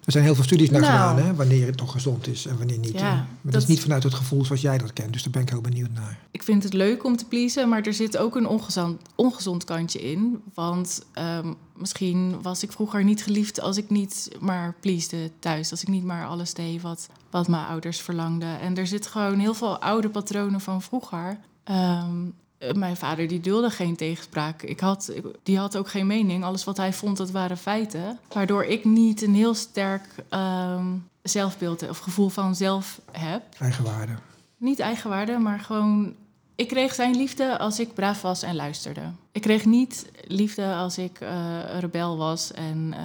Er 0.04 0.12
zijn 0.12 0.24
heel 0.24 0.34
veel 0.34 0.44
studies 0.44 0.70
naar 0.70 0.80
Nou. 0.80 0.92
gedaan, 0.92 1.26
hè? 1.26 1.34
wanneer 1.34 1.66
het 1.66 1.76
nog 1.78 1.92
gezond 1.92 2.26
is 2.26 2.46
en 2.46 2.58
wanneer 2.58 2.78
niet. 2.78 2.92
Ja, 2.98 3.12
maar 3.14 3.26
dat, 3.42 3.52
dat- 3.52 3.62
is 3.62 3.68
niet 3.68 3.80
vanuit 3.80 4.02
het 4.02 4.14
gevoel 4.14 4.44
zoals 4.44 4.60
jij 4.60 4.78
dat 4.78 4.92
kent, 4.92 5.12
dus 5.12 5.22
daar 5.22 5.32
ben 5.32 5.42
ik 5.42 5.48
heel 5.48 5.60
benieuwd 5.60 5.90
naar. 5.92 6.18
ik 6.30 6.42
vind 6.42 6.62
het 6.62 6.72
leuk 6.72 7.04
om 7.04 7.16
te 7.16 7.24
pleasen, 7.24 7.68
maar 7.68 7.82
er 7.82 7.92
zit 7.94 8.16
ook 8.16 8.36
een 8.36 8.46
ongezond, 8.46 9.00
ongezond 9.14 9.64
kantje 9.64 10.10
in. 10.10 10.42
Want 10.54 11.02
ehm, 11.12 11.52
misschien 11.76 12.42
was 12.42 12.62
ik 12.62 12.72
vroeger 12.72 13.04
niet 13.04 13.22
geliefd 13.22 13.60
als 13.60 13.76
ik 13.76 13.90
niet 13.90 14.28
maar 14.40 14.74
pleasde 14.80 15.30
thuis. 15.38 15.70
Als 15.70 15.82
ik 15.82 15.88
niet 15.88 16.04
maar 16.04 16.26
alles 16.26 16.54
deed 16.54 16.82
wat, 16.82 17.08
wat 17.30 17.48
mijn 17.48 17.66
ouders 17.66 18.00
verlangden. 18.00 18.60
En 18.60 18.76
er 18.76 18.86
zit 18.86 19.06
gewoon 19.06 19.38
heel 19.38 19.54
veel 19.54 19.78
oude 19.78 20.08
patronen 20.10 20.60
van 20.60 20.82
vroeger. 20.82 21.38
Ehm, 21.64 22.10
eh, 22.58 22.72
mijn 22.72 22.96
vader 22.96 23.28
die 23.28 23.40
dulde 23.40 23.70
geen 23.70 23.96
tegenspraak. 23.96 24.62
Ik 24.62 24.80
had, 24.80 25.12
die 25.42 25.58
had 25.58 25.76
ook 25.76 25.88
geen 25.88 26.06
mening. 26.06 26.44
Alles 26.44 26.64
wat 26.64 26.76
hij 26.76 26.92
vond, 26.92 27.16
dat 27.16 27.30
waren 27.30 27.58
feiten. 27.58 28.18
Waardoor 28.32 28.64
ik 28.64 28.84
niet 28.84 29.22
een 29.22 29.34
heel 29.34 29.54
sterk 29.54 30.08
ehm, 30.28 30.86
zelfbeeld 31.22 31.88
of 31.88 31.98
gevoel 31.98 32.28
van 32.28 32.54
zelf 32.54 33.00
heb 33.12 33.42
Eigenwaarde. 33.58 34.12
niet 34.56 34.78
eigenwaarde, 34.80 35.38
maar 35.38 35.60
gewoon. 35.60 36.14
Ik 36.56 36.68
kreeg 36.68 36.94
zijn 36.94 37.16
liefde 37.16 37.58
als 37.58 37.80
ik 37.80 37.94
braaf 37.94 38.22
was 38.22 38.42
en 38.42 38.54
luisterde. 38.54 39.00
Ik 39.32 39.42
kreeg 39.42 39.64
niet 39.64 40.10
liefde 40.26 40.74
als 40.74 40.98
ik 40.98 41.20
eh, 41.20 41.78
rebel 41.78 42.16
was 42.16 42.52
en 42.52 42.94
eh, 42.96 43.02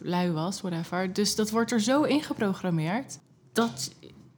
lui 0.00 0.30
was, 0.30 0.60
whatever. 0.60 1.12
Dus 1.12 1.34
dat 1.34 1.50
wordt 1.50 1.72
er 1.72 1.80
zo 1.80 2.02
ingeprogrammeerd 2.02 3.18
dat 3.52 3.90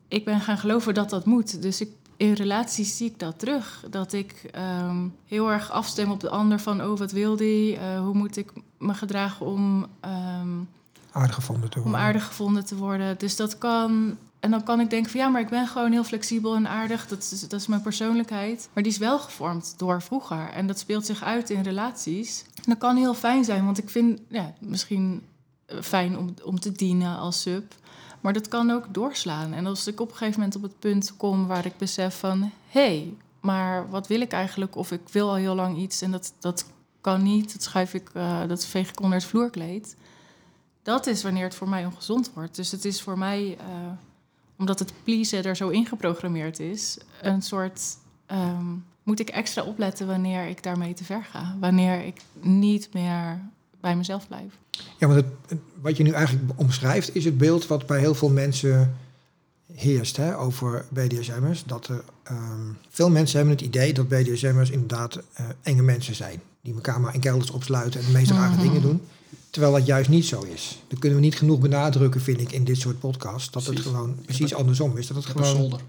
ik 0.09 0.25
ben 0.25 0.41
gaan 0.41 0.59
geloven 0.59 0.95
dat 0.95 1.11
dat 1.11 1.25
moet. 1.25 1.63
Dus 1.63 1.81
ik, 1.81 1.89
in 2.17 2.33
relaties 2.33 2.97
zie 2.97 3.07
ik 3.11 3.19
dat 3.19 3.39
terug. 3.39 3.85
Dat 3.91 4.13
ik 4.13 4.49
ehm, 4.53 5.09
heel 5.27 5.51
erg 5.51 5.71
afstem 5.71 6.11
op 6.11 6.21
de 6.21 6.31
ander 6.31 6.59
van... 6.61 6.83
oh, 6.85 6.99
wat 6.99 7.13
wil 7.13 7.37
die? 7.37 7.77
Eh, 7.77 7.99
hoe 8.01 8.15
moet 8.15 8.37
ik 8.37 8.53
me 8.79 8.95
gedragen 8.95 9.47
om... 9.47 9.87
ehm, 10.01 10.49
Aardig 11.13 11.35
gevonden 11.35 11.71
te 11.71 11.79
om 11.79 11.85
worden. 11.85 12.01
aardig 12.01 12.25
gevonden 12.27 12.65
te 12.65 12.77
worden. 12.77 13.19
Dus 13.19 13.37
dat 13.37 13.59
kan. 13.59 14.17
En 14.45 14.51
dan 14.51 14.63
kan 14.65 14.81
ik 14.81 14.91
denken 14.91 15.11
van 15.11 15.21
ja, 15.21 15.29
maar 15.29 15.41
ik 15.41 15.49
ben 15.49 15.67
gewoon 15.67 15.93
heel 15.93 16.05
flexibel 16.05 16.55
en 16.55 16.69
aardig. 16.69 17.09
Dat 17.09 17.29
is, 17.33 17.49
dat 17.49 17.61
is 17.61 17.67
mijn 17.67 17.83
persoonlijkheid. 17.83 18.69
Maar 18.73 18.83
die 18.83 18.93
is 18.93 18.99
wel 18.99 19.19
gevormd 19.19 19.75
door 19.77 20.03
vroeger. 20.03 20.49
En 20.49 20.67
dat 20.67 20.79
speelt 20.79 21.07
zich 21.07 21.23
uit 21.23 21.51
in 21.51 21.63
relaties. 21.63 22.45
En 22.55 22.63
dat 22.67 22.79
kan 22.79 22.97
heel 22.97 23.15
fijn 23.15 23.45
zijn, 23.45 23.65
want 23.65 23.79
ik 23.79 23.91
vind 23.91 24.21
ja, 24.29 24.55
misschien 24.59 25.23
eh, 25.67 25.81
fijn 25.81 26.19
om, 26.19 26.35
om 26.43 26.61
te 26.61 26.73
dienen 26.73 27.17
als 27.17 27.41
sub. 27.41 27.75
Maar 28.21 28.33
dat 28.33 28.49
kan 28.49 28.71
ook 28.71 28.95
doorslaan. 28.95 29.53
En 29.53 29.67
als 29.67 29.87
ik 29.87 30.01
op 30.01 30.11
een 30.11 30.17
gegeven 30.17 30.41
moment 30.41 30.57
op 30.57 30.63
het 30.63 30.79
punt 30.79 31.17
kom 31.17 31.47
waar 31.47 31.67
ik 31.67 31.77
besef 31.77 32.19
van... 32.19 32.51
hey, 32.69 33.15
maar 33.41 33.91
wat 33.91 34.07
wil 34.07 34.21
ik 34.21 34.33
eigenlijk? 34.33 34.77
Of 34.77 34.93
ik 34.93 35.09
wil 35.11 35.29
al 35.29 35.35
heel 35.35 35.55
lang 35.55 35.79
iets 35.79 36.03
en 36.03 36.11
dat, 36.11 36.33
dat 36.39 36.67
kan 37.01 37.23
niet. 37.23 37.53
Dat 37.53 37.63
schuif 37.63 37.95
ik, 37.95 38.11
eh, 38.13 38.47
dat 38.49 38.67
veeg 38.67 38.89
ik 38.89 39.01
onder 39.01 39.19
het 39.19 39.29
vloerkleed 39.29 39.97
dat 40.85 41.07
is 41.07 41.23
wanneer 41.23 41.45
het 41.45 41.55
voor 41.55 41.69
mij 41.69 41.85
ongezond 41.85 42.33
wordt. 42.35 42.57
Dus 42.57 42.71
het 42.71 42.85
is 42.85 43.03
voor 43.03 43.19
mij, 43.19 43.57
eh, 43.59 43.67
omdat 44.59 44.79
het 44.79 44.93
pleasen 45.05 45.45
er 45.45 45.57
zo 45.57 45.69
ingeprogrammeerd 45.69 46.59
is, 46.61 46.99
een 47.23 47.43
soort. 47.43 47.81
ehm, 48.27 48.65
moet 49.03 49.21
ik 49.21 49.29
extra 49.29 49.63
opletten 49.63 50.07
wanneer 50.07 50.47
ik 50.47 50.63
daarmee 50.63 50.95
te 50.95 51.05
ver 51.05 51.25
ga? 51.25 51.57
Wanneer 51.61 52.05
ik 52.05 52.21
niet 52.41 52.89
meer 52.93 53.41
bij 53.81 53.97
mezelf 53.97 54.29
blijf. 54.29 54.53
Ja, 54.99 55.07
want 55.07 55.25
het, 55.47 55.59
wat 55.81 55.97
je 55.97 56.03
nu 56.03 56.11
eigenlijk 56.11 56.61
omschrijft 56.61 57.15
is 57.15 57.25
het 57.25 57.39
beeld 57.39 57.67
wat 57.67 57.87
bij 57.87 57.99
heel 57.99 58.15
veel 58.15 58.29
mensen 58.31 58.97
heerst 59.73 60.17
hè, 60.17 60.39
over 60.39 60.85
BDSM'ers. 60.89 61.65
Dat 61.65 61.89
er, 61.89 62.05
ehm, 62.23 62.61
veel 62.89 63.11
mensen 63.11 63.37
hebben 63.39 63.57
het 63.57 63.65
idee 63.67 63.93
dat 63.93 64.09
BDSM'ers 64.09 64.71
inderdaad 64.71 65.21
eh, 65.35 65.45
enge 65.63 65.83
mensen 65.83 66.15
zijn. 66.15 66.41
Die 66.61 66.75
elkaar 66.75 67.01
maar 67.01 67.15
in 67.15 67.21
kelders 67.21 67.51
opsluiten 67.51 68.01
en 68.01 68.07
de 68.07 68.13
meest 68.13 68.31
rare 68.31 68.53
Mhm. 68.55 68.61
dingen 68.63 68.83
doen. 68.83 69.03
Terwijl 69.55 69.75
dat 69.75 69.87
juist 69.87 70.09
niet 70.09 70.25
zo 70.25 70.43
is. 70.43 70.79
Dat 70.89 70.99
kunnen 70.99 71.19
we 71.19 71.25
niet 71.25 71.37
genoeg 71.37 71.59
benadrukken, 71.61 72.21
vind 72.21 72.41
ik, 72.41 72.53
in 72.53 72.65
dit 72.65 72.79
soort 72.79 72.99
podcasts. 72.99 73.51
Dat 73.51 73.63
Precies. 73.63 73.85
het 73.85 73.95
gewoon 73.95 74.15
precies 74.25 74.55
andersom 74.55 74.97
is. 74.97 75.07
Dat 75.07 75.17
het 75.17 75.27
gewoon 75.27 75.57
zolder. 75.57 75.81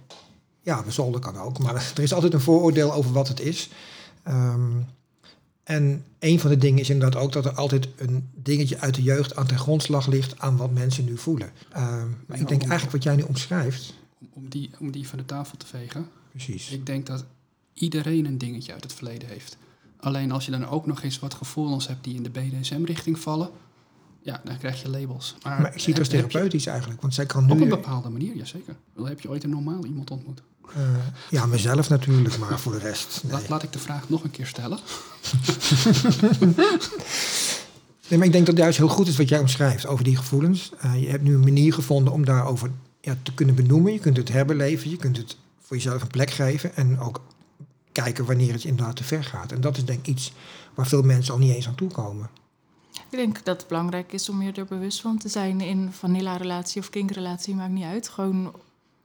ja, 0.61 0.83
bezolder 0.83 1.21
kan 1.21 1.37
ook. 1.37 1.59
Maar 1.59 1.75
er 1.95 2.03
is 2.03 2.13
altijd 2.13 2.33
een 2.33 2.41
vooroordeel 2.41 2.93
over 2.93 3.11
wat 3.11 3.27
het 3.27 3.39
is. 3.39 3.69
Ehm, 4.23 4.71
en 5.63 6.05
een 6.19 6.39
van 6.39 6.49
de 6.49 6.57
dingen 6.57 6.79
is 6.79 6.89
inderdaad 6.89 7.21
ook 7.21 7.31
dat 7.31 7.45
er 7.45 7.53
altijd 7.53 7.87
een 7.95 8.29
dingetje 8.33 8.79
uit 8.79 8.95
de 8.95 9.03
jeugd 9.03 9.35
aan 9.35 9.47
ten 9.47 9.59
grondslag 9.59 10.07
ligt 10.07 10.39
aan 10.39 10.57
wat 10.57 10.71
mensen 10.71 11.05
nu 11.05 11.17
voelen. 11.17 11.51
Ehm, 11.71 12.07
maar 12.27 12.37
Ja, 12.37 12.41
ik 12.41 12.47
denk 12.47 12.61
eigenlijk 12.61 12.91
wat 12.91 13.03
jij 13.03 13.15
nu 13.15 13.21
omschrijft. 13.23 13.93
Om, 14.19 14.27
om, 14.33 14.49
die, 14.49 14.69
om 14.79 14.91
die 14.91 15.07
van 15.07 15.17
de 15.17 15.25
tafel 15.25 15.57
te 15.57 15.65
vegen. 15.65 16.09
Precies. 16.31 16.69
Ik 16.69 16.85
denk 16.85 17.05
dat 17.05 17.25
iedereen 17.73 18.25
een 18.25 18.37
dingetje 18.37 18.73
uit 18.73 18.83
het 18.83 18.93
verleden 18.93 19.27
heeft. 19.29 19.57
Alleen 19.99 20.31
als 20.31 20.45
je 20.45 20.51
dan 20.51 20.67
ook 20.67 20.85
nog 20.85 21.03
eens 21.03 21.19
wat 21.19 21.33
gevoelens 21.33 21.87
hebt 21.87 22.03
die 22.03 22.15
in 22.15 22.23
de 22.23 22.29
BDSM-richting 22.29 23.19
vallen, 23.19 23.49
ja, 24.21 24.41
dan 24.43 24.57
krijg 24.57 24.81
je 24.81 24.89
labels. 24.89 25.35
Maar, 25.43 25.61
Maar 25.61 25.73
ik 25.73 25.79
zie 25.79 25.89
het 25.93 25.99
als 25.99 26.09
therapeutisch 26.09 26.65
eigenlijk. 26.65 27.01
Want 27.01 27.13
zij 27.13 27.25
kan 27.25 27.51
Op 27.51 27.57
nu... 27.57 27.63
een 27.63 27.69
bepaalde 27.69 28.09
manier, 28.09 28.35
jazeker. 28.35 28.75
Wel, 28.93 29.05
heb 29.05 29.19
je 29.19 29.29
ooit 29.29 29.43
een 29.43 29.49
normaal 29.49 29.85
iemand 29.85 30.11
ontmoet? 30.11 30.41
eh, 30.75 30.81
ja, 31.29 31.45
mezelf 31.45 31.89
natuurlijk, 31.89 32.37
maar 32.37 32.59
voor 32.59 32.71
de 32.71 32.77
rest... 32.79 33.19
Nee. 33.23 33.31
Laat, 33.31 33.49
laat 33.49 33.63
ik 33.63 33.71
de 33.71 33.79
vraag 33.79 34.09
nog 34.09 34.23
een 34.23 34.31
keer 34.31 34.47
stellen. 34.47 34.79
Nee, 38.07 38.17
maar 38.17 38.27
ik 38.27 38.33
denk 38.33 38.45
dat 38.45 38.55
het 38.55 38.63
juist 38.63 38.77
heel 38.77 38.87
goed 38.87 39.07
is 39.07 39.17
wat 39.17 39.29
jij 39.29 39.39
omschrijft 39.39 39.85
over 39.87 40.03
die 40.03 40.15
gevoelens. 40.15 40.71
Eh, 40.79 41.01
je 41.01 41.07
hebt 41.09 41.23
nu 41.23 41.33
een 41.33 41.39
manier 41.39 41.73
gevonden 41.73 42.13
om 42.13 42.25
daarover 42.25 42.71
ja, 43.01 43.15
te 43.23 43.33
kunnen 43.33 43.55
benoemen. 43.55 43.93
Je 43.93 43.99
kunt 43.99 44.17
het 44.17 44.29
herbeleven, 44.29 44.89
je 44.89 44.97
kunt 44.97 45.17
het 45.17 45.37
voor 45.61 45.75
jezelf 45.75 46.01
een 46.01 46.07
plek 46.07 46.29
geven 46.29 46.75
en 46.75 46.99
ook 46.99 47.21
kijken 48.03 48.25
wanneer 48.25 48.53
het 48.53 48.63
inderdaad 48.63 48.95
te 48.95 49.03
ver 49.03 49.23
gaat. 49.23 49.51
En 49.51 49.61
dat 49.61 49.77
is 49.77 49.85
denk 49.85 49.99
ik 49.99 50.07
iets 50.07 50.33
waar 50.73 50.87
veel 50.87 51.01
mensen 51.01 51.33
al 51.33 51.39
niet 51.39 51.53
eens 51.55 51.67
aan 51.67 51.75
toe 51.75 51.91
komen. 51.91 52.29
Ik 53.09 53.17
denk 53.17 53.45
dat 53.45 53.57
het 53.57 53.67
belangrijk 53.67 54.13
is 54.13 54.29
om 54.29 54.41
je 54.41 54.51
er 54.51 54.65
bewust 54.65 55.01
van 55.01 55.17
te 55.17 55.29
zijn 55.29 55.61
in 55.61 55.91
vanilla-relatie 55.91 56.81
of 56.81 56.89
kinkrelatie, 56.89 57.55
maakt 57.55 57.71
niet 57.71 57.83
uit. 57.83 58.09
Gewoon 58.09 58.53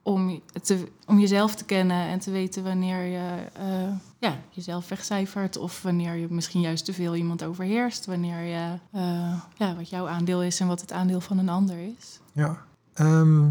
om, 0.03 0.41
te, 0.61 0.87
om 1.05 1.19
jezelf 1.19 1.55
te 1.55 1.65
kennen 1.65 2.07
en 2.07 2.19
te 2.19 2.31
weten 2.31 2.63
wanneer 2.63 3.03
je 3.03 3.43
eh, 3.53 3.93
ja, 4.19 4.39
jezelf 4.49 4.89
wegcijfert. 4.89 5.57
Of 5.57 5.81
wanneer 5.81 6.15
je 6.15 6.27
misschien 6.29 6.61
juist 6.61 6.85
te 6.85 6.93
veel 6.93 7.15
iemand 7.15 7.43
overheerst. 7.43 8.05
Wanneer 8.05 8.41
je 8.41 8.77
eh, 8.91 9.41
ja, 9.57 9.75
wat 9.75 9.89
jouw 9.89 10.07
aandeel 10.07 10.43
is 10.43 10.59
en 10.59 10.67
wat 10.67 10.81
het 10.81 10.91
aandeel 10.91 11.21
van 11.21 11.37
een 11.37 11.49
ander 11.49 11.77
is. 11.77 12.19
Ja. 12.33 12.65
Ehm, 12.93 13.41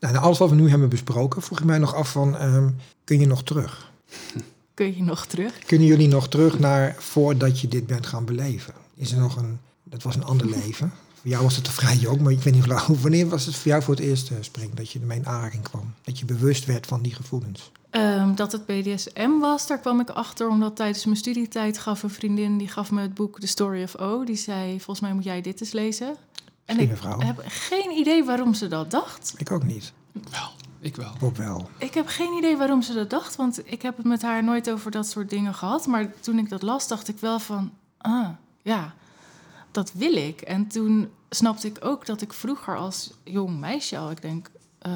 nou, 0.00 0.16
alles 0.16 0.38
wat 0.38 0.50
we 0.50 0.54
nu 0.54 0.70
hebben 0.70 0.88
besproken, 0.88 1.42
vroeg 1.42 1.58
ik 1.58 1.64
mij 1.64 1.78
nog 1.78 1.94
af 1.94 2.10
van, 2.10 2.36
ehm, 2.36 2.70
kun 3.04 3.20
je 3.20 3.26
nog 3.26 3.42
terug? 3.42 3.92
Kun 4.78 4.96
je 4.96 5.02
nog 5.02 5.26
terug? 5.26 5.58
Kunnen 5.58 5.86
jullie 5.86 6.08
nog 6.08 6.28
terug 6.28 6.58
naar 6.58 6.94
voordat 6.98 7.60
je 7.60 7.68
dit 7.68 7.86
bent 7.86 8.06
gaan 8.06 8.24
beleven? 8.24 8.74
Is 8.94 9.12
er 9.12 9.18
nog 9.18 9.36
een, 9.36 9.58
dat 9.84 10.02
was 10.02 10.14
een 10.16 10.24
ander 10.24 10.46
leven. 10.58 10.92
Voor 11.14 11.30
jou 11.30 11.42
was 11.42 11.54
het 11.56 11.64
te 11.64 11.72
vrij 11.72 11.96
jong, 11.96 12.20
maar 12.20 12.32
ik 12.32 12.40
weet 12.40 12.54
niet 12.54 12.64
hoe 12.64 12.72
lang- 12.74 13.00
wanneer 13.00 13.28
was 13.28 13.46
het 13.46 13.54
voor 13.54 13.70
jou 13.70 13.82
voor 13.82 13.94
het 13.94 14.04
eerst, 14.04 14.30
eh, 14.30 14.36
Spring, 14.40 14.74
dat 14.74 14.90
je 14.90 14.98
ermee 15.00 15.18
in 15.18 15.26
aanraking 15.26 15.62
kwam? 15.62 15.94
Dat 16.02 16.18
je 16.18 16.24
bewust 16.24 16.64
werd 16.64 16.86
van 16.86 17.02
die 17.02 17.14
gevoelens? 17.14 17.70
Ehm, 17.90 18.34
dat 18.34 18.52
het 18.52 18.66
BDSM 18.66 19.30
was, 19.40 19.66
daar 19.66 19.78
kwam 19.78 20.00
ik 20.00 20.10
achter 20.10 20.48
omdat 20.48 20.76
tijdens 20.76 21.04
mijn 21.04 21.16
studietijd 21.16 21.78
gaf 21.78 22.02
een 22.02 22.10
vriendin 22.10 22.58
die 22.58 22.68
gaf 22.68 22.90
me 22.90 23.00
het 23.02 23.14
boek 23.14 23.40
The 23.40 23.46
Story 23.46 23.82
of 23.82 23.96
O. 23.98 24.24
Die 24.24 24.36
zei: 24.36 24.70
Volgens 24.80 25.00
mij 25.00 25.12
moet 25.14 25.24
jij 25.24 25.40
dit 25.40 25.60
eens 25.60 25.72
lezen. 25.72 26.16
En 26.64 26.74
Slimme 26.74 26.92
ik 26.94 26.98
vrouw. 27.00 27.18
heb 27.20 27.42
geen 27.46 27.90
idee 27.90 28.24
waarom 28.24 28.54
ze 28.54 28.68
dat 28.68 28.90
dacht. 28.90 29.34
Ik 29.36 29.50
ook 29.50 29.64
niet. 29.64 29.92
Wel, 30.12 30.50
ik 30.80 30.96
wel. 30.96 31.12
Bob 31.18 31.36
wel. 31.36 31.68
Ik 31.78 31.94
heb 31.94 32.06
geen 32.06 32.32
idee 32.38 32.56
waarom 32.56 32.82
ze 32.82 32.92
dat 32.94 33.10
dacht, 33.10 33.36
want 33.36 33.60
ik 33.72 33.82
heb 33.82 33.96
het 33.96 34.06
met 34.06 34.22
haar 34.22 34.44
nooit 34.44 34.70
over 34.70 34.90
dat 34.90 35.06
soort 35.06 35.30
dingen 35.30 35.54
gehad. 35.54 35.86
Maar 35.86 36.12
toen 36.20 36.38
ik 36.38 36.48
dat 36.48 36.62
las, 36.62 36.88
dacht 36.88 37.08
ik 37.08 37.18
wel 37.18 37.38
van: 37.38 37.72
Ah, 37.98 38.28
ja, 38.62 38.94
dat 39.70 39.92
wil 39.92 40.14
ik. 40.16 40.40
En 40.40 40.66
toen 40.66 41.08
snapte 41.30 41.66
ik 41.66 41.84
ook 41.84 42.06
dat 42.06 42.20
ik 42.20 42.32
vroeger 42.32 42.76
als 42.76 43.10
jong 43.24 43.58
meisje 43.58 43.98
al, 43.98 44.10
ik 44.10 44.22
denk. 44.22 44.50
eh 44.78 44.92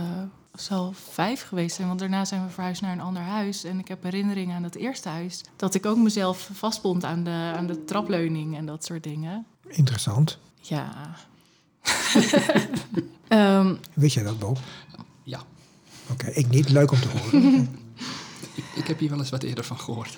zal 0.53 0.93
vijf 1.11 1.43
geweest 1.49 1.77
zijn, 1.77 1.89
want 1.89 2.01
daarna 2.01 2.25
zijn 2.25 2.45
we 2.47 2.51
verhuisd 2.51 2.83
naar 2.83 2.93
een 2.93 3.01
ander 3.01 3.23
huis. 3.23 3.65
En 3.65 3.79
ik 3.79 3.89
heb 3.89 4.03
herinneringen 4.03 4.57
aan 4.57 4.63
dat 4.63 4.75
eerste 4.75 5.09
huis. 5.09 5.41
Dat 5.57 5.75
ik 5.75 5.87
ook 5.87 5.97
mezelf 5.97 6.51
vastbond 6.53 7.05
aan 7.05 7.25
de, 7.25 7.53
aan 7.57 7.67
de 7.67 7.85
trapleuning 7.85 8.57
en 8.57 8.67
dat 8.67 8.85
soort 8.85 9.03
dingen. 9.03 9.47
Interessant. 9.69 10.39
Ja. 10.61 10.93
Ehm, 13.29 13.75
Weet 13.95 14.13
jij 14.13 14.23
dat, 14.23 14.39
Bob? 14.39 14.59
Oké, 16.11 16.27
ik 16.27 16.49
niet. 16.49 16.71
Leuk 16.71 16.91
om 16.91 17.01
te 17.01 17.09
horen. 17.09 17.55
ik, 18.55 18.65
ik 18.75 18.87
heb 18.87 18.99
hier 18.99 19.11
wel 19.11 19.19
eens 19.19 19.31
wat 19.31 19.43
eerder 19.43 19.65
van 19.65 19.79
gehoord. 19.79 20.17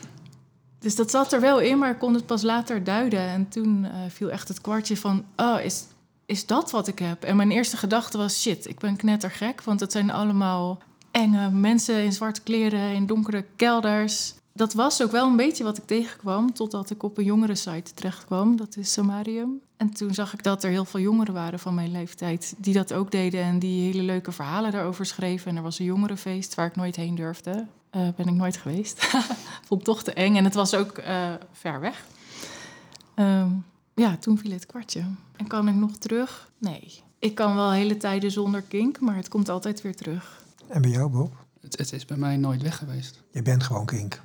Dus 0.78 0.96
dat 0.96 1.10
zat 1.10 1.32
er 1.32 1.40
wel 1.40 1.60
in, 1.60 1.78
maar 1.78 1.90
ik 1.90 1.98
kon 1.98 2.14
het 2.14 2.26
pas 2.26 2.42
later 2.42 2.84
duiden. 2.84 3.20
En 3.20 3.48
toen 3.48 3.84
eh, 3.84 3.90
viel 4.08 4.30
echt 4.30 4.48
het 4.48 4.60
kwartje 4.60 4.96
van, 4.96 5.24
oh, 5.36 5.60
is, 5.60 5.84
is 6.26 6.46
dat 6.46 6.70
wat 6.70 6.88
ik 6.88 6.98
heb? 6.98 7.22
En 7.22 7.36
mijn 7.36 7.50
eerste 7.50 7.76
gedachte 7.76 8.18
was, 8.18 8.40
shit, 8.40 8.68
ik 8.68 8.78
ben 8.78 8.96
knettergek. 8.96 9.62
Want 9.62 9.80
het 9.80 9.92
zijn 9.92 10.10
allemaal 10.10 10.78
enge 11.10 11.50
mensen 11.50 12.04
in 12.04 12.12
zwarte 12.12 12.42
kleren, 12.42 12.94
in 12.94 13.06
donkere 13.06 13.44
kelders. 13.56 14.34
Dat 14.52 14.72
was 14.72 15.02
ook 15.02 15.10
wel 15.10 15.26
een 15.26 15.36
beetje 15.36 15.64
wat 15.64 15.78
ik 15.78 15.86
tegenkwam, 15.86 16.52
totdat 16.52 16.90
ik 16.90 17.02
op 17.02 17.18
een 17.18 17.24
jongere 17.24 17.54
site 17.54 17.94
terecht 17.94 18.24
kwam. 18.24 18.56
Dat 18.56 18.76
is 18.76 18.92
Samarium. 18.92 19.60
En 19.84 19.92
toen 19.92 20.14
zag 20.14 20.32
ik 20.32 20.42
dat 20.42 20.64
er 20.64 20.70
heel 20.70 20.84
veel 20.84 21.00
jongeren 21.00 21.34
waren 21.34 21.58
van 21.58 21.74
mijn 21.74 21.90
leeftijd 21.90 22.54
die 22.58 22.74
dat 22.74 22.92
ook 22.92 23.10
deden 23.10 23.42
en 23.42 23.58
die 23.58 23.82
hele 23.82 24.02
leuke 24.02 24.32
verhalen 24.32 24.72
daarover 24.72 25.06
schreven. 25.06 25.50
En 25.50 25.56
er 25.56 25.62
was 25.62 25.78
een 25.78 25.84
jongerenfeest 25.84 26.54
waar 26.54 26.66
ik 26.66 26.76
nooit 26.76 26.96
heen 26.96 27.14
durfde. 27.14 27.66
Uh, 27.96 28.08
ben 28.16 28.26
ik 28.26 28.34
nooit 28.34 28.56
geweest. 28.56 29.04
Vond 29.66 29.80
het 29.80 29.84
toch 29.84 30.02
te 30.02 30.12
eng 30.12 30.36
en 30.36 30.44
het 30.44 30.54
was 30.54 30.74
ook 30.74 30.98
uh, 30.98 31.32
ver 31.52 31.80
weg. 31.80 32.04
Um, 33.16 33.64
ja, 33.94 34.16
toen 34.16 34.38
viel 34.38 34.50
het 34.50 34.66
kwartje. 34.66 35.04
En 35.36 35.46
kan 35.46 35.68
ik 35.68 35.74
nog 35.74 35.96
terug? 35.96 36.50
Nee. 36.58 37.02
Ik 37.18 37.34
kan 37.34 37.54
wel 37.54 37.72
hele 37.72 37.96
tijden 37.96 38.30
zonder 38.30 38.62
kink, 38.62 39.00
maar 39.00 39.16
het 39.16 39.28
komt 39.28 39.48
altijd 39.48 39.82
weer 39.82 39.96
terug. 39.96 40.44
En 40.66 40.82
bij 40.82 40.90
jou, 40.90 41.10
Bob? 41.10 41.32
Het, 41.60 41.78
het 41.78 41.92
is 41.92 42.04
bij 42.04 42.16
mij 42.16 42.36
nooit 42.36 42.62
weg 42.62 42.76
geweest. 42.76 43.22
Je 43.30 43.42
bent 43.42 43.62
gewoon 43.62 43.86
kink. 43.86 44.22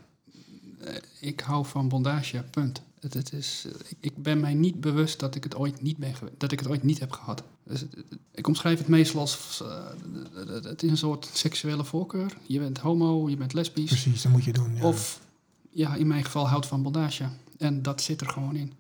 Uh, 0.84 0.94
ik 1.20 1.40
hou 1.40 1.66
van 1.66 1.88
bondage, 1.88 2.44
punt. 2.50 2.82
Het, 3.00 3.14
het 3.14 3.34
is, 3.34 3.66
ik, 3.88 3.98
ik, 4.00 4.24
ben 4.24 4.40
mij 4.40 4.54
niet 4.54 4.82
bewust 4.82 5.20
dat 5.20 5.36
ik 5.36 5.44
het 5.44 5.56
ooit 5.56 5.82
niet, 5.82 5.98
ben 5.98 6.14
dat 6.38 6.52
ik 6.52 6.60
het 6.60 6.68
ooit 6.68 6.84
niet 6.84 7.00
heb 7.00 7.12
gehad. 7.12 7.44
Dus 7.64 7.80
het, 7.80 7.90
ik 8.32 8.48
omschrijf 8.48 8.78
het 8.78 8.88
meestal 8.88 9.20
als... 9.20 9.64
Uh, 9.64 10.64
het 10.64 10.84
is 10.84 10.90
een 10.90 10.98
soort 10.98 11.30
seksuele 11.34 11.84
voorkeur. 11.84 12.38
Je 12.46 12.60
bent 12.60 12.78
homo, 12.78 13.30
je 13.30 13.38
bent 13.38 13.54
lesbisch. 13.54 13.90
Precies, 13.90 14.22
dat 14.22 14.32
moet 14.32 14.44
je 14.44 14.54
doen. 14.54 14.76
Ja. 14.76 14.84
Of, 14.84 15.20
ja, 15.70 15.96
in 15.96 16.08
mijn 16.08 16.24
geval 16.24 16.48
houdt 16.48 16.66
van 16.66 16.82
bondage. 16.82 17.30
En 17.58 17.82
dat 17.82 18.02
zit 18.02 18.22
er 18.22 18.30
gewoon 18.30 18.56
in. 18.56 18.74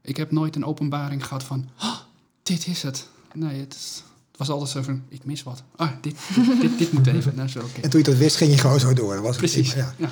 Ik 0.00 0.16
heb 0.16 0.30
nooit 0.30 0.56
een 0.56 0.64
openbaring 0.64 1.26
gehad 1.26 1.44
van... 1.44 1.68
Oh, 1.80 1.96
dit 2.42 2.66
is 2.66 2.82
het. 2.82 3.08
Nee, 3.32 3.60
het, 3.60 3.74
is, 3.74 4.02
het 4.28 4.38
was 4.38 4.48
altijd 4.48 4.70
zo 4.70 4.82
van... 4.82 5.02
Ik 5.08 5.24
mis 5.24 5.42
wat. 5.42 5.62
Ah, 5.76 5.90
dit, 6.00 6.16
dit, 6.34 6.60
dit, 6.60 6.78
dit 6.78 6.92
moet 6.92 7.06
even. 7.06 7.34
Nou, 7.34 7.48
zo, 7.48 7.58
okay. 7.58 7.82
En 7.82 7.90
toen 7.90 8.00
je 8.00 8.06
dat 8.06 8.16
wist, 8.16 8.36
ging 8.36 8.50
je 8.50 8.58
gewoon 8.58 8.80
zo 8.80 8.92
door. 8.92 9.14
Dat 9.14 9.22
was 9.22 9.36
Precies, 9.36 9.74
het, 9.74 9.76
ja. 9.76 9.94
ja. 9.98 10.10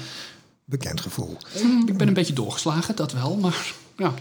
Bekend 0.64 1.00
gevoel. 1.00 1.36
Ik 1.86 1.96
ben 1.96 2.08
een 2.08 2.14
beetje 2.14 2.32
doorgeslagen, 2.32 2.96
dat 2.96 3.12
wel, 3.12 3.36
maar 3.36 3.74
ja. 3.96 4.14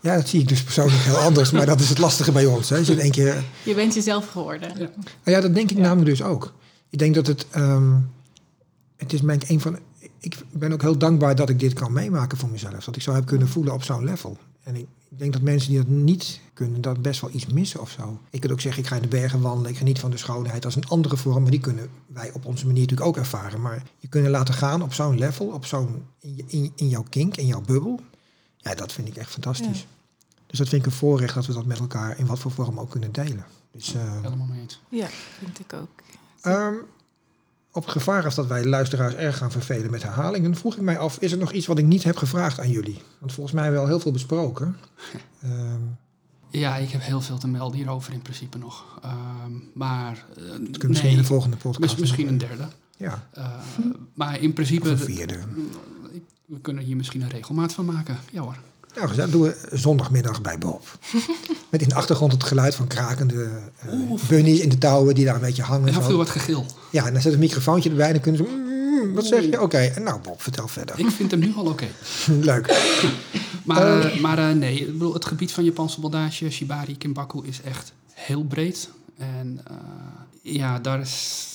Ja, 0.00 0.16
dat 0.16 0.28
zie 0.28 0.40
ik 0.40 0.48
dus 0.48 0.62
persoonlijk 0.62 1.02
heel 1.02 1.16
anders. 1.16 1.50
Maar 1.50 1.66
dat 1.66 1.80
is 1.80 1.88
het 1.88 1.98
lastige 1.98 2.32
bij 2.32 2.46
ons. 2.46 2.68
Hè. 2.68 2.76
Je, 2.76 2.92
in 2.92 2.98
één 2.98 3.10
keer... 3.10 3.44
je 3.62 3.74
bent 3.74 3.94
jezelf 3.94 4.30
geworden. 4.30 4.68
Ja. 4.68 4.90
Nou 4.96 5.36
ja, 5.36 5.40
dat 5.40 5.54
denk 5.54 5.70
ik 5.70 5.76
namelijk 5.76 6.16
dus 6.16 6.22
ook. 6.22 6.52
Ik 6.90 6.98
denk 6.98 7.14
dat 7.14 7.26
het... 7.26 7.46
Um, 7.56 8.10
het 8.96 9.12
is 9.12 9.20
mijn 9.20 9.42
een 9.46 9.60
van... 9.60 9.78
Ik 10.18 10.36
ben 10.50 10.72
ook 10.72 10.82
heel 10.82 10.98
dankbaar 10.98 11.36
dat 11.36 11.48
ik 11.48 11.58
dit 11.58 11.72
kan 11.72 11.92
meemaken 11.92 12.38
voor 12.38 12.48
mezelf. 12.48 12.84
Dat 12.84 12.96
ik 12.96 13.02
zo 13.02 13.12
heb 13.12 13.26
kunnen 13.26 13.48
voelen 13.48 13.72
op 13.72 13.82
zo'n 13.82 14.04
level. 14.04 14.38
En 14.62 14.76
ik, 14.76 14.86
ik 15.14 15.20
denk 15.20 15.32
dat 15.32 15.42
mensen 15.42 15.70
die 15.70 15.78
dat 15.78 15.88
niet 15.88 16.40
kunnen, 16.54 16.80
dat 16.80 17.02
best 17.02 17.20
wel 17.20 17.30
iets 17.32 17.46
missen 17.46 17.80
of 17.80 17.90
zo. 17.90 18.20
Ik 18.30 18.40
kan 18.40 18.50
ook 18.50 18.60
zeggen, 18.60 18.82
ik 18.82 18.88
ga 18.88 18.96
in 18.96 19.02
de 19.02 19.08
bergen 19.08 19.40
wandelen, 19.40 19.70
ik 19.70 19.76
geniet 19.76 19.98
van 19.98 20.10
de 20.10 20.16
schoonheid 20.16 20.64
als 20.64 20.76
een 20.76 20.88
andere 20.88 21.16
vorm, 21.16 21.42
maar 21.42 21.50
die 21.50 21.60
kunnen 21.60 21.88
wij 22.06 22.32
op 22.32 22.44
onze 22.44 22.66
manier 22.66 22.80
natuurlijk 22.80 23.08
ook 23.08 23.16
ervaren. 23.16 23.60
Maar 23.60 23.82
je 23.98 24.08
kunnen 24.08 24.30
laten 24.30 24.54
gaan 24.54 24.82
op 24.82 24.92
zo'n 24.92 25.18
level, 25.18 25.46
op 25.46 25.66
zo'n, 25.66 26.06
in, 26.18 26.44
in, 26.46 26.72
in, 26.76 26.88
jouw 26.88 27.04
kink, 27.08 27.36
in 27.36 27.46
jouw 27.46 27.60
bubbel, 27.60 28.00
ja, 28.56 28.74
dat 28.74 28.92
vind 28.92 29.08
ik 29.08 29.16
echt 29.16 29.30
fantastisch. 29.30 29.80
Ja. 29.80 29.86
Dus 30.46 30.58
dat 30.58 30.68
vind 30.68 30.82
ik 30.82 30.86
een 30.86 30.96
voorrecht 30.96 31.34
dat 31.34 31.46
we 31.46 31.52
dat 31.52 31.66
met 31.66 31.78
elkaar 31.78 32.18
in 32.18 32.26
wat 32.26 32.38
voor 32.38 32.50
vorm 32.50 32.80
ook 32.80 32.90
kunnen 32.90 33.12
delen. 33.12 33.44
Dus, 33.72 33.94
uh, 33.94 34.22
Helemaal 34.22 34.46
mee 34.46 34.60
eens. 34.60 34.80
Ja, 34.88 35.08
vind 35.38 35.58
ik 35.58 35.72
ook. 35.72 36.02
Um, 36.46 36.82
op 37.74 37.86
gevaar 37.86 38.24
als 38.24 38.34
dat 38.34 38.46
wij 38.46 38.64
luisteraars 38.64 39.14
erg 39.14 39.36
gaan 39.36 39.50
vervelen 39.50 39.90
met 39.90 40.02
herhalingen, 40.02 40.56
vroeg 40.56 40.76
ik 40.76 40.82
mij 40.82 40.98
af, 40.98 41.18
is 41.18 41.32
er 41.32 41.38
nog 41.38 41.52
iets 41.52 41.66
wat 41.66 41.78
ik 41.78 41.84
niet 41.84 42.04
heb 42.04 42.16
gevraagd 42.16 42.60
aan 42.60 42.70
jullie? 42.70 43.02
Want 43.18 43.32
volgens 43.32 43.54
mij 43.54 43.72
wel 43.72 43.86
heel 43.86 44.00
veel 44.00 44.12
besproken. 44.12 44.76
Um, 45.44 45.96
ja, 46.62 46.76
ik 46.76 46.90
heb 46.90 47.02
heel 47.02 47.20
veel 47.20 47.38
te 47.38 47.48
melden 47.48 47.76
hierover 47.76 48.12
in 48.12 48.22
principe 48.22 48.58
nog. 48.58 49.00
Um, 49.04 49.70
maar 49.74 50.24
uh, 50.38 50.44
dat 50.46 50.58
kunnen 50.58 50.88
misschien 50.88 51.10
in 51.10 51.16
de 51.16 51.24
volgende 51.24 51.56
podcast. 51.56 51.98
Misschien 51.98 52.28
een 52.28 52.38
derde. 52.38 52.68
Ja. 52.96 53.28
Uh, 53.38 53.46
maar 54.14 54.40
in 54.40 54.52
principe. 54.52 54.90
Of 54.90 55.00
een 55.00 55.06
vierde. 55.06 55.38
We 56.46 56.60
kunnen 56.60 56.84
hier 56.84 56.96
misschien 56.96 57.22
een 57.22 57.28
regelmaat 57.28 57.72
van 57.72 57.84
maken. 57.84 58.18
Ja 58.32 58.40
hoor. 58.40 58.56
Nou, 58.94 59.14
dat 59.14 59.30
doen 59.30 59.42
we 59.42 59.56
zondagmiddag 59.72 60.40
bij 60.40 60.58
Bob. 60.58 60.98
Met 61.70 61.82
in 61.82 61.88
de 61.88 61.94
achtergrond 61.94 62.32
het 62.32 62.44
geluid 62.44 62.74
van 62.74 62.86
krakende 62.86 63.48
uh, 63.86 64.28
bunnies 64.28 64.60
in 64.60 64.68
de 64.68 64.78
touwen 64.78 65.14
die 65.14 65.24
daar 65.24 65.34
een 65.34 65.40
beetje 65.40 65.62
hangen. 65.62 65.92
Ja, 65.92 66.02
veel 66.02 66.16
wat 66.16 66.30
gegil. 66.30 66.66
Ja, 66.90 67.06
en 67.06 67.12
dan 67.12 67.22
zet 67.22 67.32
een 67.32 67.38
microfoontje 67.38 67.90
erbij 67.90 68.06
en 68.06 68.12
dan 68.12 68.22
kunnen 68.22 68.46
ze... 68.46 68.52
Mm, 68.52 69.14
wat 69.14 69.26
zeg 69.26 69.42
je? 69.42 69.52
Oké, 69.52 69.62
okay. 69.62 69.88
en 69.88 70.02
nou 70.02 70.20
Bob, 70.20 70.42
vertel 70.42 70.68
verder. 70.68 70.98
Ik 70.98 71.10
vind 71.10 71.30
hem 71.30 71.40
nu 71.40 71.52
al 71.56 71.64
oké. 71.64 71.70
Okay. 71.70 71.90
Leuk. 72.50 72.66
maar 73.64 74.04
uh, 74.04 74.20
maar 74.20 74.38
uh, 74.38 74.50
nee, 74.50 74.80
ik 74.80 74.92
bedoel, 74.92 75.14
het 75.14 75.24
gebied 75.24 75.52
van 75.52 75.64
Japanse 75.64 76.00
bondage, 76.00 76.50
Shibari, 76.50 76.98
Kimbaku, 76.98 77.46
is 77.46 77.60
echt 77.62 77.92
heel 78.12 78.44
breed. 78.44 78.88
En 79.16 79.60
ja, 80.42 80.78
daar, 80.78 81.00
is, 81.00 81.46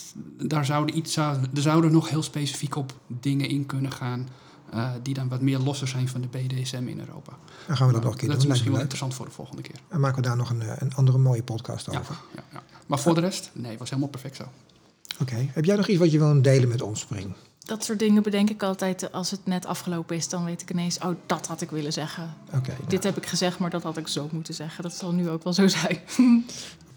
daar 0.42 0.66
zouden 0.66 0.98
iets, 0.98 1.16
er 1.16 1.40
zouden 1.54 1.92
nog 1.92 2.10
heel 2.10 2.24
specifiek 2.24 2.76
op 2.76 2.94
dingen 3.08 3.50
in 3.50 3.66
kunnen 3.66 3.92
gaan... 3.92 4.28
Uh, 4.74 4.92
die 5.02 5.14
dan 5.14 5.28
wat 5.28 5.42
meer 5.42 5.60
losser 5.60 5.88
zijn 5.88 6.10
van 6.10 6.22
de 6.22 6.28
BDSM 6.28 6.88
in 6.88 7.00
Europa. 7.00 7.32
Dan 7.68 7.78
gaan 7.78 7.88
we 7.88 7.94
dat 7.94 8.04
nog 8.04 8.12
een 8.12 8.18
keer 8.18 8.28
dat 8.28 8.38
doen. 8.38 8.46
is 8.46 8.52
misschien 8.52 8.72
wel 8.72 8.82
interessant 8.82 9.14
voor 9.14 9.26
de 9.26 9.32
volgende 9.32 9.62
keer. 9.62 9.76
En 9.88 10.00
maken 10.00 10.22
we 10.22 10.28
daar 10.28 10.38
nog 10.38 10.50
een, 10.50 10.62
een 10.82 10.96
andere 10.96 11.18
mooie 11.18 11.44
podcast 11.44 11.92
ja, 11.92 12.00
over. 12.00 12.16
Ja, 12.36 12.44
ja. 12.52 12.64
Maar 12.88 13.00
voor 13.00 13.16
de 13.16 13.22
rest, 13.22 13.50
nee, 13.54 13.70
het 13.70 13.80
was 13.80 13.90
helemaal 13.90 14.10
perfect 14.10 14.36
zo. 14.36 14.44
Oké. 14.44 15.22
Okay. 15.22 15.50
Heb 15.54 15.66
jij 15.66 15.76
nog 15.76 15.88
iets 15.88 16.00
wat 16.00 16.12
je 16.12 16.18
wil 16.18 16.42
delen 16.42 16.70
met 16.70 16.82
ons, 16.82 17.00
Spring? 17.00 17.34
Dat 17.60 17.84
soort 17.84 18.00
dingen 18.00 18.24
bedenk 18.24 18.50
ik 18.50 18.64
altijd 18.64 19.12
als 19.12 19.32
het 19.32 19.46
net 19.46 19.66
afgelopen 19.66 20.16
is. 20.16 20.30
Dan 20.30 20.46
weet 20.46 20.62
ik 20.62 20.72
ineens, 20.72 20.98
oh, 20.98 21.16
dat 21.26 21.48
had 21.48 21.62
ik 21.62 21.72
willen 21.72 21.94
zeggen. 21.94 22.34
Okay, 22.56 22.76
Dit 22.88 23.04
heb 23.04 23.18
ik 23.18 23.26
gezegd, 23.26 23.60
maar 23.60 23.70
dat 23.70 23.84
had 23.84 23.98
ik 23.98 24.08
zo 24.08 24.30
moeten 24.32 24.54
zeggen. 24.54 24.84
Dat 24.84 24.94
zal 24.94 25.12
nu 25.12 25.30
ook 25.30 25.44
wel 25.44 25.54
zo 25.54 25.68
zijn. 25.68 26.00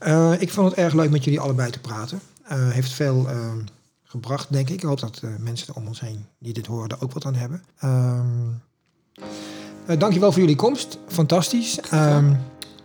uh, 0.00 0.40
ik 0.44 0.50
vond 0.50 0.68
het 0.68 0.78
erg 0.78 0.94
leuk 0.94 1.10
met 1.10 1.24
jullie 1.24 1.40
allebei 1.40 1.70
te 1.70 1.80
praten. 1.80 2.20
Uh, 2.52 2.70
heeft 2.70 2.92
veel... 2.92 3.28
Gebracht, 4.12 4.52
denk 4.52 4.68
ik. 4.68 4.74
Ik 4.74 4.82
hoop 4.82 5.00
dat 5.00 5.20
uh, 5.24 5.36
mensen 5.36 5.74
om 5.74 5.86
ons 5.86 6.00
heen 6.00 6.26
die 6.38 6.52
dit 6.52 6.66
horen 6.66 6.88
er 6.88 7.02
ook 7.02 7.12
wat 7.12 7.24
aan 7.24 7.34
hebben. 7.34 7.64
Um, 7.84 8.62
uh, 9.88 9.98
dankjewel 9.98 10.32
voor 10.32 10.40
jullie 10.40 10.56
komst. 10.56 10.98
Fantastisch. 11.06 11.92
Um, 11.92 12.40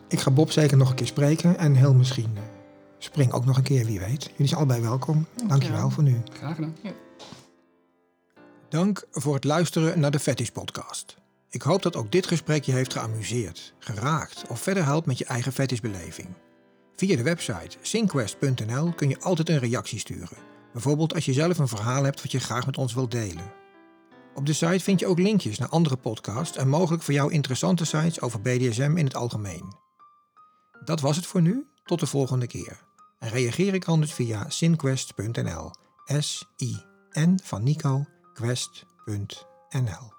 ik 0.08 0.20
ga 0.20 0.32
Bob 0.32 0.52
zeker 0.52 0.78
nog 0.78 0.90
een 0.90 0.96
keer 0.96 1.08
spreken. 1.08 1.58
En 1.58 1.76
heel 1.76 1.94
misschien 1.94 2.32
uh, 2.34 2.42
Spring 2.98 3.32
ook 3.32 3.46
nog 3.46 3.58
een 3.58 3.64
keer, 3.64 3.86
wie 3.86 4.00
weet. 4.00 4.24
Jullie 4.24 4.48
zijn 4.48 4.60
allebei 4.60 4.82
welkom. 4.82 5.14
Dankjewel, 5.16 5.48
dankjewel 5.48 5.90
voor 5.90 6.04
nu. 6.04 6.22
Graag 6.32 6.56
gedaan. 6.56 6.76
Ja. 6.82 6.92
Dank 8.70 9.06
voor 9.12 9.34
het 9.34 9.44
luisteren 9.44 10.00
naar 10.00 10.12
de 10.12 10.20
Fetish 10.20 10.50
podcast. 10.50 11.18
Ik 11.50 11.62
hoop 11.62 11.82
dat 11.82 11.96
ook 11.96 12.12
dit 12.12 12.28
gesprek 12.28 12.64
je 12.64 12.72
heeft 12.72 12.94
geamuseerd, 12.94 13.74
geraakt 13.80 14.44
of 14.48 14.60
verder 14.60 14.84
helpt 14.84 15.08
met 15.08 15.18
je 15.18 15.26
eigen 15.26 15.52
fetishbeleving. 15.52 16.28
Via 16.96 17.16
de 17.16 17.24
website 17.24 17.78
synquest.nl 17.82 18.94
kun 18.94 19.10
je 19.10 19.20
altijd 19.20 19.50
een 19.50 19.60
reactie 19.60 20.00
sturen. 20.00 20.57
Bijvoorbeeld 20.78 21.14
als 21.14 21.26
je 21.26 21.34
zelf 21.34 21.58
een 21.58 21.68
verhaal 21.68 22.04
hebt 22.04 22.22
wat 22.22 22.32
je 22.32 22.40
graag 22.40 22.66
met 22.66 22.78
ons 22.78 22.94
wilt 22.94 23.12
delen. 23.12 23.54
Op 24.36 24.46
de 24.46 24.54
site 24.54 24.80
vind 24.80 25.00
je 25.00 25.08
ook 25.08 25.20
linkjes 25.20 25.58
naar 25.58 25.70
andere 25.70 25.96
podcasts 25.98 26.58
en 26.58 26.68
mogelijk 26.68 27.04
voor 27.04 27.14
jou 27.14 27.32
interessante 27.32 27.86
sites 27.86 28.22
over 28.22 28.42
BDSM 28.42 28.94
in 28.98 29.06
het 29.06 29.16
algemeen. 29.16 29.76
Dat 30.84 31.02
was 31.02 31.16
het 31.16 31.26
voor 31.26 31.42
nu, 31.42 31.68
tot 31.84 32.00
de 32.00 32.06
volgende 32.06 32.48
keer. 32.48 32.84
En 33.20 33.30
reageer 33.30 33.74
ik 33.74 33.86
anders 33.86 34.14
via 34.14 34.50
sinquest.nl. 34.50 35.72
S-I-N 36.06 37.40
van 37.44 37.64
Nico, 37.64 38.06
quest.nl. 38.34 40.17